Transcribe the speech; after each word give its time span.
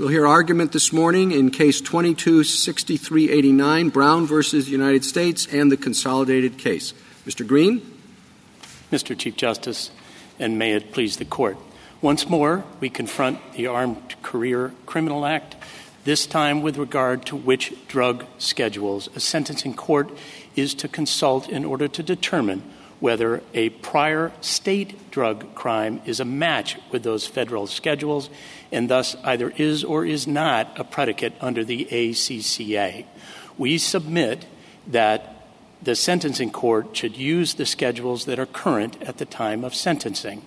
We'll 0.00 0.08
hear 0.08 0.26
argument 0.26 0.72
this 0.72 0.94
morning 0.94 1.30
in 1.30 1.50
Case 1.50 1.82
226389, 1.82 3.90
Brown 3.90 4.26
versus 4.26 4.70
United 4.70 5.04
States, 5.04 5.46
and 5.52 5.70
the 5.70 5.76
consolidated 5.76 6.56
case. 6.56 6.94
Mr. 7.26 7.46
Green? 7.46 7.82
Mr. 8.90 9.14
Chief 9.14 9.36
Justice, 9.36 9.90
and 10.38 10.58
may 10.58 10.72
it 10.72 10.92
please 10.92 11.18
the 11.18 11.26
Court. 11.26 11.58
Once 12.00 12.30
more, 12.30 12.64
we 12.80 12.88
confront 12.88 13.40
the 13.52 13.66
Armed 13.66 14.14
Career 14.22 14.72
Criminal 14.86 15.26
Act, 15.26 15.56
this 16.04 16.24
time 16.24 16.62
with 16.62 16.78
regard 16.78 17.26
to 17.26 17.36
which 17.36 17.74
drug 17.86 18.24
schedules 18.38 19.10
a 19.14 19.20
sentencing 19.20 19.74
court 19.74 20.10
is 20.56 20.72
to 20.72 20.88
consult 20.88 21.46
in 21.46 21.66
order 21.66 21.88
to 21.88 22.02
determine 22.02 22.62
whether 23.00 23.42
a 23.54 23.70
prior 23.70 24.30
state 24.40 25.10
drug 25.10 25.54
crime 25.54 26.00
is 26.04 26.20
a 26.20 26.24
match 26.24 26.76
with 26.92 27.02
those 27.02 27.26
federal 27.26 27.66
schedules 27.66 28.30
and 28.70 28.88
thus 28.88 29.16
either 29.24 29.50
is 29.56 29.82
or 29.82 30.04
is 30.04 30.26
not 30.26 30.78
a 30.78 30.84
predicate 30.84 31.32
under 31.40 31.64
the 31.64 31.86
ACCA. 31.90 33.04
We 33.58 33.78
submit 33.78 34.46
that 34.86 35.36
the 35.82 35.96
sentencing 35.96 36.50
court 36.50 36.94
should 36.96 37.16
use 37.16 37.54
the 37.54 37.66
schedules 37.66 38.26
that 38.26 38.38
are 38.38 38.46
current 38.46 39.00
at 39.02 39.16
the 39.16 39.24
time 39.24 39.64
of 39.64 39.74
sentencing. 39.74 40.44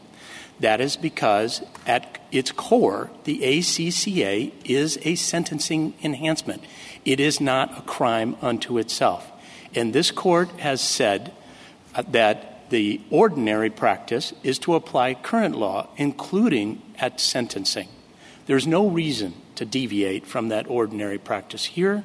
That 0.59 0.79
is 0.79 0.95
because, 0.95 1.63
at 1.87 2.19
its 2.31 2.51
core, 2.51 3.09
the 3.23 3.39
ACCA 3.39 4.53
is 4.63 4.99
a 5.01 5.15
sentencing 5.15 5.95
enhancement. 6.03 6.63
It 7.03 7.19
is 7.19 7.41
not 7.41 7.77
a 7.77 7.81
crime 7.81 8.37
unto 8.41 8.77
itself. 8.77 9.29
And 9.73 9.91
this 9.91 10.11
court 10.11 10.49
has 10.59 10.79
said 10.79 11.33
that 12.09 12.69
the 12.69 13.01
ordinary 13.09 13.69
practice 13.69 14.33
is 14.41 14.57
to 14.59 14.75
apply 14.75 15.13
current 15.13 15.55
law, 15.55 15.87
including 15.97 16.81
at 16.97 17.19
sentencing. 17.19 17.87
There's 18.45 18.67
no 18.67 18.87
reason 18.87 19.33
to 19.55 19.65
deviate 19.65 20.25
from 20.25 20.49
that 20.49 20.67
ordinary 20.67 21.17
practice 21.17 21.65
here. 21.65 22.03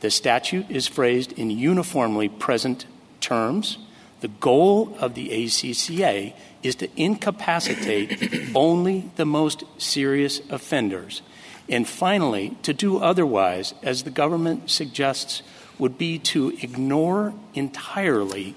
The 0.00 0.10
statute 0.10 0.70
is 0.70 0.86
phrased 0.86 1.32
in 1.32 1.50
uniformly 1.50 2.28
present 2.28 2.86
terms. 3.20 3.78
The 4.20 4.28
goal 4.28 4.94
of 5.00 5.14
the 5.14 5.30
ACCA 5.30 6.34
is 6.62 6.74
to 6.76 6.88
incapacitate 7.00 8.52
only 8.54 9.10
the 9.16 9.24
most 9.24 9.64
serious 9.78 10.40
offenders. 10.50 11.22
And 11.68 11.88
finally, 11.88 12.56
to 12.62 12.74
do 12.74 12.98
otherwise, 12.98 13.74
as 13.82 14.02
the 14.02 14.10
government 14.10 14.70
suggests, 14.70 15.42
would 15.78 15.96
be 15.96 16.18
to 16.18 16.50
ignore 16.62 17.34
entirely 17.54 18.54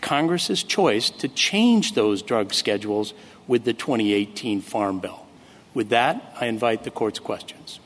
Congress's 0.00 0.62
choice 0.62 1.10
to 1.10 1.28
change 1.28 1.94
those 1.94 2.22
drug 2.22 2.54
schedules 2.54 3.14
with 3.46 3.64
the 3.64 3.72
2018 3.72 4.60
Farm 4.60 5.00
Bill. 5.00 5.26
With 5.74 5.90
that, 5.90 6.34
I 6.40 6.46
invite 6.46 6.84
the 6.84 6.90
Court's 6.90 7.18
questions. 7.18 7.80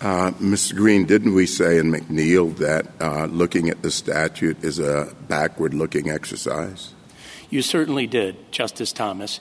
Uh, 0.00 0.32
Mr. 0.32 0.74
Green, 0.74 1.06
didn't 1.06 1.34
we 1.34 1.46
say 1.46 1.78
in 1.78 1.90
McNeil 1.90 2.56
that 2.58 2.86
uh, 3.00 3.26
looking 3.26 3.70
at 3.70 3.82
the 3.82 3.90
statute 3.90 4.62
is 4.62 4.78
a 4.78 5.14
backward 5.28 5.72
looking 5.72 6.10
exercise? 6.10 6.92
You 7.48 7.62
certainly 7.62 8.06
did, 8.06 8.52
Justice 8.52 8.92
Thomas. 8.92 9.40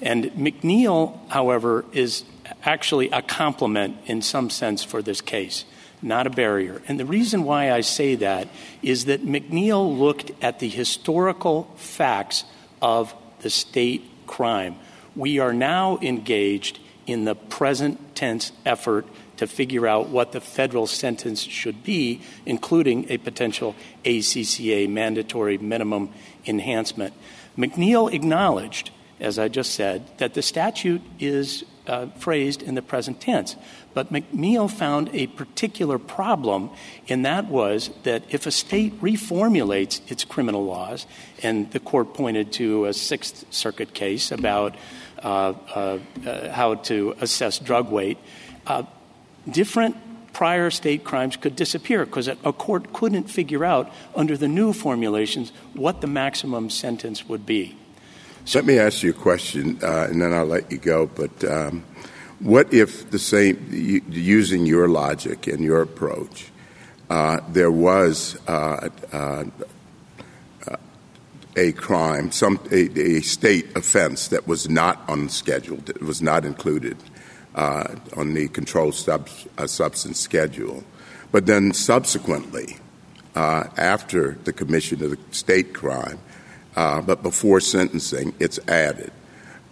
And 0.00 0.24
McNeil, 0.32 1.18
however, 1.30 1.84
is 1.92 2.24
actually 2.62 3.10
a 3.10 3.22
complement 3.22 3.96
in 4.06 4.22
some 4.22 4.50
sense 4.50 4.84
for 4.84 5.02
this 5.02 5.20
case, 5.20 5.64
not 6.02 6.26
a 6.26 6.30
barrier. 6.30 6.82
And 6.88 6.98
the 6.98 7.06
reason 7.06 7.44
why 7.44 7.72
I 7.72 7.80
say 7.80 8.14
that 8.16 8.48
is 8.82 9.06
that 9.06 9.24
McNeil 9.24 9.98
looked 9.98 10.30
at 10.42 10.58
the 10.58 10.68
historical 10.68 11.64
facts 11.76 12.44
of 12.82 13.14
the 13.40 13.50
state 13.50 14.04
crime. 14.26 14.76
We 15.16 15.38
are 15.38 15.52
now 15.52 15.98
engaged 16.02 16.78
in 17.06 17.24
the 17.24 17.34
present 17.34 18.14
tense 18.14 18.52
effort 18.64 19.06
to 19.36 19.46
figure 19.46 19.86
out 19.86 20.08
what 20.08 20.32
the 20.32 20.40
federal 20.40 20.86
sentence 20.86 21.40
should 21.40 21.82
be, 21.82 22.20
including 22.46 23.10
a 23.10 23.18
potential 23.18 23.74
ACCA 24.04 24.88
mandatory 24.88 25.58
minimum 25.58 26.10
enhancement. 26.46 27.14
McNeil 27.56 28.12
acknowledged, 28.12 28.90
as 29.20 29.38
I 29.38 29.48
just 29.48 29.72
said, 29.72 30.06
that 30.18 30.34
the 30.34 30.42
statute 30.42 31.02
is 31.18 31.64
phrased 32.18 32.62
in 32.62 32.74
the 32.74 32.82
present 32.82 33.20
tense. 33.20 33.56
But 33.92 34.12
McNeil 34.12 34.70
found 34.70 35.10
a 35.12 35.28
particular 35.28 35.98
problem, 35.98 36.70
and 37.08 37.24
that 37.24 37.46
was 37.46 37.90
that 38.02 38.22
if 38.28 38.46
a 38.46 38.50
state 38.50 39.00
reformulates 39.00 40.00
its 40.10 40.24
criminal 40.24 40.64
laws, 40.64 41.06
and 41.42 41.70
the 41.70 41.80
court 41.80 42.14
pointed 42.14 42.52
to 42.54 42.86
a 42.86 42.92
Sixth 42.92 43.44
Circuit 43.50 43.94
case 43.94 44.32
about 44.32 44.74
uh, 45.22 45.54
uh, 45.74 45.98
uh, 46.26 46.50
how 46.50 46.74
to 46.74 47.14
assess 47.20 47.58
drug 47.58 47.90
weight, 47.90 48.18
different 49.50 49.96
prior 50.34 50.68
state 50.68 51.04
crimes 51.04 51.36
could 51.36 51.56
disappear 51.56 52.04
because 52.04 52.28
a 52.28 52.52
court 52.52 52.92
couldn't 52.92 53.30
figure 53.30 53.64
out 53.64 53.90
under 54.14 54.36
the 54.36 54.48
new 54.48 54.72
formulations 54.72 55.52
what 55.72 56.00
the 56.00 56.06
maximum 56.06 56.68
sentence 56.68 57.26
would 57.28 57.46
be. 57.46 57.76
So 58.46 58.58
let 58.58 58.66
me 58.66 58.78
ask 58.78 59.02
you 59.02 59.10
a 59.10 59.14
question, 59.14 59.78
uh, 59.82 60.08
and 60.10 60.20
then 60.20 60.34
I'll 60.34 60.44
let 60.44 60.70
you 60.70 60.78
go. 60.78 61.06
But 61.06 61.44
um, 61.44 61.82
what 62.40 62.72
if 62.74 63.10
the 63.10 63.18
same, 63.18 63.66
using 63.70 64.66
your 64.66 64.86
logic 64.86 65.46
and 65.46 65.60
your 65.60 65.80
approach, 65.80 66.50
uh, 67.08 67.40
there 67.48 67.70
was 67.70 68.38
uh, 68.46 68.90
a 71.56 71.72
crime, 71.72 72.32
some 72.32 72.58
a, 72.70 73.00
a, 73.00 73.20
state 73.20 73.76
offense 73.76 74.28
that 74.28 74.46
was 74.46 74.68
not 74.68 75.02
unscheduled, 75.08 75.88
it 75.90 76.02
was 76.02 76.20
not 76.20 76.44
included 76.44 76.96
uh, 77.54 77.94
on 78.16 78.34
the 78.34 78.48
controlled 78.48 78.94
sub, 78.94 79.28
uh, 79.58 79.66
substance 79.66 80.18
schedule. 80.18 80.82
But 81.30 81.46
then 81.46 81.72
subsequently, 81.72 82.76
uh, 83.34 83.64
after 83.76 84.32
the 84.44 84.52
commission 84.52 85.02
of 85.02 85.10
the 85.10 85.18
state 85.30 85.72
crime, 85.74 86.18
uh, 86.76 87.02
but 87.02 87.22
before 87.22 87.60
sentencing, 87.60 88.34
it's 88.38 88.58
added. 88.68 89.12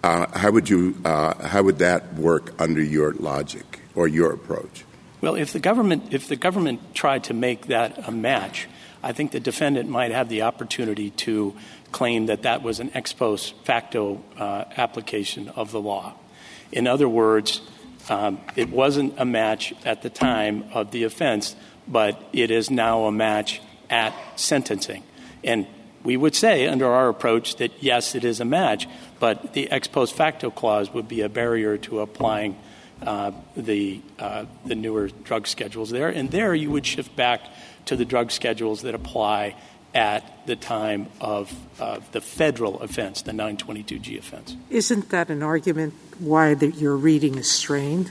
Uh, 0.03 0.27
how 0.37 0.51
would 0.51 0.69
you? 0.69 0.97
Uh, 1.05 1.47
how 1.47 1.63
would 1.63 1.79
that 1.79 2.15
work 2.15 2.61
under 2.61 2.83
your 2.83 3.13
logic 3.15 3.81
or 3.95 4.09
your 4.09 4.33
approach? 4.33 4.85
Well, 5.21 5.37
if 5.37 5.53
the 5.53 5.61
government 5.61 6.13
if 6.13 6.27
the 6.27 6.37
government 6.37 6.95
tried 6.95 7.25
to 7.25 7.35
make 7.35 7.69
that 7.69 8.09
a 8.09 8.11
match, 8.11 8.69
I 9.03 9.13
think 9.13 9.31
the 9.31 9.41
defendant 9.41 9.89
might 9.89 10.11
have 10.11 10.29
the 10.29 10.43
opportunity 10.43 11.11
to 11.11 11.55
claim 11.93 12.27
that 12.27 12.43
that 12.43 12.63
was 12.63 12.81
an 12.81 12.91
ex 12.95 13.13
post 13.13 13.55
facto 13.65 14.23
uh, 14.37 14.65
application 14.77 15.49
of 15.51 15.71
the 15.71 15.81
law. 15.81 16.15
In 16.73 16.89
other 16.89 17.09
words, 17.09 17.61
um, 18.09 18.41
it 18.57 18.71
wasn't 18.71 19.15
a 19.19 19.25
match 19.25 19.75
at 19.85 20.03
the 20.03 20.11
time 20.11 20.65
of 20.73 20.91
the 20.91 21.05
offense, 21.05 21.55
but 21.87 22.21
it 22.33 22.51
is 22.51 22.71
now 22.71 23.05
a 23.05 23.13
match 23.13 23.61
at 23.91 24.15
sentencing. 24.37 25.05
And 25.45 25.67
we 26.05 26.17
would 26.17 26.35
say 26.35 26.67
under 26.67 26.87
our 26.87 27.09
approach 27.09 27.57
that 27.57 27.73
yes, 27.81 28.15
it 28.15 28.25
is 28.25 28.41
a 28.41 28.45
match, 28.45 28.89
but 29.21 29.53
the 29.53 29.71
ex 29.71 29.89
post 29.89 30.15
facto 30.15 30.51
clause 30.51 30.93
would 30.93 31.09
be 31.09 31.21
a 31.21 31.29
barrier 31.29 31.79
to 31.79 32.01
applying 32.01 32.57
uh, 33.03 33.33
the, 33.57 34.01
uh, 34.19 34.45
the 34.65 34.75
newer 34.75 35.09
drug 35.25 35.47
schedules 35.47 35.91
there. 35.91 36.09
And 36.09 36.31
there 36.31 36.55
you 36.55 36.71
would 36.71 36.87
shift 36.87 37.15
back 37.17 37.41
to 37.87 37.97
the 37.97 38.05
drug 38.05 38.31
schedules 38.31 38.83
that 38.83 38.95
apply 38.95 39.57
at 39.95 40.47
the 40.47 40.57
time 40.57 41.09
of 41.21 41.53
uh, 41.81 42.01
the 42.13 42.21
federal 42.21 42.81
offense, 42.81 43.23
the 43.23 43.33
922G 43.33 44.19
offense. 44.19 44.57
Isn't 44.71 45.11
that 45.11 45.29
an 45.29 45.43
argument 45.43 45.95
why 46.19 46.55
that 46.55 46.77
your 46.77 46.97
reading 46.97 47.37
is 47.37 47.51
strained? 47.51 48.11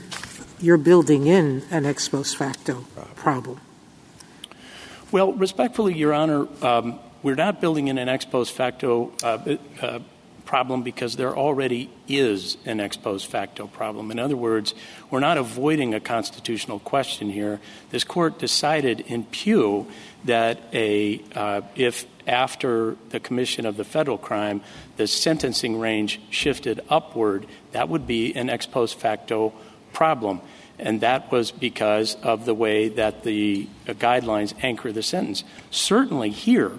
You're 0.60 0.78
building 0.78 1.26
in 1.26 1.64
an 1.70 1.86
ex 1.86 2.08
post 2.08 2.36
facto 2.36 2.86
problem. 3.16 3.60
Well, 5.10 5.32
respectfully, 5.32 5.94
Your 5.94 6.14
Honor, 6.14 6.46
um, 6.64 6.98
we're 7.22 7.34
not 7.34 7.60
building 7.60 7.88
in 7.88 7.98
an 7.98 8.08
ex 8.08 8.24
post 8.24 8.52
facto 8.52 9.12
uh, 9.22 9.56
uh, 9.80 9.98
problem 10.44 10.82
because 10.82 11.16
there 11.16 11.36
already 11.36 11.88
is 12.08 12.56
an 12.66 12.80
ex 12.80 12.96
post 12.96 13.26
facto 13.26 13.66
problem. 13.66 14.10
In 14.10 14.18
other 14.18 14.36
words, 14.36 14.74
we're 15.10 15.20
not 15.20 15.38
avoiding 15.38 15.94
a 15.94 16.00
constitutional 16.00 16.78
question 16.80 17.30
here. 17.30 17.60
This 17.90 18.04
court 18.04 18.38
decided 18.38 19.00
in 19.00 19.24
Peugh 19.24 19.86
that 20.24 20.60
a 20.72 21.22
uh, 21.34 21.62
if 21.74 22.06
after 22.26 22.96
the 23.10 23.20
commission 23.20 23.66
of 23.66 23.76
the 23.76 23.84
federal 23.84 24.18
crime 24.18 24.60
the 24.96 25.06
sentencing 25.06 25.78
range 25.78 26.20
shifted 26.30 26.80
upward, 26.88 27.46
that 27.72 27.88
would 27.88 28.06
be 28.06 28.34
an 28.34 28.50
ex 28.50 28.66
post 28.66 28.98
facto 28.98 29.52
problem. 29.92 30.40
And 30.78 31.00
that 31.02 31.30
was 31.30 31.52
because 31.52 32.16
of 32.16 32.44
the 32.44 32.54
way 32.54 32.88
that 32.88 33.22
the 33.22 33.68
uh, 33.88 33.92
guidelines 33.92 34.52
anchor 34.62 34.90
the 34.90 35.02
sentence. 35.02 35.44
Certainly 35.70 36.30
here, 36.30 36.72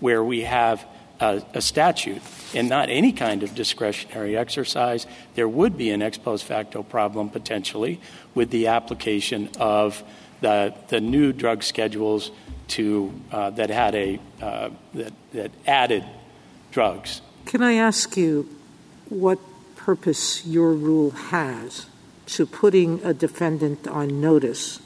where 0.00 0.22
we 0.24 0.42
have 0.42 0.84
a, 1.20 1.60
statute 1.60 2.22
and 2.54 2.68
not 2.68 2.88
any 2.88 3.12
kind 3.12 3.42
of 3.42 3.54
discretionary 3.54 4.36
exercise, 4.36 5.06
there 5.34 5.48
would 5.48 5.76
be 5.76 5.90
an 5.90 6.02
ex 6.02 6.18
post 6.18 6.44
facto 6.44 6.82
problem 6.82 7.28
potentially 7.28 8.00
with 8.34 8.50
the 8.50 8.68
application 8.68 9.48
of 9.58 10.02
the, 10.40 10.74
the 10.88 11.00
new 11.00 11.32
drug 11.32 11.62
schedules 11.62 12.30
to 12.68 13.12
uh, 13.32 13.50
that 13.50 13.68
had 13.68 13.94
a 13.94 14.20
uh, 14.40 14.70
that, 14.94 15.12
that 15.32 15.50
added 15.66 16.04
drugs. 16.70 17.20
Can 17.44 17.62
I 17.62 17.74
ask 17.74 18.16
you 18.16 18.48
what 19.08 19.38
purpose 19.76 20.46
your 20.46 20.72
rule 20.72 21.10
has 21.10 21.86
to 22.26 22.46
putting 22.46 23.02
a 23.04 23.12
defendant 23.12 23.88
on 23.88 24.20
notice 24.20 24.80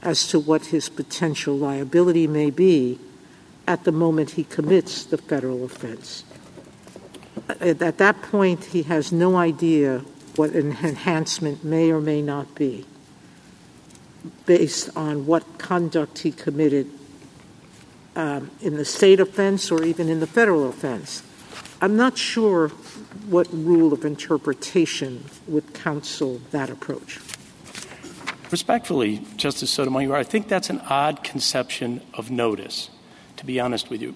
as 0.00 0.28
to 0.28 0.38
what 0.38 0.66
his 0.66 0.88
potential 0.88 1.56
liability 1.56 2.26
may 2.26 2.50
be 2.50 3.00
at 3.68 3.84
the 3.84 3.92
moment 3.92 4.30
he 4.30 4.44
commits 4.44 5.04
the 5.04 5.18
federal 5.18 5.62
offense. 5.62 6.24
At 7.60 7.98
that 7.98 8.22
point, 8.22 8.64
he 8.64 8.82
has 8.84 9.12
no 9.12 9.36
idea 9.36 9.98
what 10.36 10.50
an 10.52 10.72
enhancement 10.82 11.62
may 11.62 11.92
or 11.92 12.00
may 12.00 12.22
not 12.22 12.54
be 12.54 12.86
based 14.46 14.88
on 14.96 15.26
what 15.26 15.58
conduct 15.58 16.20
he 16.20 16.32
committed 16.32 16.90
um, 18.16 18.50
in 18.62 18.76
the 18.76 18.84
state 18.84 19.20
offense 19.20 19.70
or 19.70 19.84
even 19.84 20.08
in 20.08 20.20
the 20.20 20.26
federal 20.26 20.68
offense. 20.68 21.22
I'm 21.80 21.96
not 21.96 22.16
sure 22.16 22.68
what 23.28 23.46
rule 23.52 23.92
of 23.92 24.04
interpretation 24.04 25.24
would 25.46 25.74
counsel 25.74 26.40
that 26.50 26.70
approach. 26.70 27.20
Respectfully, 28.50 29.24
Justice 29.36 29.70
Sotomayor, 29.70 30.16
I 30.16 30.24
think 30.24 30.48
that's 30.48 30.70
an 30.70 30.80
odd 30.88 31.22
conception 31.22 32.00
of 32.14 32.30
notice, 32.30 32.88
to 33.38 33.46
be 33.46 33.58
honest 33.60 33.90
with 33.90 34.02
you. 34.02 34.12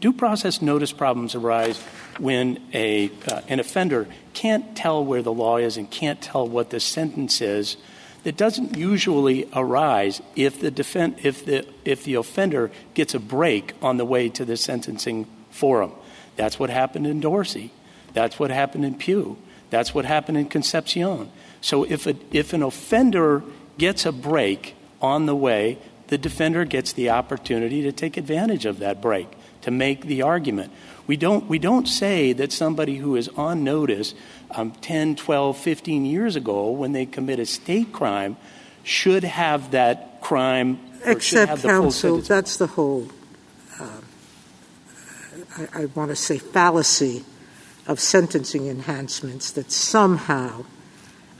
Due 0.00 0.12
process 0.12 0.60
notice 0.60 0.92
problems 0.92 1.34
arise 1.34 1.80
when 2.18 2.60
a, 2.74 3.10
uh, 3.30 3.42
an 3.48 3.60
offender 3.60 4.08
can't 4.34 4.76
tell 4.76 5.04
where 5.04 5.22
the 5.22 5.32
law 5.32 5.56
is 5.56 5.76
and 5.76 5.90
can't 5.90 6.20
tell 6.20 6.48
what 6.48 6.70
the 6.70 6.80
sentence 6.80 7.40
is, 7.40 7.76
that 8.24 8.36
doesn't 8.36 8.76
usually 8.76 9.48
arise 9.54 10.20
if 10.34 10.60
the, 10.60 10.70
defend, 10.70 11.16
if, 11.22 11.44
the, 11.44 11.66
if 11.84 12.04
the 12.04 12.14
offender 12.14 12.70
gets 12.94 13.14
a 13.14 13.20
break 13.20 13.74
on 13.80 13.96
the 13.96 14.04
way 14.04 14.28
to 14.28 14.44
the 14.44 14.56
sentencing 14.56 15.26
forum. 15.50 15.92
That's 16.36 16.58
what 16.58 16.70
happened 16.70 17.06
in 17.06 17.20
Dorsey. 17.20 17.72
That's 18.12 18.38
what 18.38 18.50
happened 18.50 18.84
in 18.84 18.96
Peugh. 18.96 19.36
That's 19.70 19.94
what 19.94 20.04
happened 20.04 20.38
in 20.38 20.48
Concepcion. 20.48 21.30
So 21.60 21.84
if 21.84 22.06
an 22.52 22.62
offender 22.62 23.42
gets 23.76 24.06
a 24.06 24.12
break 24.12 24.74
on 25.00 25.26
the 25.26 25.36
way, 25.36 25.78
the 26.08 26.18
defender 26.18 26.64
gets 26.64 26.92
the 26.92 27.10
opportunity 27.10 27.82
to 27.82 27.92
take 27.92 28.16
advantage 28.16 28.66
of 28.66 28.80
that 28.80 29.00
break, 29.00 29.28
to 29.62 29.70
make 29.70 30.02
the 30.06 30.22
argument. 30.22 30.72
We 31.06 31.16
don't, 31.16 31.48
we 31.48 31.58
don't 31.58 31.86
say 31.86 32.32
that 32.34 32.52
somebody 32.52 32.96
who 32.96 33.16
is 33.16 33.28
on 33.28 33.64
notice 33.64 34.14
um, 34.50 34.72
10, 34.72 35.16
12, 35.16 35.56
15 35.56 36.04
years 36.04 36.36
ago 36.36 36.70
when 36.70 36.92
they 36.92 37.06
commit 37.06 37.38
a 37.38 37.46
state 37.46 37.92
crime 37.92 38.36
should 38.82 39.24
have 39.24 39.70
that 39.70 40.20
crime. 40.20 40.78
Except, 41.04 41.62
counsel, 41.62 42.18
that's 42.18 42.56
the 42.56 42.66
whole, 42.66 43.08
I, 43.78 45.68
I 45.74 45.84
want 45.86 46.10
to 46.10 46.16
say, 46.16 46.38
fallacy 46.38 47.24
of 47.86 48.00
sentencing 48.00 48.66
enhancements 48.66 49.50
that 49.52 49.70
somehow 49.70 50.64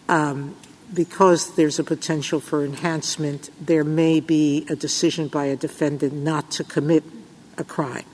um, 0.08 0.56
because 0.92 1.54
there's 1.56 1.78
a 1.78 1.84
potential 1.84 2.40
for 2.40 2.64
enhancement, 2.64 3.50
there 3.60 3.84
may 3.84 4.20
be 4.20 4.66
a 4.68 4.76
decision 4.76 5.28
by 5.28 5.46
a 5.46 5.56
defendant 5.56 6.12
not 6.12 6.50
to 6.52 6.64
commit 6.64 7.04
a 7.56 7.64
crime. 7.64 8.06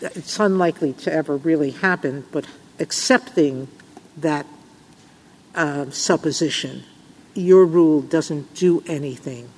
It's 0.00 0.40
unlikely 0.40 0.94
to 0.94 1.12
ever 1.12 1.36
really 1.36 1.70
happen, 1.70 2.24
but 2.32 2.46
accepting 2.78 3.68
that 4.16 4.46
uh, 5.54 5.90
supposition, 5.90 6.84
your 7.34 7.64
rule 7.66 8.00
doesn't 8.00 8.54
do 8.54 8.82
anything 8.86 9.48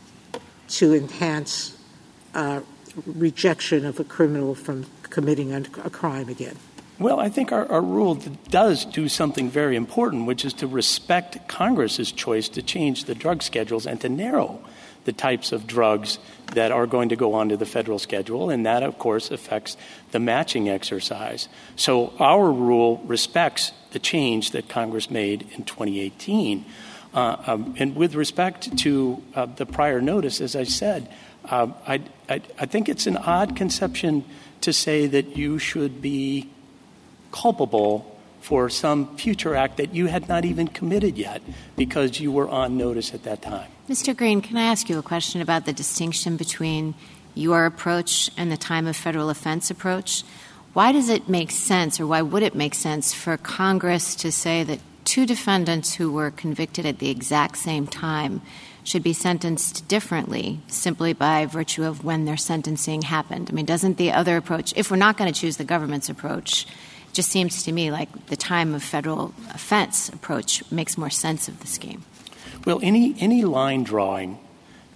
to 0.69 0.95
enhance 0.95 1.79
uh, 2.35 2.61
rejection 3.07 3.85
of 3.87 4.01
a 4.01 4.05
criminal 4.05 4.55
from 4.55 4.87
committing 5.03 5.53
a 5.53 5.91
crime 5.91 6.29
again. 6.29 6.57
Well, 6.99 7.19
I 7.19 7.29
think 7.29 7.51
our, 7.51 7.71
our, 7.71 7.83
rule 7.83 8.15
does 8.51 8.85
do 8.85 9.09
something 9.09 9.51
very 9.51 9.75
important, 9.75 10.27
which 10.27 10.45
is 10.45 10.53
to 10.55 10.69
respect 10.69 11.49
Congress's 11.49 12.13
choice 12.13 12.49
to 12.51 12.63
change 12.63 13.05
the 13.05 13.17
drug 13.17 13.43
schedules 13.43 13.85
and 13.85 14.01
to 14.03 14.09
narrow 14.09 14.61
the 15.05 15.13
types 15.13 15.51
of 15.51 15.67
drugs 15.67 16.19
that 16.55 16.71
are 16.71 16.87
going 16.87 17.09
to 17.09 17.17
go 17.17 17.35
onto 17.35 17.57
the 17.57 17.67
federal 17.67 17.99
schedule, 17.99 18.49
and 18.49 18.65
that, 18.65 18.85
of 18.85 18.99
course, 18.99 19.33
affects 19.33 19.77
the 20.13 20.21
matching 20.21 20.69
exercise. 20.69 21.49
So 21.75 22.13
our 22.21 22.51
rule 22.51 23.03
respects 23.05 23.73
the 23.91 23.99
change 23.99 24.53
that 24.53 24.69
Congress 24.69 25.11
made 25.11 25.43
in 25.53 25.65
2018. 25.65 26.65
Uh, 27.13 27.37
um, 27.47 27.75
and 27.79 27.97
with 27.97 28.15
respect 28.15 28.77
to 28.79 29.23
uh, 29.35 29.47
the 29.47 29.67
prior 29.67 30.01
notice, 30.01 30.41
as 30.41 30.55
I 30.57 30.65
said, 30.65 31.09
uh, 31.45 31.69
I, 31.87 32.03
I, 32.29 32.41
I 32.59 32.67
think 32.67 32.89
it's 32.89 33.07
an 33.07 33.17
odd 33.17 33.57
conception 33.57 34.25
to 34.63 34.73
say 34.73 35.07
that 35.09 35.37
you 35.37 35.59
should 35.59 36.01
be 36.01 36.51
culpable 37.35 38.07
for 38.41 38.71
some 38.71 39.17
future 39.17 39.57
act 39.57 39.79
that 39.79 39.93
you 39.93 40.07
had 40.07 40.29
not 40.29 40.45
even 40.45 40.69
committed 40.69 41.19
yet 41.19 41.43
because 41.77 42.21
you 42.21 42.31
were 42.31 42.49
on 42.49 42.77
notice 42.77 43.13
at 43.13 43.25
that 43.25 43.43
time. 43.43 43.69
Mr. 43.89 44.17
Green, 44.17 44.41
can 44.41 44.57
I 44.57 44.65
ask 44.65 44.89
you 44.89 44.99
a 44.99 45.03
question 45.03 45.41
about 45.41 45.67
the 45.67 45.73
distinction 45.73 46.37
between 46.37 46.95
your 47.35 47.67
approach 47.67 48.31
and 48.37 48.53
the 48.53 48.57
time 48.57 48.87
of 48.87 48.95
federal 48.97 49.31
offense 49.31 49.69
approach? 49.69 50.23
Why 50.75 50.93
does 50.93 51.09
it 51.09 51.29
make 51.29 51.51
sense, 51.51 51.99
or 51.99 52.07
why 52.07 52.23
would 52.23 52.43
it 52.43 52.55
make 52.55 52.75
sense, 52.75 53.13
for 53.13 53.37
Congress 53.37 54.15
to 54.17 54.31
say 54.31 54.63
that 54.63 54.81
two 55.05 55.27
defendants 55.27 55.95
who 55.95 56.13
were 56.13 56.31
convicted 56.31 56.87
at 56.87 56.99
the 56.99 57.11
exact 57.11 57.57
same 57.59 57.87
time 57.87 58.43
should 58.85 59.03
be 59.03 59.13
sentenced 59.13 59.89
differently 59.89 60.61
simply 60.69 61.13
by 61.13 61.47
virtue 61.47 61.85
of 61.85 62.05
when 62.05 62.27
their 62.27 62.37
sentencing 62.37 63.03
happened? 63.03 63.49
I 63.51 63.55
mean, 63.55 63.67
doesn't 63.67 63.97
the 63.97 64.13
other 64.13 64.37
approach, 64.37 64.73
if 64.77 64.91
we're 64.91 64.99
not 64.99 65.17
going 65.17 65.33
to 65.33 65.41
choose 65.41 65.57
the 65.57 65.65
government's 65.65 66.09
approach, 66.09 66.67
just 67.15 67.31
seems 67.31 67.63
to 67.63 67.73
me 67.73 67.91
like 67.91 68.27
the 68.27 68.37
time 68.37 68.75
of 68.75 68.83
federal 68.83 69.33
offense 69.55 70.09
approach 70.09 70.71
makes 70.71 70.99
more 70.99 71.11
sense 71.11 71.49
of 71.49 71.61
the 71.61 71.67
scheme. 71.67 72.05
Well, 72.67 72.81
any, 72.83 73.15
any 73.21 73.45
line 73.45 73.85
drawing 73.85 74.39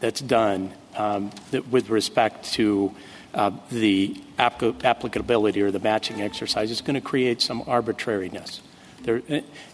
that's 0.00 0.20
done 0.20 0.72
um, 0.96 1.30
that 1.50 1.68
with 1.68 1.90
respect 1.90 2.52
to 2.54 2.94
uh, 3.34 3.52
the 3.70 4.20
applicability 4.38 5.62
or 5.62 5.70
the 5.70 5.78
matching 5.78 6.20
exercise 6.20 6.70
is 6.70 6.80
going 6.80 6.94
to 6.94 7.00
create 7.00 7.40
some 7.40 7.62
arbitrariness. 7.66 8.60
There, 9.02 9.22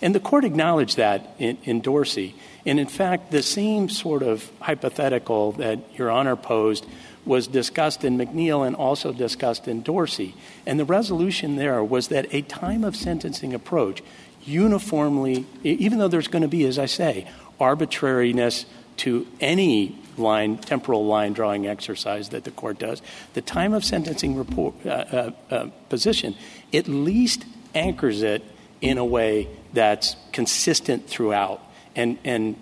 and 0.02 0.14
the 0.14 0.20
court 0.20 0.44
acknowledged 0.44 0.96
that 0.99 1.35
in, 1.38 1.56
in, 1.64 1.81
Dorsey. 1.81 2.35
And 2.67 2.79
in 2.79 2.87
fact, 2.87 3.31
the 3.31 3.43
same 3.43 3.88
sort 3.88 4.23
of 4.23 4.50
hypothetical 4.61 5.52
that 5.52 5.79
Your 5.96 6.11
Honor 6.11 6.37
posed 6.37 6.85
was 7.24 7.46
discussed 7.46 8.04
in 8.04 8.18
McNeil 8.18 8.66
and 8.66 8.76
also 8.76 9.12
discussed 9.12 9.66
in 9.68 9.82
Dorsey. 9.82 10.34
And 10.66 10.78
the 10.78 10.84
resolution 10.84 11.56
there 11.56 11.82
was 11.82 12.08
that 12.08 12.32
a 12.34 12.42
time 12.42 12.84
of 12.84 12.96
sentencing 12.96 13.54
approach 13.54 14.02
uniformly, 14.44 15.46
even 15.62 15.98
though 15.98 16.08
there's 16.08 16.28
going 16.28 16.42
to 16.42 16.48
be, 16.48 16.64
as 16.64 16.78
I 16.78 16.86
say, 16.86 17.26
arbitrariness 17.58 18.66
to 18.98 19.26
any 19.40 19.98
line, 20.16 20.58
temporal 20.58 21.06
line 21.06 21.32
drawing 21.32 21.66
exercise 21.66 22.28
that 22.31 22.44
the 22.44 22.50
court 22.50 22.78
does, 22.78 23.02
the 23.32 23.43
time 23.43 23.72
of 23.72 23.84
sentencing 23.84 24.36
report, 24.36 24.74
uh, 24.84 24.88
uh, 24.88 25.31
uh, 25.50 25.66
position 25.88 26.34
at 26.72 26.88
least 26.88 27.44
anchors 27.74 28.22
it 28.22 28.43
in 28.81 28.98
a 28.98 29.04
way 29.04 29.48
that's 29.72 30.16
consistent 30.32 31.08
throughout. 31.08 31.60
And, 31.96 32.19
and 32.24 32.56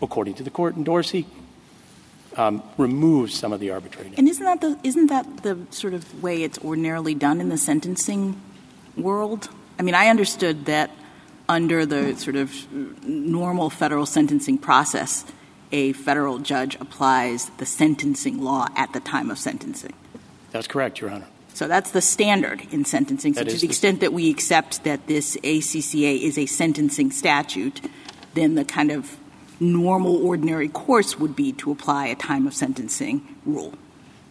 according 0.00 0.34
to 0.34 0.42
the 0.42 0.50
court 0.50 0.76
in 0.76 0.84
Dorsey, 0.84 1.26
Um, 2.36 2.62
removes 2.78 3.34
some 3.34 3.52
of 3.52 3.58
the 3.58 3.72
arbitrariness. 3.72 4.16
And 4.16 4.28
isn't 4.28 4.44
that 4.44 4.60
the 4.60 4.78
isn't 4.84 5.08
that 5.08 5.42
the 5.42 5.58
sort 5.70 5.94
of 5.94 6.22
way 6.22 6.44
it's 6.44 6.58
ordinarily 6.60 7.12
done 7.12 7.40
in 7.40 7.48
the 7.48 7.58
sentencing 7.58 8.40
world? 8.96 9.48
I 9.80 9.82
mean, 9.82 9.96
I 9.96 10.06
understood 10.06 10.66
that 10.66 10.92
under 11.48 11.84
the 11.84 12.16
sort 12.16 12.36
of 12.36 12.72
normal 12.72 13.68
federal 13.68 14.06
sentencing 14.06 14.58
process, 14.58 15.24
a 15.72 15.92
federal 15.94 16.38
judge 16.38 16.76
applies 16.76 17.50
the 17.58 17.66
sentencing 17.66 18.40
law 18.40 18.68
at 18.76 18.92
the 18.92 19.00
time 19.00 19.30
of 19.30 19.38
sentencing. 19.38 19.92
That's 20.52 20.68
correct, 20.68 21.00
Your 21.00 21.10
Honor. 21.10 21.26
So 21.54 21.66
that's 21.68 21.90
the 21.90 22.00
standard 22.00 22.62
in 22.70 22.84
sentencing. 22.84 23.34
So 23.34 23.44
to 23.44 23.56
the 23.56 23.66
extent 23.66 24.00
that 24.00 24.12
we 24.12 24.30
accept 24.30 24.84
that 24.84 25.06
this 25.08 25.36
ACCA 25.38 26.22
is 26.22 26.38
a 26.38 26.46
sentencing 26.46 27.10
statute, 27.10 27.80
then 28.34 28.54
the 28.54 28.64
kind 28.64 28.90
of 28.90 29.16
normal, 29.60 30.26
ordinary 30.26 30.68
course 30.68 31.18
would 31.18 31.36
be 31.36 31.52
to 31.52 31.70
apply 31.70 32.06
a 32.06 32.16
time 32.16 32.46
of 32.46 32.54
sentencing 32.54 33.36
rule. 33.44 33.74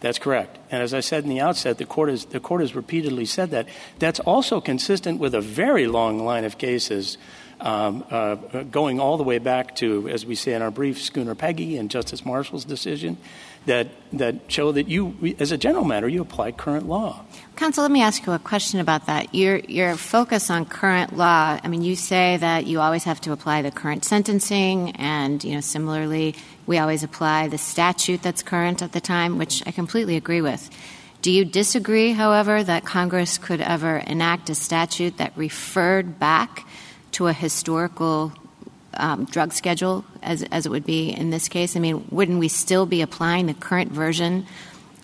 That's 0.00 0.18
correct. 0.18 0.58
And 0.70 0.82
as 0.82 0.94
I 0.94 1.00
said 1.00 1.24
in 1.24 1.30
the 1.30 1.40
outset, 1.40 1.78
the 1.78 1.84
court, 1.84 2.08
has, 2.08 2.24
the 2.24 2.40
court 2.40 2.62
has 2.62 2.74
repeatedly 2.74 3.26
said 3.26 3.50
that. 3.50 3.68
That's 3.98 4.18
also 4.20 4.60
consistent 4.60 5.20
with 5.20 5.34
a 5.34 5.40
very 5.40 5.86
long 5.86 6.24
line 6.24 6.44
of 6.44 6.58
cases 6.58 7.18
um, 7.60 8.04
uh, 8.10 8.36
going 8.70 8.98
all 8.98 9.18
the 9.18 9.22
way 9.22 9.38
back 9.38 9.76
to, 9.76 10.08
as 10.08 10.24
we 10.24 10.34
say 10.34 10.54
in 10.54 10.62
our 10.62 10.70
brief, 10.70 11.00
Schooner 11.00 11.34
Peggy 11.34 11.76
and 11.76 11.90
Justice 11.90 12.24
Marshall's 12.24 12.64
decision 12.64 13.18
that, 13.66 13.88
that 14.12 14.36
show 14.48 14.72
that 14.72 14.88
you, 14.88 15.36
as 15.38 15.52
a 15.52 15.58
general 15.58 15.84
matter, 15.84 16.08
you 16.08 16.22
apply 16.22 16.52
current 16.52 16.88
law. 16.88 17.24
Counsel, 17.56 17.82
let 17.82 17.90
me 17.90 18.02
ask 18.02 18.24
you 18.24 18.32
a 18.32 18.38
question 18.38 18.80
about 18.80 19.06
that. 19.06 19.34
Your, 19.34 19.58
your 19.58 19.96
focus 19.96 20.50
on 20.50 20.64
current 20.64 21.16
law, 21.16 21.60
I 21.62 21.68
mean, 21.68 21.82
you 21.82 21.94
say 21.94 22.38
that 22.38 22.66
you 22.66 22.80
always 22.80 23.04
have 23.04 23.20
to 23.22 23.32
apply 23.32 23.62
the 23.62 23.70
current 23.70 24.04
sentencing, 24.04 24.92
and, 24.96 25.44
you 25.44 25.54
know, 25.54 25.60
similarly, 25.60 26.34
we 26.66 26.78
always 26.78 27.02
apply 27.02 27.48
the 27.48 27.58
statute 27.58 28.22
that's 28.22 28.42
current 28.42 28.82
at 28.82 28.92
the 28.92 29.00
time, 29.00 29.36
which 29.36 29.62
I 29.66 29.72
completely 29.72 30.16
agree 30.16 30.40
with. 30.40 30.70
Do 31.20 31.30
you 31.30 31.44
disagree, 31.44 32.12
however, 32.12 32.64
that 32.64 32.86
Congress 32.86 33.36
could 33.36 33.60
ever 33.60 33.98
enact 33.98 34.48
a 34.48 34.54
statute 34.54 35.18
that 35.18 35.36
referred 35.36 36.18
back 36.18 36.66
to 37.12 37.26
a 37.26 37.34
historical 37.34 38.32
Um, 38.94 39.24
drug 39.24 39.52
schedule 39.52 40.04
as, 40.20 40.42
as 40.50 40.66
it 40.66 40.68
would 40.70 40.84
be 40.84 41.10
in 41.10 41.30
this 41.30 41.48
case? 41.48 41.76
I 41.76 41.80
mean, 41.80 42.06
wouldn't 42.10 42.40
we 42.40 42.48
still 42.48 42.86
be 42.86 43.02
applying 43.02 43.46
the 43.46 43.54
current 43.54 43.92
version 43.92 44.46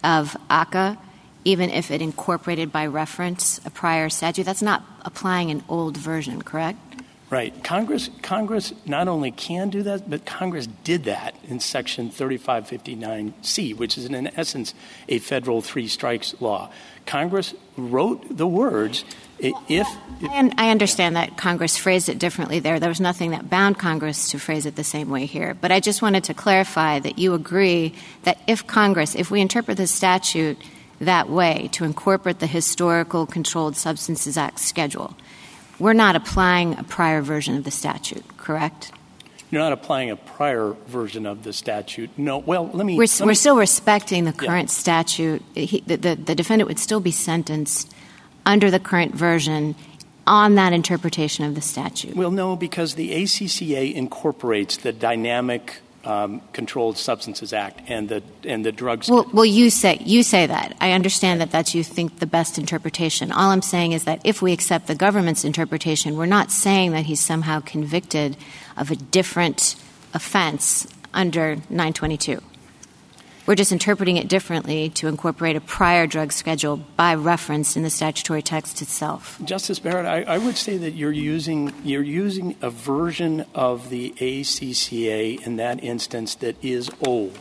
of 0.02 0.36
ACCA 0.50 0.98
even 1.44 1.70
if 1.70 1.92
it 1.92 2.02
incorporated 2.02 2.72
by 2.72 2.86
reference 2.86 3.60
a 3.64 3.70
prior 3.70 4.08
statute? 4.08 4.44
That's 4.44 4.62
not 4.62 4.82
applying 5.04 5.52
an 5.52 5.62
old 5.68 5.96
version, 5.96 6.42
correct? 6.42 6.78
Right. 7.28 7.52
Congress, 7.64 8.08
Congress 8.22 8.72
not 8.84 9.08
only 9.08 9.32
can 9.32 9.68
do 9.68 9.82
that, 9.82 10.08
but 10.08 10.24
Congress 10.24 10.68
did 10.84 11.04
that 11.04 11.34
in 11.48 11.58
Section 11.58 12.10
3559C, 12.10 13.76
which 13.76 13.98
is 13.98 14.04
in 14.04 14.26
essence 14.38 14.74
a 15.08 15.18
federal 15.18 15.60
three 15.60 15.88
strikes 15.88 16.40
law. 16.40 16.70
Congress 17.04 17.52
wrote 17.76 18.36
the 18.36 18.46
words 18.46 19.04
if. 19.38 19.86
And 20.32 20.54
I 20.56 20.70
understand 20.70 21.16
that 21.16 21.36
Congress 21.36 21.76
phrased 21.76 22.08
it 22.08 22.18
differently 22.18 22.58
there. 22.58 22.80
There 22.80 22.88
was 22.88 23.00
nothing 23.00 23.30
that 23.32 23.50
bound 23.50 23.78
Congress 23.78 24.30
to 24.30 24.38
phrase 24.38 24.66
it 24.66 24.76
the 24.76 24.84
same 24.84 25.10
way 25.10 25.26
here. 25.26 25.54
But 25.54 25.72
I 25.72 25.80
just 25.80 26.02
wanted 26.02 26.24
to 26.24 26.34
clarify 26.34 26.98
that 27.00 27.18
you 27.18 27.34
agree 27.34 27.94
that 28.22 28.38
if 28.46 28.66
Congress, 28.66 29.14
if 29.14 29.30
we 29.30 29.40
interpret 29.40 29.76
the 29.76 29.86
statute 29.86 30.58
that 31.00 31.28
way 31.28 31.68
to 31.72 31.84
incorporate 31.84 32.38
the 32.38 32.46
Historical 32.46 33.26
Controlled 33.26 33.76
Substances 33.76 34.38
Act 34.38 34.58
schedule, 34.58 35.14
we're 35.78 35.92
not 35.92 36.16
applying 36.16 36.78
a 36.78 36.84
prior 36.84 37.20
version 37.20 37.56
of 37.56 37.64
the 37.64 37.70
statute, 37.70 38.24
correct? 38.38 38.92
You're 39.50 39.62
not 39.62 39.72
applying 39.72 40.10
a 40.10 40.16
prior 40.16 40.74
version 40.88 41.26
of 41.26 41.44
the 41.44 41.52
statute. 41.52 42.10
No. 42.16 42.38
Well, 42.38 42.68
let 42.72 42.84
me. 42.84 42.96
We're, 42.96 43.04
let 43.04 43.20
we're 43.20 43.26
me, 43.28 43.34
still 43.34 43.56
respecting 43.56 44.24
the 44.24 44.32
current 44.32 44.70
statute. 44.70 45.42
He, 45.54 45.84
the, 45.86 45.96
the, 45.96 46.14
the 46.16 46.34
defendant 46.34 46.68
would 46.68 46.80
still 46.80 46.98
be 46.98 47.12
sentenced 47.12 47.94
under 48.46 48.70
the 48.70 48.80
current 48.80 49.14
version 49.14 49.74
on 50.26 50.54
that 50.54 50.72
interpretation 50.72 51.44
of 51.44 51.54
the 51.54 51.60
statute. 51.60 52.16
Well, 52.16 52.30
no, 52.30 52.56
because 52.56 52.94
the 52.94 53.10
ACCA 53.10 53.94
incorporates 53.94 54.78
the 54.78 54.92
dynamic 54.92 55.80
um, 56.06 56.40
Controlled 56.52 56.96
Substances 56.96 57.52
Act 57.52 57.82
and 57.88 58.08
the 58.08 58.22
and 58.44 58.64
the 58.64 58.70
drugs. 58.70 59.10
Well, 59.10 59.28
well, 59.32 59.44
you 59.44 59.70
say 59.70 59.98
you 60.04 60.22
say 60.22 60.46
that. 60.46 60.76
I 60.80 60.92
understand 60.92 61.40
that 61.40 61.50
that's 61.50 61.74
you 61.74 61.82
think 61.82 62.20
the 62.20 62.26
best 62.26 62.58
interpretation. 62.58 63.32
All 63.32 63.50
I'm 63.50 63.62
saying 63.62 63.92
is 63.92 64.04
that 64.04 64.20
if 64.24 64.40
we 64.40 64.52
accept 64.52 64.86
the 64.86 64.94
government's 64.94 65.44
interpretation, 65.44 66.16
we're 66.16 66.26
not 66.26 66.52
saying 66.52 66.92
that 66.92 67.06
he's 67.06 67.20
somehow 67.20 67.60
convicted 67.60 68.36
of 68.76 68.92
a 68.92 68.96
different 68.96 69.74
offense 70.14 70.86
under 71.12 71.56
922. 71.70 72.40
We're 73.46 73.54
just 73.54 73.70
interpreting 73.70 74.16
it 74.16 74.26
differently 74.26 74.88
to 74.90 75.06
incorporate 75.06 75.54
a 75.54 75.60
prior 75.60 76.08
drug 76.08 76.32
schedule 76.32 76.78
by 76.78 77.14
reference 77.14 77.76
in 77.76 77.84
the 77.84 77.90
statutory 77.90 78.42
text 78.42 78.82
itself. 78.82 79.38
Justice 79.44 79.78
Barrett, 79.78 80.04
I, 80.04 80.22
I 80.34 80.38
would 80.38 80.56
say 80.56 80.76
that 80.78 80.94
you're 80.94 81.12
using 81.12 81.72
you're 81.84 82.02
using 82.02 82.56
a 82.60 82.70
version 82.70 83.46
of 83.54 83.88
the 83.88 84.12
ACCA 84.18 85.46
in 85.46 85.56
that 85.56 85.84
instance 85.84 86.34
that 86.36 86.56
is 86.60 86.90
old, 87.06 87.38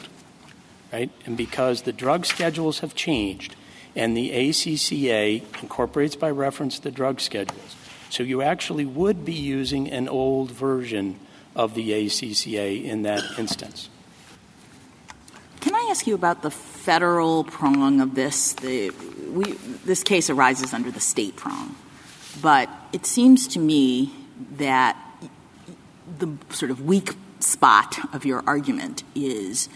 right? 0.94 1.10
And 1.26 1.36
because 1.36 1.82
the 1.82 1.94
drug 1.94 2.28
schedules 2.28 2.80
have 2.80 2.94
changed, 2.94 3.56
and 3.96 4.16
the 4.16 4.30
ACCA 4.30 5.42
incorporates 5.64 6.16
by 6.16 6.30
reference 6.30 6.78
the 6.78 6.92
drug 6.92 7.20
schedules, 7.20 7.76
so 8.12 8.22
you 8.22 8.44
actually 8.44 8.86
would 8.86 9.26
be 9.26 9.34
using 9.34 9.90
an 9.90 10.08
old 10.08 10.52
version 10.52 11.20
of 11.56 11.74
the 11.74 11.90
ACCA 11.90 12.84
in 12.84 13.02
that 13.02 13.24
instance. 13.40 13.90
Can 15.66 15.74
I 15.74 15.88
ask 15.90 16.06
you 16.06 16.14
about 16.14 16.44
the 16.44 16.52
federal 16.52 17.44
prong 17.44 18.00
of 18.00 18.14
this? 18.14 18.54
This 18.54 20.04
case 20.04 20.30
arises 20.30 20.76
under 20.76 20.92
the 20.92 21.00
state 21.00 21.36
prong, 21.38 21.76
but 22.40 22.70
it 22.94 23.08
seems 23.08 23.48
to 23.48 23.60
me 23.60 24.14
that 24.58 24.96
the 26.20 26.38
sort 26.52 26.70
of 26.70 26.82
weak 26.86 27.16
spot 27.40 27.98
of 28.14 28.26
your 28.26 28.44
argument 28.46 29.02
is 29.16 29.68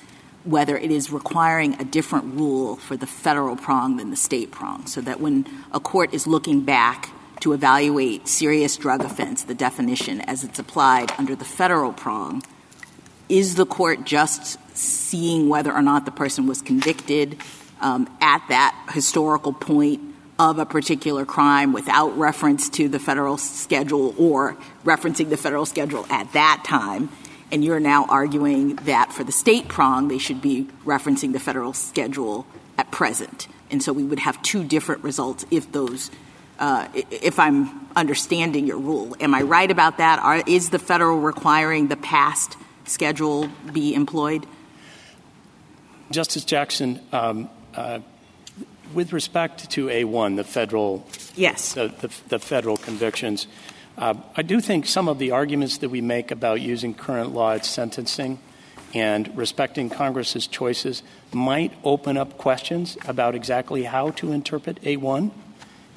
whether 0.43 0.77
it 0.77 0.91
is 0.91 1.11
requiring 1.11 1.73
a 1.81 1.85
different 1.85 2.35
rule 2.35 2.75
for 2.75 2.95
the 2.95 3.07
federal 3.07 3.55
prong 3.55 3.97
than 3.97 4.11
the 4.11 4.15
state 4.15 4.51
prong, 4.51 4.85
so 4.85 5.01
that 5.01 5.19
when 5.19 5.47
a 5.71 5.79
court 5.79 6.13
is 6.13 6.27
looking 6.27 6.61
back 6.61 7.09
to 7.39 7.51
evaluate 7.51 8.27
serious 8.27 8.77
drug 8.77 9.01
offense, 9.01 9.41
the 9.41 9.55
definition 9.55 10.21
as 10.21 10.43
it's 10.43 10.59
applied 10.59 11.11
under 11.17 11.35
the 11.35 11.45
federal 11.45 11.93
prong, 11.93 12.43
is 13.27 13.55
the 13.55 13.65
court 13.65 14.03
just 14.03 14.59
seeing 14.79 15.49
whether 15.49 15.73
or 15.73 15.81
not 15.81 16.05
the 16.05 16.11
person 16.11 16.47
was 16.47 16.61
convicted 16.61 17.37
um, 17.81 18.09
at 18.21 18.43
that 18.49 18.89
historical 18.93 19.53
point 19.53 20.01
of 20.37 20.57
a 20.57 20.65
particular 20.65 21.25
crime 21.25 21.73
without 21.73 22.17
reference 22.17 22.69
to 22.69 22.87
the 22.87 22.99
federal 22.99 23.37
schedule 23.37 24.15
or 24.17 24.55
referencing 24.85 25.29
the 25.29 25.37
federal 25.37 25.65
schedule 25.65 26.05
at 26.09 26.31
that 26.31 26.63
time. 26.65 27.09
And 27.51 27.63
you're 27.63 27.79
now 27.79 28.05
arguing 28.05 28.75
that 28.77 29.11
for 29.11 29.23
the 29.23 29.31
state 29.31 29.67
prong, 29.67 30.07
they 30.07 30.17
should 30.17 30.41
be 30.41 30.67
referencing 30.85 31.33
the 31.33 31.39
federal 31.39 31.73
schedule 31.73 32.45
at 32.77 32.89
present. 32.91 33.47
And 33.69 33.83
so 33.83 33.91
we 33.91 34.03
would 34.03 34.19
have 34.19 34.41
two 34.41 34.63
different 34.63 35.03
results 35.03 35.45
if 35.51 35.71
those, 35.71 36.09
uh, 36.57 36.87
if 36.93 37.37
I'm 37.37 37.87
understanding 37.95 38.65
your 38.65 38.77
rule. 38.77 39.17
Am 39.19 39.35
I 39.35 39.41
right 39.41 39.69
about 39.69 39.97
that? 39.97 40.19
Are, 40.19 40.41
is 40.47 40.69
the 40.69 40.79
federal 40.79 41.19
requiring 41.19 41.87
the 41.87 41.97
past 41.97 42.55
schedule 42.85 43.49
be 43.73 43.93
employed? 43.93 44.45
Justice 46.11 46.43
Jackson, 46.43 46.99
um, 47.11 47.49
uh, 47.75 47.99
with 48.93 49.13
respect 49.13 49.69
to 49.71 49.87
A1, 49.87 50.35
the 50.35 50.43
federal, 50.43 51.05
yes, 51.35 51.73
the, 51.73 51.93
the, 51.99 52.11
the 52.29 52.39
federal 52.39 52.77
convictions, 52.77 53.47
uh, 53.97 54.15
I 54.35 54.41
do 54.41 54.59
think 54.61 54.87
some 54.87 55.07
of 55.07 55.19
the 55.19 55.31
arguments 55.31 55.79
that 55.79 55.89
we 55.89 56.01
make 56.01 56.31
about 56.31 56.61
using 56.61 56.93
current 56.93 57.33
law 57.33 57.53
at 57.53 57.65
sentencing 57.65 58.39
and 58.93 59.35
respecting 59.37 59.89
Congress's 59.89 60.47
choices 60.47 61.03
might 61.31 61.73
open 61.83 62.17
up 62.17 62.37
questions 62.37 62.97
about 63.07 63.35
exactly 63.35 63.83
how 63.83 64.09
to 64.11 64.31
interpret 64.31 64.81
A1 64.81 65.31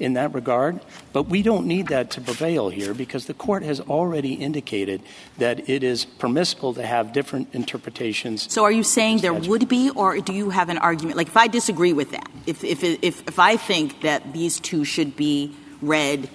in 0.03 0.13
that 0.13 0.33
regard. 0.33 0.81
But 1.13 1.23
we 1.23 1.41
don't 1.41 1.65
need 1.65 1.87
that 1.87 2.11
to 2.11 2.21
prevail 2.21 2.69
here 2.69 2.93
because 2.93 3.25
the 3.25 3.33
court 3.33 3.63
has 3.63 3.79
already 3.79 4.33
indicated 4.33 5.01
that 5.37 5.69
it 5.69 5.83
is 5.83 6.05
permissible 6.05 6.73
to 6.73 6.85
have 6.85 7.13
different 7.13 7.49
interpretations. 7.53 8.51
So 8.51 8.63
are 8.63 8.71
you 8.71 8.83
saying 8.83 9.19
there 9.19 9.33
would 9.33 9.67
be, 9.67 9.89
or 9.89 10.19
do 10.19 10.33
you 10.33 10.49
have 10.49 10.69
an 10.69 10.77
argument? 10.77 11.17
Like 11.17 11.27
if 11.27 11.37
I 11.37 11.47
disagree 11.47 11.93
with 11.93 12.11
that, 12.11 12.29
if, 12.45 12.63
if, 12.63 12.83
if, 12.83 13.01
if 13.27 13.39
I 13.39 13.57
think 13.57 14.01
that 14.01 14.33
these 14.33 14.59
two 14.59 14.85
should 14.85 15.15
be 15.15 15.55
read 15.81 16.29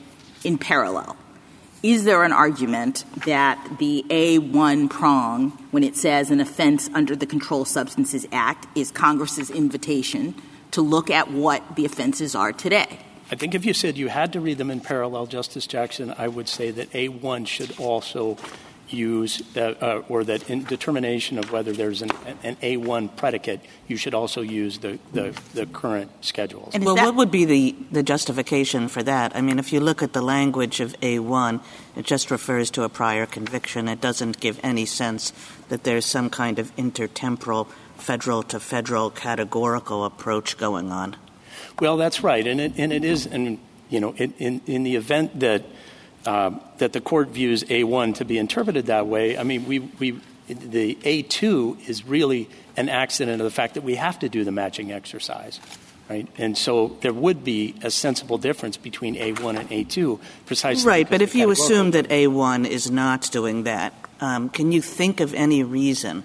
in 0.44 0.58
parallel, 0.58 1.16
is 1.82 2.02
there 2.02 2.24
an 2.24 2.32
argument 2.32 3.04
that 3.24 3.78
the 3.78 4.04
A1 4.08 4.90
prong, 4.90 5.50
when 5.70 5.84
it 5.84 5.94
says 5.94 6.32
an 6.32 6.40
offense 6.40 6.90
under 6.92 7.14
the 7.14 7.26
Controlled 7.26 7.68
Substances 7.68 8.26
Act, 8.32 8.66
is 8.76 8.90
Congress's 8.90 9.48
invitation 9.48 10.34
to 10.72 10.82
look 10.82 11.08
at 11.08 11.30
what 11.30 11.76
the 11.76 11.84
offenses 11.84 12.34
are 12.34 12.52
today? 12.52 12.98
I 13.30 13.34
think 13.34 13.54
if 13.54 13.64
you 13.64 13.74
said 13.74 13.98
you 13.98 14.08
had 14.08 14.32
to 14.32 14.40
read 14.40 14.58
them 14.58 14.70
in 14.70 14.80
parallel, 14.80 15.26
Justice 15.26 15.66
Jackson, 15.66 16.14
I 16.16 16.28
would 16.28 16.48
say 16.48 16.70
that 16.70 16.90
A1 16.92 17.46
should 17.46 17.78
also 17.78 18.38
use, 18.88 19.42
uh, 19.56 20.02
or 20.08 20.24
that 20.24 20.48
in 20.48 20.64
determination 20.64 21.38
of 21.38 21.52
whether 21.52 21.72
there's 21.72 22.02
an, 22.02 22.10
an 22.42 22.56
A1 22.56 23.16
predicate, 23.16 23.60
you 23.86 23.96
should 23.96 24.14
also 24.14 24.40
use 24.40 24.78
the, 24.78 24.98
the, 25.12 25.38
the 25.54 25.66
current 25.66 26.10
schedules. 26.24 26.74
well, 26.78 26.96
what 26.96 27.14
would 27.14 27.30
be 27.30 27.44
the, 27.44 27.76
the 27.92 28.02
justification 28.02 28.88
for 28.88 29.02
that? 29.02 29.34
I 29.36 29.40
mean, 29.40 29.58
if 29.58 29.72
you 29.72 29.80
look 29.80 30.02
at 30.02 30.12
the 30.12 30.22
language 30.22 30.80
of 30.80 30.98
A1, 31.00 31.60
it 31.96 32.06
just 32.06 32.30
refers 32.30 32.70
to 32.72 32.82
a 32.84 32.88
prior 32.88 33.26
conviction. 33.26 33.88
It 33.88 34.00
doesn't 34.00 34.40
give 34.40 34.58
any 34.62 34.86
sense 34.86 35.32
that 35.68 35.84
there's 35.84 36.06
some 36.06 36.30
kind 36.30 36.58
of 36.58 36.74
intertemporal 36.76 37.68
federal 37.96 38.42
to 38.44 38.60
federal 38.60 39.10
categorical 39.10 40.04
approach 40.04 40.56
going 40.56 40.90
on. 40.92 41.16
Well, 41.80 41.96
that's 41.96 42.22
right, 42.22 42.46
and 42.46 42.60
it, 42.60 42.72
and 42.76 42.92
it 42.92 43.04
is, 43.04 43.26
and 43.26 43.58
you 43.88 44.00
know, 44.00 44.12
in, 44.14 44.34
in, 44.38 44.60
in 44.66 44.82
the 44.82 44.96
event 44.96 45.40
that 45.40 45.64
uh, 46.26 46.50
that 46.78 46.92
the 46.92 47.00
court 47.00 47.28
views 47.28 47.64
A1 47.64 48.16
to 48.16 48.24
be 48.24 48.38
interpreted 48.38 48.86
that 48.86 49.06
way, 49.06 49.38
I 49.38 49.44
mean, 49.44 49.66
we, 49.66 49.78
we 49.78 50.20
the 50.48 50.94
A2 50.96 51.88
is 51.88 52.04
really 52.04 52.48
an 52.76 52.88
accident 52.88 53.40
of 53.40 53.44
the 53.44 53.50
fact 53.50 53.74
that 53.74 53.82
we 53.82 53.94
have 53.94 54.18
to 54.20 54.28
do 54.28 54.44
the 54.44 54.52
matching 54.52 54.92
exercise. 54.92 55.60
Right? 56.08 56.26
And 56.38 56.56
so 56.56 56.96
there 57.02 57.12
would 57.12 57.44
be 57.44 57.74
a 57.82 57.90
sensible 57.90 58.38
difference 58.38 58.78
between 58.78 59.14
A1 59.14 59.58
and 59.58 59.68
A2 59.68 60.18
precisely. 60.46 60.88
Right, 60.88 61.08
but 61.08 61.20
if 61.20 61.34
you 61.34 61.50
assume 61.50 61.90
that 61.90 62.08
A1 62.08 62.66
is 62.66 62.90
not 62.90 63.30
doing 63.30 63.64
that, 63.64 63.92
um, 64.20 64.48
can 64.48 64.72
you 64.72 64.80
think 64.80 65.20
of 65.20 65.34
any 65.34 65.62
reason 65.62 66.24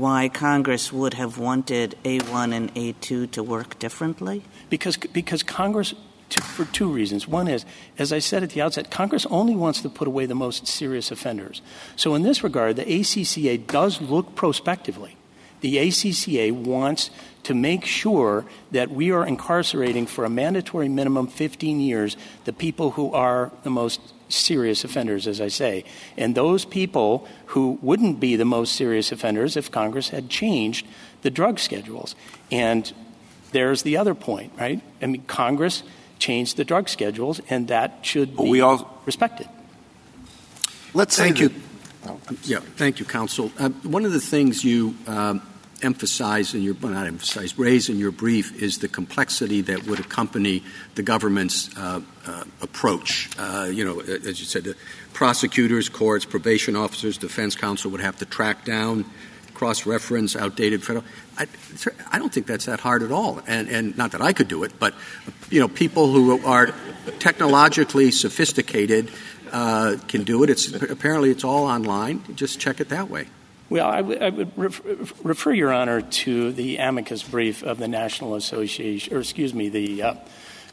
why 0.00 0.28
Congress 0.28 0.92
would 0.92 1.14
have 1.14 1.38
wanted 1.38 1.96
A1 2.04 2.54
and 2.54 2.74
A2 2.74 3.30
to 3.32 3.42
work 3.42 3.78
differently? 3.78 4.42
Because, 4.68 4.96
because 4.96 5.42
Congress, 5.42 5.94
for 6.42 6.64
two 6.64 6.88
reasons. 6.88 7.26
One 7.28 7.48
is, 7.48 7.64
as 7.98 8.12
I 8.12 8.18
said 8.18 8.42
at 8.42 8.50
the 8.50 8.62
outset, 8.62 8.90
Congress 8.90 9.26
only 9.26 9.54
wants 9.54 9.82
to 9.82 9.88
put 9.88 10.08
away 10.08 10.26
the 10.26 10.34
most 10.34 10.66
serious 10.66 11.10
offenders. 11.10 11.60
So 11.96 12.14
in 12.14 12.22
this 12.22 12.42
regard, 12.42 12.76
the 12.76 12.84
ACCA 12.84 13.66
does 13.66 14.00
look 14.00 14.34
prospectively 14.34 15.16
The 15.60 15.76
ACCA 15.76 16.52
wants 16.52 17.10
to 17.42 17.54
make 17.54 17.84
sure 17.84 18.44
that 18.70 18.90
we 18.90 19.10
are 19.10 19.26
incarcerating 19.26 20.06
for 20.06 20.24
a 20.24 20.30
mandatory 20.30 20.88
minimum 20.88 21.26
15 21.26 21.80
years 21.80 22.16
the 22.44 22.52
people 22.52 22.92
who 22.92 23.12
are 23.12 23.52
the 23.62 23.70
most 23.70 24.00
serious 24.32 24.84
offenders, 24.84 25.26
as 25.26 25.40
I 25.40 25.48
say, 25.48 25.84
and 26.16 26.34
those 26.34 26.64
people 26.64 27.26
who 27.46 27.78
wouldn't 27.82 28.20
be 28.20 28.36
the 28.36 28.44
most 28.44 28.74
serious 28.74 29.12
offenders 29.12 29.56
if 29.56 29.70
Congress 29.70 30.08
had 30.10 30.28
changed 30.28 30.86
the 31.22 31.30
drug 31.30 31.58
schedules. 31.58 32.14
And 32.50 32.92
there's 33.52 33.82
the 33.82 33.96
other 33.96 34.14
point, 34.14 34.52
right? 34.58 34.80
I 35.02 35.06
mean, 35.06 35.22
Congress 35.22 35.82
changed 36.18 36.56
the 36.56 36.64
drug 36.64 36.88
schedules, 36.88 37.40
and 37.50 37.68
that 37.68 37.98
should 38.02 38.36
be 38.36 38.48
we 38.48 38.60
all, 38.60 39.00
respected. 39.06 39.48
Let's 40.94 41.16
thank 41.16 41.40
you. 41.40 41.50
Yeah, 42.44 42.60
thank 42.76 42.98
you, 42.98 43.04
counsel. 43.04 43.52
Uh, 43.58 43.68
one 43.68 44.04
of 44.04 44.12
the 44.12 44.20
things 44.20 44.64
you 44.64 44.94
um, 45.06 45.42
emphasize 45.82 46.54
in 46.54 46.62
your 46.62 46.74
not 46.82 47.06
emphasize 47.06 47.58
raise 47.58 47.88
in 47.88 47.98
your 47.98 48.10
brief 48.10 48.62
is 48.62 48.78
the 48.78 48.88
complexity 48.88 49.60
that 49.62 49.86
would 49.86 50.00
accompany 50.00 50.62
the 50.94 51.02
government's 51.02 51.74
uh, 51.76 52.00
uh, 52.26 52.44
approach. 52.60 53.30
Uh, 53.38 53.68
you 53.70 53.84
know, 53.84 54.00
as 54.00 54.40
you 54.40 54.46
said, 54.46 54.74
prosecutors, 55.12 55.88
courts, 55.88 56.24
probation 56.24 56.76
officers, 56.76 57.18
defense 57.18 57.54
counsel 57.54 57.90
would 57.90 58.00
have 58.00 58.16
to 58.18 58.24
track 58.24 58.64
down, 58.64 59.04
cross-reference 59.54 60.36
outdated 60.36 60.82
federal. 60.82 61.04
I, 61.38 62.18
don't 62.18 62.32
think 62.32 62.46
that's 62.46 62.66
that 62.66 62.80
hard 62.80 63.02
at 63.02 63.12
all, 63.12 63.40
and 63.46 63.96
not 63.96 64.12
that 64.12 64.20
I 64.20 64.32
could 64.34 64.48
do 64.48 64.64
it, 64.64 64.72
but 64.78 64.94
you 65.48 65.60
know, 65.60 65.68
people 65.68 66.12
who 66.12 66.44
are 66.44 66.74
technologically 67.18 68.10
sophisticated 68.10 69.10
can 69.50 70.24
do 70.24 70.42
it. 70.42 70.50
It's 70.50 70.70
apparently 70.72 71.30
it's 71.30 71.44
all 71.44 71.64
online. 71.64 72.22
Just 72.34 72.60
check 72.60 72.80
it 72.80 72.90
that 72.90 73.08
way. 73.08 73.26
Well, 73.70 73.86
I, 73.86 74.00
would 74.00 74.58
ref- 74.58 75.24
refer 75.24 75.52
Your 75.52 75.72
Honor 75.72 76.02
to 76.02 76.50
the 76.50 76.78
amicus 76.78 77.22
brief 77.22 77.62
of 77.62 77.78
the 77.78 77.86
National 77.86 78.34
Association, 78.34 79.14
or 79.14 79.20
excuse 79.20 79.54
me, 79.54 79.68
the 79.68 80.02
uh, 80.02 80.14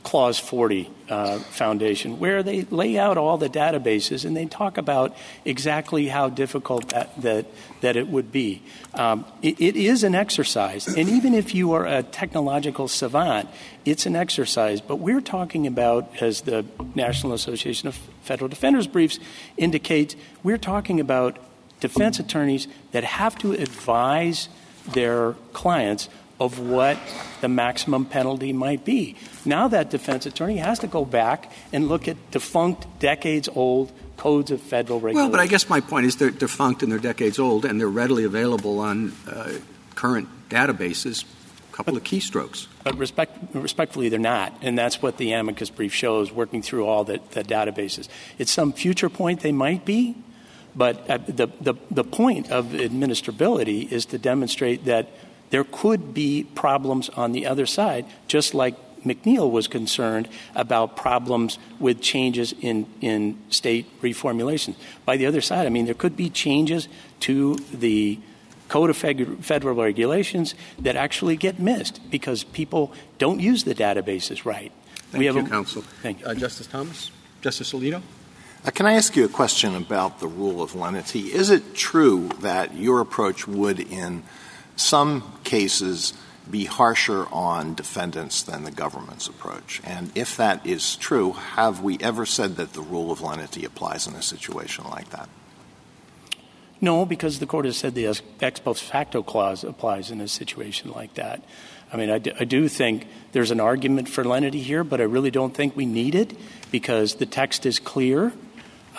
Clause 0.01 0.39
40 0.39 0.89
uh, 1.07 1.37
Foundation, 1.37 2.17
where 2.17 2.41
they 2.41 2.63
lay 2.63 2.97
out 2.97 3.19
all 3.19 3.37
the 3.37 3.49
databases 3.49 4.25
and 4.25 4.35
they 4.35 4.47
talk 4.47 4.79
about 4.79 5.15
exactly 5.45 6.07
how 6.07 6.27
difficult 6.29 6.89
that, 6.89 7.21
that, 7.21 7.45
that 7.81 7.97
it 7.97 8.07
would 8.07 8.31
be. 8.31 8.63
Um, 8.95 9.25
it, 9.43 9.61
it 9.61 9.75
is 9.75 10.03
an 10.03 10.15
exercise, 10.15 10.87
and 10.87 11.07
even 11.07 11.35
if 11.35 11.53
you 11.53 11.73
are 11.73 11.85
a 11.85 12.01
technological 12.01 12.87
savant, 12.87 13.47
it's 13.85 14.07
an 14.07 14.15
exercise. 14.15 14.81
But 14.81 14.95
we're 14.95 15.21
talking 15.21 15.67
about, 15.67 16.19
as 16.19 16.41
the 16.41 16.65
National 16.95 17.33
Association 17.33 17.87
of 17.87 17.95
Federal 18.23 18.47
Defenders 18.47 18.87
briefs 18.87 19.19
indicate, 19.55 20.15
we're 20.41 20.57
talking 20.57 20.99
about 20.99 21.37
defense 21.79 22.19
attorneys 22.19 22.67
that 22.91 23.03
have 23.03 23.37
to 23.39 23.53
advise 23.53 24.49
their 24.93 25.33
clients 25.53 26.09
of 26.39 26.59
what 26.59 26.97
the 27.41 27.47
maximum 27.47 28.05
penalty 28.05 28.53
might 28.53 28.85
be. 28.85 29.15
Now 29.43 29.67
that 29.69 29.89
defense 29.89 30.25
attorney 30.25 30.57
has 30.57 30.79
to 30.79 30.87
go 30.87 31.03
back 31.03 31.51
and 31.73 31.87
look 31.87 32.07
at 32.07 32.17
defunct, 32.31 32.85
decades 32.99 33.49
old 33.53 33.91
codes 34.17 34.51
of 34.51 34.61
federal 34.61 34.99
regulations. 34.99 35.31
Well, 35.31 35.31
but 35.31 35.39
I 35.39 35.47
guess 35.47 35.69
my 35.69 35.79
point 35.79 36.05
is 36.05 36.17
they're 36.17 36.29
defunct 36.29 36.83
and 36.83 36.91
they're 36.91 36.99
decades 36.99 37.39
old 37.39 37.65
and 37.65 37.79
they're 37.79 37.87
readily 37.87 38.23
available 38.23 38.79
on 38.79 39.13
uh, 39.27 39.53
current 39.95 40.27
databases. 40.49 41.25
A 41.71 41.75
couple 41.77 41.95
of 41.95 42.03
keystrokes. 42.03 42.67
But 42.83 42.97
respect, 42.97 43.37
respectfully, 43.53 44.09
they're 44.09 44.17
not. 44.19 44.51
And 44.63 44.77
that's 44.77 45.01
what 45.01 45.17
the 45.17 45.31
amicus 45.33 45.69
brief 45.69 45.93
shows, 45.93 46.31
working 46.31 46.63
through 46.63 46.87
all 46.87 47.03
the, 47.03 47.19
the 47.31 47.43
databases. 47.43 48.07
At 48.39 48.47
some 48.47 48.73
future 48.73 49.09
point, 49.09 49.41
they 49.41 49.51
might 49.51 49.85
be, 49.85 50.15
but 50.77 51.07
the, 51.07 51.49
the, 51.59 51.73
the 51.89 52.03
point 52.03 52.51
of 52.51 52.67
administrability 52.67 53.91
is 53.91 54.05
to 54.05 54.19
demonstrate 54.19 54.85
that 54.85 55.09
there 55.49 55.63
could 55.63 56.13
be 56.13 56.43
problems 56.55 57.09
on 57.09 57.31
the 57.31 57.47
other 57.47 57.65
side, 57.65 58.05
just 58.27 58.53
like 58.53 58.75
McNeil 59.03 59.49
was 59.49 59.67
concerned 59.67 60.27
about 60.55 60.95
problems 60.95 61.57
with 61.79 62.01
changes 62.01 62.53
in, 62.61 62.85
in 63.01 63.39
state 63.49 63.85
reformulation. 64.01 64.75
By 65.05 65.17
the 65.17 65.25
other 65.25 65.41
side, 65.41 65.65
I 65.65 65.69
mean, 65.69 65.85
there 65.85 65.95
could 65.95 66.15
be 66.15 66.29
changes 66.29 66.87
to 67.21 67.55
the 67.73 68.19
Code 68.67 68.89
of 68.89 68.97
Federal 68.97 69.75
Regulations 69.75 70.53
that 70.79 70.95
actually 70.95 71.37
get 71.37 71.57
missed 71.57 72.01
because 72.11 72.43
people 72.43 72.91
don't 73.17 73.39
use 73.39 73.63
the 73.63 73.73
databases 73.73 74.45
right. 74.45 74.71
Thank 75.11 75.19
we 75.19 75.25
have 75.25 75.35
you, 75.35 75.45
a, 75.45 75.49
counsel. 75.49 75.81
Thank 76.03 76.19
you. 76.19 76.27
Uh, 76.27 76.35
Justice 76.35 76.67
Thomas? 76.67 77.11
Justice 77.41 77.71
Alito? 77.71 78.01
Uh, 78.65 78.71
can 78.71 78.85
I 78.85 78.93
ask 78.93 79.15
you 79.15 79.23
a 79.25 79.29
question 79.29 79.75
about 79.75 80.19
the 80.19 80.27
rule 80.27 80.61
of 80.61 80.75
lenity? 80.75 81.33
Is 81.33 81.49
it 81.49 81.75
true 81.75 82.29
that 82.41 82.75
your 82.75 82.99
approach 82.99 83.47
would, 83.47 83.79
in 83.79 84.23
some 84.75 85.39
cases, 85.43 86.13
be 86.49 86.65
harsher 86.65 87.27
on 87.31 87.75
defendants 87.75 88.41
than 88.41 88.63
the 88.63 88.71
government's 88.71 89.27
approach? 89.27 89.81
And 89.83 90.11
if 90.15 90.35
that 90.37 90.65
is 90.65 90.95
true, 90.95 91.33
have 91.33 91.81
we 91.81 91.97
ever 91.99 92.25
said 92.25 92.57
that 92.57 92.73
the 92.73 92.81
rule 92.81 93.11
of 93.11 93.21
lenity 93.21 93.63
applies 93.63 94.07
in 94.07 94.15
a 94.15 94.21
situation 94.21 94.85
like 94.89 95.09
that? 95.11 95.29
No, 96.79 97.05
because 97.05 97.39
the 97.39 97.47
court 97.47 97.65
has 97.65 97.77
said 97.77 97.95
the 97.95 98.21
ex 98.39 98.59
post 98.59 98.83
facto 98.83 99.23
clause 99.23 99.63
applies 99.63 100.11
in 100.11 100.21
a 100.21 100.27
situation 100.27 100.91
like 100.91 101.15
that. 101.15 101.43
I 101.91 101.97
mean, 101.97 102.09
I 102.09 102.19
do, 102.19 102.67
think 102.67 103.07
there's 103.31 103.49
an 103.49 103.61
argument 103.61 104.09
for 104.09 104.23
lenity 104.23 104.59
here, 104.59 104.83
but 104.83 104.99
I 104.99 105.05
really 105.05 105.31
don't 105.31 105.55
think 105.55 105.75
we 105.75 105.85
need 105.85 106.15
it 106.15 106.37
because 106.69 107.15
the 107.15 107.25
text 107.25 107.65
is 107.65 107.79
clear 107.79 108.33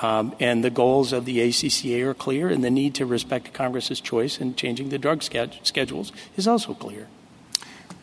Um, 0.00 0.34
and 0.38 0.62
the 0.62 0.70
goals 0.70 1.12
of 1.12 1.24
the 1.24 1.38
ACCA 1.38 2.04
are 2.04 2.14
clear, 2.14 2.48
and 2.48 2.62
the 2.62 2.70
need 2.70 2.94
to 2.96 3.06
respect 3.06 3.52
Congress's 3.52 4.00
choice 4.00 4.40
in 4.40 4.54
changing 4.54 4.90
the 4.90 4.98
drug 4.98 5.22
schedules 5.22 6.12
is 6.36 6.46
also 6.46 6.74
clear. 6.74 7.08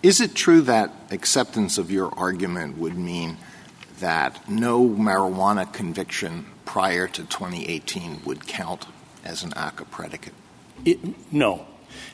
Is 0.03 0.19
it 0.19 0.35
true 0.35 0.61
that 0.61 0.93
acceptance 1.09 1.77
of 1.77 1.89
your 1.89 2.13
argument 2.17 2.77
would 2.77 2.97
mean 2.97 3.37
that 3.99 4.49
no 4.49 4.87
marijuana 4.87 5.71
conviction 5.71 6.45
prior 6.65 7.07
to 7.07 7.23
2018 7.23 8.21
would 8.25 8.45
count 8.45 8.85
as 9.23 9.43
an 9.43 9.51
ACCA 9.51 9.89
predicate? 9.89 10.33
It, 10.83 10.99
no, 11.31 11.65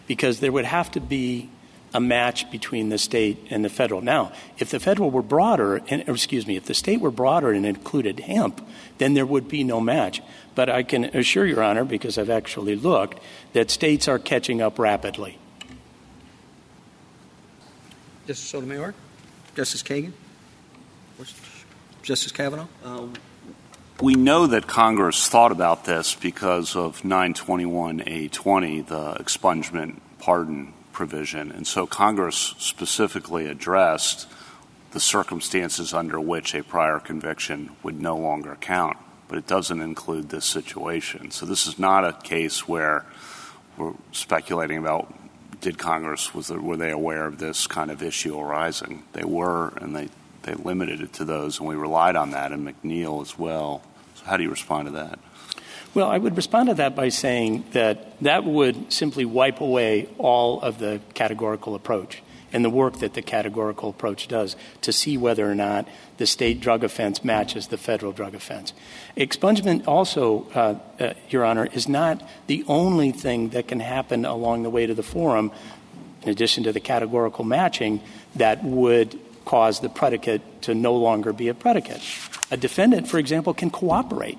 because 0.07 0.39
there 0.39 0.51
would 0.51 0.65
have 0.65 0.91
to 0.91 1.01
be 1.01 1.49
a 1.93 1.99
match 1.99 2.49
between 2.51 2.89
the 2.89 2.97
state 2.97 3.47
and 3.49 3.65
the 3.65 3.69
federal. 3.69 4.01
Now, 4.01 4.31
if 4.57 4.69
the 4.69 4.79
federal 4.79 5.11
were 5.11 5.21
broader, 5.21 5.81
and, 5.89 6.07
excuse 6.07 6.47
me, 6.47 6.55
if 6.55 6.65
the 6.65 6.73
state 6.73 7.01
were 7.01 7.11
broader 7.11 7.51
and 7.51 7.65
included 7.65 8.21
hemp, 8.21 8.65
then 8.97 9.13
there 9.13 9.25
would 9.25 9.47
be 9.47 9.63
no 9.63 9.81
match. 9.81 10.21
But 10.55 10.69
I 10.69 10.83
can 10.83 11.05
assure 11.05 11.45
Your 11.45 11.63
Honor, 11.63 11.83
because 11.83 12.17
I've 12.17 12.29
actually 12.29 12.75
looked, 12.75 13.19
that 13.53 13.69
states 13.69 14.07
are 14.07 14.19
catching 14.19 14.61
up 14.61 14.79
rapidly. 14.79 15.37
Justice 18.27 18.49
Sotomayor? 18.49 18.93
Justice 19.55 19.83
Kagan? 19.83 20.13
Justice 22.03 22.31
Kavanaugh? 22.31 22.67
Um, 22.83 23.13
we 24.01 24.15
know 24.15 24.47
that 24.47 24.65
Congress 24.67 25.27
thought 25.27 25.51
about 25.51 25.85
this 25.85 26.15
because 26.15 26.75
of 26.75 27.01
921A20, 27.01 28.87
the 28.87 29.13
expungement 29.19 29.99
pardon 30.19 30.73
provision. 31.01 31.51
And 31.51 31.65
so 31.65 31.87
Congress 31.87 32.53
specifically 32.59 33.47
addressed 33.47 34.27
the 34.91 34.99
circumstances 34.99 35.95
under 35.95 36.19
which 36.19 36.53
a 36.53 36.63
prior 36.63 36.99
conviction 36.99 37.71
would 37.81 37.99
no 37.99 38.15
longer 38.15 38.55
count, 38.61 38.97
but 39.27 39.39
it 39.39 39.47
doesn't 39.47 39.81
include 39.81 40.29
this 40.29 40.45
situation. 40.45 41.31
So 41.31 41.47
this 41.47 41.65
is 41.65 41.79
not 41.79 42.05
a 42.05 42.13
case 42.21 42.67
where 42.67 43.03
we're 43.77 43.95
speculating 44.11 44.77
about 44.77 45.11
did 45.59 45.79
Congress 45.79 46.35
was 46.35 46.51
were 46.51 46.77
they 46.77 46.91
aware 46.91 47.25
of 47.25 47.39
this 47.39 47.65
kind 47.65 47.89
of 47.89 48.03
issue 48.03 48.39
arising? 48.39 49.01
They 49.13 49.23
were, 49.23 49.69
and 49.77 49.95
they 49.95 50.09
they 50.43 50.53
limited 50.53 51.01
it 51.01 51.13
to 51.13 51.25
those, 51.25 51.57
and 51.57 51.67
we 51.67 51.75
relied 51.75 52.15
on 52.15 52.29
that, 52.31 52.51
and 52.51 52.67
McNeil 52.67 53.23
as 53.23 53.39
well. 53.39 53.81
So 54.15 54.25
how 54.25 54.37
do 54.37 54.43
you 54.43 54.51
respond 54.51 54.85
to 54.85 54.91
that? 54.91 55.17
Well, 55.93 56.09
I 56.09 56.17
would 56.17 56.37
respond 56.37 56.69
to 56.69 56.75
that 56.75 56.95
by 56.95 57.09
saying 57.09 57.65
that 57.71 58.17
that 58.21 58.45
would 58.45 58.93
simply 58.93 59.25
wipe 59.25 59.59
away 59.59 60.07
all 60.17 60.61
of 60.61 60.79
the 60.79 61.01
categorical 61.13 61.75
approach 61.75 62.23
and 62.53 62.63
the 62.63 62.69
work 62.69 62.99
that 62.99 63.13
the 63.13 63.21
categorical 63.21 63.89
approach 63.89 64.27
does 64.27 64.55
to 64.81 64.93
see 64.93 65.17
whether 65.17 65.49
or 65.49 65.55
not 65.55 65.87
the 66.17 66.25
state 66.25 66.61
drug 66.61 66.83
offense 66.83 67.23
matches 67.23 67.67
the 67.67 67.77
federal 67.77 68.13
drug 68.13 68.35
offense. 68.35 68.73
Expungement 69.17 69.85
also, 69.87 70.47
uh, 70.55 70.75
uh, 70.99 71.13
Your 71.29 71.43
Honor, 71.43 71.67
is 71.73 71.89
not 71.89 72.21
the 72.47 72.63
only 72.67 73.11
thing 73.11 73.49
that 73.49 73.67
can 73.67 73.79
happen 73.79 74.25
along 74.25 74.63
the 74.63 74.69
way 74.69 74.85
to 74.85 74.93
the 74.93 75.03
forum, 75.03 75.51
in 76.21 76.29
addition 76.29 76.63
to 76.63 76.71
the 76.71 76.79
categorical 76.79 77.43
matching, 77.43 78.01
that 78.35 78.63
would 78.63 79.19
cause 79.43 79.79
the 79.79 79.89
predicate 79.89 80.61
to 80.61 80.75
no 80.75 80.95
longer 80.95 81.33
be 81.33 81.47
a 81.47 81.53
predicate. 81.53 82.01
A 82.49 82.57
defendant, 82.57 83.07
for 83.07 83.17
example, 83.17 83.53
can 83.53 83.69
cooperate 83.69 84.37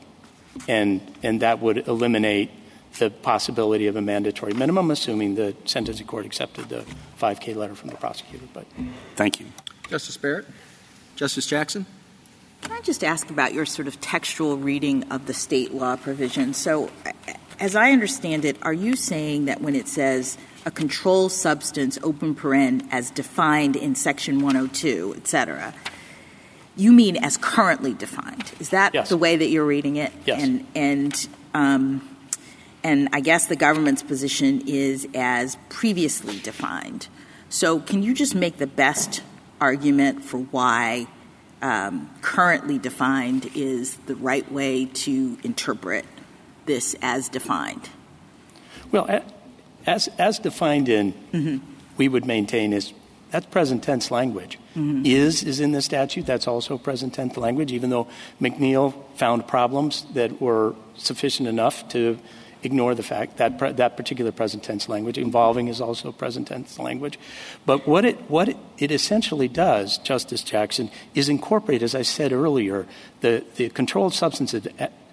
and, 0.69 1.01
and 1.23 1.43
that 1.43 1.61
would 1.61 1.89
eliminate 1.89 2.51
the 2.99 3.11
possibility 3.11 3.87
of 3.87 3.97
a 3.97 4.03
mandatory 4.03 4.53
minimum, 4.53 4.91
assuming 4.91 5.35
the 5.35 5.57
sentencing 5.65 6.07
court 6.07 6.27
accepted 6.27 6.69
the 6.69 6.85
5K 7.19 7.57
letter 7.57 7.75
from 7.75 7.91
the 7.91 7.97
prosecutor. 7.97 8.45
But 8.53 8.67
thank 9.17 9.41
you, 9.41 9.47
Justice 9.89 10.17
Barrett, 10.17 10.47
Justice 11.17 11.47
Jackson. 11.47 11.87
Can 12.61 12.73
I 12.73 12.81
just 12.81 13.03
ask 13.03 13.29
about 13.31 13.55
your 13.55 13.67
sort 13.67 13.89
of 13.89 14.01
textual 14.01 14.57
reading 14.57 15.05
of 15.11 15.27
the 15.27 15.35
state 15.35 15.75
law 15.75 15.97
provision? 15.97 16.55
So, 16.55 16.91
as 17.59 17.75
I 17.75 17.91
understand 17.91 18.45
it, 18.45 18.57
are 18.63 18.73
you 18.73 18.95
saying 18.95 19.47
that 19.47 19.61
when 19.61 19.75
it 19.75 19.89
says 19.89 20.39
a 20.65 20.71
controlled 20.71 21.33
substance, 21.33 21.99
open 22.05 22.37
paren, 22.37 22.87
as 22.93 23.11
defined 23.11 23.75
in 23.75 23.97
Section 23.97 24.41
102, 24.43 25.15
et 25.17 25.27
cetera, 25.27 25.75
you 26.77 26.93
mean 26.93 27.17
as 27.17 27.37
currently 27.37 27.95
defined? 27.95 28.53
Is 28.59 28.71
that 28.71 28.95
yes. 28.95 29.09
the 29.09 29.17
way 29.17 29.37
that 29.37 29.49
you're 29.49 29.65
reading 29.65 29.97
it? 29.97 30.13
Yes. 30.25 30.43
And, 30.43 30.67
and, 30.75 31.29
um, 31.55 32.17
and 32.83 33.09
I 33.13 33.21
guess 33.21 33.47
the 33.47 33.57
government's 33.57 34.03
position 34.03 34.63
is 34.67 35.07
as 35.15 35.57
previously 35.69 36.39
defined. 36.39 37.09
So, 37.49 37.81
can 37.81 38.03
you 38.03 38.15
just 38.15 38.35
make 38.35 38.57
the 38.57 38.67
best 38.67 39.23
argument 39.61 40.25
for 40.25 40.39
why 40.39 41.07
um, 41.61 42.11
currently 42.23 42.79
defined 42.79 43.51
is 43.55 43.95
the 44.07 44.17
right 44.17 44.51
way 44.51 44.87
to 44.87 45.39
interpret 45.45 46.07
this 46.67 46.97
as 47.03 47.29
defined? 47.29 47.91
Well, 48.91 49.23
as, 49.87 50.09
as 50.19 50.39
defined 50.39 50.89
in, 50.89 51.13
mm-hmm. 51.33 51.59
we 51.97 52.09
would 52.09 52.25
maintain 52.25 52.73
is 52.73 52.93
that's 53.33 53.47
present 53.47 53.83
tense 53.83 54.11
language. 54.11 54.59
Mm-hmm. 54.77 55.07
Is 55.07 55.43
is 55.43 55.59
in 55.59 55.73
the 55.73 55.83
statute. 55.83 56.27
That's 56.27 56.47
also 56.47 56.79
present 56.79 57.15
tense 57.15 57.37
language, 57.37 57.73
even 57.73 57.91
though 57.91 58.07
McNeil 58.41 58.95
found 59.17 59.49
problems 59.49 60.07
that 60.15 60.41
were 60.41 60.77
sufficient 60.97 61.49
enough 61.49 61.89
to 61.89 62.19
ignore 62.63 62.95
the 62.95 63.03
fact 63.03 63.39
that 63.39 63.59
pre- 63.59 63.73
that 63.73 63.97
particular 63.97 64.31
present 64.31 64.63
tense 64.63 64.89
language 64.89 65.19
involving 65.19 65.69
is 65.69 65.81
also 65.81 66.13
present 66.13 66.49
tense 66.49 66.79
language. 66.79 67.19
But 67.67 67.89
what 67.89 68.05
it 68.05 68.31
what 68.31 68.51
it, 68.51 68.57
it, 68.79 68.91
essentially 68.93 69.49
does, 69.49 69.99
Justice 69.99 70.43
Jackson, 70.43 70.91
is 71.15 71.29
incorporate, 71.29 71.83
as 71.83 71.95
I 71.95 72.03
said 72.03 72.33
earlier, 72.33 72.87
the 73.21 73.45
the 73.57 73.71
controlled 73.71 74.15
substances 74.15 74.69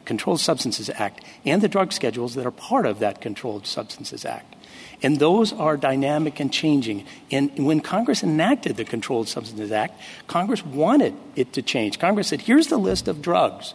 Controlled 0.06 0.40
Substances 0.40 0.90
Act 0.96 1.24
and 1.46 1.62
the 1.62 1.68
drug 1.68 1.94
schedules 1.94 2.34
that 2.34 2.44
are 2.44 2.52
part 2.52 2.88
of 2.88 2.98
that 2.98 3.22
Controlled 3.22 3.68
Substances 3.68 4.26
Act. 4.26 4.56
And 5.02 5.18
those 5.20 5.54
are 5.54 5.78
dynamic 5.78 6.40
and 6.40 6.52
changing. 6.52 7.06
And 7.32 7.66
when 7.66 7.80
Congress 7.80 8.24
enacted 8.24 8.76
the 8.76 8.86
Controlled 8.86 9.28
Substances 9.28 9.72
Act, 9.72 10.00
Congress 10.28 10.66
wanted 10.66 11.16
it 11.36 11.54
to 11.54 11.62
change. 11.62 12.00
Congress 12.00 12.28
said, 12.28 12.42
here's 12.42 12.68
the 12.68 12.78
list 12.78 13.08
of 13.08 13.22
drugs 13.22 13.74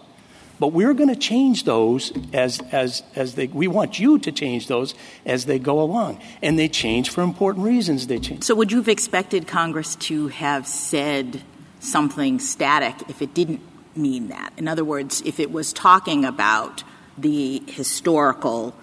but 0.58 0.68
we're 0.68 0.94
going 0.94 1.08
to 1.08 1.16
change 1.16 1.64
those 1.64 2.12
as, 2.32 2.60
as, 2.72 3.02
as 3.14 3.34
they, 3.34 3.48
we 3.48 3.66
want 3.66 3.98
you 3.98 4.18
to 4.20 4.32
change 4.32 4.68
those 4.68 4.94
as 5.26 5.46
they 5.46 5.58
go 5.58 5.80
along. 5.80 6.20
And 6.42 6.58
they 6.58 6.68
change 6.68 7.10
for 7.10 7.22
important 7.22 7.64
reasons. 7.64 8.06
They 8.06 8.18
change. 8.18 8.44
So 8.44 8.54
would 8.54 8.70
you 8.70 8.78
have 8.78 8.88
expected 8.88 9.46
Congress 9.48 9.96
to 9.96 10.28
have 10.28 10.66
said 10.66 11.42
something 11.80 12.38
static 12.38 12.94
if 13.08 13.20
it 13.20 13.34
didn't 13.34 13.60
mean 13.96 14.28
that? 14.28 14.52
In 14.56 14.68
other 14.68 14.84
words, 14.84 15.22
if 15.24 15.40
it 15.40 15.50
was 15.50 15.72
talking 15.72 16.24
about 16.24 16.84
the 17.18 17.62
historical 17.66 18.74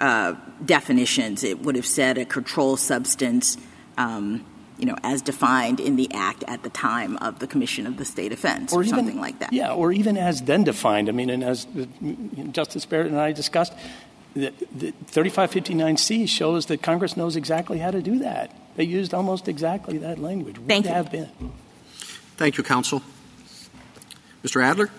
uh, 0.00 0.34
definitions, 0.64 1.44
it 1.44 1.60
would 1.60 1.76
have 1.76 1.86
said 1.86 2.18
a 2.18 2.24
controlled 2.24 2.80
substance 2.80 3.56
um, 3.96 4.44
you 4.78 4.86
know, 4.86 4.96
as 5.02 5.22
defined 5.22 5.80
in 5.80 5.96
the 5.96 6.08
act 6.14 6.44
at 6.46 6.62
the 6.62 6.70
time 6.70 7.16
of 7.16 7.40
the 7.40 7.46
commission 7.46 7.86
of 7.86 7.96
the 7.96 8.04
state 8.04 8.32
offense 8.32 8.72
or, 8.72 8.78
or 8.78 8.82
even, 8.84 8.94
something 8.94 9.20
like 9.20 9.40
that. 9.40 9.52
Yeah, 9.52 9.72
or 9.72 9.92
even 9.92 10.16
as 10.16 10.42
then 10.42 10.64
defined. 10.64 11.08
I 11.08 11.12
mean, 11.12 11.30
and 11.30 11.42
as 11.42 11.66
Justice 12.52 12.86
Barrett 12.86 13.08
and 13.08 13.18
I 13.18 13.32
discussed, 13.32 13.72
the, 14.34 14.52
the 14.72 14.92
3559C 15.10 16.28
shows 16.28 16.66
that 16.66 16.80
Congress 16.80 17.16
knows 17.16 17.34
exactly 17.34 17.78
how 17.78 17.90
to 17.90 18.00
do 18.00 18.20
that. 18.20 18.54
They 18.76 18.84
used 18.84 19.12
almost 19.12 19.48
exactly 19.48 19.98
that 19.98 20.18
language. 20.18 20.56
Thank 20.68 20.86
you. 20.86 21.02
been. 21.10 21.52
Thank 22.36 22.56
you, 22.56 22.62
counsel. 22.62 23.02
Mr. 24.44 24.62
Adler? 24.62 24.90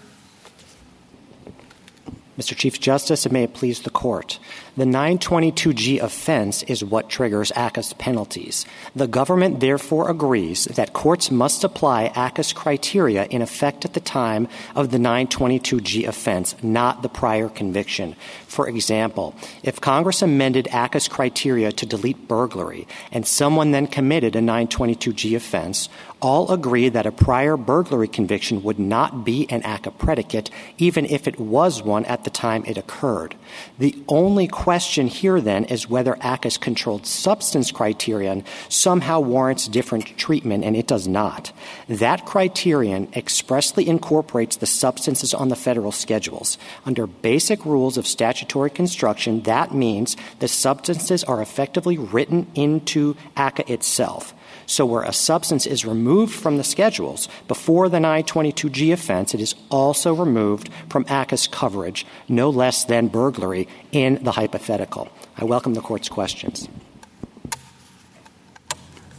Mr. 2.40 2.56
Chief 2.56 2.80
Justice, 2.80 3.26
and 3.26 3.34
may 3.34 3.44
it 3.44 3.54
please 3.54 3.82
the 3.82 3.90
court. 3.90 4.40
The 4.78 4.86
922G 4.86 6.02
offense 6.02 6.64
is 6.64 6.86
what 6.86 7.10
triggers 7.10 7.52
ACCA's 7.52 7.92
penalties. 7.92 8.66
The 8.96 9.08
government 9.10 9.60
therefore 9.60 10.10
agrees 10.10 10.64
that 10.64 10.94
courts 10.94 11.30
must 11.30 11.66
apply 11.66 12.14
ACCA's 12.16 12.54
criteria 12.54 13.26
in 13.26 13.42
effect 13.42 13.84
at 13.84 13.92
the 13.92 14.00
time 14.00 14.48
of 14.74 14.92
the 14.92 14.98
922G 14.98 16.08
offense, 16.08 16.56
not 16.64 17.02
the 17.02 17.10
prior 17.10 17.50
conviction. 17.50 18.16
For 18.48 18.70
example, 18.70 19.36
if 19.62 19.82
Congress 19.82 20.22
amended 20.22 20.70
ACCA's 20.72 21.10
criteria 21.10 21.74
to 21.74 21.86
delete 21.86 22.30
burglary 22.30 22.88
and 23.12 23.28
someone 23.28 23.72
then 23.72 23.86
committed 23.86 24.38
a 24.38 24.40
922G 24.40 25.36
offense, 25.36 25.90
all 26.22 26.52
agree 26.52 26.90
that 26.90 27.06
a 27.06 27.12
prior 27.12 27.56
burglary 27.56 28.08
conviction 28.08 28.64
would 28.64 28.80
not 28.80 29.24
be 29.24 29.48
an 29.50 29.62
ACCA 29.62 29.98
predicate, 29.98 30.50
even 30.78 31.06
if 31.06 31.28
it 31.28 31.40
was 31.40 31.82
one 31.82 32.06
at 32.06 32.24
the 32.24 32.30
time 32.30 32.64
it 32.66 32.78
occurred. 32.78 33.36
The 33.78 33.96
only 34.08 34.48
question 34.48 35.08
here, 35.08 35.40
then, 35.42 35.66
is 35.66 35.90
whether 35.90 36.16
ACCA's 36.16 36.58
controlled 36.58 37.06
substance 37.06 37.72
criterion 37.72 38.44
somehow 38.68 39.20
warrants 39.20 39.68
different 39.68 40.18
treatment, 40.18 40.64
and 40.64 40.76
it 40.76 40.88
does 40.88 41.08
not. 41.08 41.52
That 41.88 42.26
criterion 42.26 43.10
expressly 43.16 43.88
incorporates 43.88 44.58
the 44.58 44.66
substances 44.66 45.34
on 45.34 45.50
the 45.50 45.56
federal 45.56 45.92
schedules. 45.92 46.58
Under 46.86 47.08
basic 47.08 47.66
rules 47.66 47.98
of 47.98 48.08
statutory 48.08 48.70
construction, 48.70 49.42
that 49.44 49.74
means 49.74 50.18
the 50.40 50.48
substances 50.48 51.24
are 51.24 51.42
effectively 51.42 51.98
written 51.98 52.48
into 52.56 53.16
ACCA 53.38 53.70
itself. 53.70 54.34
So 54.70 54.86
where 54.86 55.02
a 55.02 55.12
substance 55.12 55.66
is 55.66 55.84
removed 55.84 56.32
from 56.32 56.58
the 56.58 56.64
schedules 56.64 57.28
before 57.48 57.90
the 57.90 57.98
922G 57.98 58.94
offense, 58.94 59.34
it 59.34 59.42
is 59.42 59.56
also 59.72 60.14
removed 60.14 60.70
from 60.90 61.06
ACCA's 61.06 61.48
coverage, 61.48 62.06
no 62.28 62.52
less 62.52 62.84
than 62.84 63.08
burglary, 63.08 63.68
in 63.92 64.24
the 64.24 64.34
hypothetical. 64.34 65.10
I 65.38 65.46
welcome 65.46 65.74
the 65.74 65.82
court's 65.82 66.08
questions. 66.08 66.70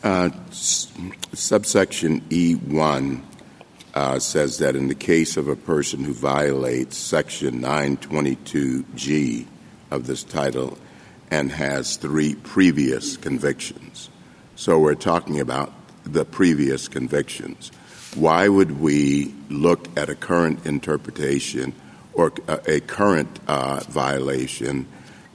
Uh, 0.05 0.31
subsection 0.53 2.21
E1 2.31 3.21
uh, 3.95 4.21
says 4.21 4.59
that 4.59 4.77
in 4.77 4.87
the 4.87 4.95
case 4.95 5.37
of 5.37 5.49
a 5.49 5.57
person 5.57 6.05
who 6.05 6.15
violates 6.15 6.97
section 6.97 7.61
922G 7.61 9.47
of 9.91 10.07
this 10.07 10.23
title 10.23 10.79
and 11.29 11.51
has 11.51 11.97
three 11.97 12.37
previous 12.37 13.17
convictions, 13.17 14.11
so 14.61 14.79
we're 14.79 14.95
talking 14.95 15.41
about 15.41 15.73
the 16.05 16.23
previous 16.23 16.87
convictions. 16.87 17.73
Why 18.15 18.47
would 18.47 18.79
we 18.79 19.33
look 19.49 19.89
at 19.99 20.11
a 20.11 20.15
current 20.15 20.67
interpretation 20.67 21.73
or 22.13 22.31
a 22.47 22.81
current 22.81 23.41
uh, 23.49 23.81
violation 23.89 24.87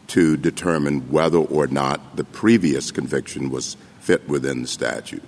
to 0.10 0.38
determine 0.38 1.10
whether 1.10 1.40
or 1.40 1.66
not 1.66 2.16
the 2.16 2.24
previous 2.24 2.92
conviction 2.92 3.50
was 3.50 3.78
fit 4.00 4.30
within 4.30 4.62
the 4.62 4.68
statute? 4.68 5.24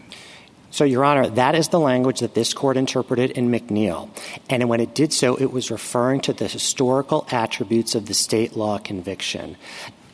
So, 0.70 0.84
Your 0.84 1.04
Honor, 1.04 1.28
that 1.30 1.56
is 1.56 1.70
the 1.70 1.80
language 1.80 2.20
that 2.20 2.36
this 2.36 2.54
court 2.54 2.78
interpreted 2.78 3.32
in 3.32 3.50
McNeil. 3.50 4.10
And 4.48 4.70
when 4.70 4.80
it 4.80 4.94
did 4.94 5.12
so, 5.12 5.36
it 5.36 5.52
was 5.52 5.72
referring 5.72 6.22
to 6.22 6.34
the 6.34 6.48
historical 6.48 7.26
attributes 7.32 7.96
of 7.96 8.06
the 8.06 8.14
state 8.14 8.56
law 8.56 8.78
conviction. 8.78 9.58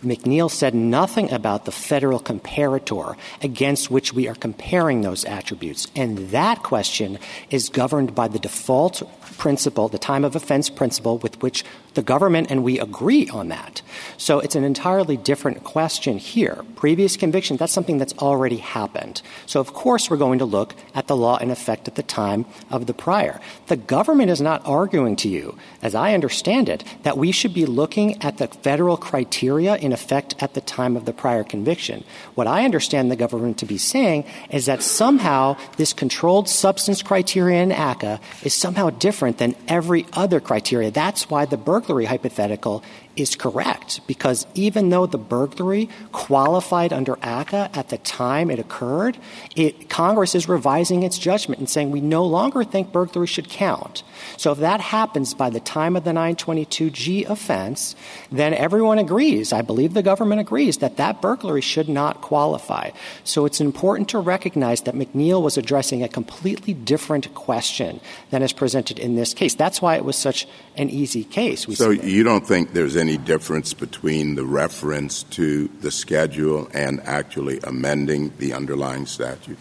McNeil 0.03 0.51
said 0.51 0.75
nothing 0.75 1.31
about 1.31 1.65
the 1.65 1.71
federal 1.71 2.19
comparator 2.19 3.15
against 3.41 3.89
which 3.89 4.13
we 4.13 4.27
are 4.27 4.35
comparing 4.35 5.01
those 5.01 5.25
attributes. 5.25 5.87
And 5.95 6.29
that 6.29 6.63
question 6.63 7.19
is 7.49 7.69
governed 7.69 8.13
by 8.13 8.27
the 8.27 8.39
default 8.39 9.01
principle, 9.37 9.87
the 9.87 9.97
time 9.97 10.23
of 10.23 10.35
offense 10.35 10.69
principle, 10.69 11.17
with 11.17 11.41
which 11.41 11.63
the 11.93 12.01
government 12.01 12.47
and 12.49 12.63
we 12.63 12.79
agree 12.79 13.29
on 13.29 13.49
that. 13.49 13.81
So 14.17 14.39
it's 14.39 14.55
an 14.55 14.63
entirely 14.63 15.17
different 15.17 15.63
question 15.63 16.17
here. 16.17 16.63
Previous 16.75 17.17
conviction, 17.17 17.57
that's 17.57 17.73
something 17.73 17.97
that's 17.97 18.13
already 18.19 18.57
happened. 18.57 19.21
So, 19.45 19.59
of 19.59 19.73
course, 19.73 20.09
we're 20.09 20.17
going 20.17 20.39
to 20.39 20.45
look 20.45 20.75
at 20.95 21.07
the 21.07 21.15
law 21.15 21.37
in 21.37 21.51
effect 21.51 21.87
at 21.87 21.95
the 21.95 22.03
time 22.03 22.45
of 22.69 22.87
the 22.87 22.93
prior. 22.93 23.39
The 23.67 23.77
government 23.77 24.31
is 24.31 24.41
not 24.41 24.65
arguing 24.65 25.15
to 25.17 25.29
you, 25.29 25.57
as 25.81 25.95
I 25.95 26.13
understand 26.13 26.69
it, 26.69 26.83
that 27.03 27.17
we 27.17 27.31
should 27.31 27.53
be 27.53 27.65
looking 27.65 28.21
at 28.21 28.37
the 28.37 28.47
federal 28.47 28.97
criteria 28.97 29.75
in 29.75 29.93
effect 29.93 30.35
at 30.39 30.53
the 30.53 30.61
time 30.61 30.95
of 30.95 31.05
the 31.05 31.13
prior 31.13 31.43
conviction. 31.43 32.03
What 32.35 32.47
I 32.47 32.65
understand 32.65 33.11
the 33.11 33.15
government 33.15 33.57
to 33.59 33.65
be 33.65 33.77
saying 33.77 34.25
is 34.49 34.65
that 34.65 34.83
somehow 34.83 35.57
this 35.77 35.93
controlled 35.93 36.49
substance 36.49 37.01
criteria 37.01 37.61
in 37.61 37.69
ACCA 37.69 38.19
is 38.43 38.53
somehow 38.53 38.89
different 38.89 39.37
than 39.37 39.55
every 39.67 40.05
other 40.13 40.39
criteria. 40.39 40.91
That's 40.91 41.29
why 41.29 41.45
the 41.45 41.57
burglary 41.83 42.05
hypothetical 42.05 42.83
is 43.15 43.35
correct 43.35 44.01
because 44.07 44.47
even 44.53 44.89
though 44.89 45.05
the 45.05 45.17
burglary 45.17 45.89
qualified 46.11 46.91
under 46.91 47.15
ACCA 47.17 47.75
at 47.75 47.89
the 47.89 47.97
time 47.99 48.49
it 48.49 48.59
occurred, 48.59 49.17
it, 49.55 49.89
Congress 49.89 50.35
is 50.35 50.49
revising 50.49 51.03
its 51.03 51.17
judgment 51.17 51.59
and 51.59 51.69
saying 51.69 51.91
we 51.91 52.01
no 52.01 52.25
longer 52.25 52.63
think 52.63 52.91
burglary 52.91 53.27
should 53.27 53.49
count. 53.49 54.03
So 54.37 54.51
if 54.51 54.59
that 54.59 54.81
happens 54.81 55.33
by 55.33 55.49
the 55.49 55.59
time 55.59 55.95
of 55.95 56.03
the 56.03 56.11
922G 56.11 57.29
offense, 57.29 57.95
then 58.31 58.53
everyone 58.53 58.99
agrees, 58.99 59.53
I 59.53 59.61
believe 59.61 59.93
the 59.93 60.03
government 60.03 60.41
agrees, 60.41 60.77
that 60.77 60.97
that 60.97 61.21
burglary 61.21 61.61
should 61.61 61.89
not 61.89 62.21
qualify. 62.21 62.91
So 63.23 63.45
it's 63.45 63.61
important 63.61 64.09
to 64.09 64.19
recognize 64.19 64.81
that 64.81 64.95
McNeil 64.95 65.41
was 65.41 65.57
addressing 65.57 66.03
a 66.03 66.07
completely 66.07 66.73
different 66.73 67.33
question 67.35 67.99
than 68.31 68.41
is 68.41 68.53
presented 68.53 68.99
in 68.99 69.15
this 69.15 69.33
case. 69.33 69.53
That's 69.53 69.81
why 69.81 69.95
it 69.95 70.05
was 70.05 70.15
such 70.15 70.47
an 70.77 70.89
easy 70.89 71.23
case. 71.23 71.67
We 71.67 71.75
so 71.75 71.91
you 71.91 72.23
don't 72.23 72.45
think 72.45 72.73
there's 72.73 72.95
any 73.03 73.17
difference 73.17 73.73
between 73.73 74.35
the 74.35 74.45
reference 74.45 75.23
to 75.23 75.67
the 75.81 75.91
schedule 75.91 76.69
and 76.73 77.01
actually 77.01 77.59
amending 77.65 78.31
the 78.37 78.53
underlying 78.53 79.05
statute? 79.05 79.57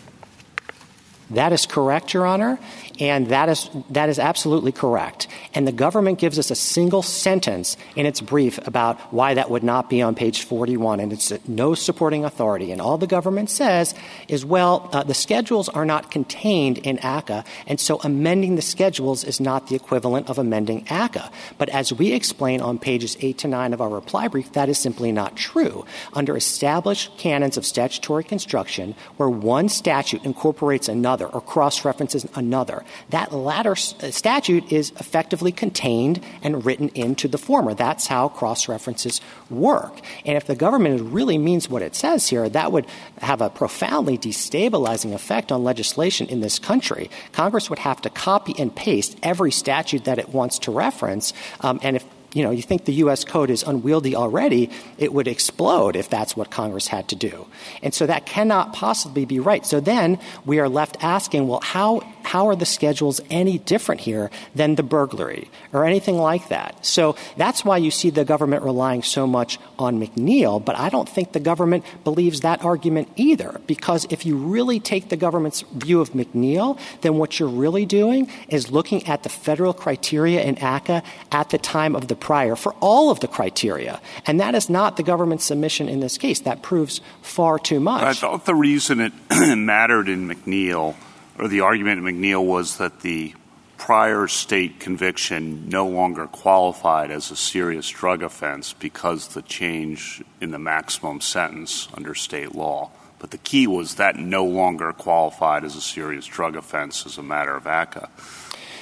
That 1.28 1.52
is 1.52 1.66
correct, 1.66 2.14
Your 2.14 2.24
Honor. 2.24 2.61
And 3.02 3.26
that 3.30 3.48
is, 3.48 3.68
that 3.90 4.08
is 4.10 4.20
absolutely 4.20 4.70
correct. 4.70 5.26
And 5.54 5.66
the 5.66 5.72
government 5.72 6.20
gives 6.20 6.38
us 6.38 6.52
a 6.52 6.54
single 6.54 7.02
sentence 7.02 7.76
in 7.96 8.06
its 8.06 8.20
brief 8.20 8.64
about 8.64 8.96
why 9.12 9.34
that 9.34 9.50
would 9.50 9.64
not 9.64 9.90
be 9.90 10.00
on 10.02 10.14
page 10.14 10.44
41, 10.44 11.00
and 11.00 11.12
it's 11.12 11.32
no 11.48 11.74
supporting 11.74 12.24
authority. 12.24 12.70
And 12.70 12.80
all 12.80 12.98
the 12.98 13.08
government 13.08 13.50
says 13.50 13.92
is, 14.28 14.44
well, 14.44 14.88
uh, 14.92 15.02
the 15.02 15.14
schedules 15.14 15.68
are 15.68 15.84
not 15.84 16.12
contained 16.12 16.78
in 16.78 16.98
ACCA, 16.98 17.44
and 17.66 17.80
so 17.80 17.98
amending 18.04 18.54
the 18.54 18.62
schedules 18.62 19.24
is 19.24 19.40
not 19.40 19.66
the 19.66 19.74
equivalent 19.74 20.30
of 20.30 20.38
amending 20.38 20.84
ACCA. 20.84 21.28
But 21.58 21.70
as 21.70 21.92
we 21.92 22.12
explain 22.12 22.60
on 22.60 22.78
pages 22.78 23.16
8 23.20 23.36
to 23.38 23.48
9 23.48 23.72
of 23.72 23.80
our 23.80 23.88
reply 23.88 24.28
brief, 24.28 24.52
that 24.52 24.68
is 24.68 24.78
simply 24.78 25.10
not 25.10 25.36
true. 25.36 25.84
Under 26.12 26.36
established 26.36 27.18
canons 27.18 27.56
of 27.56 27.66
statutory 27.66 28.22
construction, 28.22 28.94
where 29.16 29.28
one 29.28 29.68
statute 29.68 30.24
incorporates 30.24 30.88
another 30.88 31.26
or 31.26 31.40
cross 31.40 31.84
references 31.84 32.28
another, 32.36 32.84
that 33.11 33.33
latter 33.33 33.72
uh, 33.72 34.11
statute 34.11 34.72
is 34.72 34.90
effectively 35.00 35.52
contained 35.52 36.20
and 36.42 36.64
written 36.64 36.88
into 36.90 37.28
the 37.28 37.38
former. 37.38 37.74
That's 37.74 38.07
how 38.07 38.28
cross 38.28 38.68
references 38.68 39.20
work. 39.50 40.00
And 40.24 40.37
if 40.37 40.46
the 40.46 40.55
government 40.55 41.12
really 41.12 41.38
means 41.38 41.68
what 41.68 41.83
it 41.83 41.94
says 41.94 42.28
here, 42.28 42.48
that 42.48 42.72
would 42.72 42.87
have 43.18 43.40
a 43.40 43.50
profoundly 43.50 44.18
destabilizing 44.18 45.14
effect 45.14 45.52
on 45.52 45.64
legislation 45.64 46.26
in 46.28 46.40
this 46.40 46.59
country. 46.59 47.11
Congress 47.33 47.70
would 47.70 47.78
have 47.81 48.02
to 48.02 48.11
copy 48.11 48.55
and 48.59 48.74
paste 48.74 49.18
every 49.22 49.52
statute 49.52 50.05
that 50.05 50.18
it 50.18 50.28
wants 50.28 50.59
to 50.61 50.72
reference. 50.72 51.33
Um, 51.61 51.81
and 51.83 51.96
if 51.96 52.05
you 52.35 52.42
know, 52.42 52.50
you 52.50 52.62
think 52.62 52.85
the 52.85 52.94
U.S. 52.94 53.24
code 53.24 53.50
is 53.50 53.62
unwieldy 53.62 54.16
already, 54.16 54.70
it 54.98 55.12
would 55.12 55.28
explode 55.28 55.96
if 55.96 56.09
that's 56.09 56.37
what 56.37 56.50
Congress 56.50 56.87
had 56.87 57.09
to 57.09 57.16
do. 57.16 57.46
And 57.83 57.92
so 57.92 58.07
that 58.07 58.26
cannot 58.26 58.72
possibly 58.72 59.24
be 59.24 59.40
right. 59.40 59.64
So 59.66 59.81
then 59.81 60.18
we 60.44 60.59
are 60.59 60.68
left 60.68 60.96
asking, 61.02 61.46
well, 61.46 61.61
how, 61.61 62.00
how 62.24 62.48
are 62.48 62.56
the 62.56 62.66
schedules 62.66 63.20
any 63.30 63.58
different 63.58 64.00
here 64.00 64.30
than 64.54 64.74
the 64.74 64.82
burglary 64.82 65.50
or 65.72 65.85
anything 65.85 66.16
like 66.16 66.48
that? 66.48 66.85
So 66.85 67.16
that's 67.37 67.64
why 67.64 67.78
you 67.78 67.90
see 67.90 68.11
the 68.11 68.24
government 68.24 68.62
relying 68.62 69.02
so 69.02 69.26
much 69.26 69.58
on 69.78 70.00
McNeil, 70.00 70.64
but 70.64 70.76
I 70.78 70.88
don't 70.88 71.08
think 71.08 71.32
the 71.32 71.40
government 71.40 71.85
believes 72.04 72.40
that 72.40 72.64
argument 72.64 73.08
either, 73.16 73.61
because 73.66 74.06
if 74.11 74.24
you 74.26 74.37
really 74.37 74.80
take 74.80 75.08
the 75.08 75.16
government's 75.16 75.62
view 75.72 76.00
of 76.00 76.11
McNeil, 76.11 76.78
then 77.00 77.16
what 77.16 77.38
you're 77.38 77.48
really 77.48 77.87
doing 77.87 78.30
is 78.48 78.70
looking 78.70 79.06
at 79.06 79.22
the 79.22 79.28
federal 79.28 79.72
criteria 79.72 80.42
in 80.42 80.56
ACCA 80.56 81.02
at 81.30 81.50
the 81.50 81.58
time 81.58 81.94
of 81.96 82.08
the 82.08 82.16
prior 82.16 82.56
for 82.56 82.74
all 82.80 83.11
of 83.11 83.20
the 83.20 83.28
criteria. 83.28 84.00
And 84.26 84.40
that 84.40 84.54
is 84.54 84.68
not 84.68 84.96
the 84.96 85.02
government's 85.02 85.44
submission 85.44 85.88
in 85.88 86.00
this 86.00 86.18
case. 86.18 86.40
That 86.40 86.62
proves 86.62 87.00
far 87.22 87.58
too 87.58 87.80
much. 87.80 88.02
I 88.02 88.12
thought 88.12 88.46
the 88.46 88.54
reason 88.54 89.00
it 89.00 89.12
mattered 89.56 90.08
in 90.08 90.28
McNeil, 90.28 90.94
or 91.38 91.48
the 91.48 91.60
argument 91.60 92.06
in 92.06 92.20
McNeil, 92.20 92.44
was 92.44 92.78
that 92.78 93.00
the 93.00 93.34
prior 93.78 94.28
state 94.28 94.78
conviction 94.78 95.68
no 95.68 95.86
longer 95.86 96.26
qualified 96.28 97.10
as 97.10 97.30
a 97.30 97.36
serious 97.36 97.88
drug 97.88 98.22
offense 98.22 98.72
because 98.74 99.28
the 99.28 99.42
change 99.42 100.22
in 100.40 100.52
the 100.52 100.58
maximum 100.58 101.20
sentence 101.20 101.88
under 101.94 102.14
state 102.14 102.54
law. 102.54 102.90
But 103.18 103.30
the 103.30 103.38
key 103.38 103.66
was 103.66 103.96
that 103.96 104.16
no 104.16 104.44
longer 104.44 104.92
qualified 104.92 105.64
as 105.64 105.74
a 105.74 105.80
serious 105.80 106.26
drug 106.26 106.56
offense 106.56 107.06
as 107.06 107.18
a 107.18 107.22
matter 107.22 107.56
of 107.56 107.64
ACCA. 107.64 108.08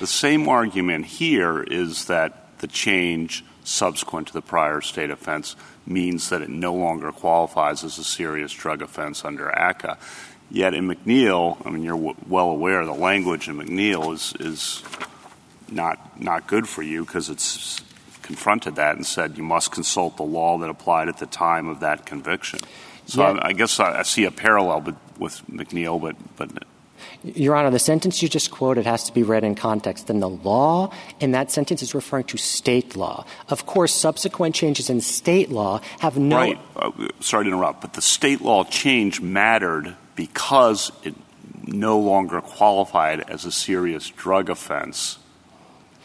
The 0.01 0.07
same 0.07 0.49
argument 0.49 1.07
here 1.07 1.63
is 1.63 2.07
that 2.07 2.59
the 2.59 2.67
change 2.67 3.45
subsequent 3.65 4.29
to 4.29 4.33
the 4.33 4.43
prior 4.43 4.81
state 4.81 5.11
offense 5.11 5.57
means 5.87 6.29
that 6.29 6.43
it 6.43 6.49
no 6.49 6.75
longer 6.75 7.13
qualifies 7.13 7.85
as 7.85 7.99
a 7.99 8.05
serious 8.05 8.53
drug 8.53 8.83
offense 8.83 9.25
under 9.25 9.49
ACCA. 9.49 9.99
Yet 10.51 10.75
in 10.75 10.89
McNeil, 10.89 11.65
I 11.65 11.71
mean, 11.71 11.85
you're 11.85 11.95
w- 11.97 12.17
well 12.27 12.51
aware 12.51 12.85
the 12.85 12.93
language 12.93 13.49
in 13.49 13.57
McNeil 13.57 14.13
is, 14.13 14.35
is 14.41 14.83
not, 15.71 16.21
not 16.21 16.49
good 16.49 16.69
for 16.69 16.83
you 16.83 17.05
because 17.05 17.31
it's 17.31 17.81
confronted 18.23 18.77
that 18.77 18.97
and 18.97 19.07
said 19.07 19.37
you 19.37 19.45
must 19.45 19.71
consult 19.71 20.17
the 20.17 20.25
law 20.25 20.59
that 20.59 20.69
applied 20.69 21.09
at 21.09 21.19
the 21.19 21.27
time 21.27 21.69
of 21.69 21.81
that 21.81 22.05
conviction. 22.05 22.59
So 23.07 23.23
I, 23.23 23.49
I, 23.49 23.53
guess 23.53 23.79
I, 23.81 24.01
I, 24.01 24.03
see 24.03 24.25
a 24.25 24.31
parallel 24.31 24.97
with 25.19 25.43
McNeil, 25.49 26.01
but, 26.01 26.17
but 26.37 26.65
your 27.23 27.55
Honor, 27.55 27.71
the 27.71 27.79
sentence 27.79 28.23
you 28.23 28.29
just 28.29 28.51
quoted 28.51 28.87
has 28.87 29.05
to 29.05 29.13
be 29.13 29.23
read 29.23 29.45
in 29.45 29.55
context. 29.55 30.07
Then 30.07 30.21
the 30.21 30.29
law 30.29 30.93
in 31.19 31.33
that 31.33 31.51
sentence 31.51 31.83
is 31.83 31.95
referring 31.95 32.25
to 32.25 32.37
state 32.37 32.97
law. 32.97 33.27
Of 33.49 33.67
course, 33.67 33.93
subsequent 33.93 34.55
changes 34.55 34.91
in 34.91 35.01
state 35.01 35.51
law 35.51 35.81
have 36.01 36.19
no. 36.19 36.37
Right. 36.37 36.59
Uh, 36.77 36.91
sorry 37.21 37.45
to 37.45 37.51
interrupt, 37.51 37.83
but 37.83 37.93
the 37.93 38.03
state 38.03 38.41
law 38.41 38.65
change 38.65 39.21
mattered 39.21 39.97
because 40.21 40.93
it 41.03 41.15
no 41.65 41.99
longer 41.99 42.43
qualified 42.43 43.21
as 43.31 43.47
a 43.47 43.51
serious 43.51 44.11
drug 44.11 44.51
offense 44.51 45.19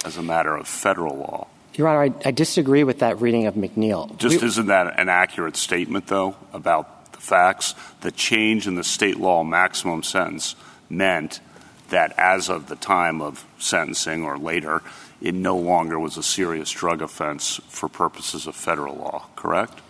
as 0.05 0.15
a 0.15 0.23
matter 0.23 0.55
of 0.55 0.65
federal 0.69 1.17
law. 1.17 1.47
Your 1.73 1.89
Honor, 1.89 2.03
I, 2.03 2.29
I 2.29 2.31
disagree 2.31 2.85
with 2.85 2.99
that 2.99 3.19
reading 3.19 3.45
of 3.45 3.55
McNeil. 3.55 4.17
Just 4.17 4.41
isn't 4.41 4.67
that 4.67 4.97
an 4.97 5.09
accurate 5.09 5.57
statement, 5.57 6.07
though, 6.07 6.37
about 6.53 7.11
the 7.11 7.19
facts? 7.19 7.75
The 7.99 8.11
change 8.11 8.67
in 8.67 8.75
the 8.75 8.85
state 8.85 9.17
law 9.17 9.43
maximum 9.43 10.01
sentence 10.01 10.55
meant 10.89 11.41
that 11.89 12.17
as 12.17 12.49
of 12.49 12.69
the 12.69 12.77
time 12.77 13.21
of 13.21 13.45
sentencing 13.59 14.23
or 14.23 14.37
later, 14.37 14.81
it 15.19 15.35
no 15.35 15.57
longer 15.57 15.99
was 15.99 16.15
a 16.15 16.23
serious 16.23 16.71
drug 16.71 17.01
offense 17.01 17.59
for 17.67 17.89
purposes 17.89 18.47
of 18.47 18.55
federal 18.55 18.95
law, 18.95 19.25
correct? 19.35 19.81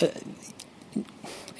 Uh, 0.00 0.06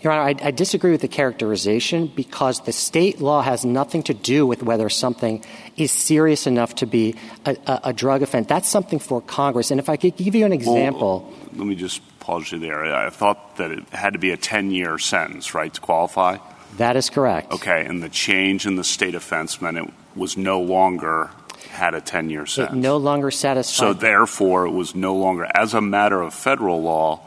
Your 0.02 0.12
Honor, 0.12 0.22
I, 0.22 0.48
I, 0.48 0.50
disagree 0.50 0.90
with 0.90 1.00
the 1.00 1.08
characterization 1.08 2.08
because 2.08 2.60
the 2.60 2.72
state 2.72 3.20
law 3.20 3.40
has 3.40 3.64
nothing 3.64 4.02
to 4.04 4.14
do 4.14 4.46
with 4.46 4.62
whether 4.62 4.88
something 4.88 5.44
is 5.76 5.92
serious 5.92 6.46
enough 6.46 6.74
to 6.76 6.86
be 6.86 7.14
a, 7.46 7.56
a, 7.66 7.80
a 7.84 7.92
drug 7.92 8.22
offense. 8.22 8.48
That's 8.48 8.68
something 8.68 8.98
for 8.98 9.20
Congress. 9.20 9.70
And 9.70 9.78
if 9.78 9.88
I 9.88 9.96
could 9.96 10.16
give 10.16 10.34
you 10.34 10.44
an 10.44 10.52
example. 10.52 11.30
Well, 11.30 11.58
let 11.58 11.66
me 11.66 11.76
just 11.76 12.00
pause 12.18 12.50
you 12.50 12.58
there. 12.58 12.84
I 12.84 13.10
thought 13.10 13.56
that 13.56 13.70
it 13.70 13.88
had 13.90 14.14
to 14.14 14.18
be 14.18 14.30
a 14.30 14.36
10 14.36 14.70
year 14.70 14.98
sentence, 14.98 15.54
right, 15.54 15.72
to 15.72 15.80
qualify? 15.80 16.38
That 16.78 16.96
is 16.96 17.10
correct. 17.10 17.52
Okay, 17.52 17.84
and 17.84 18.02
the 18.02 18.08
change 18.08 18.66
in 18.66 18.76
the 18.76 18.84
state 18.84 19.14
offense 19.14 19.60
meant 19.60 19.76
it 19.76 19.90
was 20.16 20.36
no 20.36 20.60
longer 20.60 21.30
had 21.68 21.94
a 21.94 22.00
10 22.00 22.30
year 22.30 22.46
sentence. 22.46 22.76
It 22.76 22.80
no 22.80 22.96
longer 22.96 23.30
satisfied. 23.30 23.74
So, 23.74 23.92
therefore, 23.92 24.66
it 24.66 24.70
was 24.70 24.94
no 24.94 25.14
longer, 25.14 25.46
as 25.54 25.74
a 25.74 25.80
matter 25.80 26.20
of 26.22 26.32
federal 26.32 26.82
law, 26.82 27.20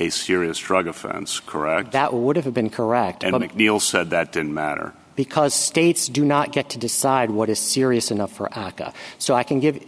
a 0.00 0.10
serious 0.10 0.58
drug 0.58 0.86
offense, 0.86 1.40
correct? 1.40 1.92
That 1.92 2.12
would 2.12 2.36
have 2.36 2.52
been 2.54 2.70
correct. 2.70 3.22
And 3.22 3.36
McNeil 3.36 3.80
said 3.80 4.10
that 4.10 4.32
didn't 4.32 4.54
matter. 4.54 4.94
Because 5.16 5.52
states 5.54 6.08
do 6.08 6.24
not 6.24 6.52
get 6.52 6.70
to 6.70 6.78
decide 6.78 7.30
what 7.30 7.50
is 7.50 7.58
serious 7.58 8.10
enough 8.10 8.32
for 8.32 8.48
ACCA. 8.48 8.94
So 9.18 9.34
I 9.34 9.42
can 9.42 9.60
give 9.60 9.84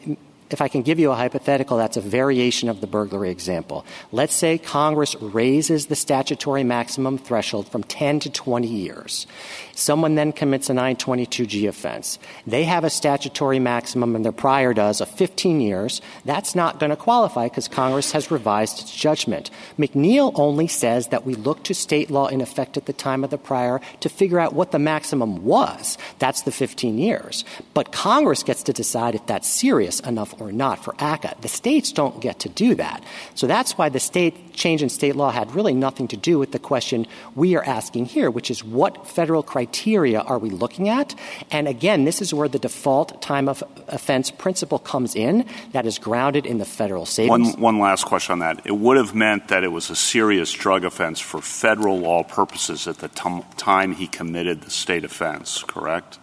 if 0.52 0.60
I 0.60 0.68
can 0.68 0.82
give 0.82 0.98
you 0.98 1.10
a 1.10 1.16
hypothetical, 1.16 1.76
that's 1.76 1.96
a 1.96 2.00
variation 2.00 2.68
of 2.68 2.80
the 2.80 2.86
burglary 2.86 3.30
example. 3.30 3.84
Let's 4.10 4.34
say 4.34 4.58
Congress 4.58 5.14
raises 5.20 5.86
the 5.86 5.96
statutory 5.96 6.64
maximum 6.64 7.18
threshold 7.18 7.68
from 7.68 7.82
10 7.84 8.20
to 8.20 8.30
20 8.30 8.66
years. 8.66 9.26
Someone 9.74 10.14
then 10.14 10.32
commits 10.32 10.68
a 10.68 10.74
922G 10.74 11.68
offense. 11.68 12.18
They 12.46 12.64
have 12.64 12.84
a 12.84 12.90
statutory 12.90 13.58
maximum, 13.58 14.14
and 14.14 14.24
their 14.24 14.32
prior 14.32 14.74
does, 14.74 15.00
of 15.00 15.08
15 15.08 15.60
years. 15.60 16.00
That's 16.24 16.54
not 16.54 16.78
going 16.78 16.90
to 16.90 16.96
qualify 16.96 17.48
because 17.48 17.68
Congress 17.68 18.12
has 18.12 18.30
revised 18.30 18.80
its 18.80 18.94
judgment. 18.94 19.50
McNeil 19.78 20.32
only 20.34 20.68
says 20.68 21.08
that 21.08 21.24
we 21.24 21.34
look 21.34 21.62
to 21.64 21.74
state 21.74 22.10
law 22.10 22.26
in 22.26 22.40
effect 22.40 22.76
at 22.76 22.86
the 22.86 22.92
time 22.92 23.24
of 23.24 23.30
the 23.30 23.38
prior 23.38 23.80
to 24.00 24.08
figure 24.08 24.40
out 24.40 24.54
what 24.54 24.72
the 24.72 24.78
maximum 24.78 25.44
was. 25.44 25.96
That's 26.18 26.42
the 26.42 26.52
15 26.52 26.98
years. 26.98 27.44
But 27.74 27.92
Congress 27.92 28.42
gets 28.42 28.62
to 28.64 28.72
decide 28.72 29.14
if 29.14 29.26
that's 29.26 29.48
serious 29.48 30.00
enough 30.00 30.34
or 30.42 30.52
not 30.52 30.82
for 30.82 30.92
ACCA. 30.94 31.40
The 31.40 31.48
states 31.48 31.92
don't 31.92 32.20
get 32.20 32.40
to 32.40 32.48
do 32.48 32.74
that. 32.74 33.02
So 33.34 33.46
that's 33.46 33.78
why 33.78 33.88
the 33.88 34.00
state 34.00 34.52
change 34.52 34.82
in 34.82 34.88
state 34.88 35.16
law 35.16 35.30
had 35.30 35.54
really 35.54 35.74
nothing 35.74 36.08
to 36.08 36.16
do 36.16 36.38
with 36.38 36.52
the 36.52 36.58
question 36.58 37.06
we 37.34 37.54
are 37.56 37.64
asking 37.64 38.06
here, 38.06 38.30
which 38.30 38.50
is 38.50 38.64
what 38.64 39.06
federal 39.06 39.42
criteria 39.42 40.20
are 40.20 40.38
we 40.38 40.50
looking 40.50 40.88
at? 40.88 41.14
And 41.50 41.68
again, 41.68 42.04
this 42.04 42.20
is 42.20 42.34
where 42.34 42.48
the 42.48 42.58
default 42.58 43.22
time 43.22 43.48
of 43.48 43.62
offense 43.88 44.30
principle 44.30 44.78
comes 44.78 45.14
in 45.14 45.46
that 45.72 45.86
is 45.86 45.98
grounded 45.98 46.46
in 46.46 46.58
the 46.58 46.64
federal 46.64 47.06
savings. 47.06 47.54
One, 47.54 47.60
one 47.60 47.78
last 47.78 48.04
question 48.04 48.32
on 48.32 48.38
that. 48.40 48.66
It 48.66 48.76
would 48.76 48.96
have 48.96 49.14
meant 49.14 49.48
that 49.48 49.64
it 49.64 49.68
was 49.68 49.90
a 49.90 49.96
serious 49.96 50.52
drug 50.52 50.84
offense 50.84 51.20
for 51.20 51.40
federal 51.40 51.98
law 51.98 52.22
purposes 52.22 52.86
at 52.88 52.98
the 52.98 53.08
t- 53.08 53.44
time 53.56 53.92
he 53.92 54.06
committed 54.06 54.62
the 54.62 54.70
state 54.70 55.04
offense, 55.04 55.62
correct? 55.62 56.18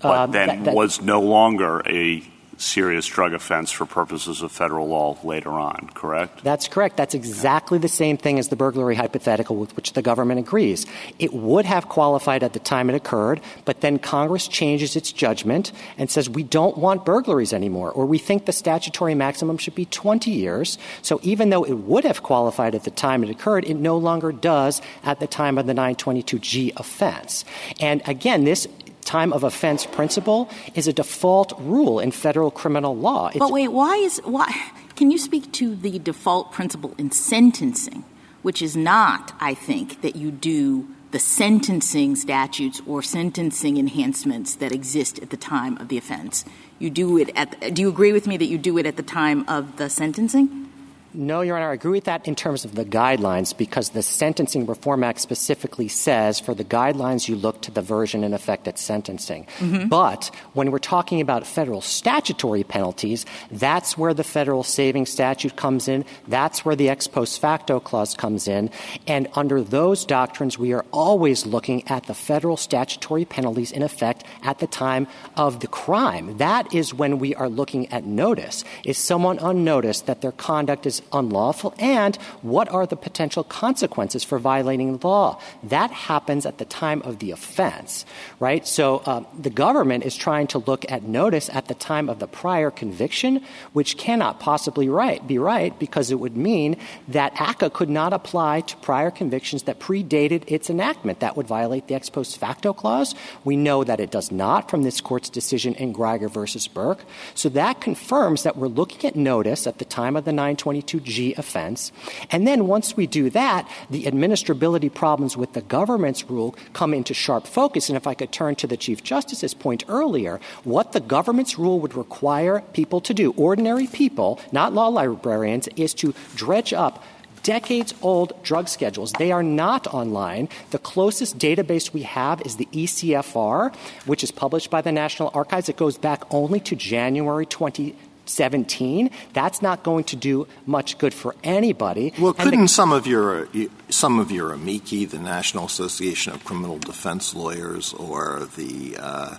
But 0.00 0.08
uh, 0.08 0.26
then 0.26 0.48
that, 0.48 0.64
that, 0.64 0.74
was 0.74 1.00
no 1.00 1.20
longer 1.20 1.82
a 1.86 2.22
serious 2.62 3.06
drug 3.06 3.34
offense 3.34 3.70
for 3.70 3.84
purposes 3.84 4.42
of 4.42 4.52
federal 4.52 4.88
law 4.88 5.18
later 5.24 5.50
on, 5.50 5.90
correct? 5.94 6.44
That's 6.44 6.68
correct. 6.68 6.96
That's 6.96 7.14
exactly 7.14 7.78
the 7.78 7.88
same 7.88 8.16
thing 8.16 8.38
as 8.38 8.48
the 8.48 8.56
burglary 8.56 8.94
hypothetical 8.94 9.56
with 9.56 9.74
which 9.76 9.92
the 9.92 10.02
government 10.02 10.38
agrees. 10.38 10.86
It 11.18 11.32
would 11.34 11.64
have 11.64 11.88
qualified 11.88 12.42
at 12.42 12.52
the 12.52 12.58
time 12.58 12.88
it 12.88 12.94
occurred, 12.94 13.40
but 13.64 13.80
then 13.80 13.98
Congress 13.98 14.48
changes 14.48 14.96
its 14.96 15.12
judgment 15.12 15.72
and 15.98 16.10
says 16.10 16.30
we 16.30 16.42
don't 16.42 16.78
want 16.78 17.04
burglaries 17.04 17.52
anymore, 17.52 17.90
or 17.90 18.06
we 18.06 18.18
think 18.18 18.46
the 18.46 18.52
statutory 18.52 19.14
maximum 19.14 19.58
should 19.58 19.74
be 19.74 19.86
20 19.86 20.30
years. 20.30 20.78
So 21.02 21.20
even 21.22 21.50
though 21.50 21.64
it 21.64 21.74
would 21.74 22.04
have 22.04 22.22
qualified 22.22 22.74
at 22.74 22.84
the 22.84 22.90
time 22.90 23.24
it 23.24 23.30
occurred, 23.30 23.64
it 23.64 23.74
no 23.74 23.96
longer 23.96 24.32
does 24.32 24.80
at 25.02 25.20
the 25.20 25.26
time 25.26 25.58
of 25.58 25.66
the 25.66 25.74
922G 25.74 26.72
offense. 26.76 27.44
And 27.80 28.02
again, 28.06 28.44
this 28.44 28.68
time 29.04 29.32
of 29.32 29.44
offense 29.44 29.86
principle 29.86 30.48
is 30.74 30.88
a 30.88 30.92
default 30.92 31.52
rule 31.58 32.00
in 32.00 32.10
federal 32.10 32.50
criminal 32.50 32.96
law. 32.96 33.30
But 33.36 33.50
wait, 33.50 33.68
why 33.68 33.96
is 33.96 34.18
why? 34.24 34.52
Can 34.96 35.10
you 35.10 35.18
speak 35.18 35.52
to 35.52 35.74
the 35.74 35.98
default 35.98 36.52
principle 36.52 36.94
in 36.98 37.10
sentencing, 37.10 38.04
which 38.42 38.62
is 38.62 38.76
not, 38.76 39.32
I 39.40 39.54
think, 39.54 40.02
that 40.02 40.16
you 40.16 40.30
do 40.30 40.88
the 41.12 41.18
sentencing 41.18 42.16
statutes 42.16 42.80
or 42.86 43.02
sentencing 43.02 43.76
enhancements 43.76 44.54
that 44.56 44.72
exist 44.72 45.18
at 45.20 45.30
the 45.30 45.36
time 45.36 45.76
of 45.76 45.88
the 45.88 45.98
offense. 45.98 46.44
You 46.78 46.90
do 46.90 47.18
it 47.18 47.30
at. 47.36 47.74
Do 47.74 47.82
you 47.82 47.88
agree 47.88 48.12
with 48.12 48.26
me 48.26 48.36
that 48.38 48.46
you 48.46 48.58
do 48.58 48.78
it 48.78 48.86
at 48.86 48.96
the 48.96 49.02
time 49.02 49.44
of 49.46 49.76
the 49.76 49.88
sentencing? 49.88 50.71
No, 51.14 51.42
Your 51.42 51.56
Honor, 51.56 51.70
I 51.70 51.74
agree 51.74 51.90
with 51.90 52.04
that 52.04 52.26
in 52.26 52.34
terms 52.34 52.64
of 52.64 52.74
the 52.74 52.86
guidelines 52.86 53.54
because 53.54 53.90
the 53.90 54.02
Sentencing 54.02 54.64
Reform 54.64 55.04
Act 55.04 55.20
specifically 55.20 55.88
says 55.88 56.40
for 56.40 56.54
the 56.54 56.64
guidelines 56.64 57.28
you 57.28 57.36
look 57.36 57.60
to 57.62 57.70
the 57.70 57.82
version 57.82 58.24
in 58.24 58.32
effect 58.32 58.66
at 58.66 58.78
sentencing. 58.78 59.46
Mm-hmm. 59.58 59.88
But 59.88 60.30
when 60.54 60.70
we're 60.70 60.78
talking 60.78 61.20
about 61.20 61.46
federal 61.46 61.82
statutory 61.82 62.64
penalties, 62.64 63.26
that's 63.50 63.98
where 63.98 64.14
the 64.14 64.24
federal 64.24 64.62
saving 64.62 65.04
statute 65.04 65.54
comes 65.54 65.86
in. 65.86 66.06
That's 66.28 66.64
where 66.64 66.76
the 66.76 66.88
ex 66.88 67.06
post 67.08 67.40
facto 67.40 67.78
clause 67.78 68.14
comes 68.14 68.48
in. 68.48 68.70
And 69.06 69.28
under 69.34 69.60
those 69.60 70.06
doctrines, 70.06 70.58
we 70.58 70.72
are 70.72 70.86
always 70.92 71.44
looking 71.44 71.86
at 71.88 72.04
the 72.04 72.14
federal 72.14 72.56
statutory 72.56 73.26
penalties 73.26 73.70
in 73.70 73.82
effect 73.82 74.24
at 74.42 74.60
the 74.60 74.66
time 74.66 75.06
of 75.36 75.60
the 75.60 75.68
crime. 75.68 76.38
That 76.38 76.72
is 76.72 76.94
when 76.94 77.18
we 77.18 77.34
are 77.34 77.50
looking 77.50 77.92
at 77.92 78.06
notice. 78.06 78.64
Is 78.84 78.96
someone 78.96 79.38
unnoticed 79.38 80.06
that 80.06 80.22
their 80.22 80.32
conduct 80.32 80.86
is 80.86 81.01
unlawful 81.12 81.74
and 81.78 82.16
what 82.42 82.68
are 82.68 82.86
the 82.86 82.96
potential 82.96 83.44
consequences 83.44 84.24
for 84.24 84.38
violating 84.38 84.96
the 84.96 85.06
law. 85.06 85.40
That 85.62 85.90
happens 85.90 86.46
at 86.46 86.58
the 86.58 86.64
time 86.64 87.02
of 87.02 87.18
the 87.18 87.30
offense, 87.30 88.04
right? 88.40 88.66
So 88.66 88.98
uh, 88.98 89.24
the 89.38 89.50
government 89.50 90.04
is 90.04 90.16
trying 90.16 90.46
to 90.48 90.58
look 90.58 90.90
at 90.90 91.02
notice 91.02 91.48
at 91.50 91.68
the 91.68 91.74
time 91.74 92.08
of 92.08 92.18
the 92.18 92.26
prior 92.26 92.70
conviction, 92.70 93.42
which 93.72 93.96
cannot 93.96 94.40
possibly 94.40 94.86
be 95.26 95.38
right 95.38 95.78
because 95.78 96.10
it 96.10 96.20
would 96.20 96.36
mean 96.36 96.76
that 97.08 97.34
ACCA 97.34 97.72
could 97.72 97.90
not 97.90 98.12
apply 98.12 98.60
to 98.62 98.76
prior 98.78 99.10
convictions 99.10 99.64
that 99.64 99.78
predated 99.78 100.44
its 100.46 100.70
enactment. 100.70 101.20
That 101.20 101.36
would 101.36 101.46
violate 101.46 101.88
the 101.88 101.94
ex 101.94 102.10
post 102.10 102.38
facto 102.38 102.72
clause. 102.72 103.14
We 103.44 103.56
know 103.56 103.84
that 103.84 104.00
it 104.00 104.10
does 104.10 104.30
not 104.30 104.70
from 104.70 104.82
this 104.82 105.00
court's 105.00 105.30
decision 105.30 105.74
in 105.74 105.92
Gryger 105.92 106.30
versus 106.30 106.68
Burke. 106.68 107.04
So 107.34 107.48
that 107.50 107.80
confirms 107.80 108.42
that 108.42 108.56
we're 108.56 108.68
looking 108.68 109.08
at 109.08 109.16
notice 109.16 109.66
at 109.66 109.78
the 109.78 109.84
time 109.84 110.16
of 110.16 110.24
the 110.24 110.32
922 110.32 110.91
G 111.00 111.34
offense. 111.34 111.92
And 112.30 112.46
then 112.46 112.66
once 112.66 112.96
we 112.96 113.06
do 113.06 113.30
that, 113.30 113.68
the 113.90 114.04
administrability 114.04 114.92
problems 114.92 115.36
with 115.36 115.52
the 115.52 115.62
government's 115.62 116.28
rule 116.30 116.54
come 116.72 116.94
into 116.94 117.14
sharp 117.14 117.46
focus. 117.46 117.88
And 117.88 117.96
if 117.96 118.06
I 118.06 118.14
could 118.14 118.32
turn 118.32 118.54
to 118.56 118.66
the 118.66 118.76
Chief 118.76 119.02
Justice's 119.02 119.54
point 119.54 119.84
earlier, 119.88 120.40
what 120.64 120.92
the 120.92 121.00
government's 121.00 121.58
rule 121.58 121.80
would 121.80 121.94
require 121.94 122.62
people 122.72 123.00
to 123.02 123.14
do, 123.14 123.32
ordinary 123.32 123.86
people, 123.86 124.40
not 124.52 124.72
law 124.72 124.88
librarians, 124.88 125.68
is 125.76 125.94
to 125.94 126.14
dredge 126.34 126.72
up 126.72 127.04
decades 127.42 127.94
old 128.02 128.32
drug 128.42 128.68
schedules. 128.68 129.12
They 129.12 129.32
are 129.32 129.42
not 129.42 129.86
online. 129.88 130.48
The 130.70 130.78
closest 130.78 131.38
database 131.38 131.92
we 131.92 132.02
have 132.02 132.40
is 132.42 132.56
the 132.56 132.68
ECFR, 132.72 133.74
which 134.06 134.22
is 134.22 134.30
published 134.30 134.70
by 134.70 134.80
the 134.80 134.92
National 134.92 135.30
Archives. 135.34 135.68
It 135.68 135.76
goes 135.76 135.98
back 135.98 136.22
only 136.32 136.60
to 136.60 136.76
January 136.76 137.46
20, 137.46 137.96
17, 138.26 139.10
that's 139.32 139.62
not 139.62 139.82
going 139.82 140.04
to 140.04 140.16
do 140.16 140.46
much 140.66 140.98
good 140.98 141.12
for 141.14 141.34
anybody. 141.42 142.12
Well, 142.18 142.32
couldn't 142.32 142.68
some 142.68 142.92
of 142.92 143.06
your 143.06 143.48
some 143.88 144.18
of 144.18 144.30
your 144.30 144.52
amici, 144.52 145.04
the 145.04 145.18
National 145.18 145.66
Association 145.66 146.32
of 146.32 146.44
Criminal 146.44 146.78
Defense 146.78 147.34
Lawyers, 147.34 147.92
or 147.94 148.48
the 148.56 148.96
uh, 148.98 149.36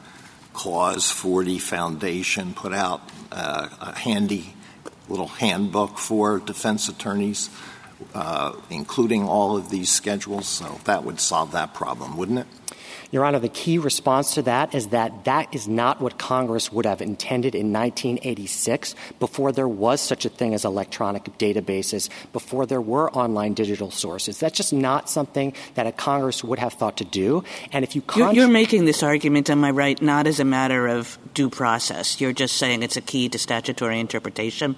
Clause 0.54 1.12
40 1.12 1.60
Foundation, 1.60 2.54
put 2.54 2.74
out 2.74 3.02
uh, 3.32 3.70
a 3.82 3.98
handy 3.98 4.54
little 5.10 5.28
handbook 5.28 5.98
for 5.98 6.40
defense 6.40 6.88
attorneys, 6.88 7.50
uh, 8.14 8.54
including 8.70 9.24
all 9.24 9.58
of 9.58 9.70
these 9.70 9.92
schedules? 9.92 10.48
So 10.48 10.80
that 10.86 11.04
would 11.04 11.20
solve 11.20 11.52
that 11.52 11.74
problem, 11.74 12.18
wouldn't 12.18 12.40
it? 12.40 12.48
Your 13.14 13.26
Honor, 13.26 13.38
the 13.38 13.48
key 13.48 13.78
response 13.78 14.34
to 14.34 14.42
that 14.42 14.74
is 14.74 14.88
that 14.88 15.26
that 15.26 15.54
is 15.54 15.68
not 15.68 16.02
what 16.02 16.18
Congress 16.18 16.72
would 16.72 16.88
have 16.88 17.00
intended 17.00 17.54
in 17.54 17.72
1986 17.72 18.96
before 19.20 19.52
there 19.52 19.68
was 19.68 20.02
such 20.02 20.26
a 20.26 20.30
thing 20.30 20.56
as 20.56 20.66
electronic 20.66 21.26
databases, 21.38 22.10
before 22.32 22.66
there 22.66 22.82
were 22.82 23.12
online 23.12 23.54
digital 23.54 23.92
sources. 23.92 24.40
That's 24.40 24.58
just 24.58 24.74
not 24.74 25.12
something 25.12 25.54
that 25.76 25.86
a 25.86 25.92
Congress 25.92 26.44
would 26.44 26.58
have 26.58 26.74
thought 26.74 26.98
to 26.98 27.06
do. 27.06 27.44
And 27.72 27.84
if 27.84 27.96
you 27.96 28.02
you're, 28.16 28.34
you're 28.34 28.48
making 28.48 28.86
this 28.86 29.04
argument, 29.04 29.48
am 29.52 29.64
I 29.64 29.70
right, 29.70 30.02
not 30.02 30.26
as 30.26 30.40
a 30.40 30.46
matter 30.46 30.88
of 30.88 31.20
due 31.36 31.52
process. 31.52 32.20
You're 32.20 32.34
just 32.34 32.58
saying 32.58 32.82
it's 32.82 32.98
a 32.98 33.02
key 33.02 33.30
to 33.30 33.38
statutory 33.38 34.00
interpretation? 34.00 34.76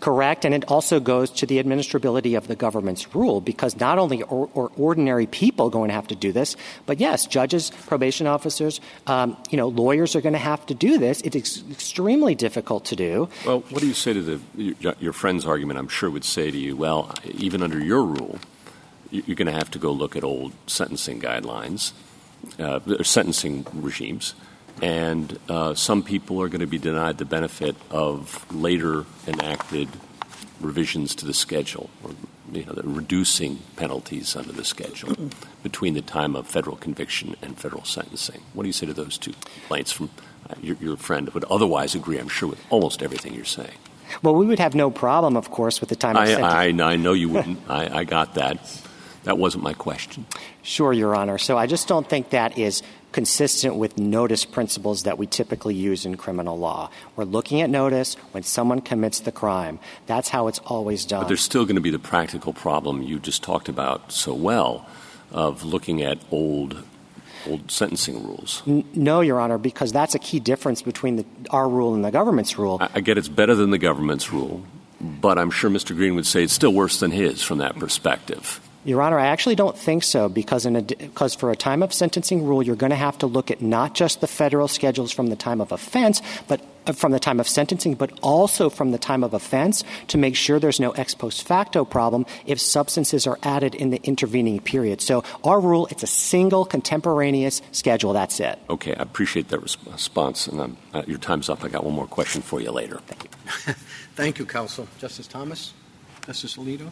Correct, 0.00 0.44
and 0.44 0.54
it 0.54 0.64
also 0.70 1.00
goes 1.00 1.30
to 1.30 1.46
the 1.46 1.62
administrability 1.62 2.36
of 2.36 2.48
the 2.48 2.56
government's 2.56 3.14
rule 3.14 3.40
because 3.40 3.78
not 3.78 3.98
only 3.98 4.22
are, 4.22 4.48
are 4.54 4.70
ordinary 4.76 5.26
people 5.26 5.70
going 5.70 5.88
to 5.88 5.94
have 5.94 6.06
to 6.08 6.14
do 6.14 6.32
this, 6.32 6.56
but 6.86 7.00
yes, 7.00 7.26
judges, 7.26 7.70
probation 7.86 8.26
officers, 8.26 8.80
um, 9.06 9.36
you 9.50 9.56
know, 9.56 9.68
lawyers 9.68 10.16
are 10.16 10.20
going 10.20 10.32
to 10.32 10.38
have 10.38 10.64
to 10.66 10.74
do 10.74 10.98
this. 10.98 11.20
It's 11.22 11.36
ex- 11.36 11.62
extremely 11.70 12.34
difficult 12.34 12.84
to 12.86 12.96
do. 12.96 13.28
Well, 13.44 13.60
what 13.70 13.80
do 13.80 13.86
you 13.86 13.94
say 13.94 14.12
to 14.12 14.22
the 14.22 14.96
your, 15.00 15.12
friend's 15.12 15.46
argument? 15.46 15.78
I'm 15.78 15.88
sure 15.88 16.10
would 16.10 16.24
say 16.24 16.50
to 16.50 16.58
you, 16.58 16.76
well, 16.76 17.14
even 17.24 17.62
under 17.62 17.78
your 17.78 18.04
rule, 18.04 18.38
you're 19.10 19.36
going 19.36 19.46
to 19.46 19.52
have 19.52 19.70
to 19.72 19.78
go 19.78 19.92
look 19.92 20.16
at 20.16 20.24
old 20.24 20.52
sentencing 20.66 21.20
guidelines, 21.20 21.92
uh, 22.58 22.80
sentencing 23.02 23.66
regimes 23.72 24.34
and 24.82 25.38
uh, 25.48 25.74
some 25.74 26.02
people 26.02 26.40
are 26.42 26.48
going 26.48 26.60
to 26.60 26.66
be 26.66 26.78
denied 26.78 27.18
the 27.18 27.24
benefit 27.24 27.76
of 27.90 28.44
later 28.54 29.06
enacted 29.26 29.88
revisions 30.60 31.14
to 31.14 31.26
the 31.26 31.34
schedule 31.34 31.88
or 32.02 32.10
you 32.52 32.64
know, 32.64 32.74
reducing 32.84 33.58
penalties 33.76 34.36
under 34.36 34.52
the 34.52 34.64
schedule 34.64 35.16
between 35.62 35.94
the 35.94 36.02
time 36.02 36.36
of 36.36 36.46
federal 36.46 36.76
conviction 36.76 37.36
and 37.42 37.58
federal 37.58 37.84
sentencing. 37.84 38.42
What 38.54 38.62
do 38.62 38.68
you 38.68 38.72
say 38.72 38.86
to 38.86 38.94
those 38.94 39.18
two 39.18 39.32
complaints 39.32 39.92
from 39.92 40.10
uh, 40.48 40.54
your, 40.62 40.76
your 40.80 40.96
friend 40.96 41.28
would 41.30 41.44
otherwise 41.44 41.94
agree, 41.94 42.18
I'm 42.18 42.28
sure, 42.28 42.48
with 42.48 42.64
almost 42.70 43.02
everything 43.02 43.34
you're 43.34 43.44
saying? 43.44 43.76
Well, 44.22 44.34
we 44.34 44.46
would 44.46 44.58
have 44.58 44.74
no 44.74 44.90
problem, 44.90 45.36
of 45.36 45.50
course, 45.50 45.80
with 45.80 45.88
the 45.88 45.96
time 45.96 46.16
I, 46.16 46.34
I, 46.34 46.66
I, 46.68 46.96
know 46.96 47.12
you 47.12 47.28
wouldn't. 47.28 47.58
I, 47.68 48.00
I 48.00 48.04
got 48.04 48.34
that. 48.34 48.58
That 49.24 49.38
wasn't 49.38 49.64
my 49.64 49.72
question. 49.72 50.24
Sure, 50.62 50.92
Your 50.92 51.16
Honor. 51.16 51.38
So 51.38 51.58
I 51.58 51.66
just 51.66 51.88
don't 51.88 52.08
think 52.08 52.30
that 52.30 52.58
is 52.58 52.82
consistent 53.16 53.76
with 53.76 53.96
notice 53.96 54.44
principles 54.44 55.04
that 55.04 55.16
we 55.16 55.26
typically 55.26 55.74
use 55.74 56.04
in 56.04 56.18
criminal 56.18 56.58
law. 56.58 56.90
We're 57.16 57.24
looking 57.24 57.62
at 57.62 57.70
notice 57.70 58.12
when 58.32 58.42
someone 58.42 58.82
commits 58.82 59.20
the 59.20 59.32
crime. 59.32 59.78
That's 60.04 60.28
how 60.28 60.48
it's 60.48 60.58
always 60.58 61.06
done. 61.06 61.22
But 61.22 61.28
there's 61.28 61.40
still 61.40 61.64
going 61.64 61.76
to 61.76 61.80
be 61.80 61.88
the 61.88 61.98
practical 61.98 62.52
problem 62.52 63.00
you 63.00 63.18
just 63.18 63.42
talked 63.42 63.70
about 63.70 64.12
so 64.12 64.34
well 64.34 64.86
of 65.32 65.64
looking 65.64 66.02
at 66.02 66.18
old 66.30 66.84
old 67.46 67.70
sentencing 67.70 68.22
rules. 68.22 68.62
no, 68.66 69.22
Your 69.22 69.40
Honor, 69.40 69.56
because 69.56 69.92
that's 69.92 70.14
a 70.14 70.18
key 70.18 70.38
difference 70.38 70.82
between 70.82 71.16
the, 71.16 71.24
our 71.48 71.70
rule 71.70 71.94
and 71.94 72.04
the 72.04 72.10
government's 72.10 72.58
rule. 72.58 72.76
I, 72.82 72.90
I 72.96 73.00
get 73.00 73.16
it's 73.16 73.28
better 73.28 73.54
than 73.54 73.70
the 73.70 73.78
government's 73.78 74.30
rule, 74.30 74.62
but 75.00 75.38
I'm 75.38 75.50
sure 75.50 75.70
Mr. 75.70 75.96
Green 75.96 76.16
would 76.16 76.26
say 76.26 76.42
it's 76.42 76.52
still 76.52 76.74
worse 76.74 77.00
than 77.00 77.12
his 77.12 77.42
from 77.42 77.58
that 77.58 77.78
perspective. 77.78 78.60
Your 78.86 79.02
Honor, 79.02 79.18
I 79.18 79.26
actually 79.26 79.56
don't 79.56 79.76
think 79.76 80.04
so 80.04 80.28
because, 80.28 80.64
in 80.64 80.76
a, 80.76 80.82
because 80.82 81.34
for 81.34 81.50
a 81.50 81.56
time 81.56 81.82
of 81.82 81.92
sentencing 81.92 82.44
rule, 82.44 82.62
you're 82.62 82.76
going 82.76 82.90
to 82.90 82.96
have 82.96 83.18
to 83.18 83.26
look 83.26 83.50
at 83.50 83.60
not 83.60 83.94
just 83.94 84.20
the 84.20 84.28
federal 84.28 84.68
schedules 84.68 85.10
from 85.10 85.26
the 85.26 85.34
time 85.34 85.60
of 85.60 85.72
offense, 85.72 86.22
but 86.46 86.60
uh, 86.86 86.92
from 86.92 87.10
the 87.10 87.18
time 87.18 87.40
of 87.40 87.48
sentencing, 87.48 87.96
but 87.96 88.16
also 88.22 88.70
from 88.70 88.92
the 88.92 88.98
time 88.98 89.24
of 89.24 89.34
offense 89.34 89.82
to 90.06 90.18
make 90.18 90.36
sure 90.36 90.60
there's 90.60 90.78
no 90.78 90.92
ex 90.92 91.14
post 91.14 91.42
facto 91.42 91.84
problem 91.84 92.24
if 92.46 92.60
substances 92.60 93.26
are 93.26 93.40
added 93.42 93.74
in 93.74 93.90
the 93.90 94.00
intervening 94.04 94.60
period. 94.60 95.00
So 95.00 95.24
our 95.42 95.58
rule, 95.58 95.88
it's 95.90 96.04
a 96.04 96.06
single 96.06 96.64
contemporaneous 96.64 97.62
schedule. 97.72 98.12
That's 98.12 98.38
it. 98.38 98.56
Okay, 98.70 98.94
I 98.94 99.02
appreciate 99.02 99.48
that 99.48 99.62
response. 99.62 100.46
And 100.46 100.76
uh, 100.94 101.02
your 101.08 101.18
time's 101.18 101.48
up. 101.48 101.64
I 101.64 101.68
got 101.68 101.82
one 101.82 101.94
more 101.94 102.06
question 102.06 102.40
for 102.40 102.60
you 102.60 102.70
later. 102.70 103.00
Thank 103.06 103.24
you. 103.24 103.72
Thank 104.14 104.38
you, 104.38 104.46
counsel. 104.46 104.86
Justice 105.00 105.26
Thomas? 105.26 105.74
Justice 106.24 106.56
Alito? 106.56 106.88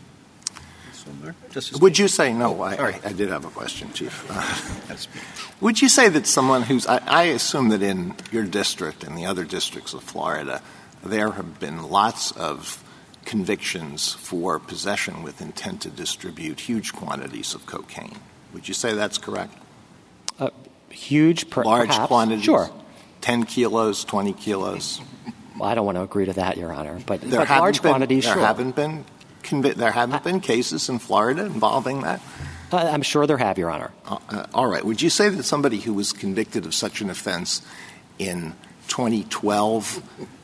Justice 1.51 1.81
Would 1.81 1.99
you 1.99 2.09
say 2.09 2.33
no? 2.33 2.63
I, 2.63 2.75
I, 2.75 3.01
I, 3.05 3.13
did 3.13 3.29
have 3.29 3.45
a 3.45 3.51
question, 3.51 3.93
Chief. 3.93 4.25
Uh, 4.31 4.97
would 5.61 5.81
you 5.81 5.89
say 5.89 6.09
that 6.09 6.27
someone 6.27 6.63
who's 6.63 6.87
I, 6.87 6.99
I 7.07 7.23
assume 7.25 7.69
that 7.71 7.83
in 7.83 8.15
your 8.31 8.45
district 8.45 9.05
and 9.05 9.17
the 9.17 9.27
other 9.27 9.45
districts 9.45 9.95
of 9.95 10.03
Florida, 10.03 10.63
there 11.03 11.31
have 11.31 11.59
been 11.59 11.83
lots 11.83 12.33
of 12.33 12.83
convictions 13.25 14.13
for 14.13 14.59
possession 14.59 15.23
with 15.23 15.41
intent 15.41 15.83
to 15.83 15.91
distribute 15.91 16.61
huge 16.61 16.93
quantities 16.93 17.55
of 17.55 17.67
cocaine. 17.67 18.19
Would 18.53 18.69
you 18.69 18.75
say 18.75 18.95
that's 18.95 19.19
correct? 19.19 19.55
Uh, 20.39 20.51
huge, 20.91 21.51
per- 21.51 21.65
large 21.65 21.89
perhaps. 21.89 22.09
quantities. 22.09 22.45
Sure. 22.45 22.71
Ten 23.21 23.45
kilos, 23.45 24.05
twenty 24.05 24.33
kilos. 24.33 25.01
Well, 25.59 25.69
I 25.69 25.75
don't 25.75 25.87
want 25.87 25.97
to 25.97 26.03
agree 26.03 26.27
to 26.27 26.33
that, 26.35 26.57
Your 26.57 26.73
Honor, 26.73 26.99
but, 27.07 27.21
but 27.21 27.49
large 27.49 27.81
been, 27.81 27.93
quantities. 27.93 28.25
There 28.25 28.35
sure. 28.35 28.43
haven't 28.43 28.75
been 28.75 29.05
convi- 29.05 29.14
there 29.51 29.93
haven't 29.93 30.25
been 30.25 30.41
cases 30.41 30.89
in 30.89 30.99
Florida 30.99 31.45
involving 31.45 32.03
that? 32.03 32.21
Uh, 32.73 32.79
I'm 32.79 33.03
sure 33.03 33.27
there 33.27 33.39
have, 33.39 33.59
Your 33.59 33.71
Honor. 33.71 33.93
Uh, 34.05 34.19
uh, 34.31 34.47
all 34.53 34.67
right. 34.67 34.85
Would 34.85 35.01
you 35.01 35.11
say 35.11 35.29
that 35.29 35.43
somebody 35.45 35.79
who 35.79 35.95
was 35.95 36.13
convicted 36.13 36.67
of 36.67 36.75
such 36.75 37.01
an 37.01 37.11
offense 37.11 37.63
in 38.19 38.55
2012 38.89 40.03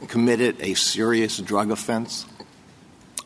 committed 0.09 0.57
a 0.61 0.75
serious 0.75 1.39
drug 1.39 1.71
offense? 1.71 2.27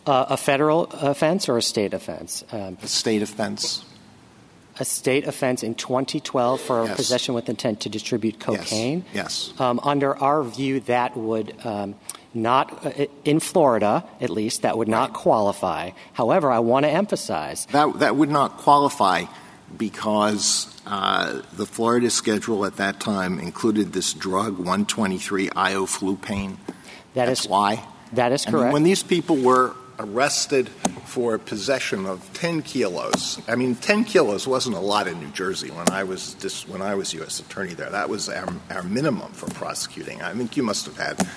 A 0.06 0.36
federal 0.36 0.84
offense 0.84 1.48
or 1.48 1.56
a 1.56 1.62
state 1.62 1.94
offense? 1.94 2.44
Um, 2.52 2.76
a 2.82 2.86
state 2.86 3.22
offense. 3.22 3.84
A 4.78 4.84
state 4.84 5.26
offense 5.26 5.62
in 5.62 5.74
2012 5.74 6.60
for 6.60 6.88
possession 6.88 7.34
with 7.34 7.48
intent 7.48 7.80
to 7.80 7.88
distribute 7.88 8.40
cocaine? 8.40 9.04
Yes. 9.14 9.50
yes. 9.50 9.60
Um, 9.60 9.80
under 9.82 10.16
our 10.16 10.42
view, 10.42 10.80
that 10.80 11.16
would 11.16 11.54
um, 11.64 11.94
not 12.34 12.86
uh, 12.86 13.06
in 13.24 13.40
Florida, 13.40 14.04
at 14.20 14.30
least, 14.30 14.62
that 14.62 14.76
would 14.76 14.88
not 14.88 15.12
qualify. 15.12 15.90
However, 16.12 16.50
I 16.50 16.58
want 16.58 16.84
to 16.84 16.90
emphasize 16.90 17.66
that 17.66 17.98
that 18.00 18.16
would 18.16 18.30
not 18.30 18.58
qualify 18.58 19.24
because 19.76 20.68
uh, 20.86 21.42
the 21.54 21.66
Florida 21.66 22.10
schedule 22.10 22.64
at 22.64 22.76
that 22.76 23.00
time 23.00 23.38
included 23.38 23.92
this 23.92 24.12
drug 24.12 24.58
123 24.58 25.48
ioflupane. 25.50 26.56
That 27.14 27.28
is 27.28 27.46
why. 27.46 27.84
That 28.12 28.32
is 28.32 28.44
correct. 28.44 28.72
When 28.72 28.82
these 28.82 29.02
people 29.02 29.36
were 29.36 29.74
arrested 29.98 30.68
for 31.06 31.38
possession 31.38 32.06
of 32.06 32.28
10 32.34 32.62
kilos. 32.62 33.40
I 33.46 33.54
mean, 33.54 33.76
10 33.76 34.04
kilos 34.04 34.46
wasn't 34.46 34.76
a 34.76 34.80
lot 34.80 35.06
in 35.06 35.20
New 35.20 35.30
Jersey 35.30 35.70
when 35.70 35.90
I 35.90 36.04
was 36.04 36.34
just, 36.34 36.68
when 36.68 36.82
I 36.82 36.94
was 36.94 37.14
U.S. 37.14 37.40
attorney 37.40 37.74
there. 37.74 37.90
That 37.90 38.08
was 38.08 38.28
our 38.28 38.82
minimum 38.82 39.32
for 39.32 39.46
prosecuting. 39.54 40.22
I 40.22 40.32
think 40.34 40.56
you 40.56 40.62
must 40.62 40.86
have 40.86 40.96
had 40.96 41.28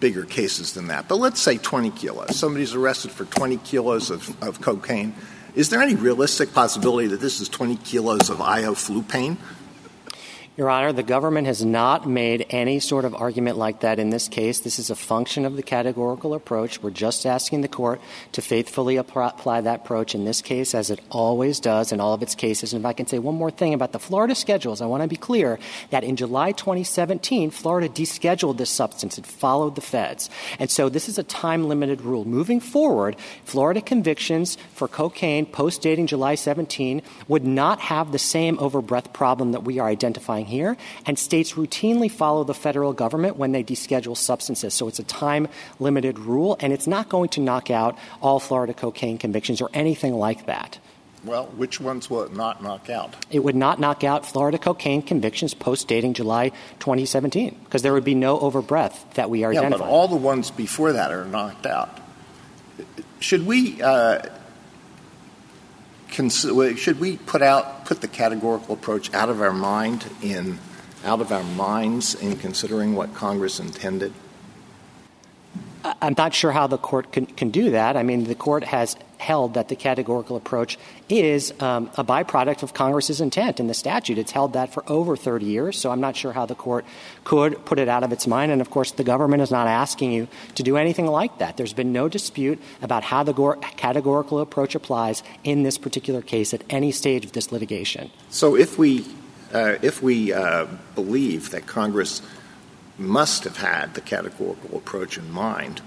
bigger 0.00 0.24
cases 0.24 0.74
than 0.74 0.88
that. 0.88 1.08
But 1.08 1.16
let's 1.16 1.40
say 1.40 1.58
20 1.58 1.90
kilos. 1.90 2.36
Somebody's 2.36 2.74
arrested 2.74 3.10
for 3.10 3.24
20 3.24 3.58
kilos 3.58 4.10
of, 4.10 4.42
of 4.42 4.60
cocaine. 4.60 5.14
Is 5.54 5.70
there 5.70 5.80
any 5.80 5.94
realistic 5.94 6.52
possibility 6.52 7.08
that 7.08 7.20
this 7.20 7.40
is 7.40 7.48
20 7.48 7.76
kilos 7.76 8.28
of 8.28 8.38
ioflupane? 8.38 9.38
Your 10.56 10.70
Honor, 10.70 10.90
the 10.90 11.02
government 11.02 11.46
has 11.46 11.62
not 11.62 12.08
made 12.08 12.46
any 12.48 12.80
sort 12.80 13.04
of 13.04 13.14
argument 13.14 13.58
like 13.58 13.80
that 13.80 13.98
in 13.98 14.08
this 14.08 14.26
case. 14.26 14.60
This 14.60 14.78
is 14.78 14.88
a 14.88 14.96
function 14.96 15.44
of 15.44 15.54
the 15.54 15.62
categorical 15.62 16.32
approach. 16.32 16.82
We're 16.82 16.88
just 16.92 17.26
asking 17.26 17.60
the 17.60 17.68
court 17.68 18.00
to 18.32 18.40
faithfully 18.40 18.96
apply 18.96 19.60
that 19.60 19.80
approach 19.80 20.14
in 20.14 20.24
this 20.24 20.40
case, 20.40 20.74
as 20.74 20.88
it 20.88 20.98
always 21.10 21.60
does 21.60 21.92
in 21.92 22.00
all 22.00 22.14
of 22.14 22.22
its 22.22 22.34
cases. 22.34 22.72
And 22.72 22.80
if 22.80 22.86
I 22.86 22.94
can 22.94 23.06
say 23.06 23.18
one 23.18 23.34
more 23.34 23.50
thing 23.50 23.74
about 23.74 23.92
the 23.92 23.98
Florida 23.98 24.34
schedules, 24.34 24.80
I 24.80 24.86
want 24.86 25.02
to 25.02 25.08
be 25.10 25.16
clear 25.16 25.58
that 25.90 26.04
in 26.04 26.16
July 26.16 26.52
2017, 26.52 27.50
Florida 27.50 27.90
descheduled 27.90 28.56
this 28.56 28.70
substance. 28.70 29.18
It 29.18 29.26
followed 29.26 29.74
the 29.74 29.82
feds. 29.82 30.30
And 30.58 30.70
so 30.70 30.88
this 30.88 31.06
is 31.06 31.18
a 31.18 31.22
time 31.22 31.68
limited 31.68 32.00
rule. 32.00 32.24
Moving 32.24 32.60
forward, 32.60 33.16
Florida 33.44 33.82
convictions 33.82 34.56
for 34.72 34.88
cocaine 34.88 35.44
post 35.44 35.82
dating 35.82 36.06
July 36.06 36.34
17 36.34 37.02
would 37.28 37.44
not 37.44 37.78
have 37.80 38.10
the 38.10 38.18
same 38.18 38.58
overbreadth 38.58 39.12
problem 39.12 39.52
that 39.52 39.64
we 39.64 39.78
are 39.78 39.88
identifying 39.88 40.45
here, 40.46 40.76
and 41.04 41.18
states 41.18 41.52
routinely 41.54 42.10
follow 42.10 42.44
the 42.44 42.54
federal 42.54 42.92
government 42.92 43.36
when 43.36 43.52
they 43.52 43.62
deschedule 43.62 44.16
substances. 44.16 44.74
So 44.74 44.88
it's 44.88 44.98
a 44.98 45.04
time 45.04 45.48
limited 45.78 46.18
rule, 46.18 46.56
and 46.60 46.72
it's 46.72 46.86
not 46.86 47.08
going 47.08 47.28
to 47.30 47.40
knock 47.40 47.70
out 47.70 47.98
all 48.20 48.40
Florida 48.40 48.74
cocaine 48.74 49.18
convictions 49.18 49.60
or 49.60 49.70
anything 49.74 50.14
like 50.14 50.46
that. 50.46 50.78
Well, 51.26 51.46
which 51.56 51.80
ones 51.80 52.08
will 52.08 52.22
it 52.22 52.32
not 52.32 52.62
knock 52.62 52.88
out? 52.88 53.16
It 53.30 53.40
would 53.40 53.56
not 53.56 53.80
knock 53.80 54.04
out 54.04 54.24
Florida 54.24 54.58
cocaine 54.58 55.02
convictions 55.02 55.54
post 55.54 55.88
dating 55.88 56.14
July 56.14 56.50
2017 56.78 57.58
because 57.64 57.82
there 57.82 57.92
would 57.92 58.04
be 58.04 58.14
no 58.14 58.38
overbreadth 58.38 59.14
that 59.14 59.28
we 59.28 59.42
are 59.42 59.52
yeah, 59.52 59.60
identifying. 59.60 59.90
but 59.90 59.94
all 59.94 60.06
the 60.06 60.16
ones 60.16 60.52
before 60.52 60.92
that 60.92 61.10
are 61.10 61.24
knocked 61.24 61.66
out. 61.66 61.98
Should 63.18 63.44
we 63.44 63.82
uh, 63.82 64.22
should 66.16 67.00
we 67.00 67.16
put 67.18 67.42
out 67.42 67.84
put 67.84 68.00
the 68.00 68.08
categorical 68.08 68.74
approach 68.74 69.12
out 69.14 69.28
of 69.28 69.40
our 69.40 69.52
mind 69.52 70.06
in 70.22 70.58
out 71.04 71.20
of 71.20 71.30
our 71.30 71.44
minds 71.44 72.14
in 72.14 72.36
considering 72.36 72.94
what 72.94 73.14
Congress 73.14 73.60
intended? 73.60 74.12
I'm 76.02 76.14
not 76.18 76.34
sure 76.34 76.50
how 76.50 76.66
the 76.66 76.78
court 76.78 77.12
can, 77.12 77.26
can 77.26 77.50
do 77.50 77.70
that. 77.70 77.96
I 77.96 78.02
mean, 78.02 78.24
the 78.24 78.34
court 78.34 78.64
has 78.64 78.96
held 79.18 79.54
that 79.54 79.68
the 79.68 79.76
categorical 79.76 80.36
approach 80.36 80.78
is 81.08 81.52
um, 81.60 81.90
a 81.96 82.04
byproduct 82.04 82.62
of 82.62 82.74
Congress's 82.74 83.20
intent 83.20 83.60
in 83.60 83.66
the 83.66 83.74
statute. 83.74 84.18
It's 84.18 84.32
held 84.32 84.52
that 84.54 84.72
for 84.72 84.84
over 84.90 85.16
30 85.16 85.46
years, 85.46 85.78
so 85.78 85.90
I'm 85.90 86.00
not 86.00 86.16
sure 86.16 86.32
how 86.32 86.46
the 86.46 86.54
court 86.54 86.84
could 87.24 87.64
put 87.64 87.78
it 87.78 87.88
out 87.88 88.02
of 88.02 88.12
its 88.12 88.26
mind. 88.26 88.52
And 88.52 88.60
of 88.60 88.70
course, 88.70 88.92
the 88.92 89.04
government 89.04 89.42
is 89.42 89.50
not 89.50 89.66
asking 89.66 90.12
you 90.12 90.28
to 90.54 90.62
do 90.62 90.76
anything 90.76 91.06
like 91.06 91.38
that. 91.38 91.56
There's 91.56 91.72
been 91.72 91.92
no 91.92 92.08
dispute 92.08 92.60
about 92.82 93.04
how 93.04 93.22
the 93.22 93.34
categorical 93.76 94.40
approach 94.40 94.74
applies 94.74 95.22
in 95.44 95.62
this 95.62 95.78
particular 95.78 96.22
case 96.22 96.52
at 96.52 96.62
any 96.70 96.92
stage 96.92 97.24
of 97.24 97.32
this 97.32 97.52
litigation. 97.52 98.10
So 98.30 98.56
if 98.56 98.78
we 98.78 99.04
uh, 99.52 99.78
if 99.80 100.02
we 100.02 100.32
uh, 100.32 100.66
believe 100.94 101.50
that 101.50 101.66
Congress 101.66 102.20
must 102.98 103.44
have 103.44 103.58
had 103.58 103.94
the 103.94 104.00
categorical 104.00 104.76
approach 104.76 105.18
in 105.18 105.30
mind 105.30 105.80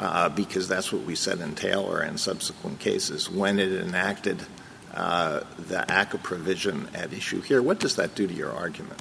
uh, 0.00 0.30
because 0.30 0.66
that's 0.66 0.90
what 0.90 1.02
we 1.02 1.14
said 1.14 1.40
in 1.40 1.54
Taylor 1.54 2.00
and 2.00 2.18
subsequent 2.18 2.80
cases 2.80 3.30
when 3.30 3.58
it 3.58 3.70
enacted 3.70 4.42
uh, 4.94 5.40
the 5.58 5.84
ACCA 5.88 6.22
provision 6.22 6.88
at 6.94 7.12
issue 7.12 7.42
here. 7.42 7.62
What 7.62 7.78
does 7.78 7.96
that 7.96 8.14
do 8.14 8.26
to 8.26 8.32
your 8.32 8.50
argument? 8.50 8.98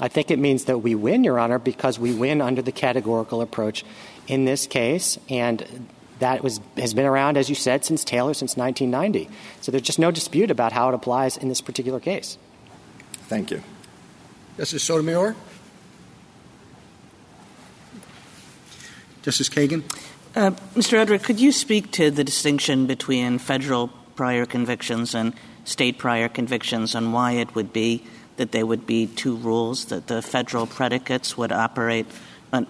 I 0.00 0.08
think 0.08 0.32
it 0.32 0.40
means 0.40 0.64
that 0.64 0.78
we 0.78 0.96
win, 0.96 1.22
Your 1.22 1.38
Honor, 1.38 1.60
because 1.60 1.96
we 1.96 2.12
win 2.12 2.40
under 2.40 2.60
the 2.60 2.72
categorical 2.72 3.40
approach 3.40 3.84
in 4.26 4.46
this 4.46 4.66
case, 4.66 5.16
and 5.30 5.88
that 6.18 6.42
was, 6.42 6.60
has 6.76 6.92
been 6.92 7.06
around, 7.06 7.36
as 7.36 7.48
you 7.48 7.54
said, 7.54 7.84
since 7.84 8.02
Taylor, 8.02 8.34
since 8.34 8.56
1990. 8.56 9.32
So 9.60 9.70
there's 9.70 9.82
just 9.82 10.00
no 10.00 10.10
dispute 10.10 10.50
about 10.50 10.72
how 10.72 10.88
it 10.88 10.94
applies 10.94 11.36
in 11.36 11.48
this 11.48 11.60
particular 11.60 12.00
case. 12.00 12.36
Thank 13.28 13.52
you. 13.52 13.62
Justice 14.56 14.82
Sotomayor? 14.82 15.36
Justice 19.24 19.48
Kagan? 19.48 19.82
Uh, 20.36 20.50
Mr. 20.76 20.98
Adler, 20.98 21.18
could 21.18 21.40
you 21.40 21.50
speak 21.50 21.90
to 21.92 22.10
the 22.10 22.22
distinction 22.22 22.86
between 22.86 23.38
federal 23.38 23.88
prior 24.16 24.44
convictions 24.44 25.14
and 25.14 25.32
state 25.64 25.96
prior 25.96 26.28
convictions 26.28 26.94
and 26.94 27.14
why 27.14 27.32
it 27.32 27.54
would 27.54 27.72
be 27.72 28.04
that 28.36 28.52
there 28.52 28.66
would 28.66 28.86
be 28.86 29.06
two 29.06 29.34
rules, 29.36 29.86
that 29.86 30.08
the 30.08 30.20
federal 30.20 30.66
predicates 30.66 31.38
would 31.38 31.52
operate 31.52 32.06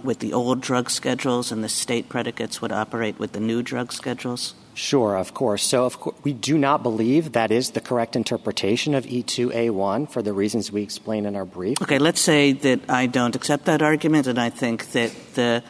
with 0.04 0.20
the 0.20 0.32
old 0.32 0.60
drug 0.60 0.88
schedules 0.90 1.50
and 1.50 1.64
the 1.64 1.68
state 1.68 2.08
predicates 2.08 2.62
would 2.62 2.72
operate 2.72 3.18
with 3.18 3.32
the 3.32 3.40
new 3.40 3.60
drug 3.60 3.92
schedules? 3.92 4.54
Sure, 4.74 5.16
of 5.16 5.34
course. 5.34 5.62
So 5.62 5.84
of 5.84 5.98
course, 5.98 6.16
we 6.22 6.32
do 6.32 6.56
not 6.56 6.82
believe 6.82 7.32
that 7.32 7.50
is 7.50 7.70
the 7.70 7.80
correct 7.80 8.14
interpretation 8.16 8.94
of 8.94 9.06
E2A1 9.06 10.10
for 10.10 10.22
the 10.22 10.32
reasons 10.32 10.70
we 10.70 10.82
explain 10.82 11.26
in 11.26 11.34
our 11.34 11.44
brief. 11.44 11.82
Okay, 11.82 11.98
let's 11.98 12.20
say 12.20 12.52
that 12.52 12.80
I 12.88 13.06
don't 13.06 13.34
accept 13.34 13.64
that 13.66 13.82
argument 13.82 14.26
and 14.26 14.38
I 14.38 14.50
think 14.50 14.92
that 14.92 15.12
the 15.34 15.62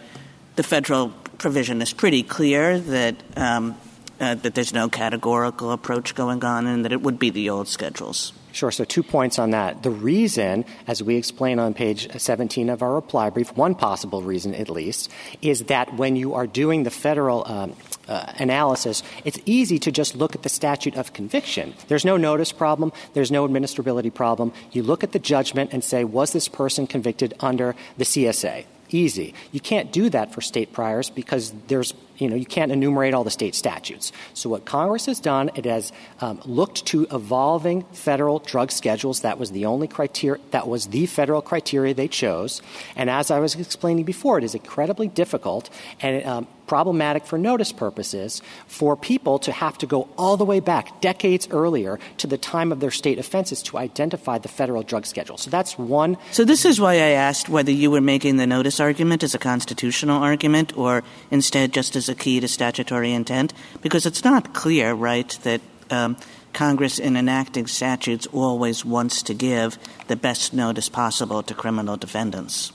the 0.56 0.62
federal 0.62 1.10
provision 1.38 1.82
is 1.82 1.92
pretty 1.92 2.22
clear 2.22 2.78
that 2.78 3.16
um, 3.36 3.76
uh, 4.20 4.34
that 4.36 4.54
there's 4.54 4.72
no 4.72 4.88
categorical 4.88 5.72
approach 5.72 6.14
going 6.14 6.44
on 6.44 6.66
and 6.66 6.84
that 6.84 6.92
it 6.92 7.02
would 7.02 7.18
be 7.18 7.30
the 7.30 7.50
old 7.50 7.68
schedules. 7.68 8.32
Sure. 8.52 8.70
So 8.70 8.84
two 8.84 9.02
points 9.02 9.40
on 9.40 9.50
that. 9.50 9.82
The 9.82 9.90
reason, 9.90 10.64
as 10.86 11.02
we 11.02 11.16
explain 11.16 11.58
on 11.58 11.74
page 11.74 12.08
17 12.16 12.70
of 12.70 12.82
our 12.82 12.94
reply 12.94 13.30
brief, 13.30 13.56
one 13.56 13.74
possible 13.74 14.22
reason 14.22 14.54
at 14.54 14.70
least, 14.70 15.10
is 15.42 15.64
that 15.64 15.94
when 15.94 16.14
you 16.14 16.34
are 16.34 16.46
doing 16.46 16.84
the 16.84 16.90
federal 16.90 17.44
um, 17.50 17.74
uh, 18.06 18.32
analysis, 18.38 19.02
it's 19.24 19.40
easy 19.44 19.80
to 19.80 19.90
just 19.90 20.14
look 20.14 20.36
at 20.36 20.44
the 20.44 20.48
statute 20.48 20.94
of 20.94 21.12
conviction. 21.12 21.74
There's 21.88 22.04
no 22.04 22.16
notice 22.16 22.52
problem. 22.52 22.92
There's 23.14 23.32
no 23.32 23.48
administrability 23.48 24.14
problem. 24.14 24.52
You 24.70 24.84
look 24.84 25.02
at 25.02 25.10
the 25.10 25.18
judgment 25.18 25.72
and 25.72 25.82
say, 25.82 26.04
was 26.04 26.32
this 26.32 26.46
person 26.46 26.86
convicted 26.86 27.34
under 27.40 27.74
the 27.98 28.04
CSA? 28.04 28.66
Easy. 28.90 29.34
You 29.52 29.60
can't 29.60 29.92
do 29.92 30.10
that 30.10 30.32
for 30.32 30.40
state 30.40 30.72
priors 30.72 31.10
because 31.10 31.52
there's 31.68 31.92
you 32.16 32.28
know, 32.28 32.36
you 32.36 32.46
can't 32.46 32.72
enumerate 32.72 33.14
all 33.14 33.24
the 33.24 33.30
state 33.30 33.54
statutes. 33.54 34.12
So 34.34 34.50
what 34.50 34.64
Congress 34.64 35.06
has 35.06 35.20
done, 35.20 35.50
it 35.54 35.64
has 35.64 35.92
um, 36.20 36.40
looked 36.44 36.86
to 36.86 37.06
evolving 37.10 37.82
federal 37.92 38.38
drug 38.38 38.70
schedules. 38.70 39.20
That 39.20 39.38
was 39.38 39.50
the 39.50 39.66
only 39.66 39.88
criteria. 39.88 40.40
That 40.50 40.68
was 40.68 40.88
the 40.88 41.06
federal 41.06 41.42
criteria 41.42 41.94
they 41.94 42.08
chose. 42.08 42.62
And 42.96 43.10
as 43.10 43.30
I 43.30 43.40
was 43.40 43.54
explaining 43.54 44.04
before, 44.04 44.38
it 44.38 44.44
is 44.44 44.54
incredibly 44.54 45.08
difficult 45.08 45.70
and 46.00 46.24
um, 46.24 46.46
problematic 46.66 47.26
for 47.26 47.38
notice 47.38 47.72
purposes 47.72 48.42
for 48.66 48.96
people 48.96 49.38
to 49.38 49.52
have 49.52 49.76
to 49.78 49.86
go 49.86 50.08
all 50.16 50.36
the 50.36 50.44
way 50.44 50.60
back 50.60 51.00
decades 51.00 51.48
earlier 51.50 51.98
to 52.18 52.26
the 52.26 52.38
time 52.38 52.72
of 52.72 52.80
their 52.80 52.90
state 52.90 53.18
offenses 53.18 53.62
to 53.62 53.78
identify 53.78 54.38
the 54.38 54.48
federal 54.48 54.82
drug 54.82 55.06
schedule. 55.06 55.36
So 55.36 55.50
that's 55.50 55.78
one. 55.78 56.16
So 56.32 56.44
this 56.44 56.64
is 56.64 56.80
why 56.80 56.94
I 56.94 57.14
asked 57.14 57.48
whether 57.48 57.70
you 57.70 57.90
were 57.90 58.00
making 58.00 58.36
the 58.36 58.46
notice 58.46 58.80
argument 58.80 59.22
as 59.22 59.34
a 59.34 59.38
constitutional 59.38 60.22
argument 60.22 60.76
or 60.76 61.02
instead 61.30 61.72
just 61.72 61.96
as 61.96 62.03
is 62.04 62.08
a 62.08 62.14
key 62.14 62.40
to 62.40 62.48
statutory 62.48 63.12
intent? 63.12 63.52
Because 63.80 64.06
it's 64.06 64.24
not 64.24 64.52
clear, 64.52 64.92
right, 64.92 65.28
that 65.42 65.60
um, 65.90 66.16
Congress, 66.52 66.98
in 66.98 67.16
enacting 67.16 67.66
statutes, 67.66 68.26
always 68.26 68.84
wants 68.84 69.22
to 69.22 69.34
give 69.34 69.78
the 70.08 70.16
best 70.16 70.52
notice 70.52 70.88
possible 70.88 71.42
to 71.42 71.54
criminal 71.54 71.96
defendants. 71.96 72.72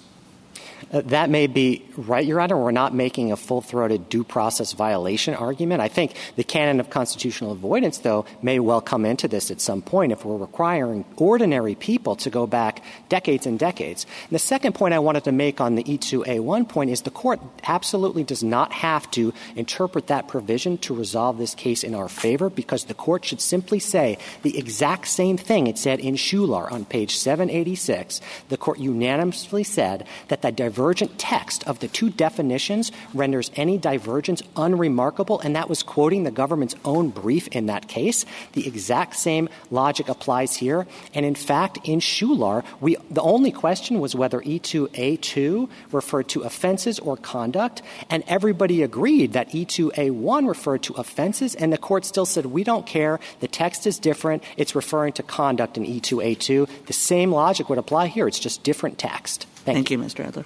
Uh, 0.91 1.01
that 1.05 1.29
may 1.29 1.45
be 1.45 1.85
right, 1.97 2.25
Your 2.25 2.41
Honor. 2.41 2.57
We're 2.57 2.71
not 2.71 2.95
making 2.95 3.31
a 3.31 3.37
full 3.37 3.61
throated 3.61 4.09
due 4.09 4.23
process 4.23 4.73
violation 4.73 5.35
argument. 5.35 5.81
I 5.81 5.87
think 5.87 6.15
the 6.35 6.43
canon 6.43 6.79
of 6.79 6.89
constitutional 6.89 7.51
avoidance, 7.51 7.99
though, 7.99 8.25
may 8.41 8.59
well 8.59 8.81
come 8.81 9.05
into 9.05 9.27
this 9.27 9.51
at 9.51 9.61
some 9.61 9.83
point 9.83 10.11
if 10.11 10.25
we're 10.25 10.37
requiring 10.37 11.05
ordinary 11.17 11.75
people 11.75 12.15
to 12.17 12.29
go 12.29 12.47
back 12.47 12.83
decades 13.07 13.45
and 13.45 13.59
decades. 13.59 14.07
The 14.31 14.39
second 14.39 14.73
point 14.73 14.95
I 14.95 14.99
wanted 14.99 15.25
to 15.25 15.31
make 15.31 15.61
on 15.61 15.75
the 15.75 15.83
E2A1 15.83 16.67
point 16.67 16.89
is 16.89 17.01
the 17.01 17.11
court 17.11 17.39
absolutely 17.63 18.23
does 18.23 18.43
not 18.43 18.71
have 18.71 19.09
to 19.11 19.33
interpret 19.55 20.07
that 20.07 20.27
provision 20.27 20.77
to 20.79 20.95
resolve 20.95 21.37
this 21.37 21.53
case 21.53 21.83
in 21.83 21.93
our 21.93 22.09
favor 22.09 22.49
because 22.49 22.85
the 22.85 22.93
court 22.95 23.25
should 23.25 23.41
simply 23.41 23.79
say 23.79 24.17
the 24.41 24.57
exact 24.57 25.07
same 25.07 25.37
thing 25.37 25.67
it 25.67 25.77
said 25.77 25.99
in 25.99 26.15
Shular 26.15 26.71
on 26.71 26.85
page 26.85 27.17
786. 27.17 28.21
The 28.49 28.57
court 28.57 28.79
unanimously 28.79 29.63
said 29.63 30.07
that 30.29 30.41
the 30.41 30.51
divergent 30.79 31.19
text 31.19 31.67
of 31.67 31.79
the 31.79 31.89
two 31.89 32.09
definitions 32.09 32.89
renders 33.13 33.51
any 33.57 33.77
divergence 33.77 34.41
unremarkable, 34.55 35.37
and 35.41 35.53
that 35.53 35.67
was 35.67 35.83
quoting 35.83 36.23
the 36.23 36.31
government's 36.31 36.75
own 36.85 37.09
brief 37.09 37.49
in 37.49 37.65
that 37.65 37.89
case. 37.89 38.25
The 38.53 38.65
exact 38.65 39.17
same 39.17 39.49
logic 39.71 40.07
applies 40.07 40.55
here. 40.55 40.87
And 41.13 41.25
in 41.25 41.35
fact, 41.35 41.79
in 41.83 41.99
Shular, 41.99 42.63
we, 42.79 42.95
the 43.11 43.21
only 43.21 43.51
question 43.51 43.99
was 43.99 44.15
whether 44.15 44.39
E2A2 44.39 45.67
referred 45.91 46.29
to 46.29 46.43
offenses 46.43 46.97
or 46.97 47.17
conduct, 47.17 47.81
and 48.09 48.23
everybody 48.29 48.81
agreed 48.81 49.33
that 49.33 49.49
E2A1 49.49 50.47
referred 50.47 50.83
to 50.83 50.93
offenses, 50.93 51.55
and 51.55 51.73
the 51.73 51.77
court 51.77 52.05
still 52.05 52.25
said, 52.25 52.45
we 52.45 52.63
don't 52.63 52.85
care, 52.85 53.19
the 53.41 53.49
text 53.49 53.85
is 53.85 53.99
different, 53.99 54.43
it's 54.55 54.75
referring 54.75 55.11
to 55.11 55.23
conduct 55.23 55.75
in 55.75 55.83
E2A2. 55.83 56.85
The 56.85 56.93
same 56.93 57.33
logic 57.33 57.67
would 57.67 57.79
apply 57.79 58.07
here, 58.07 58.29
it's 58.29 58.39
just 58.39 58.63
different 58.63 58.97
text. 58.97 59.45
Thank, 59.65 59.75
Thank 59.75 59.91
you. 59.91 59.99
you, 59.99 60.05
Mr. 60.05 60.25
Adler. 60.25 60.45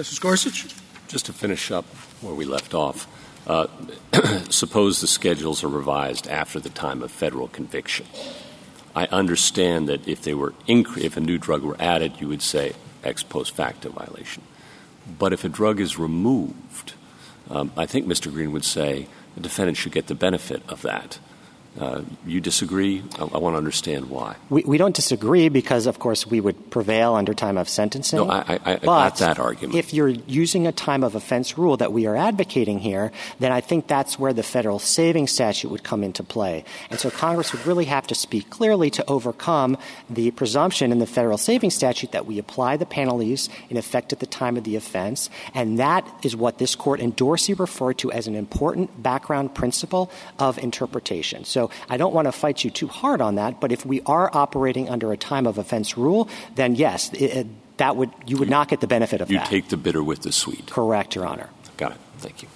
Justice 0.00 0.18
Gorsuch? 0.18 0.66
Just 1.08 1.26
to 1.26 1.34
finish 1.34 1.70
up 1.70 1.84
where 2.22 2.32
we 2.32 2.46
left 2.46 2.72
off, 2.72 3.06
uh, 3.46 3.66
suppose 4.48 5.02
the 5.02 5.06
schedules 5.06 5.62
are 5.62 5.68
revised 5.68 6.26
after 6.26 6.58
the 6.58 6.70
time 6.70 7.02
of 7.02 7.10
federal 7.10 7.48
conviction. 7.48 8.06
I 8.96 9.08
understand 9.08 9.90
that 9.90 10.08
if 10.08 10.22
they 10.22 10.32
were 10.32 10.54
if 10.66 11.18
a 11.18 11.20
new 11.20 11.36
drug 11.36 11.62
were 11.62 11.76
added, 11.78 12.18
you 12.18 12.28
would 12.28 12.40
say 12.40 12.72
ex 13.04 13.22
post 13.22 13.54
facto 13.54 13.90
violation. 13.90 14.42
But 15.18 15.34
if 15.34 15.44
a 15.44 15.50
drug 15.50 15.80
is 15.80 15.98
removed, 15.98 16.94
um, 17.50 17.70
I 17.76 17.84
think 17.84 18.06
Mr. 18.06 18.32
Green 18.32 18.52
would 18.52 18.64
say 18.64 19.06
the 19.34 19.42
defendant 19.42 19.76
should 19.76 19.92
get 19.92 20.06
the 20.06 20.14
benefit 20.14 20.62
of 20.66 20.80
that. 20.80 21.18
Uh, 21.78 22.02
you 22.26 22.40
disagree? 22.40 23.02
I, 23.18 23.38
want 23.38 23.54
to 23.54 23.58
understand 23.58 24.10
why. 24.10 24.34
We, 24.48 24.64
we, 24.64 24.76
don't 24.76 24.94
disagree 24.94 25.48
because, 25.48 25.86
of 25.86 26.00
course, 26.00 26.26
we 26.26 26.40
would 26.40 26.70
prevail 26.70 27.14
under 27.14 27.32
time 27.32 27.56
of 27.56 27.68
sentencing. 27.68 28.18
No, 28.18 28.28
I, 28.28 28.58
I, 28.64 28.72
I 28.72 28.76
got 28.78 29.16
that 29.18 29.38
argument. 29.38 29.78
If 29.78 29.94
you're 29.94 30.08
using 30.08 30.66
a 30.66 30.72
time 30.72 31.04
of 31.04 31.14
offense 31.14 31.56
rule 31.56 31.76
that 31.76 31.92
we 31.92 32.06
are 32.06 32.16
advocating 32.16 32.80
here, 32.80 33.12
then 33.38 33.52
I 33.52 33.60
think 33.60 33.86
that's 33.86 34.18
where 34.18 34.32
the 34.32 34.42
federal 34.42 34.80
saving 34.80 35.28
statute 35.28 35.70
would 35.70 35.84
come 35.84 36.02
into 36.02 36.24
play. 36.24 36.64
And 36.90 36.98
so 36.98 37.08
Congress 37.08 37.52
would 37.52 37.64
really 37.64 37.84
have 37.84 38.06
to 38.08 38.16
speak 38.16 38.50
clearly 38.50 38.90
to 38.90 39.08
overcome 39.08 39.78
the 40.10 40.32
presumption 40.32 40.90
in 40.90 40.98
the 40.98 41.06
federal 41.06 41.38
saving 41.38 41.70
statute 41.70 42.10
that 42.12 42.26
we 42.26 42.40
apply 42.40 42.78
the 42.78 42.86
penalties 42.86 43.48
in 43.68 43.76
effect 43.76 44.12
at 44.12 44.18
the 44.18 44.26
time 44.26 44.56
of 44.56 44.64
the 44.64 44.74
offense. 44.74 45.30
And 45.54 45.78
that 45.78 46.06
is 46.24 46.34
what 46.34 46.58
this 46.58 46.74
court 46.74 46.98
in 46.98 47.12
Dorsey 47.12 47.54
referred 47.54 47.98
to 47.98 48.10
as 48.10 48.26
an 48.26 48.34
important 48.34 49.00
background 49.00 49.54
principle 49.54 50.10
of 50.38 50.58
interpretation. 50.58 51.44
So 51.44 51.69
so 51.70 51.86
I 51.88 51.96
don't 51.96 52.14
want 52.14 52.26
to 52.26 52.32
fight 52.32 52.64
you 52.64 52.70
too 52.70 52.88
hard 52.88 53.20
on 53.20 53.36
that. 53.36 53.60
But 53.60 53.72
if 53.72 53.84
we 53.86 54.00
are 54.06 54.30
operating 54.32 54.88
under 54.88 55.12
a 55.12 55.16
time 55.16 55.46
of 55.46 55.58
offense 55.58 55.96
rule, 55.96 56.28
then 56.54 56.74
yes, 56.74 57.12
it, 57.12 57.22
it, 57.22 57.46
that 57.78 57.96
would 57.96 58.10
you 58.26 58.36
would 58.38 58.50
not 58.50 58.68
get 58.68 58.80
the 58.80 58.86
benefit 58.86 59.20
of 59.20 59.30
you 59.30 59.38
that. 59.38 59.50
You 59.50 59.60
take 59.60 59.70
the 59.70 59.76
bitter 59.76 60.02
with 60.02 60.22
the 60.22 60.32
sweet. 60.32 60.68
Correct, 60.70 61.14
Your 61.14 61.26
Honor. 61.26 61.48
Got 61.76 61.92
it. 61.92 61.98
Thank 62.18 62.42
you. 62.42 62.48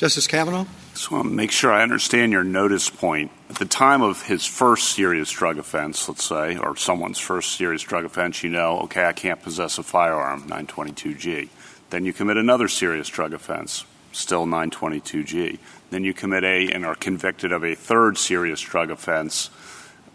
Justice 0.00 0.26
Kavanaugh? 0.26 0.64
Just 0.94 1.10
want 1.10 1.28
to 1.28 1.30
make 1.30 1.50
sure 1.50 1.70
I 1.70 1.82
understand 1.82 2.32
your 2.32 2.42
notice 2.42 2.88
point. 2.88 3.30
At 3.50 3.56
the 3.56 3.66
time 3.66 4.00
of 4.00 4.22
his 4.22 4.46
first 4.46 4.92
serious 4.92 5.30
drug 5.30 5.58
offense, 5.58 6.08
let's 6.08 6.24
say, 6.24 6.56
or 6.56 6.74
someone's 6.74 7.18
first 7.18 7.52
serious 7.52 7.82
drug 7.82 8.06
offense, 8.06 8.42
you 8.42 8.48
know, 8.48 8.80
okay, 8.80 9.04
I 9.04 9.12
can't 9.12 9.42
possess 9.42 9.76
a 9.76 9.82
firearm, 9.82 10.48
922G. 10.48 11.50
Then 11.90 12.06
you 12.06 12.14
commit 12.14 12.38
another 12.38 12.66
serious 12.66 13.08
drug 13.08 13.34
offense, 13.34 13.84
still 14.12 14.46
922G. 14.46 15.58
Then 15.90 16.04
you 16.04 16.14
commit 16.14 16.44
a 16.44 16.70
and 16.70 16.86
are 16.86 16.94
convicted 16.94 17.52
of 17.52 17.64
a 17.64 17.74
third 17.74 18.16
serious 18.16 18.60
drug 18.60 18.90
offense 18.90 19.50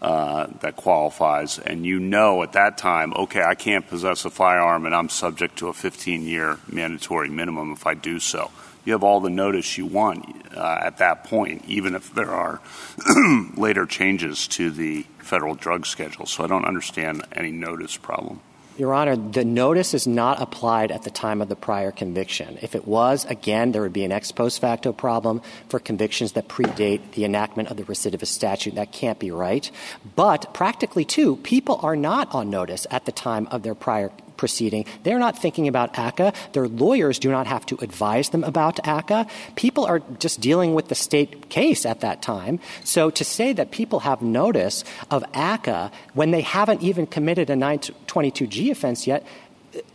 uh, 0.02 0.48
that 0.62 0.76
qualifies, 0.76 1.58
and 1.60 1.86
you 1.86 2.00
know 2.00 2.44
at 2.44 2.54
that 2.54 2.78
time, 2.78 3.14
okay, 3.14 3.42
I 3.44 3.56
can't 3.56 3.88
possess 3.88 4.26
a 4.26 4.30
firearm 4.30 4.86
and 4.86 4.94
I'm 4.94 5.10
subject 5.10 5.58
to 5.60 5.70
a 5.70 5.74
15 5.74 6.24
year 6.24 6.60
mandatory 6.72 7.30
minimum 7.30 7.72
if 7.72 7.88
I 7.88 7.94
do 7.94 8.20
so. 8.20 8.52
You 8.86 8.94
have 8.94 9.04
all 9.04 9.20
the 9.20 9.32
notice 9.32 9.78
you 9.80 9.88
want 9.88 10.26
uh, 10.56 10.78
at 10.80 11.00
that 11.00 11.24
point, 11.24 11.66
even 11.68 11.96
if 11.96 12.14
there 12.14 12.30
are 12.30 12.62
later 13.58 13.88
changes 13.88 14.48
to 14.50 14.70
the 14.70 15.08
federal 15.18 15.56
drug 15.56 15.88
schedule. 15.88 16.28
So 16.28 16.44
I 16.44 16.48
don't 16.48 16.66
understand 16.66 17.26
any 17.32 17.52
notice 17.52 17.98
problem. 17.98 18.42
Your 18.78 18.94
Honor, 18.94 19.16
the 19.16 19.46
notice 19.46 19.94
is 19.94 20.06
not 20.06 20.42
applied 20.42 20.92
at 20.92 21.04
the 21.04 21.10
time 21.10 21.42
of 21.42 21.48
the 21.48 21.56
prior 21.56 21.92
conviction. 21.92 22.58
If 22.62 22.76
it 22.76 22.86
was, 22.86 23.24
again, 23.24 23.72
there 23.72 23.82
would 23.82 23.94
be 23.94 24.04
an 24.04 24.12
ex 24.12 24.34
post 24.34 24.60
facto 24.60 24.92
problem 24.92 25.42
for 25.70 25.80
convictions 25.80 26.34
that 26.34 26.50
predate 26.50 27.14
the 27.14 27.24
enactment 27.24 27.70
of 27.70 27.78
the 27.78 27.84
recidivist 27.84 28.28
statute. 28.28 28.76
That 28.76 28.92
can't 28.92 29.18
be 29.18 29.32
right. 29.32 29.72
But 30.18 30.54
practically, 30.54 31.06
too, 31.06 31.38
people 31.38 31.80
are 31.84 31.96
not 31.96 32.36
on 32.36 32.50
notice 32.50 32.86
at 32.92 33.06
the 33.06 33.14
time 33.14 33.48
of 33.50 33.64
their 33.64 33.76
prior 33.76 34.12
proceeding. 34.38 34.86
They're 35.04 35.20
not 35.20 35.38
thinking 35.38 35.68
about 35.68 35.94
ACCA. 35.94 36.34
Their 36.54 36.68
lawyers 36.68 37.20
do 37.20 37.32
not 37.32 37.48
have 37.48 37.66
to 37.68 37.78
advise 37.82 38.30
them 38.30 38.44
about 38.44 38.78
ACCA. 38.84 39.30
People 39.56 39.86
are 39.86 40.02
just 40.20 40.40
dealing 40.42 40.74
with 40.74 40.88
the 40.88 40.96
state 40.96 41.50
case 41.50 41.86
at 41.86 42.02
that 42.02 42.22
time. 42.22 42.60
So 42.84 43.10
to 43.10 43.24
say 43.24 43.54
that 43.54 43.72
people 43.72 44.02
have 44.02 44.22
notice 44.22 44.84
of 45.12 45.24
ACCA 45.34 45.92
when 46.14 46.32
they 46.32 46.42
haven't 46.42 46.82
even 46.82 47.08
committed 47.08 47.50
a 47.50 47.56
922G 47.56 48.72
offense 48.72 49.08
yet, 49.08 49.26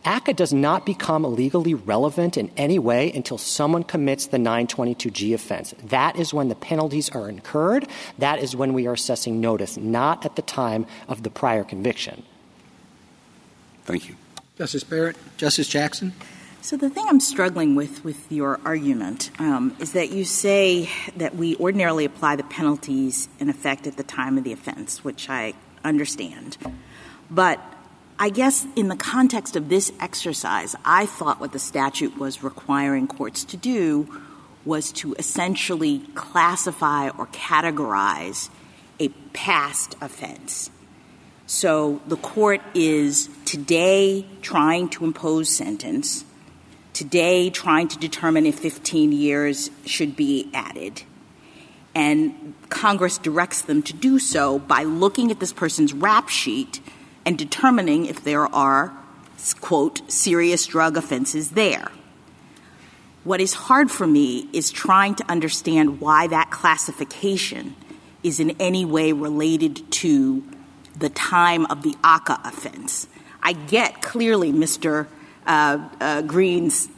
ACCA 0.04 0.36
does 0.36 0.52
not 0.52 0.84
become 0.84 1.24
legally 1.24 1.74
relevant 1.74 2.36
in 2.36 2.50
any 2.56 2.78
way 2.78 3.10
until 3.12 3.38
someone 3.38 3.82
commits 3.82 4.26
the 4.26 4.36
922G 4.36 5.34
offense. 5.34 5.74
That 5.84 6.16
is 6.16 6.34
when 6.34 6.48
the 6.48 6.54
penalties 6.54 7.08
are 7.10 7.28
incurred. 7.28 7.86
That 8.18 8.40
is 8.40 8.56
when 8.56 8.72
we 8.72 8.86
are 8.86 8.94
assessing 8.94 9.40
notice, 9.40 9.76
not 9.76 10.24
at 10.24 10.36
the 10.36 10.42
time 10.42 10.86
of 11.08 11.22
the 11.22 11.30
prior 11.30 11.64
conviction. 11.64 12.22
Thank 13.84 14.08
you. 14.08 14.16
Justice 14.60 14.84
Barrett. 14.84 15.16
Justice 15.38 15.68
Jackson. 15.68 16.12
So 16.60 16.76
the 16.76 16.90
thing 16.90 17.06
I'm 17.08 17.18
struggling 17.18 17.76
with 17.76 18.04
with 18.04 18.30
your 18.30 18.60
argument 18.62 19.30
um, 19.38 19.74
is 19.80 19.92
that 19.92 20.10
you 20.10 20.26
say 20.26 20.90
that 21.16 21.34
we 21.34 21.56
ordinarily 21.56 22.04
apply 22.04 22.36
the 22.36 22.42
penalties 22.42 23.30
in 23.38 23.48
effect 23.48 23.86
at 23.86 23.96
the 23.96 24.02
time 24.02 24.36
of 24.36 24.44
the 24.44 24.52
offense, 24.52 25.02
which 25.02 25.30
I 25.30 25.54
understand. 25.82 26.58
But 27.30 27.58
I 28.18 28.28
guess 28.28 28.66
in 28.76 28.88
the 28.88 28.96
context 28.96 29.56
of 29.56 29.70
this 29.70 29.90
exercise, 29.98 30.76
I 30.84 31.06
thought 31.06 31.40
what 31.40 31.52
the 31.52 31.58
statute 31.58 32.18
was 32.18 32.42
requiring 32.42 33.06
courts 33.06 33.44
to 33.44 33.56
do 33.56 34.20
was 34.66 34.92
to 34.92 35.14
essentially 35.14 36.00
classify 36.14 37.08
or 37.08 37.28
categorize 37.28 38.50
a 38.98 39.08
past 39.32 39.96
offense 40.02 40.70
So 41.50 42.00
the 42.06 42.16
court 42.16 42.60
is 42.74 43.28
today 43.44 44.24
trying 44.40 44.88
to 44.90 45.04
impose 45.04 45.48
sentence, 45.48 46.24
today 46.92 47.50
trying 47.50 47.88
to 47.88 47.98
determine 47.98 48.46
if 48.46 48.60
15 48.60 49.10
years 49.10 49.68
should 49.84 50.14
be 50.14 50.48
added. 50.54 51.02
And 51.92 52.54
Congress 52.68 53.18
directs 53.18 53.62
them 53.62 53.82
to 53.82 53.92
do 53.92 54.20
so 54.20 54.60
by 54.60 54.84
looking 54.84 55.32
at 55.32 55.40
this 55.40 55.52
person's 55.52 55.92
rap 55.92 56.28
sheet 56.28 56.80
and 57.26 57.36
determining 57.36 58.06
if 58.06 58.22
there 58.22 58.46
are, 58.54 58.96
quote, 59.60 60.08
serious 60.08 60.66
drug 60.66 60.96
offenses 60.96 61.50
there. 61.50 61.90
What 63.24 63.40
is 63.40 63.54
hard 63.54 63.90
for 63.90 64.06
me 64.06 64.48
is 64.52 64.70
trying 64.70 65.16
to 65.16 65.28
understand 65.28 66.00
why 66.00 66.28
that 66.28 66.52
classification 66.52 67.74
is 68.22 68.38
in 68.38 68.50
any 68.60 68.84
way 68.84 69.10
related 69.12 69.90
to 69.90 70.44
the 71.00 71.08
time 71.08 71.66
of 71.66 71.82
the 71.82 71.94
ACCA 72.04 72.46
offense. 72.46 73.08
I 73.42 73.54
get 73.54 74.02
clearly 74.02 74.52
Mr. 74.52 75.06
Uh, 75.46 75.88
uh, 76.00 76.22
Green's 76.22 76.88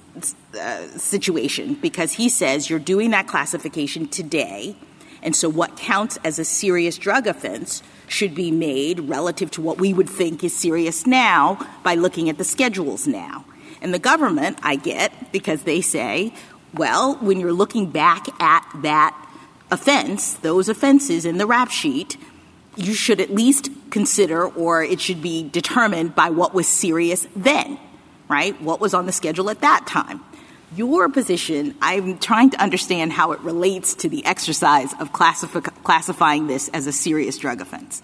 uh, 0.61 0.86
situation 0.98 1.74
because 1.74 2.12
he 2.12 2.28
says 2.28 2.68
you're 2.68 2.78
doing 2.78 3.11
that 3.11 3.26
classification 3.26 4.09
today, 4.09 4.76
and 5.22 5.34
so 5.34 5.48
what 5.48 5.76
counts 5.76 6.18
as 6.24 6.38
a 6.38 6.44
serious 6.44 6.98
drug 6.98 7.26
offense 7.26 7.82
should 8.09 8.34
be 8.34 8.50
made 8.50 9.00
relative 9.00 9.50
to 9.53 9.62
what 9.62 9.78
we 9.78 9.94
would 9.94 10.11
think 10.11 10.44
is 10.44 10.55
serious 10.55 11.07
now 11.07 11.59
by 11.82 11.94
looking 11.94 12.28
at 12.28 12.38
the 12.38 12.44
schedules 12.44 13.07
now. 13.07 13.44
And 13.80 13.94
the 13.94 13.98
government, 13.98 14.59
I 14.62 14.76
get, 14.76 15.32
because 15.32 15.62
they 15.62 15.80
say, 15.80 16.34
well, 16.74 17.16
when 17.16 17.40
you're 17.40 17.53
looking 17.53 17.90
back 17.90 18.26
at 18.40 18.66
that 18.82 19.16
offense, 19.70 20.34
those 20.34 20.68
offenses 20.68 21.24
in 21.24 21.38
the 21.38 21.46
rap 21.46 21.70
sheet, 21.70 22.16
you 22.76 22.94
should 22.94 23.20
at 23.20 23.30
least 23.30 23.70
consider 23.90 24.46
or 24.46 24.82
it 24.82 25.00
should 25.00 25.20
be 25.20 25.48
determined 25.48 26.14
by 26.14 26.30
what 26.30 26.54
was 26.54 26.66
serious 26.66 27.26
then, 27.36 27.78
right? 28.28 28.60
What 28.62 28.80
was 28.80 28.94
on 28.94 29.06
the 29.06 29.12
schedule 29.12 29.50
at 29.50 29.60
that 29.60 29.86
time. 29.86 30.20
Your 30.74 31.10
position, 31.10 31.74
I'm 31.82 32.18
trying 32.18 32.48
to 32.50 32.62
understand 32.62 33.12
how 33.12 33.32
it 33.32 33.40
relates 33.40 33.94
to 33.96 34.08
the 34.08 34.24
exercise 34.24 34.94
of 34.98 35.12
classifying 35.12 36.46
this 36.46 36.68
as 36.68 36.86
a 36.86 36.92
serious 36.92 37.36
drug 37.36 37.60
offense. 37.60 38.00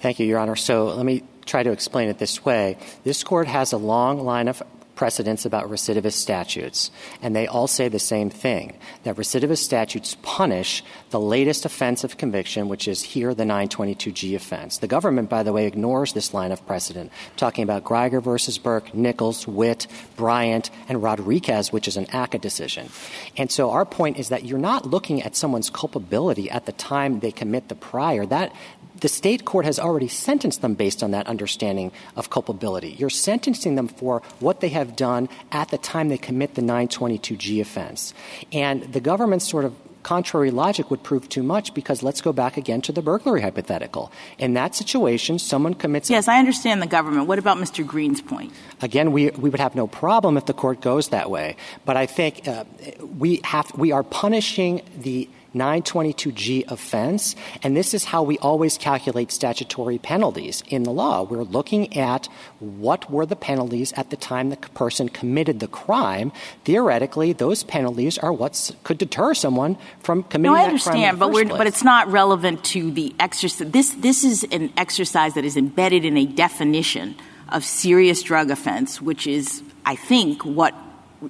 Thank 0.00 0.18
you, 0.20 0.26
Your 0.26 0.38
Honor. 0.38 0.56
So 0.56 0.86
let 0.86 1.04
me 1.04 1.22
try 1.44 1.62
to 1.62 1.70
explain 1.70 2.08
it 2.08 2.18
this 2.18 2.44
way. 2.46 2.78
This 3.04 3.24
court 3.24 3.46
has 3.46 3.72
a 3.72 3.76
long 3.76 4.24
line 4.24 4.48
of 4.48 4.62
precedents 4.98 5.46
about 5.46 5.70
recidivist 5.70 6.14
statutes, 6.14 6.90
and 7.22 7.34
they 7.34 7.46
all 7.46 7.68
say 7.68 7.86
the 7.86 8.00
same 8.00 8.28
thing 8.28 8.76
that 9.04 9.14
recidivist 9.14 9.58
statutes 9.58 10.16
punish 10.22 10.82
the 11.10 11.20
latest 11.20 11.64
offense 11.64 12.02
of 12.02 12.16
conviction, 12.16 12.68
which 12.68 12.88
is 12.88 13.00
here 13.00 13.32
the 13.32 13.44
922G 13.44 14.34
offense. 14.34 14.78
The 14.78 14.88
government, 14.88 15.30
by 15.30 15.44
the 15.44 15.52
way, 15.52 15.66
ignores 15.66 16.14
this 16.14 16.34
line 16.34 16.50
of 16.50 16.66
precedent, 16.66 17.12
talking 17.36 17.62
about 17.62 17.84
Gryger 17.84 18.20
versus 18.20 18.58
Burke, 18.58 18.92
Nichols, 18.92 19.46
Witt, 19.46 19.86
Bryant, 20.16 20.68
and 20.88 21.00
Rodriguez, 21.00 21.72
which 21.72 21.86
is 21.86 21.96
an 21.96 22.06
ACCA 22.06 22.40
decision. 22.40 22.88
And 23.36 23.52
so 23.52 23.70
our 23.70 23.84
point 23.84 24.18
is 24.18 24.30
that 24.30 24.44
you're 24.44 24.58
not 24.58 24.84
looking 24.84 25.22
at 25.22 25.36
someone's 25.36 25.70
culpability 25.70 26.50
at 26.50 26.66
the 26.66 26.72
time 26.72 27.20
they 27.20 27.30
commit 27.30 27.68
the 27.68 27.76
prior. 27.76 28.26
That 28.26 28.52
the 29.00 29.08
state 29.08 29.44
court 29.44 29.64
has 29.64 29.78
already 29.78 30.08
sentenced 30.08 30.62
them 30.62 30.74
based 30.74 31.02
on 31.02 31.10
that 31.12 31.26
understanding 31.26 31.92
of 32.16 32.30
culpability. 32.30 32.90
You're 32.90 33.10
sentencing 33.10 33.74
them 33.74 33.88
for 33.88 34.22
what 34.40 34.60
they 34.60 34.70
have 34.70 34.96
done 34.96 35.28
at 35.52 35.68
the 35.68 35.78
time 35.78 36.08
they 36.08 36.18
commit 36.18 36.54
the 36.54 36.62
922G 36.62 37.60
offense. 37.60 38.14
And 38.52 38.92
the 38.92 39.00
government's 39.00 39.48
sort 39.48 39.64
of 39.64 39.74
contrary 40.02 40.50
logic 40.50 40.90
would 40.90 41.02
prove 41.02 41.28
too 41.28 41.42
much 41.42 41.74
because 41.74 42.02
let's 42.02 42.20
go 42.22 42.32
back 42.32 42.56
again 42.56 42.80
to 42.80 42.92
the 42.92 43.02
burglary 43.02 43.42
hypothetical. 43.42 44.10
In 44.38 44.54
that 44.54 44.74
situation, 44.74 45.38
someone 45.38 45.74
commits. 45.74 46.08
Yes, 46.08 46.28
I 46.28 46.38
understand 46.38 46.80
the 46.80 46.86
government. 46.86 47.26
What 47.26 47.38
about 47.38 47.58
Mr. 47.58 47.86
Green's 47.86 48.22
point? 48.22 48.52
Again, 48.80 49.12
we, 49.12 49.30
we 49.30 49.50
would 49.50 49.60
have 49.60 49.74
no 49.74 49.86
problem 49.86 50.36
if 50.36 50.46
the 50.46 50.54
court 50.54 50.80
goes 50.80 51.08
that 51.08 51.30
way. 51.30 51.56
But 51.84 51.96
I 51.96 52.06
think 52.06 52.48
uh, 52.48 52.64
we 53.18 53.40
have 53.44 53.70
we 53.76 53.92
are 53.92 54.02
punishing 54.02 54.82
the 54.96 55.28
922G 55.54 56.70
offense, 56.70 57.34
and 57.62 57.76
this 57.76 57.94
is 57.94 58.04
how 58.04 58.22
we 58.22 58.38
always 58.38 58.76
calculate 58.76 59.32
statutory 59.32 59.98
penalties 59.98 60.62
in 60.68 60.82
the 60.82 60.90
law. 60.90 61.22
We're 61.22 61.42
looking 61.42 61.96
at 61.96 62.28
what 62.58 63.10
were 63.10 63.24
the 63.24 63.36
penalties 63.36 63.92
at 63.94 64.10
the 64.10 64.16
time 64.16 64.50
the 64.50 64.56
person 64.56 65.08
committed 65.08 65.60
the 65.60 65.68
crime. 65.68 66.32
Theoretically, 66.64 67.32
those 67.32 67.62
penalties 67.64 68.18
are 68.18 68.32
what 68.32 68.70
could 68.84 68.98
deter 68.98 69.34
someone 69.34 69.78
from 70.00 70.22
committing 70.24 70.52
no, 70.52 70.58
I 70.58 70.64
understand, 70.64 71.18
but, 71.18 71.32
but 71.48 71.66
it's 71.66 71.84
not 71.84 72.08
relevant 72.08 72.64
to 72.66 72.90
the 72.90 73.14
exercise. 73.18 73.70
This, 73.70 73.90
this 73.90 74.24
is 74.24 74.44
an 74.44 74.72
exercise 74.76 75.34
that 75.34 75.44
is 75.44 75.56
embedded 75.56 76.04
in 76.04 76.16
a 76.16 76.26
definition 76.26 77.16
of 77.48 77.64
serious 77.64 78.22
drug 78.22 78.50
offense, 78.50 79.00
which 79.00 79.26
is, 79.26 79.62
I 79.86 79.96
think, 79.96 80.44
what 80.44 80.74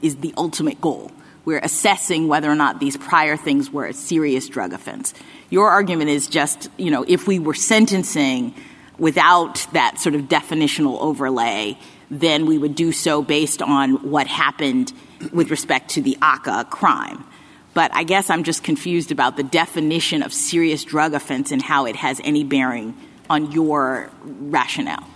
is 0.03 0.17
the 0.17 0.35
ultimate 0.37 0.81
goal 0.81 1.13
we're 1.49 1.59
assessing 1.61 2.29
whether 2.29 2.51
or 2.51 2.55
not 2.55 2.79
these 2.79 2.99
prior 2.99 3.35
things 3.35 3.73
were 3.73 3.87
a 3.87 3.95
serious 3.95 4.51
drug 4.51 4.75
offense. 4.75 5.15
Your 5.49 5.71
argument 5.71 6.11
is 6.11 6.29
just, 6.29 6.69
you 6.77 6.91
know, 6.91 7.07
if 7.09 7.27
we 7.27 7.39
were 7.39 7.55
sentencing 7.55 8.55
without 8.99 9.67
that 9.73 9.99
sort 9.99 10.15
of 10.15 10.25
definitional 10.25 11.01
overlay, 11.01 11.79
then 12.11 12.45
we 12.45 12.59
would 12.59 12.75
do 12.75 12.93
so 12.93 13.23
based 13.23 13.63
on 13.63 14.11
what 14.11 14.27
happened 14.27 14.93
with 15.33 15.51
respect 15.51 15.89
to 15.93 16.03
the 16.03 16.19
ACCA 16.21 16.69
crime. 16.69 17.25
But 17.73 17.95
I 17.95 18.03
guess 18.03 18.29
I'm 18.29 18.45
just 18.45 18.63
confused 18.63 19.11
about 19.11 19.39
the 19.39 19.43
definition 19.43 20.23
of 20.23 20.35
serious 20.35 20.85
drug 20.85 21.15
offense 21.15 21.51
and 21.51 21.63
how 21.63 21.87
it 21.87 21.97
has 21.97 22.21
any 22.25 22.45
bearing 22.45 22.95
on 23.31 23.53
your 23.53 24.11
rationale. 24.23 25.09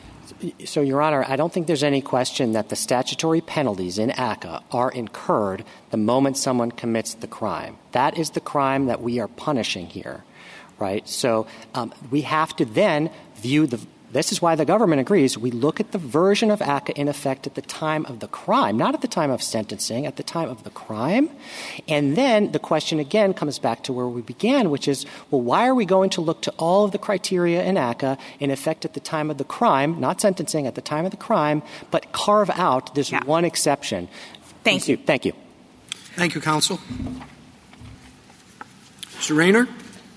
So, 0.64 0.80
Your 0.80 1.02
Honor, 1.02 1.24
I 1.26 1.36
don't 1.36 1.52
think 1.52 1.66
there's 1.66 1.82
any 1.82 2.00
question 2.00 2.52
that 2.52 2.68
the 2.68 2.76
statutory 2.76 3.40
penalties 3.40 3.98
in 3.98 4.10
ACCA 4.10 4.62
are 4.70 4.90
incurred 4.90 5.64
the 5.90 5.96
moment 5.96 6.36
someone 6.36 6.70
commits 6.70 7.14
the 7.14 7.26
crime. 7.26 7.76
That 7.92 8.18
is 8.18 8.30
the 8.30 8.40
crime 8.40 8.86
that 8.86 9.00
we 9.00 9.20
are 9.20 9.28
punishing 9.28 9.86
here, 9.86 10.24
right? 10.78 11.06
So 11.08 11.46
um, 11.74 11.92
we 12.10 12.22
have 12.22 12.56
to 12.56 12.64
then 12.64 13.10
view 13.36 13.66
the 13.66 13.80
this 14.12 14.30
is 14.30 14.42
why 14.42 14.54
the 14.54 14.66
government 14.66 15.00
agrees. 15.00 15.38
We 15.38 15.50
look 15.50 15.80
at 15.80 15.92
the 15.92 15.98
version 15.98 16.50
of 16.50 16.60
ACCA 16.60 16.90
in 16.90 17.08
effect 17.08 17.46
at 17.46 17.54
the 17.54 17.62
time 17.62 18.04
of 18.06 18.20
the 18.20 18.28
crime, 18.28 18.76
not 18.76 18.94
at 18.94 19.00
the 19.00 19.08
time 19.08 19.30
of 19.30 19.42
sentencing, 19.42 20.04
at 20.04 20.16
the 20.16 20.22
time 20.22 20.50
of 20.50 20.64
the 20.64 20.70
crime. 20.70 21.30
And 21.88 22.14
then 22.14 22.52
the 22.52 22.58
question 22.58 23.00
again 23.00 23.32
comes 23.32 23.58
back 23.58 23.82
to 23.84 23.92
where 23.92 24.06
we 24.06 24.20
began, 24.20 24.68
which 24.68 24.86
is, 24.86 25.06
well, 25.30 25.40
why 25.40 25.66
are 25.66 25.74
we 25.74 25.86
going 25.86 26.10
to 26.10 26.20
look 26.20 26.42
to 26.42 26.50
all 26.58 26.84
of 26.84 26.92
the 26.92 26.98
criteria 26.98 27.64
in 27.64 27.76
ACCA 27.76 28.18
in 28.38 28.50
effect 28.50 28.84
at 28.84 28.92
the 28.92 29.00
time 29.00 29.30
of 29.30 29.38
the 29.38 29.44
crime, 29.44 29.98
not 29.98 30.20
sentencing, 30.20 30.66
at 30.66 30.74
the 30.74 30.82
time 30.82 31.06
of 31.06 31.10
the 31.10 31.16
crime, 31.16 31.62
but 31.90 32.12
carve 32.12 32.50
out 32.50 32.94
this 32.94 33.10
yeah. 33.10 33.24
one 33.24 33.46
exception? 33.46 34.08
Thank, 34.62 34.82
Thank 34.82 34.88
you. 34.88 34.96
you. 34.96 35.02
Thank 35.04 35.24
you. 35.24 35.32
Thank 36.14 36.34
you, 36.34 36.40
counsel. 36.42 36.78
Mr. 39.16 39.34
Raynor? 39.34 39.68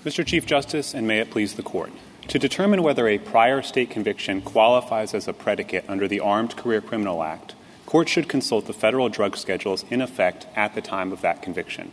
Mr. 0.04 0.24
Chief 0.24 0.44
Justice, 0.44 0.94
and 0.94 1.08
may 1.08 1.18
it 1.18 1.30
please 1.30 1.54
the 1.54 1.62
court. 1.62 1.90
To 2.28 2.40
determine 2.40 2.82
whether 2.82 3.06
a 3.06 3.18
prior 3.18 3.62
state 3.62 3.88
conviction 3.88 4.42
qualifies 4.42 5.14
as 5.14 5.28
a 5.28 5.32
predicate 5.32 5.84
under 5.88 6.08
the 6.08 6.18
Armed 6.18 6.56
Career 6.56 6.80
Criminal 6.80 7.22
Act, 7.22 7.54
courts 7.86 8.10
should 8.10 8.28
consult 8.28 8.66
the 8.66 8.72
federal 8.72 9.08
drug 9.08 9.36
schedules 9.36 9.84
in 9.90 10.00
effect 10.00 10.46
at 10.56 10.74
the 10.74 10.82
time 10.82 11.12
of 11.12 11.20
that 11.20 11.40
conviction. 11.40 11.92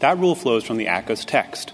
That 0.00 0.18
rule 0.18 0.34
flows 0.34 0.64
from 0.64 0.76
the 0.76 0.86
ACCA's 0.86 1.24
text. 1.24 1.72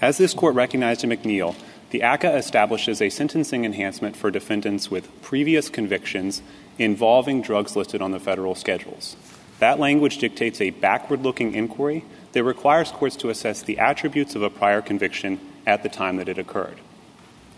As 0.00 0.18
this 0.18 0.34
court 0.34 0.56
recognized 0.56 1.04
in 1.04 1.10
McNeill, 1.10 1.54
the 1.90 2.00
ACCA 2.00 2.36
establishes 2.36 3.00
a 3.00 3.08
sentencing 3.08 3.64
enhancement 3.64 4.16
for 4.16 4.32
defendants 4.32 4.90
with 4.90 5.22
previous 5.22 5.68
convictions 5.68 6.42
involving 6.76 7.40
drugs 7.40 7.76
listed 7.76 8.02
on 8.02 8.10
the 8.10 8.20
federal 8.20 8.56
schedules. 8.56 9.16
That 9.60 9.78
language 9.78 10.18
dictates 10.18 10.60
a 10.60 10.70
backward 10.70 11.22
looking 11.22 11.54
inquiry 11.54 12.04
that 12.32 12.42
requires 12.42 12.90
courts 12.90 13.14
to 13.16 13.30
assess 13.30 13.62
the 13.62 13.78
attributes 13.78 14.34
of 14.34 14.42
a 14.42 14.50
prior 14.50 14.82
conviction 14.82 15.38
at 15.64 15.84
the 15.84 15.88
time 15.88 16.16
that 16.16 16.28
it 16.28 16.38
occurred. 16.38 16.80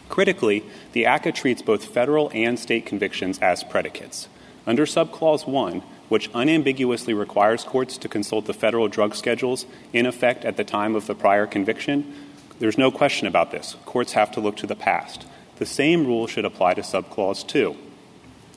Critically, 0.09 0.65
the 0.93 1.05
ACCA 1.05 1.35
treats 1.35 1.63
both 1.63 1.85
federal 1.85 2.31
and 2.33 2.59
state 2.59 2.87
convictions 2.87 3.39
as 3.41 3.63
predicates. 3.63 4.29
Under 4.67 4.87
Subclause 4.87 5.47
1, 5.47 5.83
which 6.09 6.31
unambiguously 6.35 7.15
requires 7.15 7.65
courts 7.65 7.99
to 7.99 8.09
consult 8.09 8.47
the 8.47 8.55
federal 8.55 8.89
drug 8.89 9.15
schedules 9.15 9.67
in 9.93 10.07
effect 10.07 10.45
at 10.45 10.57
the 10.57 10.65
time 10.65 10.95
of 10.95 11.07
the 11.07 11.15
prior 11.15 11.47
conviction, 11.47 12.15
there's 12.59 12.79
no 12.79 12.91
question 12.91 13.27
about 13.27 13.51
this. 13.51 13.77
Courts 13.85 14.15
have 14.15 14.33
to 14.33 14.41
look 14.41 14.57
to 14.57 14.67
the 14.67 14.75
past. 14.75 15.27
The 15.57 15.67
same 15.67 16.07
rule 16.07 16.27
should 16.27 16.45
apply 16.45 16.75
to 16.75 16.83
Subclause 16.83 17.47
2. 17.47 17.77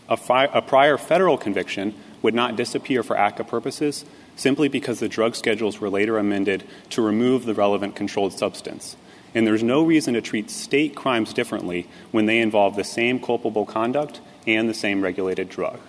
A, 0.09 0.17
fi- 0.17 0.45
a 0.45 0.61
prior 0.61 0.97
federal 0.97 1.37
conviction 1.37 1.93
would 2.21 2.33
not 2.33 2.55
disappear 2.55 3.03
for 3.03 3.15
ACCA 3.15 3.47
purposes 3.47 4.05
simply 4.35 4.67
because 4.67 4.99
the 4.99 5.09
drug 5.09 5.35
schedules 5.35 5.79
were 5.79 5.89
later 5.89 6.17
amended 6.17 6.63
to 6.89 7.01
remove 7.01 7.45
the 7.45 7.53
relevant 7.53 7.95
controlled 7.95 8.33
substance 8.33 8.95
and 9.33 9.47
there's 9.47 9.63
no 9.63 9.83
reason 9.83 10.13
to 10.13 10.21
treat 10.21 10.49
state 10.49 10.95
crimes 10.95 11.33
differently 11.33 11.87
when 12.11 12.25
they 12.25 12.39
involve 12.39 12.75
the 12.75 12.83
same 12.83 13.19
culpable 13.19 13.65
conduct 13.65 14.21
and 14.45 14.67
the 14.67 14.73
same 14.73 15.01
regulated 15.01 15.49
drug. 15.49 15.79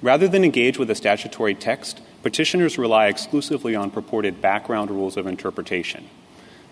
Rather 0.00 0.26
than 0.26 0.44
engage 0.44 0.78
with 0.78 0.90
a 0.90 0.94
statutory 0.94 1.54
text, 1.54 2.00
petitioners 2.22 2.78
rely 2.78 3.06
exclusively 3.06 3.74
on 3.74 3.90
purported 3.90 4.40
background 4.40 4.90
rules 4.90 5.16
of 5.16 5.26
interpretation. 5.26 6.08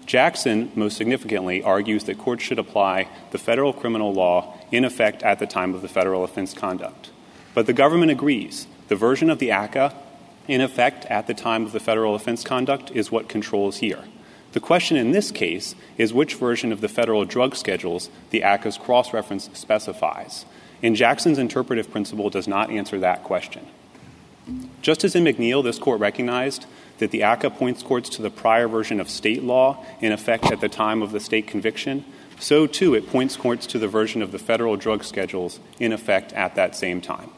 Jackson, 0.06 0.72
most 0.74 0.96
significantly, 0.96 1.62
argues 1.62 2.04
that 2.04 2.18
courts 2.18 2.42
should 2.42 2.58
apply 2.58 3.08
the 3.30 3.38
federal 3.38 3.72
criminal 3.72 4.12
law 4.12 4.58
in 4.72 4.84
effect 4.84 5.22
at 5.22 5.38
the 5.38 5.46
time 5.46 5.74
of 5.74 5.82
the 5.82 5.88
federal 5.88 6.24
offense 6.24 6.52
conduct. 6.52 7.10
But 7.54 7.66
the 7.66 7.72
government 7.72 8.10
agrees. 8.10 8.66
The 8.88 8.96
version 8.96 9.30
of 9.30 9.38
the 9.38 9.50
ACCA 9.50 9.94
in 10.48 10.60
effect 10.60 11.04
at 11.06 11.28
the 11.28 11.34
time 11.34 11.64
of 11.64 11.70
the 11.70 11.78
federal 11.78 12.16
offense 12.16 12.42
conduct 12.42 12.90
is 12.90 13.12
what 13.12 13.28
controls 13.28 13.76
here. 13.76 14.02
The 14.52 14.60
question 14.60 14.96
in 14.96 15.12
this 15.12 15.30
case 15.30 15.74
is 15.96 16.12
which 16.12 16.34
version 16.34 16.72
of 16.72 16.80
the 16.80 16.88
federal 16.88 17.24
drug 17.24 17.54
schedules 17.54 18.10
the 18.30 18.40
ACCA's 18.40 18.78
cross 18.78 19.12
reference 19.12 19.48
specifies. 19.52 20.44
And 20.82 20.96
Jackson's 20.96 21.38
interpretive 21.38 21.90
principle 21.90 22.30
does 22.30 22.48
not 22.48 22.70
answer 22.70 22.98
that 22.98 23.22
question. 23.22 23.66
Just 24.82 25.04
as 25.04 25.14
in 25.14 25.24
McNeill, 25.24 25.62
this 25.62 25.78
court 25.78 26.00
recognized 26.00 26.66
that 26.98 27.12
the 27.12 27.20
ACCA 27.20 27.56
points 27.56 27.82
courts 27.82 28.08
to 28.10 28.22
the 28.22 28.30
prior 28.30 28.66
version 28.66 29.00
of 29.00 29.08
state 29.08 29.44
law 29.44 29.84
in 30.00 30.12
effect 30.12 30.46
at 30.46 30.60
the 30.60 30.68
time 30.68 31.02
of 31.02 31.12
the 31.12 31.20
state 31.20 31.46
conviction, 31.46 32.04
so 32.38 32.66
too 32.66 32.94
it 32.94 33.08
points 33.08 33.36
courts 33.36 33.66
to 33.66 33.78
the 33.78 33.88
version 33.88 34.22
of 34.22 34.32
the 34.32 34.38
federal 34.38 34.76
drug 34.76 35.04
schedules 35.04 35.60
in 35.78 35.92
effect 35.92 36.32
at 36.32 36.56
that 36.56 36.74
same 36.74 37.00
time. 37.00 37.30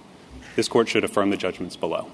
This 0.57 0.69
court 0.69 0.89
should 0.89 1.05
affirm 1.05 1.31
the 1.31 1.37
judgments 1.37 1.77
below. 1.77 2.11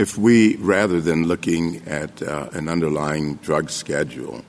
If 0.00 0.16
we, 0.16 0.56
rather 0.56 0.98
than 0.98 1.28
looking 1.28 1.86
at 1.86 2.22
uh, 2.22 2.48
an 2.54 2.68
underlying 2.68 3.34
drug 3.34 3.68
schedule, 3.68 4.42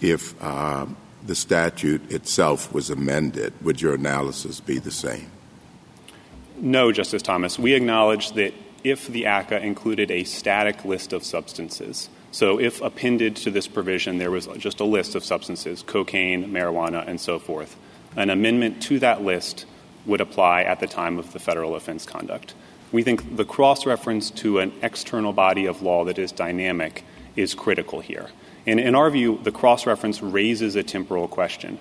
if 0.00 0.34
uh, 0.42 0.86
the 1.26 1.34
statute 1.34 2.10
itself 2.10 2.72
was 2.72 2.88
amended, 2.88 3.52
would 3.60 3.82
your 3.82 3.92
analysis 3.92 4.58
be 4.58 4.78
the 4.78 4.90
same? 4.90 5.30
No, 6.56 6.92
Justice 6.92 7.20
Thomas. 7.20 7.58
We 7.58 7.74
acknowledge 7.74 8.32
that 8.32 8.54
if 8.84 9.06
the 9.06 9.24
ACCA 9.24 9.60
included 9.60 10.10
a 10.10 10.24
static 10.24 10.82
list 10.86 11.12
of 11.12 11.24
substances, 11.24 12.08
so 12.30 12.58
if 12.58 12.80
appended 12.80 13.36
to 13.36 13.50
this 13.50 13.68
provision 13.68 14.16
there 14.16 14.30
was 14.30 14.46
just 14.56 14.80
a 14.80 14.84
list 14.84 15.14
of 15.14 15.22
substances, 15.22 15.82
cocaine, 15.82 16.46
marijuana, 16.46 17.06
and 17.06 17.20
so 17.20 17.38
forth, 17.38 17.76
an 18.16 18.30
amendment 18.30 18.80
to 18.84 18.98
that 19.00 19.22
list 19.22 19.66
would 20.06 20.22
apply 20.22 20.62
at 20.62 20.80
the 20.80 20.86
time 20.86 21.18
of 21.18 21.34
the 21.34 21.38
federal 21.38 21.76
offense 21.76 22.06
conduct. 22.06 22.54
We 22.92 23.02
think 23.02 23.36
the 23.36 23.44
cross 23.44 23.86
reference 23.86 24.30
to 24.32 24.58
an 24.58 24.72
external 24.82 25.32
body 25.32 25.66
of 25.66 25.82
law 25.82 26.04
that 26.04 26.18
is 26.18 26.32
dynamic 26.32 27.04
is 27.34 27.54
critical 27.54 28.00
here. 28.00 28.28
And 28.66 28.80
in 28.80 28.94
our 28.94 29.10
view, 29.10 29.40
the 29.42 29.52
cross 29.52 29.86
reference 29.86 30.22
raises 30.22 30.76
a 30.76 30.82
temporal 30.82 31.28
question. 31.28 31.78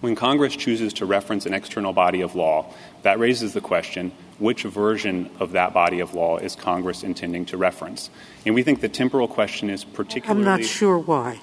When 0.00 0.14
Congress 0.14 0.54
chooses 0.54 0.92
to 0.94 1.06
reference 1.06 1.46
an 1.46 1.54
external 1.54 1.92
body 1.92 2.20
of 2.20 2.36
law, 2.36 2.72
that 3.02 3.18
raises 3.18 3.52
the 3.52 3.60
question 3.60 4.12
which 4.38 4.62
version 4.62 5.30
of 5.40 5.52
that 5.52 5.74
body 5.74 5.98
of 5.98 6.14
law 6.14 6.38
is 6.38 6.54
Congress 6.54 7.02
intending 7.02 7.44
to 7.46 7.56
reference? 7.56 8.08
And 8.46 8.54
we 8.54 8.62
think 8.62 8.80
the 8.80 8.88
temporal 8.88 9.26
question 9.26 9.68
is 9.68 9.82
particularly. 9.82 10.40
I'm 10.40 10.44
not 10.44 10.64
sure 10.64 10.98
why. 10.98 11.40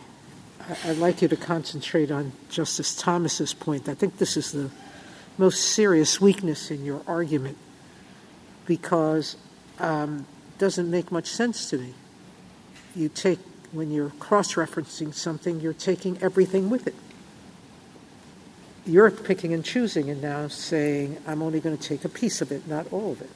I'd 0.86 0.98
like 0.98 1.22
you 1.22 1.28
to 1.28 1.36
concentrate 1.36 2.10
on 2.10 2.32
Justice 2.50 2.96
Thomas's 2.96 3.54
point. 3.54 3.90
I 3.90 3.94
think 3.94 4.18
this 4.18 4.38
is 4.38 4.54
the 4.54 4.72
most 5.38 5.62
serious 5.62 6.22
weakness 6.22 6.72
in 6.72 6.86
your 6.86 7.02
argument 7.06 7.58
because 8.66 9.38
um, 9.80 10.26
it 10.56 10.60
doesn't 10.60 10.90
make 10.90 11.12
much 11.12 11.28
sense 11.28 11.70
to 11.70 11.78
me. 11.78 11.94
You 12.96 13.10
take 13.10 13.40
when 13.72 13.92
you're 13.92 14.12
cross-referencing 14.20 15.14
something, 15.14 15.60
you're 15.60 15.74
taking 15.74 16.18
everything 16.22 16.70
with 16.70 16.88
it. 16.88 16.96
You're 18.86 19.12
picking 19.12 19.54
and 19.54 19.66
choosing 19.66 20.10
and 20.10 20.22
now 20.22 20.48
saying, 20.48 21.18
I'm 21.28 21.42
only 21.42 21.60
going 21.60 21.78
to 21.78 21.84
take 21.84 22.06
a 22.06 22.10
piece 22.10 22.40
of 22.42 22.52
it, 22.52 22.68
not 22.68 22.86
all 22.94 23.12
of 23.12 23.22
it. 23.22 23.30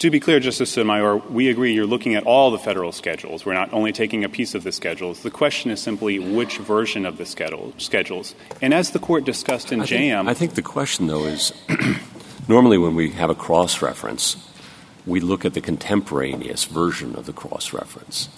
To 0.00 0.10
be 0.10 0.18
clear, 0.18 0.40
Justice 0.40 0.70
Sotomayor, 0.70 1.16
we 1.16 1.48
agree 1.48 1.72
you're 1.72 1.86
looking 1.86 2.16
at 2.16 2.24
all 2.24 2.50
the 2.50 2.58
federal 2.58 2.90
schedules. 2.90 3.46
We're 3.46 3.54
not 3.54 3.72
only 3.72 3.92
taking 3.92 4.24
a 4.24 4.28
piece 4.28 4.54
of 4.54 4.64
the 4.64 4.72
schedules. 4.72 5.22
The 5.22 5.30
question 5.30 5.70
is 5.70 5.80
simply 5.80 6.18
which 6.18 6.58
version 6.58 7.06
of 7.06 7.18
the 7.18 7.24
schedule, 7.24 7.72
schedules. 7.78 8.34
And 8.60 8.74
as 8.74 8.90
the 8.90 8.98
court 8.98 9.24
discussed 9.24 9.70
in 9.70 9.80
I 9.80 9.84
JAM. 9.84 10.24
Think, 10.24 10.36
I 10.36 10.38
think 10.38 10.54
the 10.54 10.62
question, 10.62 11.06
though, 11.06 11.24
is 11.24 11.52
normally 12.48 12.78
when 12.78 12.94
we 12.94 13.10
have 13.10 13.30
a 13.30 13.34
cross 13.34 13.82
reference, 13.82 14.36
we 15.06 15.20
look 15.20 15.44
at 15.44 15.54
the 15.54 15.60
contemporaneous 15.60 16.64
version 16.64 17.16
of 17.16 17.26
the 17.26 17.32
cross 17.32 17.72
reference. 17.72 18.28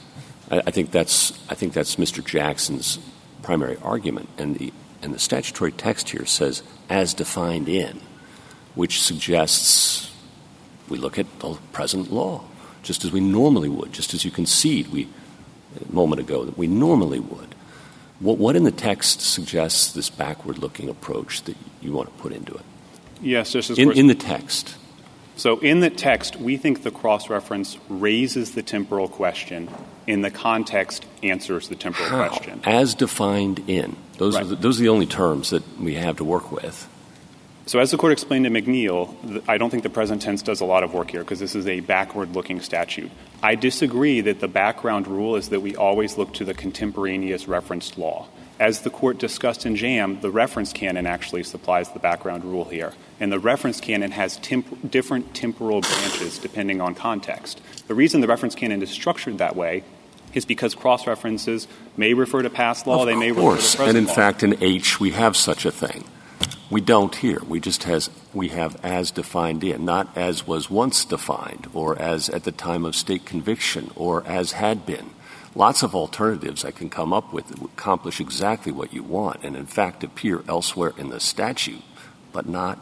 I, 0.51 0.63
I, 0.67 0.71
think 0.71 0.91
that's 0.91 1.33
I 1.49 1.55
think 1.55 1.73
that's 1.73 1.97
Mr. 1.97 2.25
Jackson's 2.25 2.99
primary 3.43 3.77
argument, 3.83 4.29
and 4.39 4.57
the 4.57 4.73
and 5.03 5.13
the 5.13 5.19
statutory 5.19 5.73
text 5.73 6.11
here 6.11 6.25
says 6.25 6.63
as 6.89 7.13
defined 7.13 7.69
in, 7.69 8.01
which 8.75 9.03
suggests 9.03 10.11
we 10.89 10.99
look 10.99 11.19
at 11.19 11.41
the 11.41 11.59
present 11.73 12.13
law, 12.13 12.43
just 12.83 13.05
as 13.05 13.13
we 13.13 13.21
normally 13.21 13.69
would, 13.69 13.93
just 13.93 14.15
as 14.15 14.25
you 14.25 14.31
concede 14.31 14.89
we, 14.89 15.09
a 15.79 15.93
moment 15.93 16.21
ago 16.21 16.45
that 16.45 16.57
we 16.57 16.67
normally 16.67 17.21
would. 17.21 17.55
What, 18.21 18.39
what 18.39 18.57
in 18.57 18.65
the 18.65 18.71
text 18.71 19.21
suggests 19.21 19.93
this 19.93 20.09
backward 20.09 20.59
looking 20.59 20.89
approach 20.89 21.43
that 21.43 21.57
you 21.83 21.93
want 21.93 22.15
to 22.15 22.23
put 22.23 22.33
into 22.33 22.55
it? 22.55 22.65
Yes, 23.25 23.53
Justice 23.53 23.79
in, 23.79 23.93
in 23.93 24.07
the 24.07 24.15
text. 24.15 24.77
So, 25.37 25.59
in 25.59 25.81
the 25.81 25.91
text, 25.91 26.37
we 26.37 26.57
think 26.57 26.85
the 26.85 26.93
cross 26.93 27.29
reference 27.29 27.77
raises 27.89 28.53
the 28.53 28.63
temporal 28.63 29.09
question. 29.09 29.69
In 30.07 30.23
the 30.23 30.31
context, 30.31 31.05
answers 31.23 31.69
the 31.69 31.75
temporal 31.75 32.09
How? 32.09 32.29
question. 32.29 32.61
As 32.65 32.95
defined 32.95 33.69
in. 33.69 33.97
Those, 34.19 34.35
right. 34.37 34.45
are 34.45 34.49
the, 34.49 34.57
those 34.57 34.79
are 34.79 34.83
the 34.83 34.91
only 34.91 35.07
terms 35.07 35.51
that 35.51 35.65
we 35.79 35.95
have 35.95 36.19
to 36.19 36.25
work 36.25 36.53
with. 36.53 36.89
So, 37.67 37.81
as 37.81 37.91
the 37.91 37.97
court 37.97 38.13
explained 38.13 38.45
to 38.45 38.51
McNeill, 38.51 39.43
I 39.49 39.57
don't 39.57 39.71
think 39.71 39.83
the 39.83 39.91
present 39.91 40.23
tense 40.23 40.43
does 40.43 40.61
a 40.61 40.67
lot 40.67 40.85
of 40.85 40.93
work 40.93 41.11
here 41.11 41.23
because 41.23 41.41
this 41.41 41.57
is 41.57 41.67
a 41.67 41.81
backward 41.81 42.35
looking 42.35 42.61
statute. 42.61 43.11
I 43.43 43.55
disagree 43.55 44.21
that 44.21 44.41
the 44.41 44.49
background 44.49 45.09
rule 45.09 45.35
is 45.35 45.49
that 45.49 45.61
we 45.61 45.75
always 45.75 46.19
look 46.19 46.35
to 46.35 46.45
the 46.45 46.55
contemporaneous 46.55 47.49
referenced 47.49 47.99
law. 47.99 48.29
As 48.61 48.83
the 48.83 48.91
court 48.91 49.19
discussed 49.19 49.67
in 49.67 49.75
JAM, 49.75 50.21
the 50.21 50.31
reference 50.31 50.73
canon 50.73 51.07
actually 51.07 51.43
supplies 51.43 51.91
the 51.91 51.99
background 51.99 52.45
rule 52.45 52.65
here. 52.67 52.93
And 53.19 53.33
the 53.33 53.41
reference 53.41 53.81
canon 53.81 54.13
has 54.13 54.37
temp- 54.37 54.91
different 54.91 55.35
temporal 55.35 55.81
branches 55.81 56.39
depending 56.39 56.81
on 56.81 56.95
context. 56.95 57.61
The 57.89 57.95
reason 57.95 58.21
the 58.21 58.29
reference 58.29 58.55
canon 58.55 58.81
is 58.83 58.91
structured 58.91 59.39
that 59.39 59.57
way 59.57 59.83
is 60.35 60.45
because 60.45 60.75
cross 60.75 61.07
references 61.07 61.67
may 61.97 62.15
refer 62.15 62.43
to 62.43 62.51
past 62.51 62.87
law, 62.87 63.01
of 63.03 63.07
they 63.07 63.17
may 63.17 63.33
course. 63.33 63.73
refer 63.73 63.73
to 63.73 63.77
present 63.77 63.89
And 63.89 63.99
in 63.99 64.07
law. 64.07 64.15
fact, 64.15 64.43
in 64.43 64.63
H, 64.63 65.01
we 65.01 65.11
have 65.11 65.37
such 65.37 65.65
a 65.65 65.71
thing. 65.73 66.05
We 66.71 66.81
don't 66.81 67.15
here. 67.15 67.41
We 67.47 67.61
just 67.61 67.85
has 67.85 68.09
we 68.33 68.49
have 68.49 68.77
as 68.85 69.11
defined 69.13 69.63
in, 69.63 69.85
not 69.85 70.17
as 70.17 70.47
was 70.47 70.69
once 70.71 71.05
defined, 71.05 71.69
or 71.73 71.97
as 72.01 72.29
at 72.31 72.45
the 72.45 72.51
time 72.53 72.85
of 72.85 72.97
state 72.97 73.25
conviction, 73.27 73.91
or 73.95 74.25
as 74.27 74.53
had 74.53 74.85
been. 74.87 75.11
Lots 75.57 75.85
of 75.85 75.95
alternatives 75.95 76.65
I 76.65 76.73
can 76.73 76.91
come 76.91 77.13
up 77.13 77.33
with 77.33 77.49
that 77.49 77.63
accomplish 77.63 78.21
exactly 78.21 78.73
what 78.73 78.93
you 78.93 79.05
want, 79.05 79.45
and 79.45 79.55
in 79.55 79.67
fact 79.67 80.03
appear 80.03 80.43
elsewhere 80.49 80.93
in 80.99 81.11
the 81.11 81.21
statute, 81.21 81.83
but 82.33 82.49
not 82.49 82.81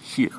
here. 0.00 0.32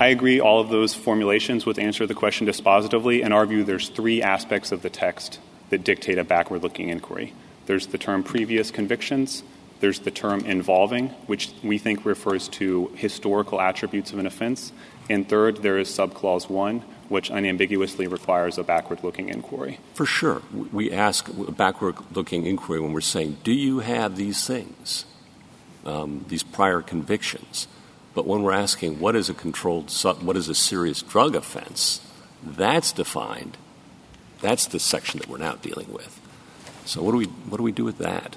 I 0.00 0.06
agree 0.06 0.40
all 0.40 0.60
of 0.60 0.70
those 0.70 0.94
formulations 0.94 1.66
would 1.66 1.78
answer 1.78 2.06
the 2.06 2.14
question 2.14 2.46
dispositively. 2.46 3.20
In 3.20 3.32
our 3.32 3.44
view, 3.44 3.64
there's 3.64 3.88
three 3.90 4.22
aspects 4.22 4.72
of 4.72 4.80
the 4.80 4.88
text 4.88 5.38
that 5.70 5.84
dictate 5.84 6.18
a 6.18 6.24
backward 6.24 6.62
looking 6.62 6.88
inquiry. 6.88 7.34
There's 7.66 7.88
the 7.88 7.98
term 7.98 8.22
previous 8.22 8.70
convictions, 8.70 9.42
there's 9.80 10.00
the 10.00 10.10
term 10.10 10.40
involving, 10.46 11.08
which 11.26 11.50
we 11.62 11.78
think 11.78 12.04
refers 12.04 12.48
to 12.48 12.90
historical 12.94 13.60
attributes 13.60 14.12
of 14.12 14.18
an 14.18 14.26
offense. 14.26 14.72
And 15.10 15.28
third, 15.28 15.58
there 15.58 15.78
is 15.78 15.88
subclause 15.88 16.48
1, 16.48 16.82
which 17.08 17.30
unambiguously 17.30 18.06
requires 18.06 18.58
a 18.58 18.62
backward 18.62 19.02
looking 19.02 19.28
inquiry. 19.28 19.78
For 19.94 20.06
sure. 20.06 20.42
We 20.52 20.92
ask 20.92 21.28
a 21.28 21.52
backward 21.52 21.96
looking 22.14 22.46
inquiry 22.46 22.80
when 22.80 22.92
we're 22.92 23.00
saying, 23.00 23.38
do 23.42 23.52
you 23.52 23.80
have 23.80 24.16
these 24.16 24.46
things, 24.46 25.04
um, 25.84 26.24
these 26.28 26.42
prior 26.42 26.82
convictions? 26.82 27.66
But 28.14 28.26
when 28.26 28.42
we're 28.42 28.52
asking, 28.52 29.00
what 29.00 29.16
is 29.16 29.30
a 29.30 29.34
controlled, 29.34 29.90
what 30.22 30.36
is 30.36 30.48
a 30.48 30.54
serious 30.54 31.02
drug 31.02 31.34
offense, 31.34 32.00
that's 32.42 32.92
defined. 32.92 33.56
That's 34.40 34.66
the 34.66 34.78
section 34.78 35.20
that 35.20 35.28
we're 35.28 35.38
now 35.38 35.54
dealing 35.54 35.92
with. 35.92 36.20
So 36.84 37.02
what 37.02 37.12
do 37.12 37.18
we, 37.18 37.26
what 37.26 37.58
do, 37.58 37.62
we 37.62 37.72
do 37.72 37.84
with 37.84 37.98
that? 37.98 38.36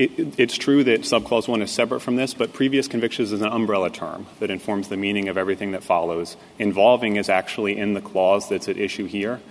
It, 0.00 0.38
it's 0.40 0.56
true 0.56 0.82
that 0.84 1.02
subclause 1.02 1.46
1 1.46 1.60
is 1.60 1.70
separate 1.70 2.00
from 2.00 2.16
this, 2.16 2.32
but 2.32 2.54
previous 2.54 2.88
convictions 2.88 3.32
is 3.32 3.42
an 3.42 3.52
umbrella 3.52 3.90
term 3.90 4.26
that 4.38 4.50
informs 4.50 4.88
the 4.88 4.96
meaning 4.96 5.28
of 5.28 5.36
everything 5.36 5.72
that 5.72 5.84
follows. 5.84 6.38
Involving 6.58 7.16
is 7.16 7.28
actually 7.28 7.76
in 7.76 7.92
the 7.92 8.00
clause 8.00 8.48
that's 8.48 8.66
at 8.66 8.78
issue 8.78 9.04
here. 9.04 9.42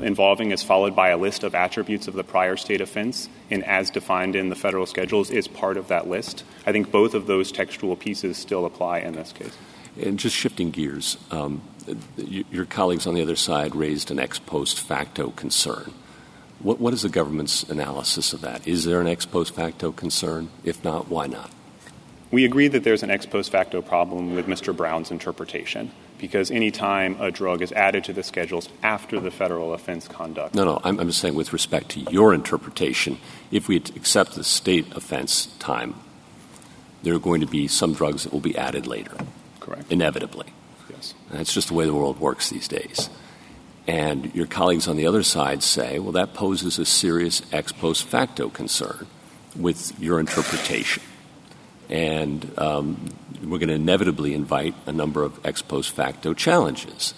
Involving 0.00 0.52
is 0.52 0.62
followed 0.62 0.94
by 0.94 1.08
a 1.08 1.16
list 1.16 1.42
of 1.42 1.56
attributes 1.56 2.06
of 2.06 2.14
the 2.14 2.22
prior 2.22 2.56
state 2.56 2.80
offense, 2.80 3.28
and 3.50 3.64
as 3.64 3.90
defined 3.90 4.36
in 4.36 4.48
the 4.48 4.54
federal 4.54 4.86
schedules 4.86 5.28
is 5.28 5.48
part 5.48 5.76
of 5.76 5.88
that 5.88 6.06
list. 6.06 6.44
I 6.64 6.70
think 6.70 6.92
both 6.92 7.14
of 7.14 7.26
those 7.26 7.50
textual 7.50 7.96
pieces 7.96 8.38
still 8.38 8.66
apply 8.66 9.00
in 9.00 9.14
this 9.14 9.32
case. 9.32 9.56
And 10.00 10.20
just 10.20 10.36
shifting 10.36 10.70
gears, 10.70 11.16
um, 11.32 11.62
your 12.16 12.64
colleagues 12.64 13.08
on 13.08 13.14
the 13.14 13.22
other 13.22 13.34
side 13.34 13.74
raised 13.74 14.12
an 14.12 14.20
ex 14.20 14.38
post 14.38 14.78
facto 14.78 15.30
concern. 15.30 15.92
What, 16.60 16.78
what 16.78 16.92
is 16.92 17.02
the 17.02 17.08
government's 17.08 17.62
analysis 17.64 18.32
of 18.32 18.42
that? 18.42 18.66
Is 18.66 18.84
there 18.84 19.00
an 19.00 19.06
ex 19.06 19.26
post 19.26 19.54
facto 19.54 19.92
concern? 19.92 20.50
If 20.64 20.84
not, 20.84 21.08
why 21.08 21.26
not? 21.26 21.50
We 22.30 22.44
agree 22.44 22.68
that 22.68 22.84
there's 22.84 23.02
an 23.02 23.10
ex 23.10 23.26
post 23.26 23.50
facto 23.50 23.82
problem 23.82 24.34
with 24.34 24.46
Mr. 24.46 24.76
Brown's 24.76 25.10
interpretation. 25.10 25.90
because 26.20 26.50
any 26.50 26.70
time 26.70 27.16
a 27.18 27.30
drug 27.30 27.62
is 27.62 27.72
added 27.72 28.04
to 28.04 28.12
the 28.12 28.22
schedules 28.22 28.68
after 28.82 29.18
the 29.18 29.30
federal 29.30 29.72
offense 29.72 30.06
conduct. 30.06 30.54
No, 30.54 30.64
no, 30.64 30.80
I'm, 30.84 31.00
I'm 31.00 31.12
saying 31.12 31.34
with 31.34 31.52
respect 31.52 31.88
to 31.90 32.00
your 32.00 32.34
interpretation, 32.34 33.18
if 33.50 33.68
we 33.68 33.76
accept 33.76 34.34
the 34.34 34.44
state 34.44 34.94
offense 34.94 35.46
time, 35.58 35.94
there 37.02 37.14
are 37.14 37.18
going 37.18 37.40
to 37.40 37.46
be 37.46 37.66
some 37.66 37.94
drugs 37.94 38.24
that 38.24 38.32
will 38.32 38.40
be 38.40 38.56
added 38.56 38.86
later. 38.86 39.16
Correct. 39.60 39.90
Inevitably. 39.90 40.52
Yes. 40.90 41.14
That's 41.30 41.52
just 41.54 41.68
the 41.68 41.74
way 41.74 41.86
the 41.86 41.94
world 41.94 42.20
works 42.20 42.50
these 42.50 42.68
days. 42.68 43.08
And 43.90 44.32
your 44.36 44.46
colleagues 44.46 44.86
on 44.86 44.96
the 44.96 45.08
other 45.08 45.24
side 45.24 45.64
say, 45.64 45.98
well, 45.98 46.12
that 46.12 46.32
poses 46.32 46.78
a 46.78 46.84
serious 46.84 47.42
ex 47.50 47.72
post 47.72 48.04
facto 48.04 48.48
concern 48.48 49.08
with 49.56 50.00
your 50.00 50.20
interpretation. 50.20 51.02
And 51.88 52.56
um, 52.56 53.08
we're 53.42 53.58
going 53.58 53.66
to 53.66 53.74
inevitably 53.74 54.32
invite 54.32 54.76
a 54.86 54.92
number 54.92 55.24
of 55.24 55.44
ex 55.44 55.60
post 55.60 55.90
facto 55.90 56.34
challenges. 56.34 57.14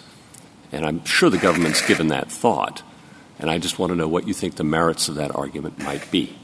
And 0.72 0.86
I'm 0.86 1.04
sure 1.04 1.28
the 1.28 1.36
government's 1.36 1.86
given 1.86 2.08
that 2.08 2.32
thought. 2.32 2.82
And 3.38 3.50
I 3.50 3.58
just 3.58 3.78
want 3.78 3.90
to 3.90 3.96
know 3.96 4.08
what 4.08 4.26
you 4.26 4.32
think 4.32 4.54
the 4.54 4.64
merits 4.64 5.10
of 5.10 5.16
that 5.16 5.36
argument 5.36 5.78
might 5.78 6.10
be. 6.10 6.38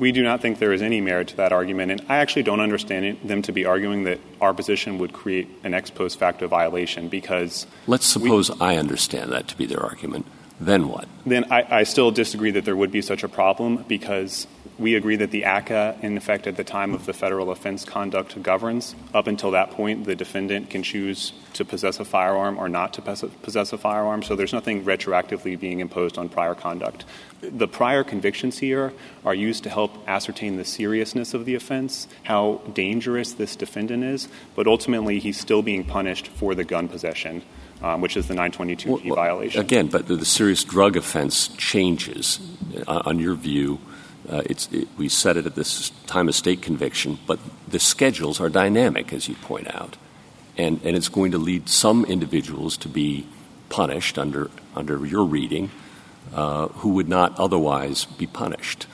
We 0.00 0.12
do 0.12 0.22
not 0.22 0.40
think 0.40 0.58
there 0.58 0.72
is 0.72 0.80
any 0.80 1.02
merit 1.02 1.28
to 1.28 1.36
that 1.36 1.52
argument, 1.52 1.92
and 1.92 2.02
I 2.08 2.16
actually 2.16 2.42
don't 2.42 2.60
understand 2.60 3.04
it, 3.04 3.28
them 3.28 3.42
to 3.42 3.52
be 3.52 3.66
arguing 3.66 4.04
that 4.04 4.18
our 4.40 4.54
position 4.54 4.96
would 4.96 5.12
create 5.12 5.46
an 5.62 5.74
ex 5.74 5.90
post 5.90 6.18
facto 6.18 6.48
violation 6.48 7.08
because. 7.08 7.66
Let's 7.86 8.06
suppose 8.06 8.50
we, 8.50 8.56
I 8.60 8.76
understand 8.76 9.30
that 9.30 9.46
to 9.48 9.56
be 9.58 9.66
their 9.66 9.82
argument. 9.82 10.24
Then 10.58 10.88
what? 10.88 11.06
Then 11.26 11.44
I, 11.52 11.80
I 11.80 11.82
still 11.82 12.10
disagree 12.10 12.50
that 12.52 12.64
there 12.64 12.76
would 12.76 12.90
be 12.90 13.02
such 13.02 13.22
a 13.22 13.28
problem 13.28 13.84
because 13.88 14.46
we 14.80 14.94
agree 14.94 15.16
that 15.16 15.30
the 15.30 15.42
ACCA, 15.42 16.02
in 16.02 16.16
effect, 16.16 16.46
at 16.46 16.56
the 16.56 16.64
time 16.64 16.94
of 16.94 17.04
the 17.04 17.12
federal 17.12 17.50
offense 17.50 17.84
conduct 17.84 18.42
governs. 18.42 18.94
Up 19.12 19.26
until 19.26 19.50
that 19.50 19.72
point, 19.72 20.06
the 20.06 20.16
defendant 20.16 20.70
can 20.70 20.82
choose 20.82 21.34
to 21.52 21.66
possess 21.66 22.00
a 22.00 22.04
firearm 22.04 22.58
or 22.58 22.66
not 22.68 22.94
to 22.94 23.02
possess 23.02 23.72
a 23.72 23.78
firearm. 23.78 24.22
So 24.22 24.36
there's 24.36 24.54
nothing 24.54 24.84
retroactively 24.84 25.60
being 25.60 25.80
imposed 25.80 26.16
on 26.16 26.30
prior 26.30 26.54
conduct. 26.54 27.04
The 27.42 27.68
prior 27.68 28.02
convictions 28.02 28.58
here 28.58 28.94
are 29.24 29.34
used 29.34 29.64
to 29.64 29.70
help 29.70 29.92
ascertain 30.08 30.56
the 30.56 30.64
seriousness 30.64 31.34
of 31.34 31.44
the 31.44 31.54
offense, 31.54 32.08
how 32.22 32.62
dangerous 32.72 33.34
this 33.34 33.56
defendant 33.56 34.02
is, 34.02 34.28
but 34.54 34.66
ultimately 34.66 35.18
he's 35.18 35.38
still 35.38 35.60
being 35.60 35.84
punished 35.84 36.28
for 36.28 36.54
the 36.54 36.64
gun 36.64 36.88
possession. 36.88 37.42
Um, 37.82 38.02
which 38.02 38.14
is 38.18 38.28
the 38.28 38.34
922G 38.34 39.06
well, 39.06 39.14
violation. 39.14 39.58
Again, 39.58 39.86
but 39.86 40.06
the, 40.06 40.14
the, 40.14 40.26
serious 40.26 40.64
drug 40.64 40.98
offense 40.98 41.48
changes, 41.56 42.38
uh, 42.86 43.00
on 43.06 43.18
your 43.18 43.34
view, 43.34 43.80
it, 44.30 44.68
we 44.96 45.08
set 45.08 45.36
it 45.36 45.46
at 45.46 45.54
this 45.54 45.90
time 46.06 46.28
of 46.28 46.34
state 46.34 46.62
conviction, 46.62 47.18
but 47.26 47.38
the 47.68 47.80
schedules 47.80 48.40
are 48.40 48.48
dynamic, 48.48 49.12
as 49.12 49.28
you 49.28 49.34
point 49.36 49.72
out. 49.74 49.96
And, 50.56 50.80
and 50.84 50.96
it's 50.96 51.08
going 51.08 51.32
to 51.32 51.38
lead 51.38 51.68
some 51.68 52.04
individuals 52.04 52.76
to 52.78 52.88
be 52.88 53.26
punished 53.68 54.18
under, 54.18 54.50
under 54.74 55.04
your 55.04 55.24
reading 55.24 55.70
uh, 56.34 56.68
who 56.68 56.90
would 56.90 57.08
not 57.08 57.38
otherwise 57.38 58.04
be 58.04 58.26
punished. 58.26 58.86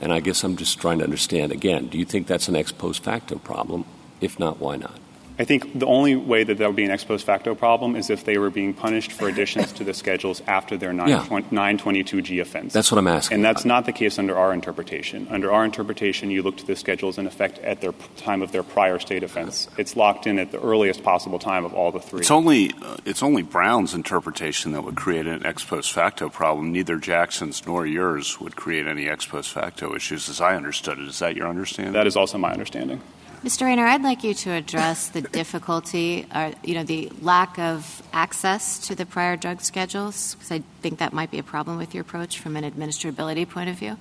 And 0.00 0.12
I 0.12 0.20
guess 0.20 0.44
I'm 0.44 0.56
just 0.56 0.80
trying 0.80 0.98
to 0.98 1.04
understand 1.04 1.50
again 1.52 1.88
do 1.88 1.98
you 1.98 2.04
think 2.04 2.26
that's 2.26 2.48
an 2.48 2.56
ex 2.56 2.72
post 2.72 3.02
facto 3.02 3.38
problem? 3.38 3.84
If 4.20 4.38
not, 4.38 4.58
why 4.58 4.76
not? 4.76 4.98
I 5.36 5.44
think 5.44 5.76
the 5.78 5.86
only 5.86 6.14
way 6.14 6.44
that 6.44 6.58
that 6.58 6.66
would 6.66 6.76
be 6.76 6.84
an 6.84 6.92
ex 6.92 7.02
post 7.02 7.24
facto 7.26 7.54
problem 7.56 7.96
is 7.96 8.08
if 8.08 8.24
they 8.24 8.38
were 8.38 8.50
being 8.50 8.72
punished 8.72 9.10
for 9.10 9.28
additions 9.28 9.72
to 9.72 9.84
the 9.84 9.92
schedules 9.92 10.40
after 10.46 10.76
their 10.76 10.92
922G 10.92 12.40
offense. 12.40 12.72
That's 12.72 12.92
what 12.92 12.98
I'm 12.98 13.08
asking. 13.08 13.36
And 13.36 13.44
that's 13.44 13.64
not 13.64 13.84
the 13.84 13.92
case 13.92 14.18
under 14.18 14.38
our 14.38 14.52
interpretation. 14.52 15.26
Under 15.30 15.50
our 15.50 15.64
interpretation, 15.64 16.30
you 16.30 16.42
look 16.42 16.56
to 16.58 16.66
the 16.66 16.76
schedules 16.76 17.18
in 17.18 17.26
effect 17.26 17.58
at 17.58 17.80
their 17.80 17.92
time 18.16 18.42
of 18.42 18.52
their 18.52 18.62
prior 18.62 19.00
state 19.00 19.24
offense. 19.24 19.68
It's 19.76 19.96
locked 19.96 20.28
in 20.28 20.38
at 20.38 20.52
the 20.52 20.60
earliest 20.60 21.02
possible 21.02 21.40
time 21.40 21.64
of 21.64 21.74
all 21.74 21.90
the 21.90 22.00
three. 22.00 22.20
It's 22.20 22.30
only, 22.30 22.70
uh, 22.82 22.96
it's 23.04 23.22
only 23.22 23.42
Brown's 23.42 23.92
interpretation 23.92 24.70
that 24.72 24.82
would 24.82 24.96
create 24.96 25.26
an 25.26 25.44
ex 25.44 25.64
post 25.64 25.92
facto 25.92 26.28
problem. 26.28 26.70
Neither 26.70 26.96
Jackson's 26.96 27.66
nor 27.66 27.86
yours 27.86 28.40
would 28.40 28.54
create 28.54 28.86
any 28.86 29.08
ex 29.08 29.26
post 29.26 29.50
facto 29.50 29.96
issues, 29.96 30.28
as 30.28 30.40
I 30.40 30.54
understood 30.54 30.98
it. 30.98 31.08
Is 31.08 31.18
that 31.18 31.34
your 31.34 31.48
understanding? 31.48 31.92
That 31.92 32.06
is 32.06 32.16
also 32.16 32.38
my 32.38 32.52
understanding. 32.52 33.00
Mr. 33.44 33.66
Raynor, 33.66 33.84
I'd 33.84 34.00
like 34.00 34.24
you 34.24 34.32
to 34.32 34.52
address 34.52 35.10
the 35.10 35.20
difficulty 35.20 36.26
or, 36.34 36.54
you 36.64 36.74
know, 36.74 36.82
the 36.82 37.12
lack 37.20 37.58
of 37.58 38.02
access 38.10 38.78
to 38.86 38.94
the 38.94 39.04
prior 39.04 39.36
drug 39.36 39.60
schedules, 39.60 40.34
because 40.34 40.50
I 40.50 40.62
think 40.80 40.98
that 41.00 41.12
might 41.12 41.30
be 41.30 41.38
a 41.38 41.42
problem 41.42 41.76
with 41.76 41.94
your 41.94 42.00
approach 42.00 42.38
from 42.38 42.56
an 42.56 42.64
administrability 42.64 43.46
point 43.46 43.68
of 43.68 43.76
view. 43.76 43.98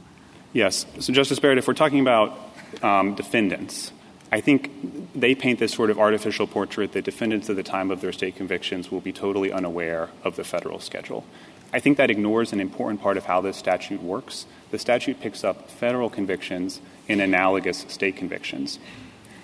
Yes. 0.53 0.85
So, 0.99 1.11
Justice 1.11 1.39
Barrett, 1.39 1.57
if 1.57 1.67
we're 1.67 1.73
talking 1.73 1.99
about 1.99 2.39
um, 2.81 3.15
defendants, 3.15 3.91
I 4.31 4.39
think 4.39 4.71
they 5.13 5.35
paint 5.35 5.59
this 5.59 5.73
sort 5.73 5.89
of 5.89 5.99
artificial 5.99 6.47
portrait 6.47 6.93
that 6.93 7.03
defendants 7.03 7.49
at 7.49 7.57
the 7.57 7.63
time 7.63 7.91
of 7.91 7.99
their 7.99 8.13
state 8.13 8.37
convictions 8.37 8.91
will 8.91 9.01
be 9.01 9.11
totally 9.11 9.51
unaware 9.51 10.07
of 10.23 10.37
the 10.37 10.45
federal 10.45 10.79
schedule. 10.79 11.25
I 11.73 11.81
think 11.81 11.97
that 11.97 12.09
ignores 12.09 12.53
an 12.53 12.61
important 12.61 13.01
part 13.01 13.17
of 13.17 13.25
how 13.25 13.41
this 13.41 13.57
statute 13.57 14.01
works. 14.01 14.45
The 14.71 14.79
statute 14.79 15.19
picks 15.19 15.43
up 15.43 15.69
federal 15.69 16.09
convictions 16.09 16.79
in 17.09 17.19
analogous 17.19 17.79
state 17.89 18.15
convictions. 18.15 18.79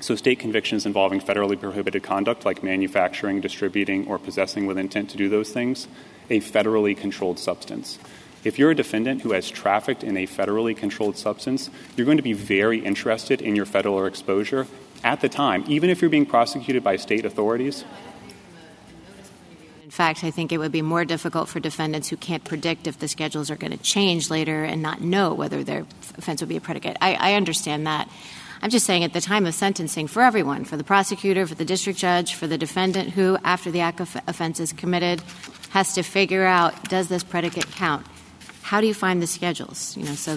So, 0.02 0.16
state 0.16 0.40
convictions 0.40 0.86
involving 0.86 1.20
federally 1.20 1.60
prohibited 1.60 2.04
conduct, 2.04 2.46
like 2.46 2.64
manufacturing, 2.64 3.42
distributing, 3.42 4.08
or 4.08 4.18
possessing 4.18 4.66
with 4.66 4.78
intent 4.78 5.10
to 5.10 5.18
do 5.18 5.28
those 5.28 5.50
things, 5.50 5.88
a 6.30 6.40
federally 6.40 6.96
controlled 6.96 7.38
substance. 7.38 8.00
If 8.44 8.58
you're 8.58 8.72
a 8.72 8.76
defendant 8.76 9.22
who 9.22 9.34
has 9.34 9.50
trafficked 9.50 10.04
in 10.04 10.16
a 10.16 10.26
federally 10.26 10.76
controlled 10.76 11.18
substance, 11.18 11.70
you're 11.98 12.06
going 12.06 12.18
to 12.18 12.24
be 12.24 12.34
very 12.34 12.80
interested 12.80 13.42
in 13.42 13.56
your 13.56 13.66
federal 13.66 14.06
exposure 14.06 14.68
at 15.04 15.20
the 15.20 15.28
time, 15.28 15.66
even 15.68 15.90
if 15.90 16.02
you're 16.02 16.10
being 16.10 16.26
prosecuted 16.26 16.82
by 16.82 16.96
state 16.96 17.26
authorities. 17.26 17.84
In 19.84 19.92
fact, 19.92 20.24
I 20.24 20.32
think 20.32 20.54
it 20.54 20.60
would 20.60 20.72
be 20.72 20.82
more 20.82 21.04
difficult 21.04 21.50
for 21.50 21.60
defendants 21.60 22.08
who 22.08 22.16
can't 22.16 22.44
predict 22.46 22.88
if 22.88 23.00
the 23.00 23.10
schedules 23.10 23.52
are 23.52 23.58
going 23.58 23.72
to 23.72 23.78
change 23.78 24.30
later 24.30 24.64
and 24.64 24.82
not 24.82 25.02
know 25.02 25.34
whether 25.34 25.64
their 25.64 25.86
offense 26.18 26.40
will 26.40 26.48
be 26.48 26.58
a 26.58 26.62
predicate. 26.62 26.96
I, 27.02 27.16
I 27.16 27.34
understand 27.34 27.88
that. 27.88 28.10
I'm 28.62 28.70
just 28.70 28.86
saying 28.86 29.04
at 29.04 29.14
the 29.14 29.22
time 29.22 29.46
of 29.46 29.54
sentencing 29.54 30.08
for 30.08 30.22
everyone, 30.22 30.66
for 30.66 30.76
the 30.76 30.84
prosecutor, 30.84 31.48
for 31.48 31.56
the 31.56 31.66
district 31.66 31.98
judge, 31.98 32.34
for 32.34 32.46
the 32.46 32.58
defendant 32.58 33.12
who, 33.12 33.38
after 33.44 33.72
the 33.72 33.80
act 33.80 34.02
of 34.02 34.18
offense 34.28 34.60
is 34.60 34.74
committed, 34.74 35.22
has 35.70 35.94
to 35.94 36.04
figure 36.04 36.46
out 36.46 36.90
does 36.90 37.08
this 37.08 37.24
predicate 37.24 37.68
count? 37.72 38.06
How 38.62 38.82
do 38.82 38.88
you 38.88 38.94
find 38.94 39.22
the 39.22 39.28
schedules? 39.28 39.96
You 39.96 40.04
know, 40.04 40.14
so 40.14 40.34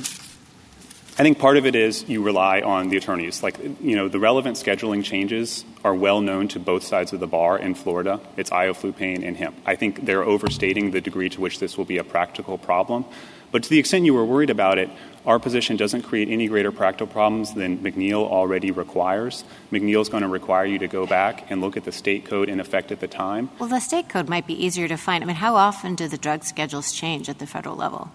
I 1.19 1.25
think 1.25 1.39
part 1.39 1.59
of 1.59 1.67
it 1.67 1.75
is 1.75 2.09
you 2.09 2.23
rely 2.23 2.63
on 2.63 2.89
the 2.89 2.97
attorneys. 2.97 3.43
Like, 3.43 3.59
you 3.83 3.97
know, 3.97 4.09
the 4.09 4.19
relevant 4.19 4.57
scheduling 4.57 5.05
changes 5.05 5.65
are 5.85 5.95
well 5.95 6.23
known 6.23 6.49
to 6.49 6.59
both 6.59 6.85
sides 6.85 7.13
of 7.13 7.21
the 7.21 7.27
bar 7.27 7.59
in 7.59 7.75
Florida. 7.75 8.19
It's 8.39 8.49
ioflupane 8.49 9.27
and 9.27 9.37
hemp. 9.37 9.57
I 9.67 9.77
think 9.77 10.07
they're 10.07 10.25
overstating 10.25 10.93
the 10.93 11.03
degree 11.03 11.29
to 11.29 11.41
which 11.41 11.59
this 11.59 11.77
will 11.77 11.85
be 11.85 11.99
a 11.99 12.05
practical 12.05 12.57
problem. 12.57 13.05
But 13.51 13.63
to 13.65 13.69
the 13.69 13.79
extent 13.79 14.07
you 14.07 14.15
were 14.15 14.25
worried 14.25 14.49
about 14.49 14.79
it, 14.79 14.89
our 15.27 15.39
position 15.39 15.77
doesn't 15.77 16.03
create 16.03 16.29
any 16.29 16.49
greater 16.49 16.73
practical 16.73 17.07
problems 17.07 17.55
than 17.55 17.79
McNeill 17.79 18.27
already 18.29 18.71
requires. 18.71 19.45
McNeill 19.71 20.03
is 20.03 20.09
going 20.09 20.23
to 20.23 20.29
require 20.29 20.65
you 20.65 20.79
to 20.79 20.89
go 20.89 21.07
back 21.07 21.51
and 21.51 21.61
look 21.61 21.77
at 21.77 21.85
the 21.85 21.93
state 21.93 22.25
code 22.25 22.49
in 22.49 22.61
effect 22.61 22.91
at 22.91 23.01
the 23.01 23.09
time. 23.09 23.51
Well, 23.59 23.69
the 23.69 23.81
state 23.81 24.09
code 24.09 24.29
might 24.29 24.47
be 24.47 24.65
easier 24.65 24.89
to 24.89 24.97
find. 24.97 25.23
I 25.23 25.27
mean, 25.27 25.37
how 25.37 25.57
often 25.57 25.95
do 25.95 26.09
the 26.09 26.19
drug 26.19 26.45
schedules 26.45 26.93
change 26.93 27.29
at 27.29 27.39
the 27.39 27.47
federal 27.47 27.77
level? 27.77 28.11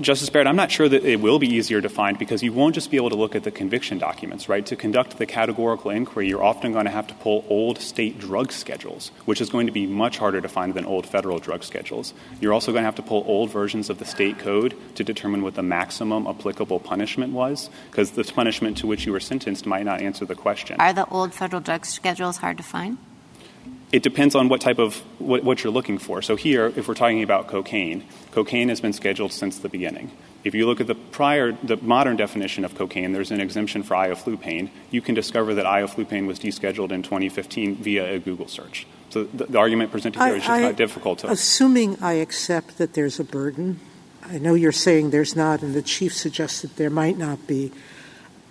Justice 0.00 0.28
Barrett, 0.28 0.48
I'm 0.48 0.56
not 0.56 0.72
sure 0.72 0.88
that 0.88 1.04
it 1.04 1.20
will 1.20 1.38
be 1.38 1.48
easier 1.48 1.80
to 1.80 1.88
find 1.88 2.18
because 2.18 2.42
you 2.42 2.52
won't 2.52 2.74
just 2.74 2.90
be 2.90 2.96
able 2.96 3.10
to 3.10 3.16
look 3.16 3.36
at 3.36 3.44
the 3.44 3.52
conviction 3.52 3.98
documents, 3.98 4.48
right? 4.48 4.66
To 4.66 4.76
conduct 4.76 5.18
the 5.18 5.26
categorical 5.26 5.90
inquiry, 5.92 6.28
you're 6.28 6.42
often 6.42 6.72
going 6.72 6.86
to 6.86 6.90
have 6.90 7.06
to 7.08 7.14
pull 7.14 7.44
old 7.48 7.78
state 7.78 8.18
drug 8.18 8.50
schedules, 8.50 9.12
which 9.24 9.40
is 9.40 9.50
going 9.50 9.66
to 9.66 9.72
be 9.72 9.86
much 9.86 10.18
harder 10.18 10.40
to 10.40 10.48
find 10.48 10.74
than 10.74 10.84
old 10.84 11.06
federal 11.06 11.38
drug 11.38 11.62
schedules. 11.62 12.12
You're 12.40 12.52
also 12.52 12.72
going 12.72 12.82
to 12.82 12.86
have 12.86 12.96
to 12.96 13.02
pull 13.02 13.24
old 13.26 13.50
versions 13.50 13.88
of 13.88 13.98
the 13.98 14.04
state 14.04 14.38
code 14.38 14.76
to 14.96 15.04
determine 15.04 15.42
what 15.42 15.54
the 15.54 15.62
maximum 15.62 16.26
applicable 16.44 16.80
punishment 16.80 17.32
was, 17.32 17.70
because 17.90 18.10
the 18.12 18.24
punishment 18.24 18.76
to 18.78 18.86
which 18.86 19.06
you 19.06 19.12
were 19.12 19.20
sentenced 19.20 19.64
might 19.64 19.84
not 19.84 20.02
answer 20.02 20.26
the 20.26 20.34
question. 20.34 20.76
Are 20.78 20.92
the 20.92 21.06
old 21.08 21.32
federal 21.32 21.62
drug 21.62 21.86
schedules 21.86 22.36
hard 22.38 22.58
to 22.58 22.62
find? 22.62 22.98
It 23.92 24.02
depends 24.02 24.34
on 24.34 24.48
what 24.48 24.60
type 24.60 24.78
of 24.78 24.96
what, 25.18 25.44
what, 25.44 25.62
you're 25.62 25.72
looking 25.72 25.98
for. 25.98 26.20
So 26.20 26.36
here, 26.36 26.72
if 26.76 26.88
we're 26.88 26.94
talking 26.94 27.22
about 27.22 27.46
cocaine, 27.46 28.04
cocaine 28.32 28.68
has 28.68 28.80
been 28.80 28.92
scheduled 28.92 29.32
since 29.32 29.58
the 29.58 29.68
beginning. 29.68 30.10
If 30.42 30.54
you 30.54 30.66
look 30.66 30.80
at 30.80 30.86
the 30.86 30.96
prior, 30.96 31.52
the 31.52 31.78
modern 31.78 32.16
definition 32.16 32.64
of 32.64 32.74
cocaine, 32.74 33.12
there's 33.12 33.30
an 33.30 33.40
exemption 33.40 33.82
for 33.82 33.94
ioflupane. 33.94 34.68
You 34.90 35.00
can 35.00 35.14
discover 35.14 35.54
that 35.54 35.64
ioflupane 35.64 36.26
was 36.26 36.38
descheduled 36.38 36.90
in 36.92 37.02
2015 37.02 37.76
via 37.76 38.14
a 38.14 38.18
Google 38.18 38.48
search. 38.48 38.86
So 39.10 39.24
the, 39.24 39.46
the 39.46 39.58
argument 39.58 39.92
presented 39.92 40.18
here 40.18 40.34
I, 40.34 40.36
is 40.36 40.42
just 40.44 40.50
I, 40.50 40.72
difficult 40.72 41.20
to. 41.20 41.30
Assuming 41.30 41.96
I 42.02 42.14
accept 42.14 42.76
that 42.78 42.94
there's 42.94 43.20
a 43.20 43.24
burden, 43.24 43.80
I 44.26 44.38
know 44.38 44.54
you're 44.54 44.72
saying 44.72 45.10
there's 45.10 45.36
not, 45.36 45.62
and 45.62 45.74
the 45.74 45.82
chief 45.82 46.14
suggested 46.14 46.76
there 46.76 46.90
might 46.90 47.18
not 47.18 47.46
be. 47.46 47.72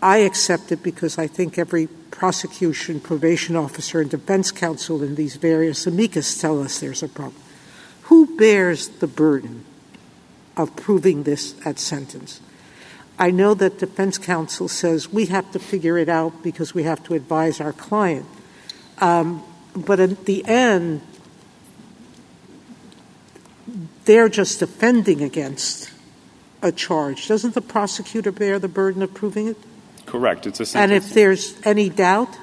I 0.02 0.18
accept 0.18 0.72
it 0.72 0.84
because 0.84 1.18
I 1.18 1.28
think 1.28 1.58
every 1.58 1.88
prosecution, 1.88 3.00
probation 3.00 3.56
officer, 3.56 4.02
and 4.02 4.10
defense 4.10 4.52
counsel 4.52 5.02
in 5.02 5.16
these 5.16 5.36
various 5.38 5.88
amicus 5.88 6.40
tell 6.40 6.62
us 6.62 6.80
there's 6.80 7.02
a 7.02 7.08
problem. 7.08 7.42
Who 8.04 8.38
bears 8.38 8.90
the 8.90 9.08
burden 9.08 9.66
of 10.56 10.76
proving 10.76 11.24
this 11.24 11.56
at 11.66 11.80
sentence? 11.80 12.42
I 13.18 13.32
know 13.32 13.54
that 13.54 13.80
defense 13.80 14.18
counsel 14.18 14.68
says 14.68 15.12
we 15.12 15.28
have 15.28 15.52
to 15.54 15.60
figure 15.60 15.98
it 15.98 16.10
out 16.10 16.44
because 16.44 16.74
we 16.74 16.84
have 16.84 17.04
to 17.06 17.14
advise 17.14 17.62
our 17.62 17.74
client. 17.74 18.26
Um, 19.00 19.44
but 19.76 20.00
at 20.00 20.26
the 20.26 20.46
end, 20.46 21.02
they're 24.06 24.30
just 24.30 24.60
defending 24.60 25.22
against 25.22 25.92
a 26.62 26.72
charge. 26.72 27.28
Doesn't 27.28 27.54
the 27.54 27.62
prosecutor 27.62 28.32
bear 28.32 28.60
the 28.60 28.68
burden 28.68 29.02
of 29.02 29.14
proving 29.14 29.48
it? 29.48 29.58
Correct. 30.06 30.48
It's 30.48 30.76
a 30.76 30.78
and 30.78 30.92
if 30.92 31.14
there's 31.14 31.56
any 31.66 31.90
doubt, 31.90 32.38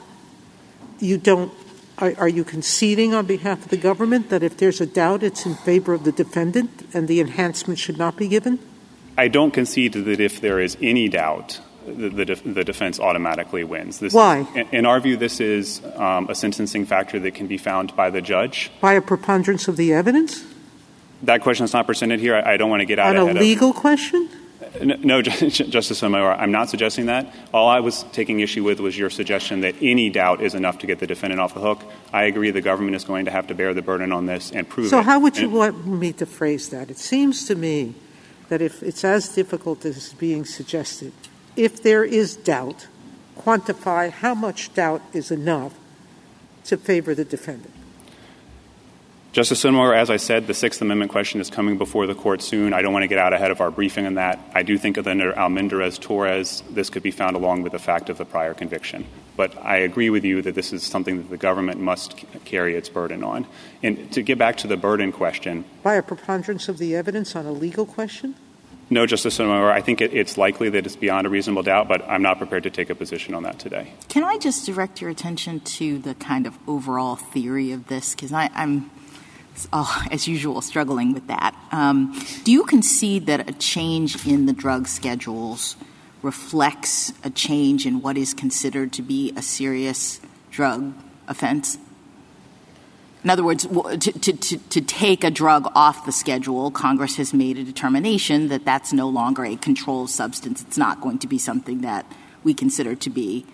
you 0.98 1.18
don't. 1.18 1.52
Are, 1.98 2.14
are 2.16 2.28
you 2.28 2.44
conceding 2.44 3.12
on 3.12 3.26
behalf 3.26 3.64
of 3.64 3.68
the 3.68 3.76
government 3.76 4.30
that 4.30 4.42
if 4.42 4.56
there's 4.56 4.80
a 4.80 4.86
doubt, 4.86 5.22
it's 5.22 5.44
in 5.44 5.54
favor 5.54 5.92
of 5.92 6.04
the 6.04 6.12
defendant 6.12 6.88
and 6.94 7.08
the 7.08 7.20
enhancement 7.20 7.78
should 7.78 7.98
not 7.98 8.16
be 8.16 8.26
given? 8.26 8.58
I 9.18 9.28
don't 9.28 9.50
concede 9.50 9.92
that 9.92 10.20
if 10.20 10.40
there 10.40 10.60
is 10.60 10.78
any 10.80 11.10
doubt, 11.10 11.60
the, 11.86 12.08
the, 12.08 12.24
the 12.42 12.64
defense 12.64 12.98
automatically 12.98 13.64
wins. 13.64 13.98
This 13.98 14.14
Why? 14.14 14.46
Is, 14.54 14.66
in 14.72 14.86
our 14.86 14.98
view, 15.00 15.18
this 15.18 15.40
is 15.40 15.82
um, 15.96 16.30
a 16.30 16.34
sentencing 16.34 16.86
factor 16.86 17.18
that 17.20 17.34
can 17.34 17.46
be 17.46 17.58
found 17.58 17.94
by 17.94 18.08
the 18.08 18.22
judge. 18.22 18.70
By 18.80 18.94
a 18.94 19.02
preponderance 19.02 19.68
of 19.68 19.76
the 19.76 19.92
evidence? 19.92 20.42
That 21.22 21.42
question 21.42 21.64
is 21.64 21.72
not 21.72 21.86
presented 21.86 22.20
here. 22.20 22.34
I, 22.34 22.54
I 22.54 22.56
don't 22.56 22.70
want 22.70 22.80
to 22.80 22.86
get 22.86 22.98
out 22.98 23.16
On 23.16 23.36
a 23.36 23.40
legal 23.40 23.70
of, 23.70 23.76
question? 23.76 24.28
No, 24.82 25.20
Justice 25.22 25.98
Sotomayor, 25.98 26.32
I'm 26.32 26.52
not 26.52 26.70
suggesting 26.70 27.06
that. 27.06 27.34
All 27.52 27.68
I 27.68 27.80
was 27.80 28.04
taking 28.12 28.40
issue 28.40 28.62
with 28.62 28.78
was 28.78 28.96
your 28.96 29.10
suggestion 29.10 29.62
that 29.62 29.74
any 29.80 30.10
doubt 30.10 30.42
is 30.42 30.54
enough 30.54 30.78
to 30.78 30.86
get 30.86 31.00
the 31.00 31.06
defendant 31.06 31.40
off 31.40 31.54
the 31.54 31.60
hook. 31.60 31.82
I 32.12 32.24
agree 32.24 32.50
the 32.50 32.60
government 32.60 32.94
is 32.94 33.04
going 33.04 33.24
to 33.24 33.30
have 33.30 33.48
to 33.48 33.54
bear 33.54 33.74
the 33.74 33.82
burden 33.82 34.12
on 34.12 34.26
this 34.26 34.52
and 34.52 34.68
prove 34.68 34.88
so 34.88 34.98
it. 34.98 35.02
So 35.02 35.04
how 35.04 35.18
would 35.20 35.36
you 35.38 35.44
and 35.44 35.54
want 35.54 35.86
me 35.86 36.12
to 36.14 36.26
phrase 36.26 36.68
that? 36.68 36.90
It 36.90 36.98
seems 36.98 37.46
to 37.46 37.54
me 37.54 37.94
that 38.48 38.62
if 38.62 38.82
it's 38.82 39.04
as 39.04 39.28
difficult 39.28 39.84
as 39.84 39.96
is 39.96 40.12
being 40.12 40.44
suggested, 40.44 41.12
if 41.56 41.82
there 41.82 42.04
is 42.04 42.36
doubt, 42.36 42.86
quantify 43.38 44.10
how 44.10 44.34
much 44.34 44.72
doubt 44.74 45.02
is 45.12 45.30
enough 45.30 45.74
to 46.64 46.76
favor 46.76 47.14
the 47.14 47.24
defendant. 47.24 47.74
Justice 49.32 49.60
Sotomayor, 49.60 49.94
as 49.94 50.10
I 50.10 50.16
said, 50.16 50.48
the 50.48 50.54
Sixth 50.54 50.82
Amendment 50.82 51.12
question 51.12 51.40
is 51.40 51.50
coming 51.50 51.78
before 51.78 52.08
the 52.08 52.16
court 52.16 52.42
soon. 52.42 52.72
I 52.72 52.82
don't 52.82 52.92
want 52.92 53.04
to 53.04 53.08
get 53.08 53.18
out 53.18 53.32
ahead 53.32 53.52
of 53.52 53.60
our 53.60 53.70
briefing 53.70 54.04
on 54.04 54.14
that. 54.14 54.40
I 54.56 54.64
do 54.64 54.76
think 54.76 54.96
that 54.96 55.06
under 55.06 55.38
Almendarez 55.38 55.98
Torres, 55.98 56.64
this 56.68 56.90
could 56.90 57.04
be 57.04 57.12
found 57.12 57.36
along 57.36 57.62
with 57.62 57.70
the 57.70 57.78
fact 57.78 58.10
of 58.10 58.18
the 58.18 58.24
prior 58.24 58.54
conviction. 58.54 59.06
But 59.36 59.56
I 59.64 59.76
agree 59.76 60.10
with 60.10 60.24
you 60.24 60.42
that 60.42 60.56
this 60.56 60.72
is 60.72 60.82
something 60.82 61.18
that 61.18 61.30
the 61.30 61.36
government 61.36 61.78
must 61.78 62.16
carry 62.44 62.74
its 62.74 62.88
burden 62.88 63.22
on. 63.22 63.46
And 63.84 64.12
to 64.14 64.22
get 64.22 64.36
back 64.36 64.56
to 64.58 64.66
the 64.66 64.76
burden 64.76 65.12
question. 65.12 65.64
By 65.84 65.94
a 65.94 66.02
preponderance 66.02 66.68
of 66.68 66.78
the 66.78 66.96
evidence 66.96 67.36
on 67.36 67.46
a 67.46 67.52
legal 67.52 67.86
question? 67.86 68.34
No, 68.92 69.06
Justice 69.06 69.34
Sotomayor. 69.34 69.70
I 69.70 69.80
think 69.80 70.00
it, 70.00 70.12
it's 70.12 70.38
likely 70.38 70.70
that 70.70 70.84
it's 70.84 70.96
beyond 70.96 71.28
a 71.28 71.30
reasonable 71.30 71.62
doubt, 71.62 71.86
but 71.86 72.02
I'm 72.08 72.22
not 72.22 72.38
prepared 72.38 72.64
to 72.64 72.70
take 72.70 72.90
a 72.90 72.96
position 72.96 73.34
on 73.34 73.44
that 73.44 73.60
today. 73.60 73.92
Can 74.08 74.24
I 74.24 74.38
just 74.38 74.66
direct 74.66 75.00
your 75.00 75.08
attention 75.08 75.60
to 75.60 76.00
the 76.00 76.16
kind 76.16 76.48
of 76.48 76.58
overall 76.66 77.14
theory 77.14 77.70
of 77.70 77.86
this? 77.86 78.16
Because 78.16 78.32
I'm 78.32 78.90
as 79.72 80.28
usual, 80.28 80.60
struggling 80.60 81.12
with 81.12 81.26
that. 81.28 81.54
Um, 81.72 82.18
do 82.44 82.52
you 82.52 82.64
concede 82.64 83.26
that 83.26 83.48
a 83.48 83.52
change 83.52 84.26
in 84.26 84.46
the 84.46 84.52
drug 84.52 84.88
schedules 84.88 85.76
reflects 86.22 87.12
a 87.24 87.30
change 87.30 87.86
in 87.86 88.02
what 88.02 88.16
is 88.16 88.34
considered 88.34 88.92
to 88.92 89.02
be 89.02 89.32
a 89.36 89.42
serious 89.42 90.20
drug 90.50 90.92
offense? 91.28 91.78
In 93.22 93.28
other 93.28 93.44
words, 93.44 93.66
to, 93.66 94.80
take 94.80 95.24
a 95.24 95.30
drug 95.30 95.70
off 95.74 96.06
the 96.06 96.12
schedule, 96.12 96.70
Congress 96.70 97.16
has 97.16 97.34
made 97.34 97.58
a 97.58 97.64
determination 97.64 98.48
that 98.48 98.64
that's 98.64 98.94
no 98.94 99.08
longer 99.08 99.44
a 99.44 99.56
controlled 99.56 100.08
substance. 100.08 100.62
It's 100.62 100.78
not 100.78 101.02
going 101.02 101.18
to 101.18 101.26
be 101.26 101.36
something 101.36 101.82
that 101.82 102.10
we 102.44 102.54
consider 102.54 102.94
to 102.94 103.10
be 103.10 103.44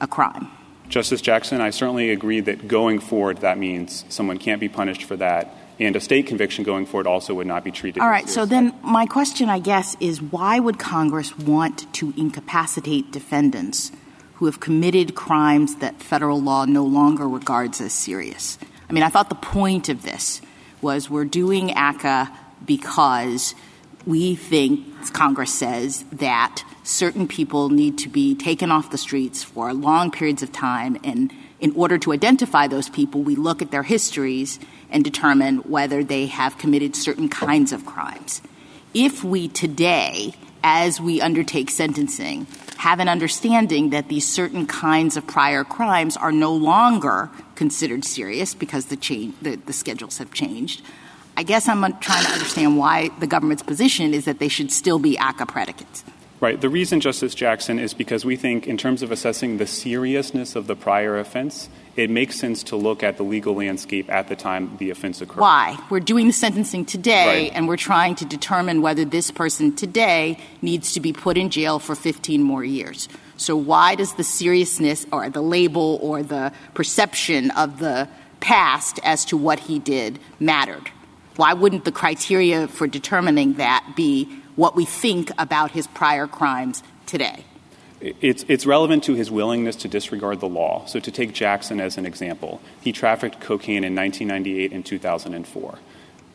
a 0.00 0.08
crime. 0.08 0.48
Justice 0.88 1.20
Jackson, 1.20 1.60
I 1.60 1.70
certainly 1.70 2.10
agree 2.10 2.40
that 2.40 2.68
going 2.68 3.00
forward, 3.00 3.38
that 3.38 3.58
means 3.58 4.04
someone 4.08 4.38
can't 4.38 4.60
be 4.60 4.68
punished 4.68 5.04
for 5.04 5.16
that. 5.16 5.54
And 5.78 5.94
a 5.94 6.00
state 6.00 6.26
conviction 6.26 6.64
going 6.64 6.86
forward 6.86 7.06
also 7.06 7.34
would 7.34 7.46
not 7.46 7.62
be 7.62 7.70
treated. 7.70 8.00
All 8.00 8.08
right. 8.08 8.28
So 8.28 8.46
then, 8.46 8.72
my 8.82 9.04
question, 9.04 9.50
I 9.50 9.58
guess, 9.58 9.94
is 10.00 10.22
why 10.22 10.58
would 10.58 10.78
Congress 10.78 11.36
want 11.36 11.92
to 11.94 12.14
incapacitate 12.16 13.12
defendants 13.12 13.92
who 14.34 14.46
have 14.46 14.58
committed 14.60 15.14
crimes 15.14 15.76
that 15.76 16.00
federal 16.00 16.40
law 16.40 16.64
no 16.64 16.84
longer 16.84 17.28
regards 17.28 17.80
as 17.80 17.92
serious? 17.92 18.58
I 18.88 18.92
mean, 18.92 19.02
I 19.02 19.08
thought 19.08 19.28
the 19.28 19.34
point 19.34 19.90
of 19.90 20.02
this 20.02 20.40
was 20.80 21.10
we're 21.10 21.24
doing 21.24 21.68
ACCA 21.68 22.30
because 22.64 23.54
we 24.06 24.36
think, 24.36 25.12
Congress 25.12 25.52
says, 25.52 26.04
that 26.12 26.62
certain 26.84 27.26
people 27.26 27.68
need 27.68 27.98
to 27.98 28.08
be 28.08 28.34
taken 28.36 28.70
off 28.70 28.90
the 28.90 28.98
streets 28.98 29.42
for 29.42 29.74
long 29.74 30.10
periods 30.10 30.42
of 30.42 30.52
time. 30.52 30.96
And 31.02 31.32
in 31.58 31.72
order 31.74 31.98
to 31.98 32.12
identify 32.12 32.68
those 32.68 32.88
people, 32.88 33.22
we 33.22 33.34
look 33.34 33.60
at 33.60 33.72
their 33.72 33.82
histories 33.82 34.60
and 34.90 35.02
determine 35.02 35.58
whether 35.58 36.04
they 36.04 36.26
have 36.26 36.56
committed 36.56 36.94
certain 36.94 37.28
kinds 37.28 37.72
of 37.72 37.84
crimes. 37.84 38.40
If 38.94 39.24
we 39.24 39.48
today, 39.48 40.34
as 40.62 41.00
we 41.00 41.20
undertake 41.20 41.70
sentencing, 41.70 42.46
have 42.78 43.00
an 43.00 43.08
understanding 43.08 43.90
that 43.90 44.08
these 44.08 44.26
certain 44.26 44.66
kinds 44.66 45.16
of 45.16 45.26
prior 45.26 45.64
crimes 45.64 46.16
are 46.16 46.32
no 46.32 46.54
longer 46.54 47.30
considered 47.56 48.04
serious 48.04 48.54
because 48.54 48.86
the, 48.86 48.96
the, 49.42 49.56
the 49.56 49.72
schedules 49.72 50.18
have 50.18 50.32
changed, 50.32 50.82
I 51.36 51.42
guess 51.42 51.68
I'm 51.68 51.84
uh, 51.84 51.90
trying 52.00 52.24
to 52.24 52.32
understand 52.32 52.78
why 52.78 53.10
the 53.20 53.26
government's 53.26 53.62
position 53.62 54.14
is 54.14 54.24
that 54.24 54.38
they 54.38 54.48
should 54.48 54.72
still 54.72 54.98
be 54.98 55.16
ACCA 55.16 55.46
predicates. 55.46 56.04
Right. 56.38 56.60
The 56.60 56.68
reason, 56.68 57.00
Justice 57.00 57.34
Jackson, 57.34 57.78
is 57.78 57.94
because 57.94 58.24
we 58.24 58.36
think, 58.36 58.66
in 58.66 58.76
terms 58.76 59.02
of 59.02 59.10
assessing 59.10 59.56
the 59.56 59.66
seriousness 59.66 60.54
of 60.54 60.66
the 60.66 60.76
prior 60.76 61.18
offense, 61.18 61.70
it 61.96 62.10
makes 62.10 62.38
sense 62.38 62.62
to 62.64 62.76
look 62.76 63.02
at 63.02 63.16
the 63.16 63.22
legal 63.22 63.54
landscape 63.54 64.10
at 64.10 64.28
the 64.28 64.36
time 64.36 64.76
the 64.76 64.90
offense 64.90 65.22
occurred. 65.22 65.40
Why? 65.40 65.78
We're 65.88 66.00
doing 66.00 66.26
the 66.26 66.34
sentencing 66.34 66.84
today, 66.84 67.44
right. 67.44 67.52
and 67.54 67.66
we're 67.66 67.78
trying 67.78 68.16
to 68.16 68.26
determine 68.26 68.82
whether 68.82 69.06
this 69.06 69.30
person 69.30 69.74
today 69.74 70.38
needs 70.60 70.92
to 70.92 71.00
be 71.00 71.14
put 71.14 71.38
in 71.38 71.48
jail 71.48 71.78
for 71.78 71.94
15 71.94 72.42
more 72.42 72.64
years. 72.64 73.08
So, 73.38 73.56
why 73.56 73.94
does 73.94 74.14
the 74.14 74.24
seriousness 74.24 75.06
or 75.12 75.30
the 75.30 75.42
label 75.42 75.98
or 76.02 76.22
the 76.22 76.52
perception 76.74 77.50
of 77.52 77.78
the 77.78 78.08
past 78.40 79.00
as 79.04 79.24
to 79.26 79.38
what 79.38 79.60
he 79.60 79.78
did 79.78 80.18
mattered? 80.38 80.90
Why 81.36 81.52
wouldn't 81.52 81.84
the 81.84 81.92
criteria 81.92 82.66
for 82.68 82.86
determining 82.86 83.54
that 83.54 83.92
be 83.94 84.42
what 84.56 84.74
we 84.74 84.84
think 84.84 85.30
about 85.38 85.70
his 85.70 85.86
prior 85.86 86.26
crimes 86.26 86.82
today. 87.04 87.44
It's, 88.00 88.44
it's 88.48 88.66
relevant 88.66 89.04
to 89.04 89.14
his 89.14 89.30
willingness 89.30 89.76
to 89.76 89.88
disregard 89.88 90.40
the 90.40 90.48
law. 90.48 90.84
So, 90.86 91.00
to 91.00 91.10
take 91.10 91.32
Jackson 91.32 91.80
as 91.80 91.96
an 91.96 92.04
example, 92.04 92.60
he 92.80 92.92
trafficked 92.92 93.40
cocaine 93.40 93.84
in 93.84 93.94
1998 93.94 94.72
and 94.72 94.84
2004. 94.84 95.78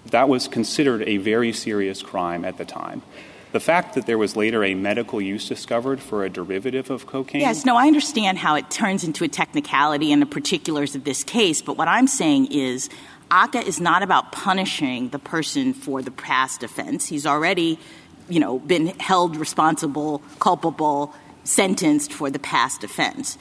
That 0.08 0.28
was 0.28 0.48
considered 0.48 1.04
a 1.08 1.18
very 1.18 1.54
serious 1.54 2.02
crime 2.02 2.46
at 2.46 2.58
the 2.58 2.66
time. 2.66 3.04
The 3.52 3.60
fact 3.60 3.94
that 3.96 4.06
there 4.06 4.18
was 4.18 4.36
later 4.36 4.64
a 4.64 4.74
medical 4.74 5.22
use 5.22 5.48
discovered 5.48 6.00
for 6.00 6.24
a 6.24 6.30
derivative 6.30 6.90
of 6.90 7.06
cocaine. 7.06 7.42
Yes, 7.42 7.66
no, 7.66 7.76
I 7.76 7.86
understand 7.86 8.40
how 8.40 8.56
it 8.56 8.72
turns 8.72 9.04
into 9.04 9.24
a 9.24 9.28
technicality 9.28 10.12
and 10.12 10.22
the 10.22 10.26
particulars 10.26 10.96
of 10.96 11.04
this 11.04 11.24
case, 11.24 11.62
but 11.62 11.78
what 11.78 11.88
I'm 11.88 12.08
saying 12.08 12.52
is 12.52 12.90
ACCA 13.32 13.66
is 13.66 13.80
not 13.80 14.04
about 14.04 14.32
punishing 14.34 15.10
the 15.10 15.20
person 15.20 15.74
for 15.74 16.02
the 16.02 16.12
past 16.12 16.64
offense. 16.64 17.08
He's 17.08 17.26
already 17.26 17.80
you 18.28 18.40
know, 18.40 18.60
been 18.60 18.88
held 19.00 19.36
responsible, 19.36 20.20
culpable, 20.40 21.14
sentenced 21.44 22.14
for 22.14 22.30
the 22.30 22.40
past 22.40 22.84
offense. 22.84 23.38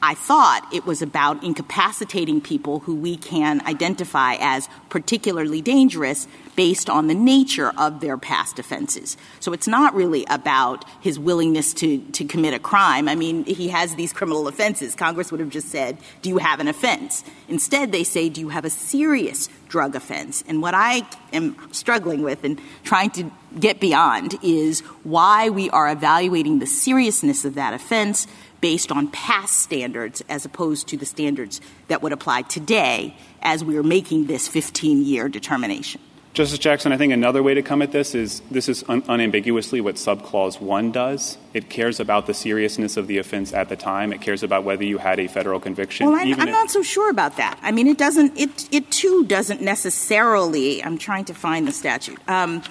I 0.00 0.14
thought 0.14 0.68
it 0.72 0.86
was 0.86 1.02
about 1.02 1.42
incapacitating 1.42 2.40
people 2.40 2.80
who 2.80 2.94
we 2.94 3.16
can 3.16 3.60
identify 3.66 4.36
as 4.38 4.68
particularly 4.90 5.60
dangerous 5.60 6.28
based 6.54 6.90
on 6.90 7.06
the 7.06 7.14
nature 7.14 7.72
of 7.76 8.00
their 8.00 8.16
past 8.16 8.58
offenses. 8.58 9.16
So 9.40 9.52
it's 9.52 9.68
not 9.68 9.94
really 9.94 10.24
about 10.28 10.84
his 11.00 11.18
willingness 11.18 11.72
to, 11.74 11.98
to 11.98 12.24
commit 12.24 12.54
a 12.54 12.58
crime. 12.58 13.08
I 13.08 13.14
mean, 13.14 13.44
he 13.44 13.68
has 13.68 13.94
these 13.94 14.12
criminal 14.12 14.48
offenses. 14.48 14.94
Congress 14.94 15.30
would 15.30 15.40
have 15.40 15.50
just 15.50 15.68
said, 15.68 15.98
Do 16.22 16.30
you 16.30 16.38
have 16.38 16.60
an 16.60 16.68
offense? 16.68 17.24
Instead, 17.48 17.92
they 17.92 18.04
say, 18.04 18.28
Do 18.28 18.40
you 18.40 18.48
have 18.48 18.64
a 18.64 18.70
serious 18.70 19.48
drug 19.68 19.94
offense? 19.94 20.42
And 20.48 20.62
what 20.62 20.74
I 20.74 21.02
am 21.32 21.56
struggling 21.72 22.22
with 22.22 22.44
and 22.44 22.60
trying 22.82 23.10
to 23.10 23.30
get 23.58 23.80
beyond 23.80 24.34
is 24.42 24.80
why 25.04 25.50
we 25.50 25.70
are 25.70 25.90
evaluating 25.90 26.58
the 26.58 26.66
seriousness 26.66 27.44
of 27.44 27.54
that 27.54 27.72
offense 27.72 28.26
based 28.60 28.90
on 28.90 29.08
past 29.08 29.58
standards 29.58 30.22
as 30.28 30.44
opposed 30.44 30.88
to 30.88 30.96
the 30.96 31.06
standards 31.06 31.60
that 31.88 32.02
would 32.02 32.12
apply 32.12 32.42
today 32.42 33.16
as 33.42 33.64
we 33.64 33.76
are 33.76 33.82
making 33.82 34.26
this 34.26 34.48
15 34.48 35.04
year 35.04 35.28
determination. 35.28 36.00
Justice 36.34 36.60
Jackson, 36.60 36.92
I 36.92 36.96
think 36.96 37.12
another 37.12 37.42
way 37.42 37.54
to 37.54 37.62
come 37.62 37.82
at 37.82 37.90
this 37.90 38.14
is 38.14 38.42
this 38.48 38.68
is 38.68 38.84
un- 38.86 39.02
unambiguously 39.08 39.80
what 39.80 39.96
subclause 39.96 40.60
1 40.60 40.92
does. 40.92 41.36
It 41.52 41.68
cares 41.68 41.98
about 41.98 42.26
the 42.26 42.34
seriousness 42.34 42.96
of 42.96 43.08
the 43.08 43.18
offense 43.18 43.52
at 43.52 43.68
the 43.68 43.74
time. 43.74 44.12
It 44.12 44.20
cares 44.20 44.44
about 44.44 44.62
whether 44.62 44.84
you 44.84 44.98
had 44.98 45.18
a 45.18 45.26
federal 45.26 45.58
conviction. 45.58 46.06
Well, 46.06 46.14
I'm, 46.14 46.34
I'm 46.34 46.48
if- 46.48 46.52
not 46.52 46.70
so 46.70 46.82
sure 46.82 47.10
about 47.10 47.38
that. 47.38 47.58
I 47.60 47.72
mean, 47.72 47.88
it 47.88 47.98
doesn't, 47.98 48.38
it, 48.38 48.68
it 48.72 48.88
too 48.92 49.24
doesn't 49.24 49.62
necessarily, 49.62 50.84
I'm 50.84 50.96
trying 50.96 51.24
to 51.24 51.34
find 51.34 51.66
the 51.66 51.72
statute. 51.72 52.20
Um, 52.28 52.62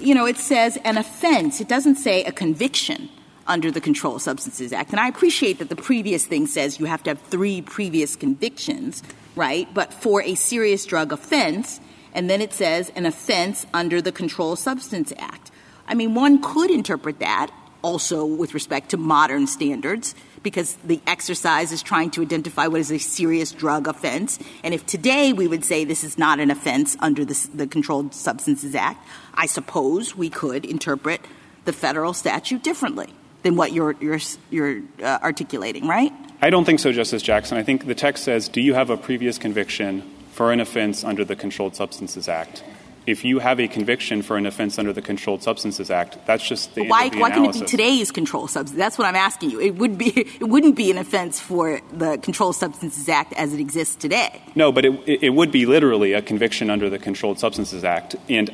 you 0.00 0.14
know, 0.14 0.26
it 0.26 0.38
says 0.38 0.76
an 0.84 0.96
offense, 0.96 1.60
it 1.60 1.68
doesn't 1.68 1.96
say 1.96 2.24
a 2.24 2.32
conviction 2.32 3.10
under 3.46 3.70
the 3.70 3.80
Controlled 3.80 4.22
Substances 4.22 4.72
Act. 4.72 4.90
And 4.90 5.00
I 5.00 5.08
appreciate 5.08 5.58
that 5.58 5.68
the 5.68 5.76
previous 5.76 6.26
thing 6.26 6.46
says 6.46 6.80
you 6.80 6.86
have 6.86 7.02
to 7.04 7.10
have 7.10 7.20
three 7.20 7.62
previous 7.62 8.16
convictions, 8.16 9.02
right? 9.36 9.72
But 9.72 9.92
for 9.92 10.22
a 10.22 10.34
serious 10.34 10.84
drug 10.86 11.12
offense, 11.12 11.80
and 12.12 12.30
then 12.30 12.40
it 12.40 12.52
says 12.52 12.90
an 12.94 13.06
offense 13.06 13.66
under 13.74 14.00
the 14.00 14.12
Controlled 14.12 14.58
Substance 14.58 15.12
Act. 15.18 15.50
I 15.86 15.94
mean, 15.94 16.14
one 16.14 16.40
could 16.40 16.70
interpret 16.70 17.18
that 17.18 17.50
also 17.82 18.24
with 18.24 18.54
respect 18.54 18.90
to 18.90 18.96
modern 18.96 19.46
standards 19.46 20.14
because 20.42 20.76
the 20.84 21.00
exercise 21.06 21.72
is 21.72 21.82
trying 21.82 22.10
to 22.10 22.22
identify 22.22 22.66
what 22.66 22.80
is 22.80 22.90
a 22.90 22.98
serious 22.98 23.52
drug 23.52 23.86
offense. 23.86 24.38
And 24.62 24.72
if 24.72 24.86
today 24.86 25.32
we 25.32 25.46
would 25.46 25.64
say 25.64 25.84
this 25.84 26.04
is 26.04 26.16
not 26.16 26.40
an 26.40 26.50
offense 26.50 26.96
under 27.00 27.24
the, 27.24 27.48
the 27.52 27.66
Controlled 27.66 28.14
Substances 28.14 28.74
Act, 28.74 29.06
I 29.34 29.46
suppose 29.46 30.16
we 30.16 30.30
could 30.30 30.64
interpret 30.64 31.20
the 31.64 31.72
federal 31.72 32.14
statute 32.14 32.62
differently 32.62 33.12
than 33.44 33.54
what 33.54 33.72
you're, 33.72 33.94
you're, 34.00 34.18
you're 34.50 34.82
uh, 35.00 35.18
articulating, 35.22 35.86
right? 35.86 36.12
I 36.42 36.50
don't 36.50 36.64
think 36.64 36.80
so, 36.80 36.90
Justice 36.90 37.22
Jackson. 37.22 37.56
I 37.56 37.62
think 37.62 37.86
the 37.86 37.94
text 37.94 38.24
says, 38.24 38.48
do 38.48 38.60
you 38.60 38.74
have 38.74 38.90
a 38.90 38.96
previous 38.96 39.38
conviction 39.38 40.02
for 40.32 40.50
an 40.50 40.58
offense 40.58 41.04
under 41.04 41.24
the 41.24 41.36
Controlled 41.36 41.76
Substances 41.76 42.28
Act? 42.28 42.64
if 43.06 43.24
you 43.24 43.38
have 43.38 43.60
a 43.60 43.68
conviction 43.68 44.22
for 44.22 44.36
an 44.36 44.46
offense 44.46 44.78
under 44.78 44.92
the 44.92 45.02
Controlled 45.02 45.42
Substances 45.42 45.90
Act, 45.90 46.18
that's 46.26 46.46
just 46.46 46.74
the 46.74 46.86
why, 46.88 47.10
the 47.10 47.18
why 47.18 47.30
can 47.30 47.44
it 47.44 47.52
be 47.52 47.60
today's 47.60 48.10
controlled 48.10 48.50
substance? 48.50 48.78
That's 48.78 48.96
what 48.96 49.06
I'm 49.06 49.16
asking 49.16 49.50
you. 49.50 49.60
It 49.60 49.76
would 49.76 49.98
be 49.98 50.20
it 50.40 50.48
wouldn't 50.48 50.76
be 50.76 50.90
an 50.90 50.98
offense 50.98 51.38
for 51.40 51.80
the 51.92 52.18
Controlled 52.18 52.56
Substances 52.56 53.08
Act 53.08 53.34
as 53.34 53.52
it 53.52 53.60
exists 53.60 53.94
today. 53.94 54.42
No, 54.54 54.72
but 54.72 54.84
it, 54.84 55.22
it 55.22 55.30
would 55.30 55.52
be 55.52 55.66
literally 55.66 56.14
a 56.14 56.22
conviction 56.22 56.70
under 56.70 56.88
the 56.88 56.98
Controlled 56.98 57.38
Substances 57.38 57.84
Act. 57.84 58.16
And 58.28 58.50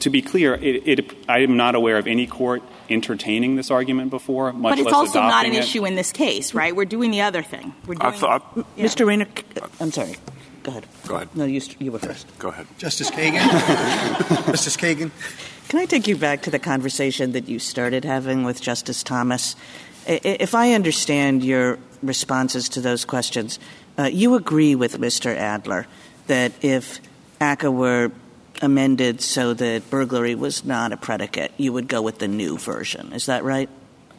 to 0.00 0.10
be 0.10 0.20
clear, 0.20 0.54
it, 0.54 1.00
it, 1.00 1.16
I 1.28 1.38
am 1.38 1.56
not 1.56 1.74
aware 1.74 1.96
of 1.96 2.06
any 2.06 2.26
court 2.26 2.62
entertaining 2.90 3.56
this 3.56 3.70
argument 3.70 4.10
before, 4.10 4.52
much 4.52 4.72
But 4.72 4.78
it's 4.78 4.86
less 4.86 4.94
also 4.94 5.20
not 5.20 5.46
an 5.46 5.52
it. 5.52 5.58
issue 5.58 5.84
in 5.84 5.94
this 5.94 6.12
case, 6.12 6.54
right? 6.54 6.74
We're 6.74 6.84
doing 6.84 7.10
the 7.10 7.22
other 7.22 7.42
thing. 7.42 7.74
We're 7.86 7.94
doing, 7.94 8.14
I 8.14 8.16
thought, 8.16 8.52
yeah. 8.76 8.84
Mr. 8.84 9.06
Raynor, 9.06 9.26
I'm 9.80 9.90
sorry. 9.90 10.16
Go 10.62 10.72
ahead. 10.72 10.86
Go 11.06 11.16
ahead. 11.16 11.28
No, 11.36 11.44
you, 11.44 11.60
you 11.78 11.92
were 11.92 11.98
first. 12.00 12.26
Go 12.38 12.48
ahead. 12.48 12.66
Justice 12.78 13.10
Kagan? 13.10 14.46
Justice 14.46 14.76
Kagan? 14.76 15.10
Can 15.68 15.80
I 15.80 15.86
take 15.86 16.06
you 16.06 16.16
back 16.16 16.42
to 16.42 16.50
the 16.50 16.58
conversation 16.58 17.32
that 17.32 17.48
you 17.48 17.58
started 17.58 18.04
having 18.04 18.44
with 18.44 18.60
Justice 18.60 19.02
Thomas? 19.02 19.54
If 20.06 20.54
I 20.54 20.72
understand 20.72 21.44
your 21.44 21.78
responses 22.02 22.68
to 22.70 22.80
those 22.80 23.04
questions, 23.04 23.58
uh, 23.98 24.04
you 24.04 24.34
agree 24.34 24.74
with 24.74 24.98
Mr. 24.98 25.34
Adler 25.34 25.86
that 26.26 26.52
if 26.62 27.00
ACCA 27.40 27.72
were 27.72 28.10
amended 28.62 29.20
so 29.20 29.54
that 29.54 29.90
burglary 29.90 30.34
was 30.34 30.64
not 30.64 30.92
a 30.92 30.96
predicate, 30.96 31.52
you 31.56 31.72
would 31.72 31.88
go 31.88 32.02
with 32.02 32.18
the 32.18 32.28
new 32.28 32.58
version. 32.58 33.12
Is 33.12 33.26
that 33.26 33.44
right? 33.44 33.68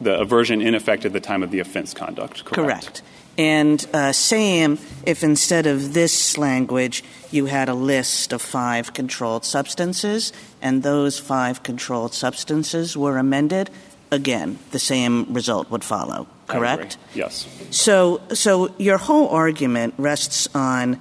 The 0.00 0.24
version 0.24 0.60
in 0.60 0.74
effect 0.74 1.04
at 1.04 1.12
the 1.12 1.20
time 1.20 1.42
of 1.42 1.50
the 1.50 1.60
offense 1.60 1.92
conduct, 1.92 2.44
correct? 2.44 2.54
Correct. 2.54 3.02
And 3.36 3.86
uh, 3.94 4.12
same 4.12 4.78
if 5.06 5.22
instead 5.22 5.66
of 5.66 5.94
this 5.94 6.36
language, 6.36 7.04
you 7.30 7.46
had 7.46 7.68
a 7.68 7.74
list 7.74 8.32
of 8.32 8.42
five 8.42 8.92
controlled 8.92 9.44
substances, 9.44 10.32
and 10.60 10.82
those 10.82 11.20
five 11.20 11.62
controlled 11.62 12.14
substances 12.14 12.96
were 12.96 13.16
amended, 13.16 13.70
again, 14.10 14.58
the 14.72 14.80
same 14.80 15.32
result 15.32 15.70
would 15.70 15.84
follow. 15.84 16.26
Correct? 16.48 16.96
Yes. 17.14 17.46
So, 17.70 18.20
so 18.32 18.74
your 18.78 18.98
whole 18.98 19.28
argument 19.28 19.94
rests 19.98 20.48
on 20.54 20.98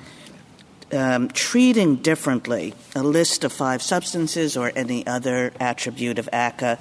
um, 0.91 1.27
treating 1.29 1.97
differently 1.97 2.73
a 2.95 3.03
list 3.03 3.43
of 3.43 3.51
five 3.51 3.81
substances 3.81 4.55
or 4.55 4.71
any 4.75 5.05
other 5.05 5.51
attribute 5.59 6.19
of 6.19 6.29
ACCA 6.31 6.79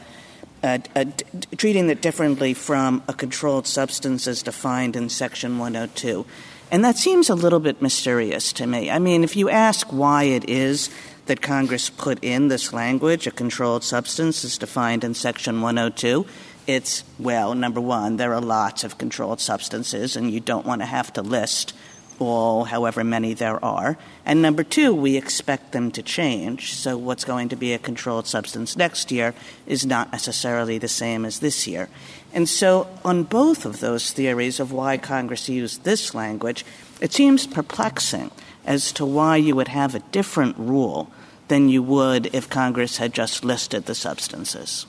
uh, 0.62 0.78
uh, 0.94 1.04
d- 1.04 1.24
treating 1.56 1.90
it 1.90 2.00
differently 2.00 2.54
from 2.54 3.02
a 3.08 3.12
controlled 3.12 3.66
substance 3.66 4.26
as 4.26 4.42
defined 4.42 4.96
in 4.96 5.08
Section 5.08 5.58
102. 5.58 6.26
And 6.70 6.84
that 6.84 6.96
seems 6.96 7.30
a 7.30 7.34
little 7.34 7.60
bit 7.60 7.80
mysterious 7.80 8.52
to 8.54 8.66
me. 8.66 8.90
I 8.90 8.98
mean, 8.98 9.22
if 9.22 9.36
you 9.36 9.48
ask 9.48 9.92
why 9.92 10.24
it 10.24 10.48
is 10.48 10.90
that 11.26 11.40
Congress 11.42 11.90
put 11.90 12.22
in 12.24 12.48
this 12.48 12.72
language, 12.72 13.26
a 13.26 13.30
controlled 13.30 13.84
substance 13.84 14.42
is 14.44 14.58
defined 14.58 15.04
in 15.04 15.14
Section 15.14 15.60
102, 15.60 16.26
it's, 16.66 17.04
well, 17.18 17.54
number 17.54 17.80
one, 17.80 18.16
there 18.16 18.34
are 18.34 18.40
lots 18.40 18.82
of 18.82 18.98
controlled 18.98 19.40
substances, 19.40 20.16
and 20.16 20.30
you 20.30 20.40
don't 20.40 20.66
want 20.66 20.80
to 20.80 20.86
have 20.86 21.12
to 21.12 21.22
list 21.22 21.74
all, 22.18 22.64
however 22.64 23.04
many 23.04 23.34
there 23.34 23.62
are. 23.64 23.96
And 24.24 24.42
number 24.42 24.62
two, 24.62 24.94
we 24.94 25.16
expect 25.16 25.72
them 25.72 25.90
to 25.92 26.02
change. 26.02 26.74
So 26.74 26.96
what's 26.96 27.24
going 27.24 27.48
to 27.50 27.56
be 27.56 27.72
a 27.72 27.78
controlled 27.78 28.26
substance 28.26 28.76
next 28.76 29.10
year 29.10 29.34
is 29.66 29.86
not 29.86 30.12
necessarily 30.12 30.78
the 30.78 30.88
same 30.88 31.24
as 31.24 31.40
this 31.40 31.66
year. 31.66 31.88
And 32.32 32.48
so 32.48 32.88
on 33.04 33.22
both 33.24 33.64
of 33.64 33.80
those 33.80 34.12
theories 34.12 34.60
of 34.60 34.72
why 34.72 34.98
Congress 34.98 35.48
used 35.48 35.84
this 35.84 36.14
language, 36.14 36.64
it 37.00 37.12
seems 37.12 37.46
perplexing 37.46 38.30
as 38.64 38.92
to 38.92 39.06
why 39.06 39.36
you 39.36 39.54
would 39.56 39.68
have 39.68 39.94
a 39.94 40.00
different 40.00 40.56
rule 40.58 41.10
than 41.48 41.68
you 41.68 41.82
would 41.82 42.34
if 42.34 42.50
Congress 42.50 42.98
had 42.98 43.14
just 43.14 43.44
listed 43.44 43.86
the 43.86 43.94
substances. 43.94 44.86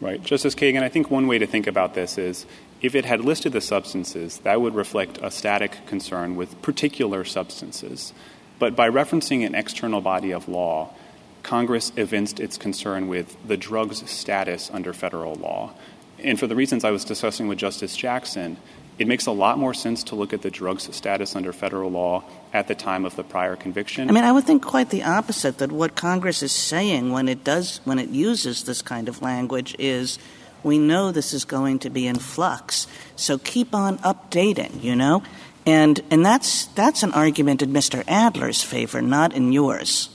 Right. 0.00 0.22
Justice 0.22 0.54
Kagan, 0.54 0.82
I 0.82 0.88
think 0.88 1.10
one 1.10 1.26
way 1.26 1.38
to 1.38 1.46
think 1.46 1.66
about 1.66 1.94
this 1.94 2.18
is 2.18 2.46
if 2.80 2.94
it 2.94 3.04
had 3.04 3.20
listed 3.20 3.52
the 3.52 3.60
substances, 3.60 4.38
that 4.38 4.60
would 4.60 4.74
reflect 4.74 5.18
a 5.22 5.30
static 5.30 5.78
concern 5.86 6.36
with 6.36 6.60
particular 6.62 7.24
substances. 7.24 8.12
But 8.58 8.76
by 8.76 8.88
referencing 8.88 9.44
an 9.46 9.54
external 9.54 10.00
body 10.00 10.32
of 10.32 10.48
law, 10.48 10.94
Congress 11.42 11.92
evinced 11.96 12.40
its 12.40 12.56
concern 12.56 13.08
with 13.08 13.36
the 13.46 13.56
drug's 13.56 14.08
status 14.10 14.70
under 14.72 14.92
federal 14.92 15.34
law. 15.36 15.72
And 16.18 16.38
for 16.38 16.46
the 16.46 16.56
reasons 16.56 16.84
I 16.84 16.90
was 16.90 17.04
discussing 17.04 17.46
with 17.46 17.58
Justice 17.58 17.96
Jackson, 17.96 18.56
it 18.98 19.06
makes 19.06 19.26
a 19.26 19.32
lot 19.32 19.58
more 19.58 19.74
sense 19.74 20.02
to 20.04 20.14
look 20.14 20.32
at 20.32 20.42
the 20.42 20.50
drug's 20.50 20.94
status 20.94 21.36
under 21.36 21.52
federal 21.52 21.90
law 21.90 22.24
at 22.52 22.66
the 22.66 22.74
time 22.74 23.04
of 23.04 23.14
the 23.14 23.22
prior 23.22 23.54
conviction. 23.54 24.08
I 24.08 24.12
mean, 24.12 24.24
I 24.24 24.32
would 24.32 24.44
think 24.44 24.64
quite 24.64 24.88
the 24.90 25.02
opposite 25.02 25.58
that 25.58 25.70
what 25.70 25.94
Congress 25.94 26.42
is 26.42 26.52
saying 26.52 27.12
when 27.12 27.28
it 27.28 27.44
does 27.44 27.80
when 27.84 27.98
it 27.98 28.08
uses 28.08 28.64
this 28.64 28.80
kind 28.80 29.08
of 29.08 29.20
language 29.20 29.76
is 29.78 30.18
we 30.66 30.78
know 30.78 31.12
this 31.12 31.32
is 31.32 31.46
going 31.46 31.78
to 31.78 31.90
be 31.90 32.06
in 32.06 32.16
flux. 32.16 32.86
So 33.14 33.38
keep 33.38 33.74
on 33.74 33.98
updating, 33.98 34.82
you 34.82 34.96
know? 34.96 35.22
And, 35.64 36.00
and 36.10 36.26
that's, 36.26 36.66
that's 36.66 37.02
an 37.02 37.12
argument 37.12 37.62
in 37.62 37.72
Mr. 37.72 38.04
Adler's 38.06 38.62
favor, 38.62 39.00
not 39.00 39.32
in 39.32 39.52
yours. 39.52 40.10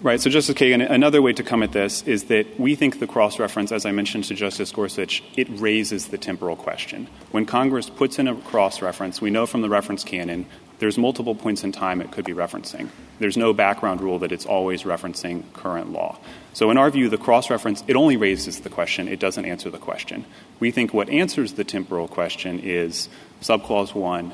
Right. 0.00 0.20
So, 0.20 0.30
Justice 0.30 0.54
Kagan, 0.54 0.88
another 0.88 1.20
way 1.20 1.32
to 1.32 1.42
come 1.42 1.64
at 1.64 1.72
this 1.72 2.02
is 2.02 2.24
that 2.24 2.60
we 2.60 2.76
think 2.76 3.00
the 3.00 3.08
cross 3.08 3.40
reference, 3.40 3.72
as 3.72 3.84
I 3.84 3.90
mentioned 3.90 4.24
to 4.24 4.34
Justice 4.34 4.70
Gorsuch, 4.70 5.24
it 5.36 5.48
raises 5.50 6.06
the 6.06 6.18
temporal 6.18 6.54
question. 6.54 7.08
When 7.32 7.46
Congress 7.46 7.90
puts 7.90 8.20
in 8.20 8.28
a 8.28 8.36
cross 8.36 8.80
reference, 8.80 9.20
we 9.20 9.30
know 9.30 9.44
from 9.44 9.60
the 9.60 9.68
reference 9.68 10.04
canon 10.04 10.46
there's 10.78 10.96
multiple 10.96 11.34
points 11.34 11.64
in 11.64 11.72
time 11.72 12.00
it 12.00 12.12
could 12.12 12.24
be 12.24 12.32
referencing. 12.32 12.88
There's 13.18 13.36
no 13.36 13.52
background 13.52 14.00
rule 14.00 14.20
that 14.20 14.32
it's 14.32 14.46
always 14.46 14.84
referencing 14.84 15.52
current 15.52 15.92
law. 15.92 16.18
So 16.52 16.70
in 16.70 16.78
our 16.78 16.90
view, 16.90 17.08
the 17.08 17.18
cross-reference, 17.18 17.84
it 17.88 17.96
only 17.96 18.16
raises 18.16 18.60
the 18.60 18.70
question. 18.70 19.08
It 19.08 19.18
doesn't 19.18 19.44
answer 19.44 19.70
the 19.70 19.78
question. 19.78 20.24
We 20.60 20.70
think 20.70 20.94
what 20.94 21.08
answers 21.08 21.54
the 21.54 21.64
temporal 21.64 22.08
question 22.08 22.60
is 22.60 23.08
subclause 23.40 23.94
1, 23.94 24.32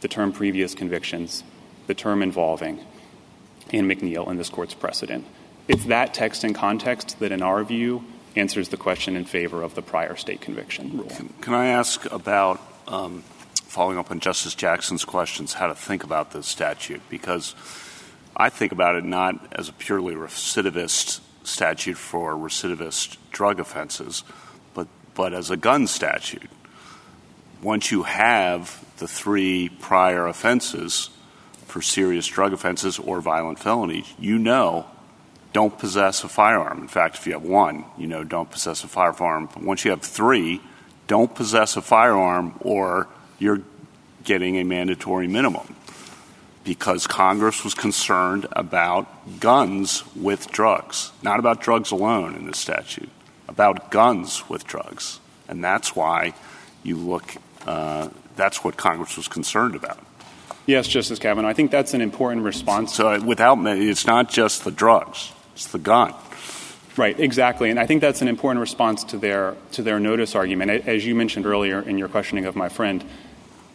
the 0.00 0.08
term 0.08 0.32
previous 0.32 0.74
convictions, 0.74 1.42
the 1.86 1.94
term 1.94 2.22
involving, 2.22 2.80
and 3.72 3.90
McNeill 3.90 4.28
in 4.30 4.36
this 4.36 4.50
court's 4.50 4.74
precedent. 4.74 5.24
It's 5.68 5.86
that 5.86 6.14
text 6.14 6.44
and 6.44 6.54
context 6.54 7.18
that, 7.18 7.32
in 7.32 7.42
our 7.42 7.64
view, 7.64 8.04
answers 8.36 8.68
the 8.68 8.76
question 8.76 9.16
in 9.16 9.24
favor 9.24 9.62
of 9.62 9.74
the 9.74 9.82
prior 9.82 10.14
state 10.14 10.40
conviction 10.40 10.96
rule. 10.96 11.10
Can 11.40 11.54
I 11.54 11.68
ask 11.68 12.04
about 12.12 12.60
um, 12.86 13.24
following 13.76 13.98
up 13.98 14.10
on 14.10 14.20
Justice 14.20 14.54
Jackson's 14.54 15.04
questions, 15.04 15.52
how 15.52 15.66
to 15.66 15.74
think 15.74 16.02
about 16.02 16.30
this 16.30 16.46
statute, 16.46 17.02
because 17.10 17.54
I 18.34 18.48
think 18.48 18.72
about 18.72 18.96
it 18.96 19.04
not 19.04 19.52
as 19.52 19.68
a 19.68 19.72
purely 19.74 20.14
recidivist 20.14 21.20
statute 21.44 21.98
for 21.98 22.32
recidivist 22.32 23.18
drug 23.32 23.60
offenses, 23.60 24.24
but, 24.72 24.88
but 25.12 25.34
as 25.34 25.50
a 25.50 25.58
gun 25.58 25.86
statute. 25.88 26.48
Once 27.60 27.92
you 27.92 28.04
have 28.04 28.82
the 28.96 29.06
three 29.06 29.68
prior 29.68 30.26
offenses 30.26 31.10
for 31.66 31.82
serious 31.82 32.26
drug 32.26 32.54
offenses 32.54 32.98
or 32.98 33.20
violent 33.20 33.58
felonies, 33.58 34.10
you 34.18 34.38
know 34.38 34.86
don't 35.52 35.78
possess 35.78 36.24
a 36.24 36.28
firearm. 36.28 36.80
In 36.80 36.88
fact, 36.88 37.16
if 37.16 37.26
you 37.26 37.34
have 37.34 37.42
one, 37.42 37.84
you 37.98 38.06
know 38.06 38.24
don't 38.24 38.50
possess 38.50 38.84
a 38.84 38.88
firearm. 38.88 39.50
But 39.52 39.64
once 39.64 39.84
you 39.84 39.90
have 39.90 40.00
three, 40.00 40.62
don't 41.08 41.34
possess 41.34 41.76
a 41.76 41.82
firearm 41.82 42.58
or 42.62 43.08
you're 43.38 43.62
getting 44.24 44.56
a 44.56 44.64
mandatory 44.64 45.26
minimum 45.26 45.74
because 46.64 47.06
Congress 47.06 47.62
was 47.62 47.74
concerned 47.74 48.46
about 48.52 49.06
guns 49.40 50.02
with 50.16 50.50
drugs, 50.50 51.12
not 51.22 51.38
about 51.38 51.60
drugs 51.60 51.92
alone 51.92 52.34
in 52.34 52.46
this 52.46 52.58
statute, 52.58 53.08
about 53.48 53.90
guns 53.90 54.48
with 54.48 54.66
drugs. 54.66 55.20
And 55.48 55.62
that's 55.62 55.94
why 55.94 56.34
you 56.82 56.96
look, 56.96 57.36
uh, 57.66 58.08
that's 58.34 58.64
what 58.64 58.76
Congress 58.76 59.16
was 59.16 59.28
concerned 59.28 59.76
about. 59.76 59.98
Yes, 60.66 60.88
Justice 60.88 61.20
Kavanaugh. 61.20 61.48
I 61.48 61.52
think 61.52 61.70
that's 61.70 61.94
an 61.94 62.00
important 62.00 62.42
response. 62.42 62.92
So 62.94 63.22
without, 63.22 63.58
it's 63.64 64.06
not 64.06 64.28
just 64.28 64.64
the 64.64 64.72
drugs, 64.72 65.32
it's 65.54 65.68
the 65.68 65.78
gun. 65.78 66.12
Right, 66.96 67.18
exactly. 67.20 67.70
And 67.70 67.78
I 67.78 67.86
think 67.86 68.00
that's 68.00 68.22
an 68.22 68.28
important 68.28 68.60
response 68.60 69.04
to 69.04 69.18
their, 69.18 69.54
to 69.72 69.82
their 69.82 70.00
notice 70.00 70.34
argument. 70.34 70.70
As 70.88 71.04
you 71.06 71.14
mentioned 71.14 71.46
earlier 71.46 71.82
in 71.82 71.98
your 71.98 72.08
questioning 72.08 72.46
of 72.46 72.56
my 72.56 72.70
friend, 72.70 73.04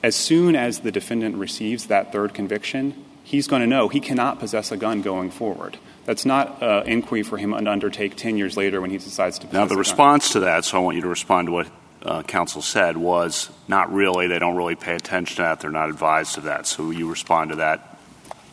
as 0.03 0.15
soon 0.15 0.56
as 0.56 0.80
the 0.80 0.91
defendant 0.91 1.36
receives 1.36 1.88
that 1.88 2.11
third 2.11 2.34
conviction, 2.34 3.06
he's 3.23 3.48
going 3.48 3.61
to 3.61 3.68
know 3.68 3.88
he 3.88 3.99
cannot 3.99 4.40
possess 4.40 4.72
a 4.72 4.78
gun 4.78 5.02
going 5.02 5.32
forward. 5.32 5.78
That's 6.06 6.26
not 6.26 6.61
an 6.61 6.88
inquiry 6.88 7.23
for 7.23 7.38
him 7.38 7.52
to 7.52 7.69
undertake 7.69 8.15
10 8.15 8.38
years 8.38 8.57
later 8.57 8.82
when 8.82 8.90
he 8.90 8.98
decides 8.98 9.38
to 9.40 9.53
Now, 9.53 9.65
the 9.65 9.78
response 9.78 10.32
to 10.34 10.41
that, 10.41 10.65
so 10.65 10.78
I 10.78 10.82
want 10.82 10.95
you 10.95 11.03
to 11.03 11.07
respond 11.07 11.48
to 11.48 11.52
what 11.52 11.68
uh, 12.03 12.23
counsel 12.23 12.61
said, 12.61 12.98
was 12.98 13.52
not 13.68 13.94
really. 13.94 14.28
They 14.28 14.40
don't 14.40 14.56
really 14.56 14.76
pay 14.76 14.95
attention 14.95 15.38
to 15.38 15.41
that. 15.44 15.60
They're 15.60 15.69
not 15.69 15.90
advised 15.90 16.38
of 16.38 16.45
that. 16.45 16.65
So 16.65 16.90
you 16.90 17.07
respond 17.10 17.52
to 17.52 17.57
that 17.57 17.90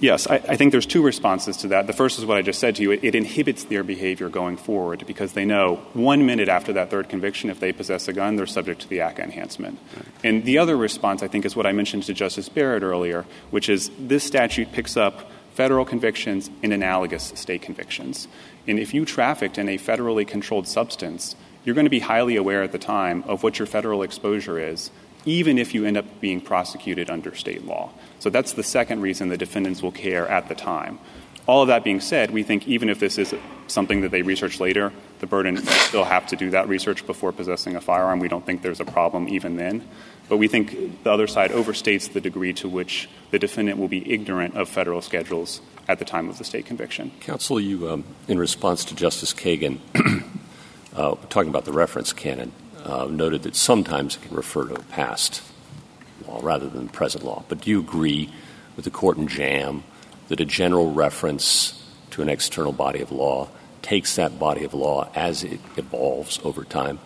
Yes, 0.00 0.28
I, 0.28 0.36
I, 0.36 0.56
think 0.56 0.70
there's 0.70 0.86
two 0.86 1.02
responses 1.02 1.56
to 1.58 1.68
that. 1.68 1.88
The 1.88 1.92
first 1.92 2.18
is 2.18 2.24
what 2.24 2.36
I 2.36 2.42
just 2.42 2.60
said 2.60 2.76
to 2.76 2.82
you. 2.82 2.92
It, 2.92 3.02
it, 3.02 3.14
inhibits 3.16 3.64
their 3.64 3.82
behavior 3.82 4.28
going 4.28 4.56
forward 4.56 5.04
because 5.06 5.32
they 5.32 5.44
know 5.44 5.76
one 5.92 6.24
minute 6.24 6.48
after 6.48 6.72
that 6.74 6.88
third 6.88 7.08
conviction, 7.08 7.50
if 7.50 7.58
they 7.58 7.72
possess 7.72 8.06
a 8.06 8.12
gun, 8.12 8.36
they're 8.36 8.46
subject 8.46 8.82
to 8.82 8.88
the 8.88 8.98
ACCA 8.98 9.20
enhancement. 9.20 9.78
Right. 9.96 10.06
And 10.22 10.44
the 10.44 10.58
other 10.58 10.76
response, 10.76 11.24
I 11.24 11.28
think, 11.28 11.44
is 11.44 11.56
what 11.56 11.66
I 11.66 11.72
mentioned 11.72 12.04
to 12.04 12.14
Justice 12.14 12.48
Barrett 12.48 12.84
earlier, 12.84 13.26
which 13.50 13.68
is 13.68 13.90
this 13.98 14.22
statute 14.22 14.70
picks 14.70 14.96
up 14.96 15.30
federal 15.54 15.84
convictions 15.84 16.48
and 16.62 16.72
analogous 16.72 17.32
state 17.34 17.62
convictions. 17.62 18.28
And 18.68 18.78
if 18.78 18.94
you 18.94 19.04
trafficked 19.04 19.58
in 19.58 19.68
a 19.68 19.78
federally 19.78 20.26
controlled 20.26 20.68
substance, 20.68 21.34
you're 21.64 21.74
going 21.74 21.86
to 21.86 21.90
be 21.90 21.98
highly 21.98 22.36
aware 22.36 22.62
at 22.62 22.70
the 22.70 22.78
time 22.78 23.24
of 23.26 23.42
what 23.42 23.58
your 23.58 23.66
federal 23.66 24.04
exposure 24.04 24.60
is, 24.60 24.92
even 25.24 25.58
if 25.58 25.74
you 25.74 25.84
end 25.84 25.96
up 25.96 26.20
being 26.20 26.40
prosecuted 26.40 27.10
under 27.10 27.34
state 27.34 27.64
law. 27.64 27.90
So 28.18 28.30
that's 28.30 28.52
the 28.52 28.62
second 28.62 29.00
reason 29.00 29.28
the 29.28 29.36
defendants 29.36 29.82
will 29.82 29.92
care 29.92 30.28
at 30.28 30.48
the 30.48 30.54
time. 30.54 30.98
All 31.46 31.62
of 31.62 31.68
that 31.68 31.82
being 31.82 32.00
said, 32.00 32.30
we 32.30 32.42
think 32.42 32.68
even 32.68 32.90
if 32.90 33.00
this 33.00 33.16
is 33.16 33.34
something 33.68 34.02
that 34.02 34.10
they 34.10 34.20
research 34.20 34.60
later, 34.60 34.92
the 35.20 35.26
burden 35.26 35.56
still 35.56 36.04
have 36.04 36.26
to 36.28 36.36
do 36.36 36.50
that 36.50 36.68
research 36.68 37.06
before 37.06 37.32
possessing 37.32 37.74
a 37.74 37.80
firearm. 37.80 38.18
We 38.18 38.28
don't 38.28 38.44
think 38.44 38.60
there's 38.60 38.80
a 38.80 38.84
problem 38.84 39.28
even 39.28 39.56
then. 39.56 39.88
But 40.28 40.36
we 40.36 40.46
think 40.46 41.02
the 41.04 41.10
other 41.10 41.26
side 41.26 41.50
overstates 41.50 42.12
the 42.12 42.20
degree 42.20 42.52
to 42.54 42.68
which 42.68 43.08
the 43.30 43.38
defendant 43.38 43.78
will 43.78 43.88
be 43.88 44.12
ignorant 44.12 44.56
of 44.56 44.68
federal 44.68 45.00
schedules 45.00 45.62
at 45.88 45.98
the 45.98 46.04
time 46.04 46.28
of 46.28 46.36
the 46.36 46.44
state 46.44 46.66
conviction. 46.66 47.12
Counsel, 47.20 47.58
you, 47.58 47.88
um, 47.88 48.04
in 48.28 48.38
response 48.38 48.84
to 48.86 48.94
Justice 48.94 49.32
Kagan, 49.32 49.78
uh, 50.94 51.14
talking 51.30 51.48
about 51.48 51.64
the 51.64 51.72
reference 51.72 52.12
canon, 52.12 52.52
noted 52.88 53.42
that 53.42 53.54
sometimes 53.54 54.16
it 54.16 54.22
can 54.22 54.36
refer 54.36 54.66
to 54.66 54.74
a 54.74 54.82
past 54.84 55.42
law 56.26 56.40
rather 56.42 56.68
than 56.68 56.88
present 56.88 57.24
law. 57.24 57.44
But 57.48 57.60
do 57.62 57.70
you 57.70 57.80
agree 57.80 58.32
with 58.76 58.84
the 58.84 58.90
court 58.90 59.16
in 59.16 59.28
Jam 59.28 59.84
that 60.28 60.40
a 60.40 60.44
general 60.44 60.92
reference 60.92 61.82
to 62.10 62.22
an 62.22 62.28
external 62.28 62.72
body 62.72 63.00
of 63.00 63.12
law 63.12 63.48
takes 63.82 64.16
that 64.16 64.38
body 64.38 64.64
of 64.64 64.74
law 64.74 65.10
as 65.14 65.44
it 65.44 65.60
evolves 65.76 66.40
over 66.44 66.64
time? 66.64 66.98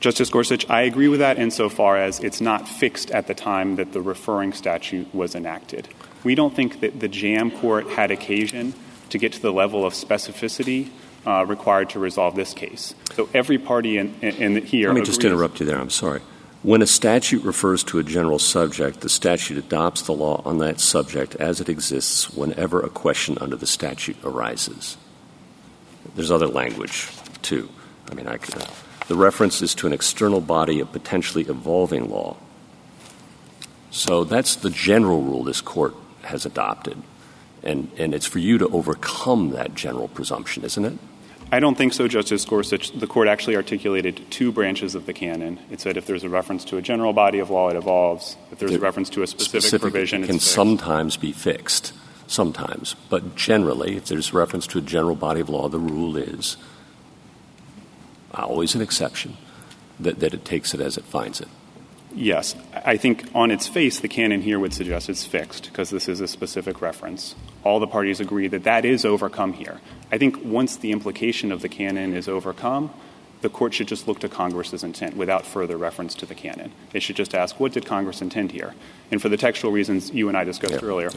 Justice 0.00 0.30
Gorsuch, 0.30 0.68
I 0.70 0.82
agree 0.82 1.08
with 1.08 1.20
that 1.20 1.38
insofar 1.38 1.98
as 1.98 2.20
it's 2.20 2.40
not 2.40 2.66
fixed 2.66 3.10
at 3.10 3.26
the 3.26 3.34
time 3.34 3.76
that 3.76 3.92
the 3.92 4.00
referring 4.00 4.54
statute 4.54 5.14
was 5.14 5.34
enacted. 5.34 5.88
We 6.24 6.34
don't 6.34 6.54
think 6.54 6.80
that 6.80 7.00
the 7.00 7.08
JAM 7.08 7.50
court 7.50 7.86
had 7.90 8.10
occasion 8.10 8.72
to 9.10 9.18
get 9.18 9.34
to 9.34 9.42
the 9.42 9.52
level 9.52 9.84
of 9.84 9.92
specificity 9.92 10.88
uh, 10.88 10.90
required 11.26 11.90
to 11.90 11.98
resolve 11.98 12.34
this 12.34 12.54
case. 12.54 12.94
So 13.14 13.28
every 13.34 13.58
party 13.58 13.98
in, 13.98 14.14
in, 14.20 14.56
in 14.56 14.66
here. 14.66 14.88
Let 14.88 14.96
me 14.96 15.02
just 15.02 15.24
interrupt 15.24 15.60
you 15.60 15.66
there. 15.66 15.78
I'm 15.78 15.90
sorry. 15.90 16.20
When 16.62 16.82
a 16.82 16.86
statute 16.86 17.42
refers 17.42 17.82
to 17.84 17.98
a 17.98 18.02
general 18.02 18.38
subject, 18.38 19.00
the 19.00 19.08
statute 19.08 19.56
adopts 19.56 20.02
the 20.02 20.12
law 20.12 20.42
on 20.44 20.58
that 20.58 20.78
subject 20.78 21.34
as 21.36 21.58
it 21.60 21.70
exists 21.70 22.28
whenever 22.34 22.80
a 22.80 22.90
question 22.90 23.38
under 23.40 23.56
the 23.56 23.66
statute 23.66 24.16
arises. 24.22 24.98
There's 26.14 26.30
other 26.30 26.48
language, 26.48 27.08
too. 27.40 27.70
I 28.10 28.14
mean, 28.14 28.26
I 28.26 28.36
could, 28.36 28.62
uh, 28.62 28.66
the 29.08 29.16
reference 29.16 29.62
is 29.62 29.74
to 29.76 29.86
an 29.86 29.94
external 29.94 30.42
body 30.42 30.80
of 30.80 30.92
potentially 30.92 31.44
evolving 31.44 32.10
law. 32.10 32.36
So 33.90 34.24
that's 34.24 34.56
the 34.56 34.70
general 34.70 35.22
rule 35.22 35.44
this 35.44 35.62
court 35.62 35.94
has 36.22 36.44
adopted. 36.44 37.02
And, 37.62 37.90
and 37.96 38.14
it's 38.14 38.26
for 38.26 38.38
you 38.38 38.58
to 38.58 38.68
overcome 38.68 39.50
that 39.50 39.74
general 39.74 40.08
presumption, 40.08 40.62
isn't 40.64 40.84
it? 40.84 40.98
I 41.52 41.58
don't 41.58 41.76
think 41.76 41.92
so, 41.92 42.06
Justice 42.06 42.44
Gorsuch. 42.44 42.92
The 42.92 43.06
court 43.06 43.26
actually 43.26 43.56
articulated 43.56 44.24
two 44.30 44.52
branches 44.52 44.94
of 44.94 45.06
the 45.06 45.12
canon. 45.12 45.58
It 45.70 45.80
said 45.80 45.96
if 45.96 46.06
there's 46.06 46.22
a 46.22 46.28
reference 46.28 46.64
to 46.66 46.76
a 46.76 46.82
general 46.82 47.12
body 47.12 47.40
of 47.40 47.50
law, 47.50 47.70
it 47.70 47.76
evolves. 47.76 48.36
If 48.52 48.60
there's 48.60 48.74
a 48.74 48.78
reference 48.78 49.10
to 49.10 49.22
a 49.22 49.26
specific, 49.26 49.62
specific 49.62 49.82
provision, 49.82 50.22
it 50.22 50.28
can 50.28 50.38
sometimes 50.38 51.16
be 51.16 51.32
fixed. 51.32 51.92
Sometimes. 52.26 52.94
But 53.08 53.34
generally, 53.34 53.96
if 53.96 54.04
there's 54.04 54.32
reference 54.32 54.68
to 54.68 54.78
a 54.78 54.80
general 54.80 55.16
body 55.16 55.40
of 55.40 55.48
law, 55.48 55.68
the 55.68 55.80
rule 55.80 56.16
is 56.16 56.56
uh, 58.32 58.44
always 58.44 58.76
an 58.76 58.80
exception 58.80 59.36
that, 59.98 60.20
that 60.20 60.32
it 60.32 60.44
takes 60.44 60.72
it 60.72 60.80
as 60.80 60.96
it 60.96 61.04
finds 61.04 61.40
it. 61.40 61.48
Yes. 62.12 62.56
I 62.84 62.96
think 62.96 63.28
on 63.34 63.50
its 63.50 63.68
face, 63.68 64.00
the 64.00 64.08
canon 64.08 64.42
here 64.42 64.58
would 64.58 64.74
suggest 64.74 65.08
it's 65.08 65.24
fixed 65.24 65.64
because 65.64 65.90
this 65.90 66.08
is 66.08 66.20
a 66.20 66.28
specific 66.28 66.80
reference. 66.80 67.34
All 67.64 67.78
the 67.78 67.86
parties 67.86 68.20
agree 68.20 68.48
that 68.48 68.64
that 68.64 68.84
is 68.84 69.04
overcome 69.04 69.52
here. 69.52 69.80
I 70.10 70.18
think 70.18 70.44
once 70.44 70.76
the 70.76 70.92
implication 70.92 71.52
of 71.52 71.62
the 71.62 71.68
canon 71.68 72.14
is 72.14 72.28
overcome, 72.28 72.92
the 73.42 73.48
court 73.48 73.72
should 73.72 73.88
just 73.88 74.06
look 74.06 74.20
to 74.20 74.28
Congress's 74.28 74.84
intent 74.84 75.16
without 75.16 75.46
further 75.46 75.76
reference 75.76 76.14
to 76.16 76.26
the 76.26 76.34
canon. 76.34 76.72
It 76.92 77.02
should 77.02 77.16
just 77.16 77.34
ask, 77.34 77.58
what 77.58 77.72
did 77.72 77.86
Congress 77.86 78.20
intend 78.20 78.52
here? 78.52 78.74
And 79.10 79.22
for 79.22 79.28
the 79.28 79.38
textual 79.38 79.72
reasons 79.72 80.10
you 80.10 80.28
and 80.28 80.36
I 80.36 80.44
discussed 80.44 80.74
yeah. 80.74 80.80
earlier. 80.88 81.10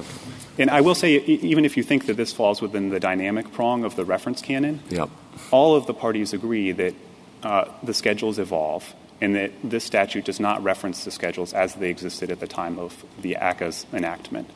And 0.58 0.70
I 0.70 0.82
will 0.82 0.96
say, 0.96 1.18
even 1.18 1.66
if 1.66 1.76
you 1.76 1.84
think 1.84 2.06
that 2.06 2.16
this 2.16 2.32
falls 2.32 2.62
within 2.62 2.90
the 2.90 3.00
dynamic 3.00 3.52
prong 3.52 3.84
of 3.84 3.96
the 3.96 4.06
reference 4.06 4.42
canon, 4.42 4.82
yeah. 4.90 5.08
all 5.52 5.76
of 5.76 5.86
the 5.86 5.94
parties 5.94 6.32
agree 6.34 6.72
that 6.72 6.94
uh, 7.42 7.66
the 7.84 7.94
schedules 7.94 8.40
evolve 8.40 8.94
and 9.24 9.36
that 9.36 9.52
this 9.64 9.86
statute 9.86 10.26
does 10.26 10.40
not 10.40 10.62
reference 10.62 11.06
the 11.06 11.12
schedules 11.12 11.54
as 11.54 11.76
they 11.76 11.90
existed 11.90 12.30
at 12.30 12.42
the 12.42 12.48
time 12.48 12.78
of 12.78 13.06
the 13.22 13.38
ACCA's 13.40 13.86
enactment. 13.94 14.50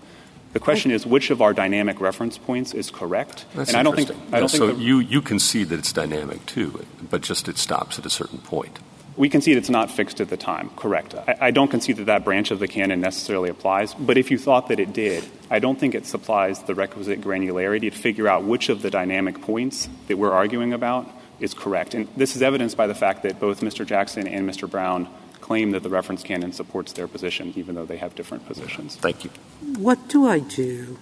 The 0.51 0.59
question 0.59 0.91
is 0.91 1.05
which 1.05 1.29
of 1.29 1.41
our 1.41 1.53
dynamic 1.53 2.01
reference 2.01 2.37
points 2.37 2.73
is 2.73 2.91
correct. 2.91 3.45
That's 3.55 3.69
and 3.69 3.77
I 3.77 3.83
don't 3.83 3.95
think 3.95 4.11
I 4.33 4.39
don't 4.39 4.49
so 4.49 4.67
think 4.67 4.79
the, 4.79 4.83
you 4.83 4.99
you 4.99 5.21
concede 5.21 5.69
that 5.69 5.79
it's 5.79 5.93
dynamic 5.93 6.45
too, 6.45 6.85
but 7.09 7.21
just 7.21 7.47
it 7.47 7.57
stops 7.57 7.97
at 7.97 8.05
a 8.05 8.09
certain 8.09 8.39
point. 8.39 8.79
We 9.15 9.29
concede 9.29 9.57
it's 9.57 9.69
not 9.69 9.89
fixed 9.89 10.19
at 10.19 10.29
the 10.29 10.37
time. 10.37 10.69
Correct. 10.75 11.15
I, 11.15 11.37
I 11.41 11.51
don't 11.51 11.69
concede 11.69 11.97
that 11.97 12.05
that 12.05 12.23
branch 12.25 12.51
of 12.51 12.59
the 12.59 12.67
canon 12.67 13.01
necessarily 13.01 13.49
applies. 13.49 13.93
But 13.93 14.17
if 14.17 14.31
you 14.31 14.37
thought 14.37 14.67
that 14.67 14.79
it 14.79 14.93
did, 14.93 15.23
I 15.49 15.59
don't 15.59 15.79
think 15.79 15.95
it 15.95 16.05
supplies 16.05 16.61
the 16.63 16.75
requisite 16.75 17.21
granularity 17.21 17.89
to 17.91 17.97
figure 17.97 18.27
out 18.27 18.43
which 18.43 18.69
of 18.69 18.81
the 18.81 18.91
dynamic 18.91 19.41
points 19.41 19.89
that 20.07 20.17
we're 20.17 20.33
arguing 20.33 20.73
about 20.73 21.09
is 21.39 21.53
correct. 21.53 21.93
And 21.93 22.07
this 22.15 22.35
is 22.35 22.41
evidenced 22.41 22.77
by 22.77 22.87
the 22.87 22.95
fact 22.95 23.23
that 23.23 23.39
both 23.39 23.61
Mr. 23.61 23.85
Jackson 23.85 24.27
and 24.27 24.49
Mr. 24.49 24.69
Brown 24.69 25.07
claim 25.41 25.71
that 25.71 25.83
the 25.83 25.89
reference 25.89 26.23
canon 26.23 26.51
supports 26.51 26.93
their 26.93 27.07
position, 27.07 27.53
even 27.55 27.75
though 27.75 27.85
they 27.85 27.97
have 27.97 28.15
different 28.15 28.45
positions. 28.45 28.95
Thank 28.97 29.23
you. 29.23 29.29
What 29.77 30.07
do 30.09 30.27
I 30.27 30.39
do? 30.39 30.97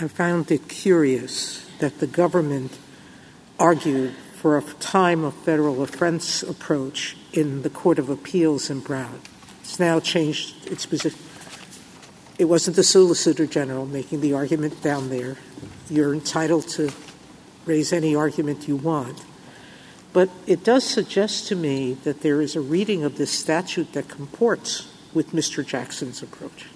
I 0.00 0.08
found 0.08 0.50
it 0.52 0.68
curious 0.68 1.66
that 1.80 1.98
the 1.98 2.06
government 2.06 2.78
argued 3.58 4.14
for 4.36 4.56
a 4.56 4.62
time 4.62 5.24
of 5.24 5.34
federal 5.34 5.82
offense 5.82 6.44
approach 6.44 7.16
in 7.32 7.62
the 7.62 7.70
Court 7.70 7.98
of 7.98 8.08
Appeals 8.08 8.70
in 8.70 8.80
Brown. 8.80 9.20
It's 9.62 9.80
now 9.80 9.98
changed 9.98 10.66
its 10.70 10.86
position. 10.86 11.18
It 12.38 12.44
wasn't 12.44 12.76
the 12.76 12.84
Solicitor 12.84 13.46
General 13.46 13.84
making 13.84 14.20
the 14.20 14.32
argument 14.34 14.80
down 14.80 15.08
there. 15.08 15.38
You're 15.90 16.14
entitled 16.14 16.68
to 16.68 16.90
raise 17.66 17.92
any 17.92 18.14
argument 18.14 18.68
you 18.68 18.76
want. 18.76 19.24
But 20.18 20.30
it 20.48 20.64
does 20.64 20.82
suggest 20.82 21.46
to 21.46 21.54
me 21.54 21.92
that 22.02 22.22
there 22.22 22.40
is 22.40 22.56
a 22.56 22.60
reading 22.60 23.04
of 23.04 23.18
this 23.18 23.30
statute 23.30 23.92
that 23.92 24.08
comports 24.08 24.88
with 25.14 25.30
Mr. 25.30 25.64
Jackson's 25.64 26.24
approach. 26.24 26.66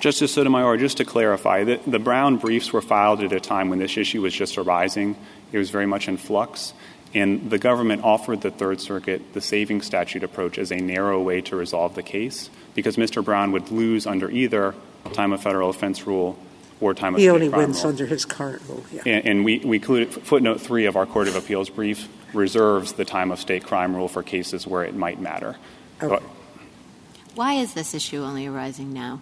Justice 0.00 0.34
Sotomayor, 0.34 0.76
just 0.76 0.98
to 0.98 1.06
clarify, 1.06 1.64
the, 1.64 1.80
the 1.86 1.98
Brown 1.98 2.36
briefs 2.36 2.70
were 2.70 2.82
filed 2.82 3.22
at 3.22 3.32
a 3.32 3.40
time 3.40 3.70
when 3.70 3.78
this 3.78 3.96
issue 3.96 4.20
was 4.20 4.34
just 4.34 4.58
arising. 4.58 5.16
It 5.50 5.56
was 5.56 5.70
very 5.70 5.86
much 5.86 6.08
in 6.08 6.18
flux. 6.18 6.74
And 7.14 7.50
the 7.50 7.56
government 7.56 8.04
offered 8.04 8.42
the 8.42 8.50
Third 8.50 8.82
Circuit 8.82 9.32
the 9.32 9.40
saving 9.40 9.80
statute 9.80 10.22
approach 10.22 10.58
as 10.58 10.70
a 10.70 10.76
narrow 10.76 11.22
way 11.22 11.40
to 11.40 11.56
resolve 11.56 11.94
the 11.94 12.02
case 12.02 12.50
because 12.74 12.96
Mr. 12.96 13.24
Brown 13.24 13.50
would 13.52 13.70
lose 13.70 14.06
under 14.06 14.30
either 14.30 14.74
time 15.14 15.32
of 15.32 15.42
federal 15.42 15.70
offense 15.70 16.06
rule 16.06 16.38
or 16.80 16.94
time 16.94 17.14
of 17.14 17.20
he 17.20 17.28
only 17.28 17.48
wins 17.48 17.82
rule. 17.82 17.90
under 17.90 18.06
his 18.06 18.24
current 18.24 18.62
rule. 18.68 18.84
Yeah. 18.92 19.02
And, 19.06 19.26
and 19.26 19.44
we, 19.44 19.58
we 19.58 19.76
included 19.76 20.12
footnote 20.12 20.60
three 20.60 20.86
of 20.86 20.96
our 20.96 21.06
Court 21.06 21.28
of 21.28 21.36
Appeals 21.36 21.70
brief 21.70 22.08
reserves 22.34 22.92
the 22.92 23.04
time 23.04 23.30
of 23.30 23.40
state 23.40 23.64
crime 23.64 23.94
rule 23.94 24.08
for 24.08 24.22
cases 24.22 24.66
where 24.66 24.84
it 24.84 24.94
might 24.94 25.20
matter. 25.20 25.56
Okay. 26.02 26.08
But 26.08 26.22
Why 27.34 27.54
is 27.54 27.74
this 27.74 27.94
issue 27.94 28.22
only 28.22 28.46
arising 28.46 28.92
now? 28.92 29.20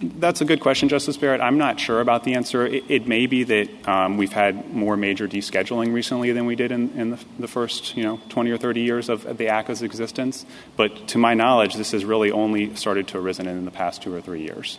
that's 0.00 0.40
a 0.40 0.44
good 0.44 0.60
question, 0.60 0.88
Justice 0.88 1.16
Barrett. 1.16 1.40
I'm 1.40 1.58
not 1.58 1.80
sure 1.80 2.00
about 2.00 2.24
the 2.24 2.34
answer. 2.34 2.66
It, 2.66 2.84
it 2.88 3.06
may 3.06 3.26
be 3.26 3.44
that 3.44 3.88
um, 3.88 4.16
we've 4.16 4.32
had 4.32 4.72
more 4.72 4.96
major 4.96 5.26
descheduling 5.26 5.92
recently 5.92 6.32
than 6.32 6.46
we 6.46 6.56
did 6.56 6.72
in, 6.72 6.90
in 6.90 7.10
the, 7.10 7.24
the, 7.38 7.48
first, 7.48 7.96
you 7.96 8.02
know, 8.02 8.20
20 8.28 8.50
or 8.50 8.58
30 8.58 8.80
years 8.80 9.08
of 9.08 9.24
the 9.24 9.46
ACCA's 9.46 9.82
existence. 9.82 10.46
But 10.76 11.08
to 11.08 11.18
my 11.18 11.34
knowledge, 11.34 11.74
this 11.74 11.92
has 11.92 12.04
really 12.04 12.30
only 12.30 12.74
started 12.76 13.08
to 13.08 13.18
arisen 13.18 13.46
in 13.48 13.64
the 13.64 13.70
past 13.70 14.02
two 14.02 14.14
or 14.14 14.20
three 14.20 14.42
years. 14.42 14.78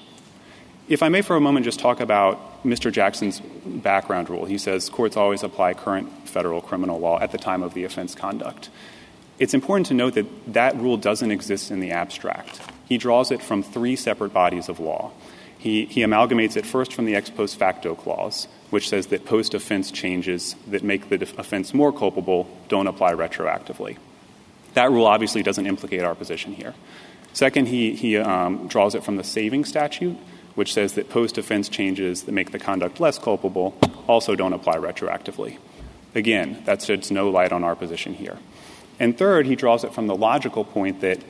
If 0.89 1.03
I 1.03 1.09
may 1.09 1.21
for 1.21 1.35
a 1.35 1.41
moment 1.41 1.65
just 1.65 1.79
talk 1.79 1.99
about 1.99 2.63
Mr. 2.63 2.91
Jackson's 2.91 3.39
background 3.39 4.29
rule. 4.29 4.45
He 4.45 4.57
says 4.57 4.89
courts 4.89 5.15
always 5.15 5.43
apply 5.43 5.75
current 5.75 6.27
federal 6.27 6.61
criminal 6.61 6.99
law 6.99 7.19
at 7.19 7.31
the 7.31 7.37
time 7.37 7.63
of 7.63 7.75
the 7.75 7.83
offense 7.83 8.15
conduct. 8.15 8.69
It's 9.37 9.53
important 9.53 9.85
to 9.87 9.93
note 9.93 10.15
that 10.15 10.25
that 10.53 10.75
rule 10.75 10.97
doesn't 10.97 11.31
exist 11.31 11.71
in 11.71 11.79
the 11.79 11.91
abstract. 11.91 12.59
He 12.85 12.97
draws 12.97 13.31
it 13.31 13.41
from 13.41 13.61
three 13.63 13.95
separate 13.95 14.33
bodies 14.33 14.67
of 14.67 14.79
law. 14.79 15.11
He, 15.57 15.85
he 15.85 16.01
amalgamates 16.01 16.57
it 16.57 16.65
first 16.65 16.93
from 16.93 17.05
the 17.05 17.15
ex 17.15 17.29
post 17.29 17.57
facto 17.57 17.93
clause, 17.93 18.47
which 18.71 18.89
says 18.89 19.07
that 19.07 19.25
post 19.25 19.53
offense 19.53 19.91
changes 19.91 20.55
that 20.67 20.83
make 20.83 21.09
the 21.09 21.21
offense 21.37 21.73
more 21.73 21.93
culpable 21.93 22.49
don't 22.67 22.87
apply 22.87 23.13
retroactively. 23.13 23.97
That 24.73 24.91
rule 24.91 25.05
obviously 25.05 25.43
doesn't 25.43 25.67
implicate 25.67 26.01
our 26.01 26.15
position 26.15 26.53
here. 26.53 26.73
Second, 27.31 27.67
he, 27.67 27.95
he 27.95 28.17
um, 28.17 28.67
draws 28.67 28.95
it 28.95 29.03
from 29.03 29.17
the 29.17 29.23
saving 29.23 29.65
statute, 29.65 30.17
which 30.59 30.73
says 30.73 30.95
that 30.95 31.09
post 31.09 31.37
offense 31.37 31.69
changes 31.69 32.23
that 32.23 32.33
make 32.33 32.51
the 32.51 32.59
conduct 32.59 32.99
less 32.99 33.17
culpable 33.17 33.73
also 34.07 34.35
don't 34.35 34.51
apply 34.51 34.75
retroactively. 34.75 35.57
Again, 36.13 36.61
that 36.65 36.81
sheds 36.81 37.09
no 37.09 37.29
light 37.29 37.53
on 37.53 37.63
our 37.63 37.77
position 37.77 38.13
here. 38.13 38.37
And 38.99 39.17
third, 39.17 39.45
he 39.45 39.55
draws 39.55 39.85
it 39.85 39.93
from 39.93 40.07
the 40.07 40.17
logical 40.17 40.65
point 40.65 40.99
that 40.99 41.21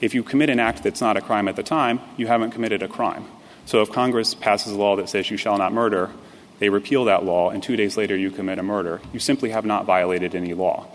if 0.00 0.14
you 0.14 0.24
commit 0.24 0.50
an 0.50 0.58
act 0.58 0.82
that's 0.82 1.00
not 1.00 1.16
a 1.16 1.20
crime 1.20 1.46
at 1.46 1.54
the 1.54 1.62
time, 1.62 2.00
you 2.16 2.26
haven't 2.26 2.50
committed 2.50 2.82
a 2.82 2.88
crime. 2.88 3.24
So 3.66 3.82
if 3.82 3.92
Congress 3.92 4.34
passes 4.34 4.72
a 4.72 4.76
law 4.76 4.96
that 4.96 5.08
says 5.08 5.30
you 5.30 5.36
shall 5.36 5.58
not 5.58 5.72
murder, 5.72 6.10
they 6.58 6.68
repeal 6.68 7.04
that 7.04 7.24
law, 7.24 7.50
and 7.50 7.62
two 7.62 7.76
days 7.76 7.96
later 7.96 8.16
you 8.16 8.32
commit 8.32 8.58
a 8.58 8.64
murder, 8.64 9.00
you 9.12 9.20
simply 9.20 9.50
have 9.50 9.64
not 9.64 9.84
violated 9.84 10.34
any 10.34 10.54
law. 10.54 10.88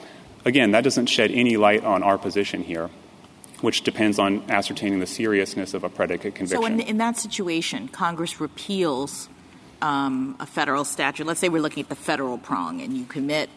Again, 0.44 0.72
that 0.72 0.84
doesn't 0.84 1.06
shed 1.06 1.32
any 1.32 1.56
light 1.56 1.86
on 1.86 2.04
our 2.04 2.18
position 2.18 2.64
here, 2.64 2.90
which 3.62 3.82
depends 3.82 4.20
on 4.20 4.44
ascertaining 4.50 5.00
the 5.00 5.08
seriousness 5.08 5.74
of 5.74 5.84
a 5.84 5.90
predicate 5.90 6.36
conviction. 6.36 6.62
So, 6.62 6.66
in, 6.66 6.80
in 6.80 6.98
that 6.98 7.18
situation, 7.18 7.88
Congress 7.88 8.40
repeals 8.40 9.30
um, 9.82 10.36
a 10.40 10.46
federal 10.46 10.86
statute. 10.86 11.26
Let's 11.26 11.40
say 11.40 11.50
we're 11.50 11.62
looking 11.62 11.84
at 11.84 11.90
the 11.90 11.96
federal 11.96 12.38
prong, 12.38 12.82
and 12.82 12.96
you 12.96 13.06
commit 13.06 13.50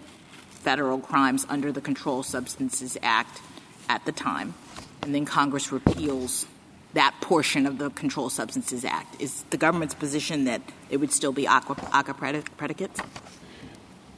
federal 0.51 0.99
crimes 0.99 1.47
under 1.49 1.73
the 1.73 1.81
Controlled 1.81 2.27
Substances 2.27 2.97
Act 3.03 3.41
at 3.89 4.05
the 4.05 4.13
time, 4.13 4.55
and 5.03 5.15
then 5.15 5.25
Congress 5.25 5.73
repeals 5.73 6.47
that 6.93 7.15
portion 7.21 7.67
of 7.67 7.79
the 7.79 7.91
Controlled 7.91 8.33
Substances 8.33 8.85
Act. 8.85 9.21
Is 9.21 9.45
the 9.51 9.57
government's 9.57 9.95
position 9.95 10.45
that 10.45 10.61
it 10.91 10.97
would 10.97 11.13
still 11.13 11.33
be 11.33 11.45
ACCA 11.45 12.45
predicates? 12.57 13.01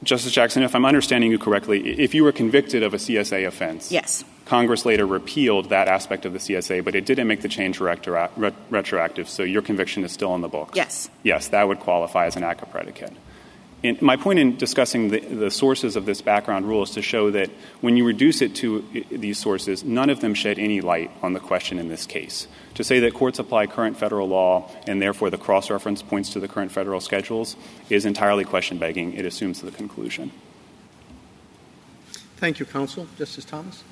Justice 0.03 0.31
Jackson, 0.31 0.63
if 0.63 0.75
I'm 0.75 0.85
understanding 0.85 1.31
you 1.31 1.39
correctly, 1.39 1.99
if 1.99 2.13
you 2.13 2.23
were 2.23 2.31
convicted 2.31 2.83
of 2.83 2.93
a 2.93 2.97
CSA 2.97 3.47
offense, 3.47 3.91
yes. 3.91 4.23
Congress 4.45 4.85
later 4.85 5.05
repealed 5.05 5.69
that 5.69 5.87
aspect 5.87 6.25
of 6.25 6.33
the 6.33 6.39
CSA, 6.39 6.83
but 6.83 6.95
it 6.95 7.05
didn't 7.05 7.27
make 7.27 7.41
the 7.41 7.47
change 7.47 7.79
retroactive, 7.79 9.29
so 9.29 9.43
your 9.43 9.61
conviction 9.61 10.03
is 10.03 10.11
still 10.11 10.35
in 10.35 10.41
the 10.41 10.49
books. 10.49 10.75
Yes. 10.75 11.09
Yes, 11.23 11.47
that 11.49 11.67
would 11.67 11.79
qualify 11.79 12.25
as 12.25 12.35
an 12.35 12.43
ACCA 12.43 12.69
predicate. 12.69 13.13
And 13.83 14.01
my 14.01 14.15
point 14.15 14.39
in 14.39 14.55
discussing 14.55 15.09
the, 15.09 15.19
the, 15.19 15.51
sources 15.51 15.97
of 15.97 16.05
this 16.05 16.21
background 16.21 16.65
rule 16.65 16.83
is 16.83 16.91
to 16.91 17.01
show 17.01 17.31
that 17.31 17.49
when 17.81 17.97
you 17.97 18.05
reduce 18.05 18.41
it 18.41 18.55
to 18.55 18.85
these 19.11 19.37
sources, 19.37 19.83
none 19.83 20.09
of 20.09 20.21
them 20.21 20.33
shed 20.33 20.57
any 20.57 20.79
light 20.79 21.11
on 21.21 21.33
the 21.33 21.41
question 21.41 21.77
in 21.77 21.89
this 21.89 22.05
case. 22.05 22.47
To 22.75 22.83
say 22.83 22.99
that 22.99 23.13
courts 23.13 23.39
apply 23.39 23.67
current 23.67 23.97
federal 23.97 24.29
law 24.29 24.71
and 24.87 25.01
therefore 25.01 25.29
the 25.29 25.37
cross 25.37 25.69
reference 25.69 26.01
points 26.01 26.29
to 26.31 26.39
the 26.39 26.47
current 26.47 26.71
federal 26.71 27.01
schedules 27.01 27.57
is 27.89 28.05
entirely 28.05 28.45
question 28.45 28.77
begging. 28.77 29.13
It 29.13 29.25
assumes 29.25 29.59
the 29.59 29.71
conclusion. 29.71 30.31
Thank 32.37 32.59
you, 32.59 32.65
counsel. 32.65 33.07
Justice 33.17 33.43
Thomas? 33.43 33.83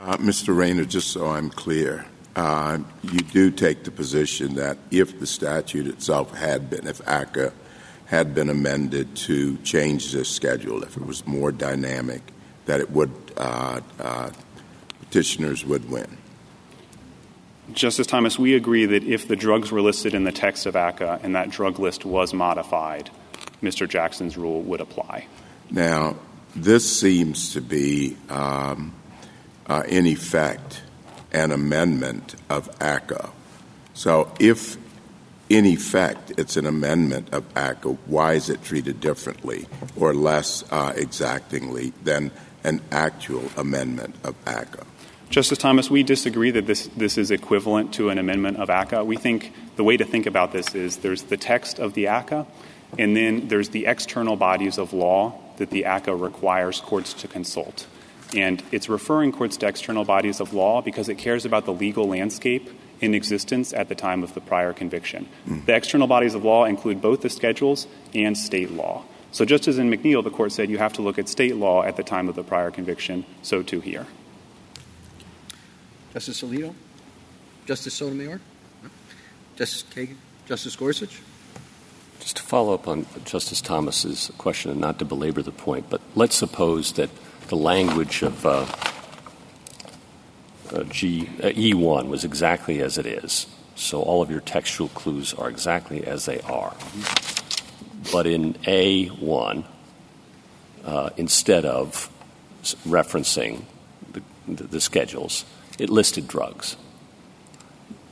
Uh, 0.00 0.16
Mr. 0.16 0.56
Raynor, 0.56 0.86
just 0.86 1.12
so 1.12 1.28
I'm 1.28 1.50
clear, 1.50 2.06
uh, 2.34 2.78
you 3.04 3.20
do 3.20 3.52
take 3.52 3.84
the 3.84 3.92
position 3.92 4.54
that 4.54 4.78
if 4.90 5.20
the 5.20 5.26
statute 5.26 5.86
itself 5.86 6.36
had 6.36 6.68
been, 6.68 6.88
if 6.88 6.98
ACCA 7.04 7.52
had 8.12 8.34
been 8.34 8.50
amended 8.50 9.16
to 9.16 9.56
change 9.64 10.12
this 10.12 10.28
schedule, 10.28 10.82
if 10.82 10.98
it 10.98 11.06
was 11.06 11.26
more 11.26 11.50
dynamic, 11.50 12.20
that 12.66 12.78
it 12.78 12.90
would 12.90 13.10
uh, 13.38 13.80
uh, 13.98 14.30
petitioners 15.00 15.64
would 15.64 15.88
win. 15.90 16.18
Justice 17.72 18.06
Thomas, 18.06 18.38
we 18.38 18.54
agree 18.54 18.84
that 18.84 19.02
if 19.02 19.26
the 19.26 19.34
drugs 19.34 19.72
were 19.72 19.80
listed 19.80 20.12
in 20.12 20.24
the 20.24 20.32
text 20.32 20.66
of 20.66 20.74
ACCA 20.74 21.24
and 21.24 21.34
that 21.34 21.48
drug 21.48 21.78
list 21.78 22.04
was 22.04 22.34
modified, 22.34 23.08
Mr. 23.62 23.88
Jackson's 23.88 24.36
rule 24.36 24.60
would 24.60 24.82
apply. 24.82 25.26
Now, 25.70 26.16
this 26.54 27.00
seems 27.00 27.54
to 27.54 27.62
be, 27.62 28.18
um, 28.28 28.92
uh, 29.66 29.84
in 29.88 30.04
effect, 30.04 30.82
an 31.32 31.50
amendment 31.50 32.34
of 32.50 32.68
ACCA. 32.78 33.30
So 33.94 34.30
if 34.38 34.76
in 35.52 35.66
effect, 35.66 36.32
it's 36.38 36.56
an 36.56 36.64
amendment 36.64 37.28
of 37.30 37.46
ACCA. 37.52 37.98
Why 38.06 38.32
is 38.32 38.48
it 38.48 38.64
treated 38.64 39.00
differently 39.00 39.66
or 39.96 40.14
less 40.14 40.64
uh, 40.70 40.94
exactingly 40.96 41.92
than 42.02 42.30
an 42.64 42.80
actual 42.90 43.50
amendment 43.58 44.14
of 44.24 44.34
ACCA? 44.46 44.86
Justice 45.28 45.58
Thomas, 45.58 45.90
we 45.90 46.02
disagree 46.02 46.50
that 46.52 46.66
this, 46.66 46.86
this 46.96 47.18
is 47.18 47.30
equivalent 47.30 47.92
to 47.94 48.08
an 48.08 48.16
amendment 48.16 48.56
of 48.56 48.70
ACCA. 48.70 49.04
We 49.04 49.16
think 49.16 49.52
the 49.76 49.84
way 49.84 49.98
to 49.98 50.06
think 50.06 50.24
about 50.24 50.52
this 50.52 50.74
is 50.74 50.98
there's 50.98 51.24
the 51.24 51.36
text 51.36 51.78
of 51.78 51.92
the 51.92 52.04
ACCA, 52.04 52.46
and 52.98 53.14
then 53.14 53.48
there's 53.48 53.68
the 53.68 53.84
external 53.84 54.36
bodies 54.36 54.78
of 54.78 54.94
law 54.94 55.38
that 55.58 55.68
the 55.68 55.82
ACCA 55.82 56.18
requires 56.18 56.80
courts 56.80 57.12
to 57.12 57.28
consult. 57.28 57.86
And 58.34 58.62
it's 58.72 58.88
referring 58.88 59.32
courts 59.32 59.58
to 59.58 59.66
external 59.66 60.06
bodies 60.06 60.40
of 60.40 60.54
law 60.54 60.80
because 60.80 61.10
it 61.10 61.18
cares 61.18 61.44
about 61.44 61.66
the 61.66 61.74
legal 61.74 62.08
landscape 62.08 62.70
in 63.02 63.14
existence 63.14 63.74
at 63.74 63.88
the 63.88 63.94
time 63.94 64.22
of 64.22 64.32
the 64.32 64.40
prior 64.40 64.72
conviction. 64.72 65.28
Mm. 65.46 65.66
The 65.66 65.74
external 65.74 66.06
bodies 66.06 66.34
of 66.34 66.44
law 66.44 66.64
include 66.64 67.02
both 67.02 67.20
the 67.20 67.28
schedules 67.28 67.86
and 68.14 68.38
state 68.38 68.70
law. 68.70 69.04
So 69.32 69.44
just 69.44 69.66
as 69.66 69.78
in 69.78 69.90
McNeill, 69.90 70.22
the 70.22 70.30
court 70.30 70.52
said 70.52 70.70
you 70.70 70.78
have 70.78 70.92
to 70.94 71.02
look 71.02 71.18
at 71.18 71.28
state 71.28 71.56
law 71.56 71.82
at 71.82 71.96
the 71.96 72.02
time 72.02 72.28
of 72.28 72.36
the 72.36 72.44
prior 72.44 72.70
conviction, 72.70 73.24
so 73.42 73.62
too 73.62 73.80
here. 73.80 74.06
Justice 76.12 76.42
Alito? 76.42 76.74
Justice 77.66 77.94
Sotomayor? 77.94 78.40
Justice 79.56 79.84
Kagan? 79.94 80.16
Justice 80.46 80.76
Gorsuch? 80.76 81.20
Just 82.20 82.36
to 82.36 82.42
follow 82.42 82.74
up 82.74 82.86
on 82.86 83.06
Justice 83.24 83.60
Thomas's 83.60 84.30
question 84.38 84.70
and 84.70 84.80
not 84.80 84.98
to 85.00 85.04
belabor 85.04 85.42
the 85.42 85.50
point, 85.50 85.86
but 85.90 86.00
let's 86.14 86.36
suppose 86.36 86.92
that 86.92 87.10
the 87.48 87.56
language 87.56 88.22
of 88.22 88.46
uh, 88.46 88.50
uh, 88.50 88.66
G, 90.84 91.28
uh, 91.42 91.48
E1 91.48 92.08
was 92.08 92.24
exactly 92.24 92.80
as 92.80 92.98
it 92.98 93.06
is. 93.06 93.46
So 93.74 94.00
all 94.00 94.22
of 94.22 94.30
your 94.30 94.40
textual 94.40 94.88
clues 94.88 95.34
are 95.34 95.48
exactly 95.48 96.04
as 96.04 96.26
they 96.26 96.40
are. 96.40 96.74
But 98.12 98.26
in 98.26 98.54
A1, 98.54 99.64
uh, 100.84 101.10
instead 101.16 101.64
of 101.64 102.10
referencing 102.86 103.64
the, 104.12 104.22
the, 104.46 104.64
the 104.64 104.80
schedules, 104.80 105.44
it 105.78 105.90
listed 105.90 106.28
drugs. 106.28 106.76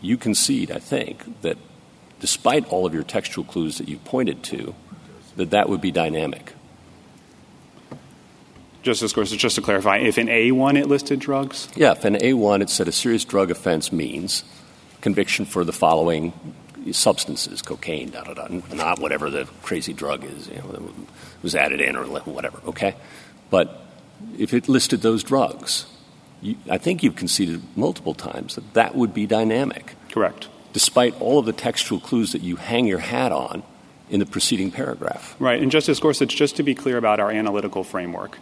You 0.01 0.17
concede, 0.17 0.71
I 0.71 0.79
think, 0.79 1.43
that 1.43 1.59
despite 2.21 2.67
all 2.69 2.87
of 2.87 2.95
your 2.95 3.03
textual 3.03 3.45
clues 3.45 3.79
that 3.79 3.89
you 3.89 3.99
pointed 3.99 4.43
to, 4.45 4.75
that 5.37 5.51
that 5.51 5.69
would 5.69 5.81
be 5.81 5.91
dynamic. 5.91 6.50
Justice 8.83 9.13
Gorsuch, 9.13 9.39
just 9.39 9.57
to 9.57 9.63
clarify, 9.63 9.99
if 9.99 10.17
in 10.17 10.29
A1 10.29 10.79
it 10.79 10.89
listed 10.89 11.21
drugs? 11.21 11.69
Yeah, 11.77 11.93
if 11.93 12.05
in 12.05 12.15
A1 12.15 12.63
it 12.63 12.71
said 12.71 12.89
a 12.89 12.93
serious 12.93 13.25
drug 13.25 13.51
offense 13.51 13.93
means 13.93 14.45
conviction 15.01 15.45
for 15.45 15.65
the 15.65 15.73
following 15.73 16.33
substances, 16.93 17.61
cocaine, 17.63 18.11
da, 18.11 18.23
da, 18.25 18.35
da, 18.35 18.49
not 18.73 18.99
whatever 18.99 19.29
the 19.29 19.47
crazy 19.63 19.93
drug 19.93 20.25
is, 20.25 20.49
you 20.49 20.57
know, 20.57 20.91
was 21.43 21.55
added 21.55 21.81
in 21.81 21.97
or 21.97 22.05
whatever, 22.05 22.59
okay? 22.67 22.95
But 23.51 23.87
if 24.39 24.55
it 24.55 24.69
listed 24.69 25.03
those 25.03 25.23
drugs, 25.23 25.87
you, 26.41 26.57
I 26.71 26.79
think 26.79 27.03
you've 27.03 27.17
conceded 27.17 27.63
multiple 27.77 28.15
times 28.15 28.55
that 28.55 28.73
that 28.75 28.95
would 28.95 29.13
be 29.13 29.27
dynamic. 29.27 29.95
Correct. 30.11 30.49
Despite 30.73 31.21
all 31.21 31.39
of 31.39 31.47
the 31.47 31.53
textual 31.53 32.01
clues 32.01 32.33
that 32.33 32.43
you 32.43 32.57
hang 32.57 32.87
your 32.87 33.01
hat 33.01 33.33
on 33.33 33.63
in 34.09 34.21
the 34.21 34.27
preceding 34.27 34.71
paragraph. 34.71 35.37
Right. 35.39 35.61
And 35.61 35.71
Justice 35.71 36.01
Gorsuch, 36.01 36.35
just 36.35 36.57
to 36.57 36.63
be 36.63 36.75
clear 36.75 36.97
about 36.97 37.21
our 37.21 37.31
analytical 37.31 37.85
framework, 37.85 38.39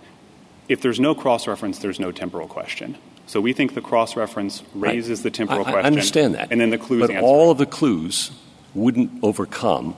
if 0.68 0.80
there's 0.80 1.00
no 1.00 1.14
cross-reference, 1.14 1.78
there's 1.78 1.98
no 1.98 2.12
temporal 2.12 2.48
question. 2.48 2.96
So 3.26 3.40
we 3.40 3.52
think 3.52 3.74
the 3.74 3.80
cross-reference 3.80 4.62
raises 4.74 5.22
the 5.22 5.30
temporal 5.30 5.64
question. 5.64 5.84
I 5.84 5.86
understand 5.86 6.34
that. 6.34 6.50
And 6.50 6.60
then 6.60 6.70
the 6.70 6.78
clues 6.78 7.00
But 7.00 7.10
answer. 7.10 7.24
all 7.24 7.50
of 7.50 7.58
the 7.58 7.66
clues 7.66 8.30
wouldn't 8.74 9.10
overcome 9.22 9.96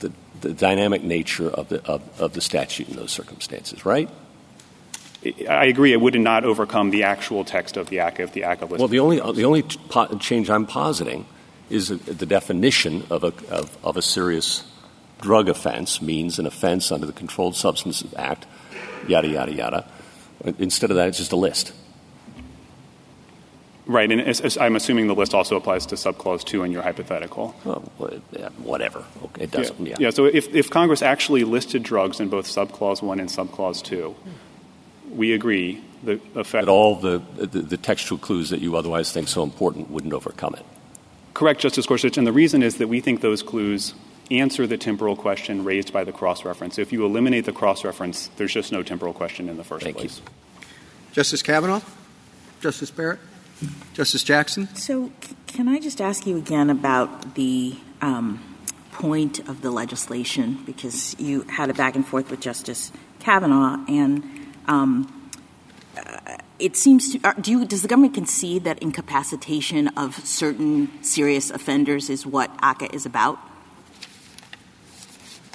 the, 0.00 0.12
the 0.40 0.52
dynamic 0.52 1.02
nature 1.02 1.48
of 1.48 1.68
the, 1.68 1.82
of, 1.84 2.02
of 2.20 2.32
the 2.34 2.40
statute 2.40 2.88
in 2.88 2.96
those 2.96 3.12
circumstances, 3.12 3.86
right? 3.86 4.10
I 5.48 5.66
agree. 5.66 5.92
It 5.92 6.00
would 6.00 6.18
not 6.20 6.44
overcome 6.44 6.90
the 6.90 7.04
actual 7.04 7.44
text 7.44 7.76
of 7.76 7.88
the 7.88 7.96
ACCA 7.96 8.20
if 8.20 8.32
the 8.32 8.42
ACCA 8.42 8.68
was. 8.68 8.78
Well, 8.78 8.88
the 8.88 9.00
only, 9.00 9.16
the 9.32 9.44
only 9.44 9.62
change 10.20 10.50
I'm 10.50 10.66
positing 10.66 11.26
is 11.68 11.88
the 11.88 12.26
definition 12.26 13.04
of 13.10 13.24
a, 13.24 13.32
of, 13.50 13.76
of 13.82 13.96
a 13.96 14.02
serious 14.02 14.62
drug 15.20 15.48
offense 15.48 16.00
means 16.00 16.38
an 16.38 16.46
offense 16.46 16.92
under 16.92 17.06
the 17.06 17.12
Controlled 17.12 17.56
Substances 17.56 18.12
Act 18.14 18.46
yada, 19.08 19.28
yada, 19.28 19.52
yada. 19.52 19.90
Instead 20.58 20.90
of 20.90 20.96
that, 20.96 21.08
it's 21.08 21.18
just 21.18 21.32
a 21.32 21.36
list. 21.36 21.72
Right, 23.86 24.10
and 24.10 24.58
I'm 24.60 24.74
assuming 24.74 25.06
the 25.06 25.14
list 25.14 25.32
also 25.32 25.56
applies 25.56 25.86
to 25.86 25.94
subclause 25.94 26.42
2 26.44 26.64
in 26.64 26.72
your 26.72 26.82
hypothetical. 26.82 27.54
Oh, 27.64 27.84
well, 27.98 28.10
whatever. 28.58 29.04
Okay, 29.22 29.44
it 29.44 29.52
doesn't. 29.52 29.78
Yeah. 29.78 29.90
yeah. 29.90 29.96
yeah, 30.06 30.10
so 30.10 30.24
if, 30.24 30.52
if 30.52 30.70
Congress 30.70 31.02
actually 31.02 31.44
listed 31.44 31.84
drugs 31.84 32.18
in 32.18 32.28
both 32.28 32.46
subclause 32.46 33.00
1 33.00 33.20
and 33.20 33.28
subclause 33.28 33.84
2, 33.84 34.14
we 35.12 35.32
agree 35.32 35.84
the 36.02 36.20
effect. 36.34 36.66
That 36.66 36.68
all 36.68 36.96
the, 36.96 37.22
the, 37.36 37.60
the 37.60 37.76
textual 37.76 38.18
clues 38.18 38.50
that 38.50 38.60
you 38.60 38.74
otherwise 38.74 39.12
think 39.12 39.28
so 39.28 39.44
important 39.44 39.88
wouldn't 39.88 40.12
overcome 40.12 40.54
it. 40.54 40.66
Correct, 41.34 41.60
Justice 41.60 41.86
Gorsuch. 41.86 42.18
And 42.18 42.26
the 42.26 42.32
reason 42.32 42.64
is 42.64 42.78
that 42.78 42.88
we 42.88 43.00
think 43.00 43.20
those 43.20 43.42
clues 43.42 43.94
answer 44.30 44.66
the 44.66 44.76
temporal 44.76 45.16
question 45.16 45.64
raised 45.64 45.92
by 45.92 46.04
the 46.04 46.12
cross-reference. 46.12 46.78
If 46.78 46.92
you 46.92 47.04
eliminate 47.04 47.44
the 47.44 47.52
cross-reference, 47.52 48.28
there's 48.36 48.52
just 48.52 48.72
no 48.72 48.82
temporal 48.82 49.12
question 49.12 49.48
in 49.48 49.56
the 49.56 49.64
first 49.64 49.84
Thank 49.84 49.96
place. 49.98 50.20
You. 50.20 50.66
Justice 51.12 51.42
Kavanaugh? 51.42 51.80
Justice 52.60 52.90
Barrett? 52.90 53.20
Justice 53.94 54.22
Jackson? 54.22 54.74
So 54.74 55.10
can 55.46 55.68
I 55.68 55.80
just 55.80 56.00
ask 56.00 56.26
you 56.26 56.36
again 56.36 56.68
about 56.68 57.34
the 57.34 57.76
um, 58.02 58.42
point 58.92 59.38
of 59.48 59.62
the 59.62 59.70
legislation? 59.70 60.62
Because 60.66 61.18
you 61.18 61.42
had 61.42 61.70
a 61.70 61.74
back 61.74 61.96
and 61.96 62.06
forth 62.06 62.30
with 62.30 62.40
Justice 62.40 62.92
Kavanaugh, 63.20 63.78
and 63.88 64.22
um, 64.66 65.30
uh, 65.96 66.36
it 66.58 66.76
seems 66.76 67.12
to, 67.12 67.20
uh, 67.24 67.32
do 67.34 67.50
you, 67.50 67.64
does 67.64 67.82
the 67.82 67.88
government 67.88 68.14
concede 68.14 68.64
that 68.64 68.78
incapacitation 68.80 69.88
of 69.88 70.14
certain 70.26 70.90
serious 71.02 71.50
offenders 71.50 72.10
is 72.10 72.26
what 72.26 72.54
ACCA 72.58 72.92
is 72.94 73.06
about? 73.06 73.38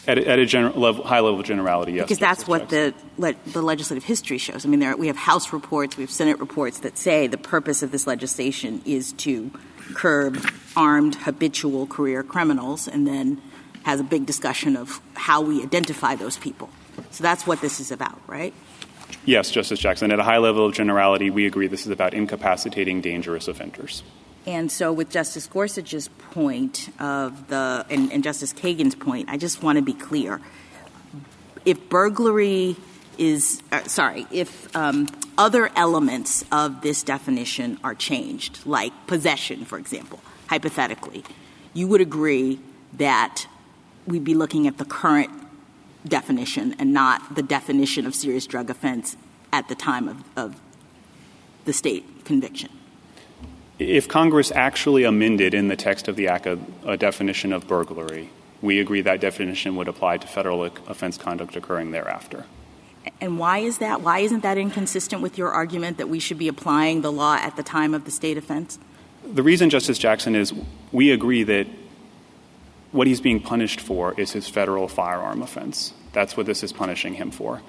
At 0.07 0.17
a, 0.17 0.27
at 0.27 0.39
a 0.39 0.45
general 0.47 0.79
level, 0.79 1.03
high 1.03 1.19
level 1.19 1.39
of 1.39 1.45
generality, 1.45 1.93
yes. 1.93 2.05
Because 2.05 2.17
that's 2.17 2.47
what 2.47 2.69
the, 2.69 2.93
le- 3.17 3.35
the 3.45 3.61
legislative 3.61 4.03
history 4.03 4.39
shows. 4.39 4.65
I 4.65 4.69
mean, 4.69 4.79
there, 4.79 4.97
we 4.97 5.07
have 5.07 5.15
House 5.15 5.53
reports, 5.53 5.95
we 5.95 6.01
have 6.01 6.09
Senate 6.09 6.39
reports 6.39 6.79
that 6.79 6.97
say 6.97 7.27
the 7.27 7.37
purpose 7.37 7.83
of 7.83 7.91
this 7.91 8.07
legislation 8.07 8.81
is 8.83 9.13
to 9.13 9.51
curb 9.93 10.43
armed 10.75 11.15
habitual 11.15 11.85
career 11.85 12.23
criminals, 12.23 12.87
and 12.87 13.05
then 13.05 13.41
has 13.83 13.99
a 13.99 14.03
big 14.03 14.25
discussion 14.25 14.75
of 14.75 15.01
how 15.13 15.41
we 15.41 15.61
identify 15.61 16.15
those 16.15 16.37
people. 16.37 16.69
So 17.11 17.23
that's 17.23 17.45
what 17.45 17.61
this 17.61 17.79
is 17.79 17.91
about, 17.91 18.19
right? 18.27 18.53
Yes, 19.25 19.51
Justice 19.51 19.79
Jackson. 19.79 20.11
At 20.11 20.19
a 20.19 20.23
high 20.23 20.37
level 20.37 20.65
of 20.65 20.73
generality, 20.73 21.29
we 21.29 21.45
agree 21.45 21.67
this 21.67 21.85
is 21.85 21.91
about 21.91 22.13
incapacitating 22.13 23.01
dangerous 23.01 23.47
offenders. 23.47 24.03
And 24.45 24.71
so, 24.71 24.91
with 24.91 25.11
Justice 25.11 25.45
Gorsuch's 25.47 26.07
point 26.31 26.89
of 26.99 27.47
the 27.47 27.85
and, 27.89 28.11
and 28.11 28.23
Justice 28.23 28.53
Kagan's 28.53 28.95
point, 28.95 29.29
I 29.29 29.37
just 29.37 29.61
want 29.61 29.77
to 29.77 29.83
be 29.83 29.93
clear: 29.93 30.41
if 31.63 31.89
burglary 31.89 32.75
is 33.17 33.61
uh, 33.71 33.83
sorry, 33.83 34.25
if 34.31 34.75
um, 34.75 35.07
other 35.37 35.69
elements 35.75 36.43
of 36.51 36.81
this 36.81 37.03
definition 37.03 37.79
are 37.83 37.93
changed, 37.93 38.65
like 38.65 38.91
possession, 39.05 39.63
for 39.63 39.77
example, 39.77 40.19
hypothetically, 40.47 41.23
you 41.73 41.87
would 41.87 42.01
agree 42.01 42.59
that 42.93 43.45
we'd 44.07 44.23
be 44.23 44.33
looking 44.33 44.67
at 44.67 44.77
the 44.77 44.85
current 44.85 45.29
definition 46.07 46.75
and 46.79 46.93
not 46.93 47.35
the 47.35 47.43
definition 47.43 48.07
of 48.07 48.15
serious 48.15 48.47
drug 48.47 48.69
offense 48.69 49.15
at 49.53 49.67
the 49.69 49.75
time 49.75 50.07
of, 50.07 50.23
of 50.35 50.59
the 51.65 51.73
state 51.73 52.25
conviction. 52.25 52.69
If 53.81 54.07
Congress 54.07 54.51
actually 54.51 55.05
amended 55.05 55.55
in 55.55 55.67
the 55.67 55.75
text 55.75 56.07
of 56.07 56.15
the 56.15 56.25
ACCA 56.25 56.59
a 56.85 56.97
definition 56.97 57.51
of 57.51 57.67
burglary, 57.67 58.29
we 58.61 58.79
agree 58.79 59.01
that 59.01 59.19
definition 59.19 59.75
would 59.75 59.87
apply 59.87 60.17
to 60.17 60.27
federal 60.27 60.63
offense 60.63 61.17
conduct 61.17 61.55
occurring 61.55 61.89
thereafter. 61.89 62.45
And 63.19 63.39
why 63.39 63.57
is 63.57 63.79
that? 63.79 64.01
Why 64.01 64.19
isn't 64.19 64.43
that 64.43 64.59
inconsistent 64.59 65.23
with 65.23 65.35
your 65.35 65.49
argument 65.49 65.97
that 65.97 66.09
we 66.09 66.19
should 66.19 66.37
be 66.37 66.47
applying 66.47 67.01
the 67.01 67.11
law 67.11 67.37
at 67.37 67.55
the 67.55 67.63
time 67.63 67.95
of 67.95 68.05
the 68.05 68.11
state 68.11 68.37
offense? 68.37 68.77
The 69.25 69.41
reason, 69.41 69.71
Justice 69.71 69.97
Jackson, 69.97 70.35
is 70.35 70.53
we 70.91 71.09
agree 71.09 71.41
that 71.41 71.65
what 72.91 73.07
he's 73.07 73.19
being 73.19 73.39
punished 73.39 73.81
for 73.81 74.13
is 74.19 74.31
his 74.33 74.47
federal 74.47 74.87
firearm 74.87 75.41
offense. 75.41 75.93
That's 76.13 76.37
what 76.37 76.45
this 76.45 76.61
is 76.61 76.71
punishing 76.71 77.15
him 77.15 77.31
for 77.31 77.61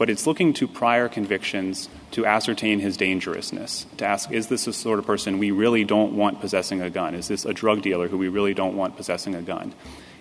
but 0.00 0.08
it's 0.08 0.26
looking 0.26 0.54
to 0.54 0.66
prior 0.66 1.10
convictions 1.10 1.90
to 2.10 2.24
ascertain 2.24 2.80
his 2.80 2.96
dangerousness, 2.96 3.84
to 3.98 4.06
ask, 4.06 4.32
is 4.32 4.46
this 4.46 4.64
the 4.64 4.72
sort 4.72 4.98
of 4.98 5.04
person 5.04 5.38
we 5.38 5.50
really 5.50 5.84
don't 5.84 6.16
want 6.16 6.40
possessing 6.40 6.80
a 6.80 6.88
gun? 6.88 7.14
Is 7.14 7.28
this 7.28 7.44
a 7.44 7.52
drug 7.52 7.82
dealer 7.82 8.08
who 8.08 8.16
we 8.16 8.28
really 8.28 8.54
don't 8.54 8.74
want 8.74 8.96
possessing 8.96 9.34
a 9.34 9.42
gun? 9.42 9.74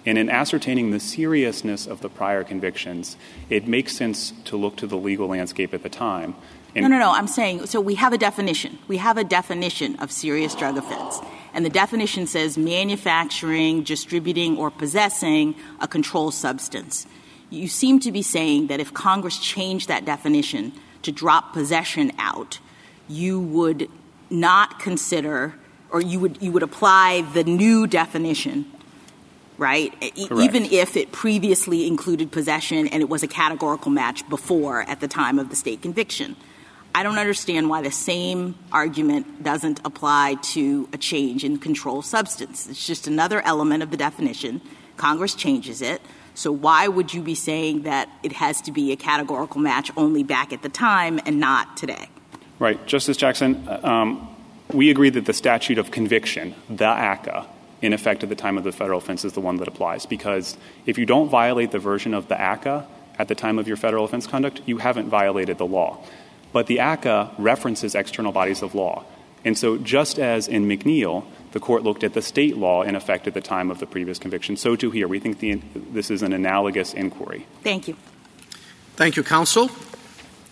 And 0.06 0.18
in 0.18 0.30
ascertaining 0.30 0.92
the 0.92 1.00
seriousness 1.00 1.88
of 1.88 2.02
the 2.02 2.10
prior 2.10 2.44
convictions, 2.44 3.16
it 3.50 3.70
makes 3.70 3.96
sense 3.96 4.34
to 4.44 4.58
look 4.58 4.76
to 4.78 4.86
the 4.86 4.98
legal 4.98 5.30
landscape 5.30 5.74
at 5.74 5.82
the 5.82 5.90
time. 5.90 6.36
And 6.76 6.84
no, 6.84 6.90
no, 6.90 7.00
no. 7.00 7.12
I'm 7.12 7.28
saying 7.28 7.68
so 7.68 7.80
we 7.80 7.96
have 7.96 8.12
a 8.12 8.18
definition. 8.18 8.80
We 8.90 8.98
have 8.98 9.18
a 9.18 9.24
definition 9.24 9.96
of 10.00 10.12
serious 10.12 10.56
drug 10.56 10.76
offense. 10.76 11.22
And 11.54 11.64
the 11.66 11.70
definition 11.70 12.28
says 12.28 12.58
manufacturing, 12.58 13.84
distributing, 13.84 14.58
or 14.58 14.72
possessing 14.72 15.56
a 15.80 15.88
controlled 15.88 16.34
substance 16.34 17.08
you 17.50 17.68
seem 17.68 18.00
to 18.02 18.12
be 18.12 18.22
saying 18.22 18.68
that 18.68 18.80
if 18.80 18.94
Congress 18.94 19.38
changed 19.38 19.88
that 19.88 20.06
definition 20.06 20.74
to 21.02 21.12
drop 21.12 21.54
possession 21.54 22.12
out, 22.18 22.60
you 23.08 23.40
would 23.40 23.90
not 24.30 24.80
consider 24.80 25.56
or 25.92 26.02
you 26.02 26.20
would 26.20 26.42
you 26.42 26.52
would 26.52 26.64
apply 26.64 27.22
the 27.34 27.44
new 27.44 27.88
definition 27.88 28.66
right? 29.60 29.94
Even 30.16 30.66
if 30.66 30.96
it 30.96 31.12
previously 31.12 31.86
included 31.86 32.32
possession 32.32 32.88
and 32.88 33.04
it 33.04 33.10
was 33.10 33.24
a 33.24 33.28
categorical 33.28 33.92
match 33.92 34.28
before 34.30 34.84
at 34.84 35.02
the 35.02 35.08
time 35.08 35.38
of 35.38 35.50
the 35.50 35.56
state 35.56 35.82
conviction. 35.82 36.36
I 36.96 37.04
don't 37.04 37.20
understand 37.20 37.70
why 37.70 37.82
the 37.82 37.92
same 37.92 38.56
argument 38.72 39.44
doesn't 39.44 39.82
apply 39.86 40.36
to 40.54 40.90
a 40.92 40.98
change 40.98 41.44
in 41.44 41.58
controlled 41.58 42.06
substance. 42.06 42.68
It's 42.68 42.88
just 42.88 43.06
another 43.06 43.42
element 43.42 43.84
of 43.84 43.92
the 43.92 43.98
definition. 43.98 44.62
Congress 44.98 45.36
changes 45.36 45.82
it 45.82 46.02
so 46.40 46.54
why 46.54 46.88
would 46.88 47.14
you 47.14 47.22
be 47.22 47.36
saying 47.36 47.82
that 47.82 48.10
it 48.24 48.32
has 48.32 48.62
to 48.62 48.72
be 48.72 48.94
a 48.94 48.96
categorical 48.96 49.60
match 49.60 49.92
only 49.98 50.24
back 50.24 50.54
at 50.54 50.62
the 50.62 50.70
time 50.70 51.20
and 51.26 51.38
not 51.38 51.76
today? 51.76 52.08
Right. 52.60 52.84
Justice 52.88 53.18
Jackson, 53.18 53.68
um, 53.84 54.26
we 54.72 54.90
agree 54.90 55.10
that 55.10 55.26
the 55.26 55.34
statute 55.34 55.78
of 55.78 55.92
conviction, 55.92 56.56
the 56.70 56.86
ACCA, 56.86 57.46
in 57.82 57.92
effect 57.92 58.24
at 58.24 58.30
the 58.30 58.36
time 58.36 58.58
of 58.58 58.64
the 58.64 58.72
federal 58.72 59.00
offense 59.00 59.26
is 59.26 59.34
the 59.34 59.42
one 59.42 59.58
that 59.58 59.68
applies 59.68 60.06
because 60.06 60.56
if 60.86 60.98
you 60.98 61.06
don't 61.06 61.28
violate 61.28 61.72
the 61.72 61.80
version 61.80 62.14
of 62.14 62.30
the 62.30 62.36
ACCA 62.36 62.86
at 63.18 63.28
the 63.28 63.36
time 63.36 63.60
of 63.60 63.68
your 63.68 63.76
federal 63.76 64.06
offense 64.06 64.26
conduct, 64.26 64.62
you 64.66 64.78
haven't 64.78 65.10
violated 65.10 65.58
the 65.58 65.66
law. 65.66 66.02
But 66.54 66.68
the 66.68 66.78
ACCA 66.78 67.34
references 67.38 67.96
external 67.96 68.32
bodies 68.32 68.62
of 68.62 68.74
law. 68.74 69.04
And 69.46 69.58
so 69.58 69.78
just 69.78 70.20
as 70.20 70.48
in 70.48 70.68
McNeill, 70.68 71.26
the 71.52 71.60
court 71.60 71.84
looked 71.84 72.04
at 72.04 72.14
the 72.14 72.22
state 72.22 72.58
law 72.58 72.84
in 72.84 72.96
effect 72.96 73.28
at 73.28 73.34
the 73.34 73.42
time 73.42 73.72
of 73.72 73.80
the 73.80 73.86
previous 73.86 74.20
conviction. 74.20 74.58
So 74.58 74.76
too 74.76 74.92
here. 74.92 75.08
We 75.08 75.20
think 75.20 75.40
the, 75.40 75.62
this 75.74 76.12
is 76.12 76.22
an 76.22 76.34
analogous 76.34 76.94
inquiry. 76.94 77.46
Thank 77.64 77.88
you. 77.88 77.96
Thank 78.96 79.16
you, 79.16 79.24
counsel. 79.24 79.70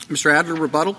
Mr. 0.08 0.34
Adler, 0.34 0.56
rebuttal. 0.56 0.96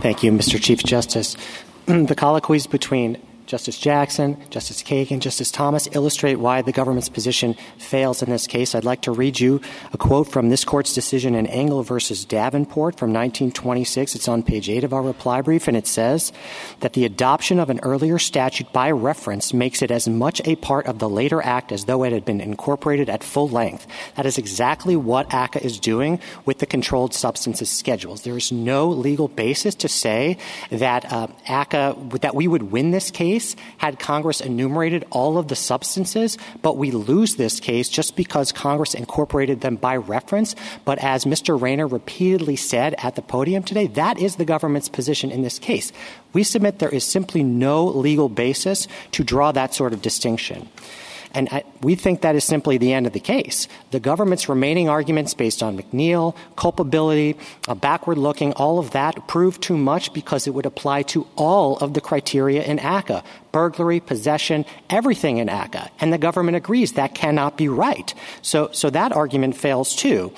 Thank 0.00 0.22
you, 0.22 0.32
Mr. 0.32 0.60
Chief 0.60 0.82
Justice. 0.82 1.36
the 1.86 2.14
colloquies 2.16 2.66
between 2.66 3.20
Justice 3.48 3.78
Jackson, 3.78 4.36
Justice 4.50 4.82
Kagan, 4.82 5.20
Justice 5.20 5.50
Thomas 5.50 5.88
illustrate 5.92 6.34
why 6.34 6.60
the 6.60 6.70
government's 6.70 7.08
position 7.08 7.54
fails 7.78 8.22
in 8.22 8.28
this 8.28 8.46
case. 8.46 8.74
I'd 8.74 8.84
like 8.84 9.00
to 9.00 9.10
read 9.10 9.40
you 9.40 9.62
a 9.90 9.96
quote 9.96 10.30
from 10.30 10.50
this 10.50 10.66
court's 10.66 10.92
decision 10.92 11.34
in 11.34 11.46
Engel 11.46 11.82
versus 11.82 12.26
Davenport 12.26 12.98
from 12.98 13.08
1926. 13.08 14.14
It's 14.14 14.28
on 14.28 14.42
page 14.42 14.68
8 14.68 14.84
of 14.84 14.92
our 14.92 15.00
reply 15.00 15.40
brief, 15.40 15.66
and 15.66 15.78
it 15.78 15.86
says 15.86 16.30
that 16.80 16.92
the 16.92 17.06
adoption 17.06 17.58
of 17.58 17.70
an 17.70 17.80
earlier 17.82 18.18
statute 18.18 18.70
by 18.70 18.90
reference 18.90 19.54
makes 19.54 19.80
it 19.80 19.90
as 19.90 20.06
much 20.06 20.42
a 20.44 20.56
part 20.56 20.84
of 20.84 20.98
the 20.98 21.08
later 21.08 21.40
act 21.40 21.72
as 21.72 21.86
though 21.86 22.04
it 22.04 22.12
had 22.12 22.26
been 22.26 22.42
incorporated 22.42 23.08
at 23.08 23.24
full 23.24 23.48
length. 23.48 23.86
That 24.16 24.26
is 24.26 24.36
exactly 24.36 24.94
what 24.94 25.30
ACCA 25.30 25.62
is 25.62 25.80
doing 25.80 26.20
with 26.44 26.58
the 26.58 26.66
controlled 26.66 27.14
substances 27.14 27.70
schedules. 27.70 28.24
There 28.24 28.36
is 28.36 28.52
no 28.52 28.90
legal 28.90 29.28
basis 29.28 29.74
to 29.76 29.88
say 29.88 30.36
that 30.68 31.10
uh, 31.10 31.28
ACCA, 31.46 32.20
that 32.20 32.34
we 32.34 32.46
would 32.46 32.64
win 32.64 32.90
this 32.90 33.10
case 33.10 33.37
case 33.38 33.56
had 33.78 34.00
Congress 34.00 34.40
enumerated 34.40 35.04
all 35.10 35.38
of 35.38 35.46
the 35.46 35.54
substances, 35.54 36.36
but 36.60 36.76
we 36.76 36.90
lose 36.90 37.36
this 37.36 37.60
case 37.60 37.88
just 37.88 38.16
because 38.16 38.50
Congress 38.50 38.94
incorporated 38.94 39.60
them 39.60 39.76
by 39.76 39.96
reference. 39.96 40.56
But 40.84 40.98
as 40.98 41.24
Mr. 41.24 41.60
Raynor 41.60 41.86
repeatedly 41.86 42.56
said 42.56 42.94
at 42.98 43.14
the 43.14 43.22
podium 43.22 43.62
today, 43.62 43.86
that 43.88 44.18
is 44.18 44.36
the 44.36 44.44
government's 44.44 44.88
position 44.88 45.30
in 45.30 45.42
this 45.42 45.58
case. 45.58 45.92
We 46.32 46.42
submit 46.42 46.80
there 46.80 46.88
is 46.88 47.04
simply 47.04 47.44
no 47.44 47.86
legal 47.86 48.28
basis 48.28 48.88
to 49.12 49.22
draw 49.22 49.52
that 49.52 49.72
sort 49.72 49.92
of 49.92 50.02
distinction. 50.02 50.68
And 51.34 51.62
we 51.82 51.94
think 51.94 52.22
that 52.22 52.34
is 52.34 52.44
simply 52.44 52.78
the 52.78 52.92
end 52.92 53.06
of 53.06 53.12
the 53.12 53.20
case. 53.20 53.68
The 53.90 54.00
government's 54.00 54.48
remaining 54.48 54.88
arguments 54.88 55.34
based 55.34 55.62
on 55.62 55.78
McNeill, 55.78 56.34
culpability, 56.56 57.36
uh, 57.66 57.74
backward 57.74 58.18
looking, 58.18 58.52
all 58.54 58.78
of 58.78 58.92
that 58.92 59.28
prove 59.28 59.60
too 59.60 59.76
much 59.76 60.12
because 60.12 60.46
it 60.46 60.54
would 60.54 60.66
apply 60.66 61.02
to 61.02 61.26
all 61.36 61.76
of 61.78 61.94
the 61.94 62.00
criteria 62.00 62.62
in 62.62 62.78
ACCA 62.78 63.22
burglary, 63.52 63.98
possession, 63.98 64.64
everything 64.90 65.38
in 65.38 65.48
ACCA. 65.48 65.88
And 66.00 66.12
the 66.12 66.18
government 66.18 66.56
agrees 66.56 66.92
that 66.92 67.14
cannot 67.14 67.56
be 67.56 67.68
right. 67.68 68.12
So, 68.42 68.68
so 68.72 68.90
that 68.90 69.12
argument 69.12 69.56
fails 69.56 69.96
too. 69.96 70.32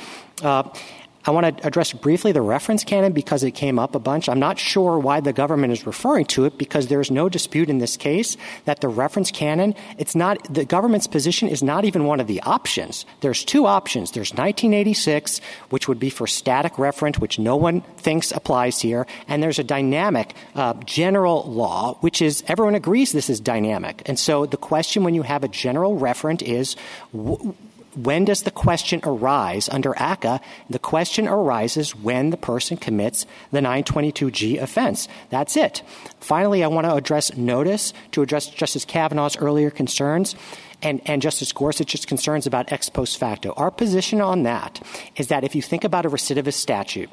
I 1.31 1.33
want 1.33 1.59
to 1.59 1.65
address 1.65 1.93
briefly 1.93 2.33
the 2.33 2.43
reference 2.43 2.83
canon 2.83 3.13
because 3.13 3.45
it 3.45 3.53
came 3.53 3.79
up 3.79 3.95
a 3.95 4.01
bunch. 4.01 4.29
I'm 4.29 4.41
not 4.41 4.59
sure 4.59 4.99
why 4.99 5.21
the 5.21 5.33
government 5.33 5.73
is 5.73 5.87
referring 5.87 6.25
to 6.25 6.45
it 6.45 6.59
because 6.59 6.89
there's 6.89 7.09
no 7.09 7.29
dispute 7.29 7.71
in 7.71 7.79
this 7.79 7.97
case 7.97 8.37
that 8.65 8.81
the 8.81 8.89
reference 8.89 9.31
canon, 9.31 9.77
it's 9.97 10.17
not, 10.17 10.43
the 10.53 10.65
government's 10.65 11.07
position 11.07 11.49
is 11.49 11.63
not 11.63 11.85
even 11.85 12.05
one 12.05 12.19
of 12.19 12.27
the 12.27 12.41
options. 12.41 13.07
There's 13.21 13.45
two 13.45 13.67
options. 13.67 14.11
There's 14.11 14.33
1986, 14.33 15.41
which 15.69 15.87
would 15.87 16.01
be 16.01 16.11
for 16.11 16.27
static 16.27 16.81
reference, 16.81 17.21
which 17.21 17.39
no 17.39 17.55
one 17.55 17.83
thinks 17.97 18.33
applies 18.33 18.81
here, 18.81 19.07
and 19.29 19.41
there's 19.41 19.61
a 19.61 19.65
dynamic 19.65 20.35
uh, 20.57 20.75
general 20.85 21.45
law, 21.45 21.95
which 22.01 22.21
is, 22.21 22.43
everyone 22.49 22.75
agrees 22.75 23.13
this 23.13 23.31
is 23.31 23.39
dynamic. 23.39 24.03
And 24.07 24.19
so 24.19 24.47
the 24.47 24.57
question 24.57 25.05
when 25.05 25.15
you 25.15 25.23
have 25.23 25.45
a 25.45 25.49
general 25.49 25.97
referent 25.97 26.43
is, 26.43 26.75
w- 27.13 27.55
when 27.95 28.25
does 28.25 28.43
the 28.43 28.51
question 28.51 29.01
arise 29.03 29.69
under 29.69 29.93
ACCA 29.95 30.41
The 30.69 30.79
question 30.79 31.27
arises 31.27 31.95
when 31.95 32.31
the 32.31 32.37
person 32.37 32.77
commits 32.77 33.27
the 33.51 33.61
922G 33.61 34.61
offense. 34.61 35.09
That's 35.31 35.57
it. 35.57 35.83
Finally, 36.21 36.63
I 36.63 36.69
want 36.69 36.87
to 36.87 36.95
address 36.95 37.37
notice 37.37 37.93
to 38.13 38.23
address 38.23 38.47
Justice 38.47 38.85
Kavanaugh's 38.85 39.37
earlier 39.37 39.71
concerns. 39.71 40.35
And, 40.83 41.03
and, 41.05 41.21
Justice 41.21 41.53
Gorsuch's 41.53 42.07
concerns 42.07 42.47
about 42.47 42.73
ex 42.73 42.89
post 42.89 43.19
facto. 43.19 43.53
Our 43.59 43.71
position 43.71 44.23
on 44.23 44.45
that 44.45 44.81
is 45.15 45.29
that 45.29 45.45
if 45.45 45.55
you 45.55 45.61
think 45.61 45.85
about 45.85 46.07
a 46.07 46.11
recidivist 46.11 46.55
statute, 46.55 47.11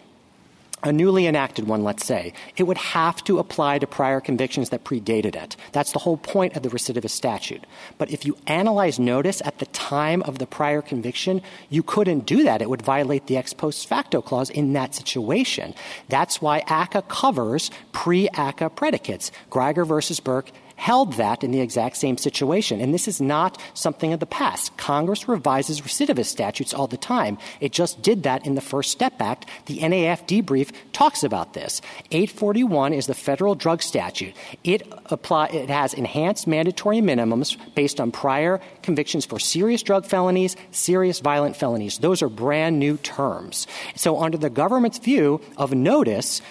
a 0.84 0.94
newly 0.94 1.26
enacted 1.26 1.68
one, 1.68 1.84
let's 1.84 2.06
say, 2.06 2.34
it 2.56 2.64
would 2.64 2.78
have 2.78 3.24
to 3.24 3.40
apply 3.40 3.80
to 3.80 3.88
prior 3.88 4.22
convictions 4.22 4.70
that 4.70 4.84
predated 4.84 5.36
it. 5.36 5.56
That's 5.72 5.92
the 5.92 6.00
whole 6.00 6.18
point 6.18 6.56
of 6.56 6.62
the 6.62 6.70
recidivist 6.70 7.12
statute. 7.12 7.66
But 7.98 8.12
if 8.12 8.26
you 8.26 8.38
analyze 8.46 9.00
notice 9.00 9.42
at 9.44 9.58
the 9.58 9.66
time 9.68 10.22
of 10.24 10.38
the 10.38 10.46
prior 10.46 10.84
conviction, 10.84 11.42
you 11.70 11.82
couldn't 11.82 12.28
do 12.28 12.44
that. 12.44 12.62
It 12.62 12.70
would 12.70 12.84
violate 12.84 13.26
the 13.26 13.38
ex 13.38 13.54
post 13.54 13.88
facto 13.88 14.22
clause 14.22 14.52
in 14.52 14.74
that 14.74 14.94
situation. 14.94 15.74
That's 16.10 16.42
why 16.42 16.62
ACCA 16.62 17.08
covers 17.08 17.72
pre 17.92 18.30
ACCA 18.30 18.76
predicates. 18.76 19.32
Gryger 19.50 19.86
versus 19.86 20.20
Burke 20.20 20.52
held 20.78 21.14
that 21.14 21.44
in 21.44 21.52
the 21.52 21.60
exact 21.60 21.98
same 21.98 22.18
situation. 22.18 22.80
And 22.80 22.94
this 22.94 23.08
is 23.08 23.20
not 23.20 23.62
something 23.74 24.14
of 24.14 24.22
the 24.22 24.26
past. 24.26 24.78
Congress 24.78 25.28
revises 25.28 25.82
recidivist 25.82 26.28
statutes 26.28 26.74
all 26.74 26.88
the 26.88 26.98
time. 26.98 27.38
It 27.60 27.74
just 27.74 28.02
did 28.02 28.24
that 28.24 28.46
in 28.46 28.56
the 28.56 28.62
First 28.62 28.92
Step 28.92 29.20
Act. 29.20 29.48
The 29.66 29.80
NAFD 29.80 30.46
brief 30.46 30.72
talks 30.94 31.24
about 31.24 31.54
this. 31.54 31.82
841 32.12 32.94
is 32.94 33.08
the 33.08 33.14
federal 33.14 33.56
drug 33.56 33.82
statute. 33.82 34.34
It 34.64 34.84
apply, 35.08 35.48
it 35.48 35.70
has 35.70 35.94
enhanced 35.94 36.48
mandatory 36.48 37.00
minimums 37.00 37.58
based 37.76 38.00
on 38.00 38.12
prior 38.12 38.62
convictions 38.84 39.26
for 39.26 39.40
serious 39.40 39.84
drug 39.84 40.06
felonies, 40.06 40.56
serious 40.72 41.20
violent 41.20 41.58
felonies. 41.58 41.98
Those 41.98 42.22
are 42.22 42.30
brand 42.30 42.80
new 42.80 42.98
terms. 42.98 43.68
So 43.96 44.22
under 44.22 44.38
the 44.38 44.50
government's 44.50 45.00
view 45.00 45.42
of 45.58 45.74
notice, 45.74 46.42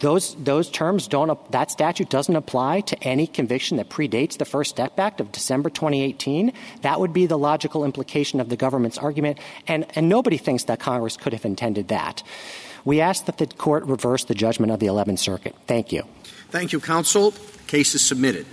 those, 0.00 0.34
those 0.36 0.68
terms 0.70 1.08
don't, 1.08 1.50
that 1.52 1.70
statute 1.70 2.10
doesn't 2.10 2.36
apply 2.36 2.82
to 2.82 3.02
any 3.02 3.26
conviction 3.26 3.78
that 3.78 3.88
predates 3.88 4.36
the 4.36 4.44
First 4.44 4.70
Step 4.70 4.98
Act 4.98 5.20
of 5.20 5.32
December 5.32 5.70
2018. 5.70 6.52
That 6.82 7.00
would 7.00 7.12
be 7.12 7.26
the 7.26 7.38
logical 7.38 7.84
implication 7.84 8.40
of 8.40 8.48
the 8.48 8.56
government's 8.56 8.98
argument, 8.98 9.38
and, 9.66 9.86
and 9.96 10.08
nobody 10.08 10.36
thinks 10.36 10.64
that 10.64 10.80
Congress 10.80 11.16
could 11.16 11.32
have 11.32 11.44
intended 11.44 11.88
that. 11.88 12.22
We 12.84 13.00
ask 13.00 13.24
that 13.24 13.38
the 13.38 13.46
court 13.46 13.84
reverse 13.84 14.24
the 14.24 14.34
judgment 14.34 14.70
of 14.70 14.80
the 14.80 14.86
11th 14.86 15.18
Circuit. 15.18 15.56
Thank 15.66 15.92
you. 15.92 16.02
Thank 16.50 16.72
you, 16.72 16.80
counsel. 16.80 17.32
Case 17.66 17.94
is 17.94 18.02
submitted. 18.02 18.46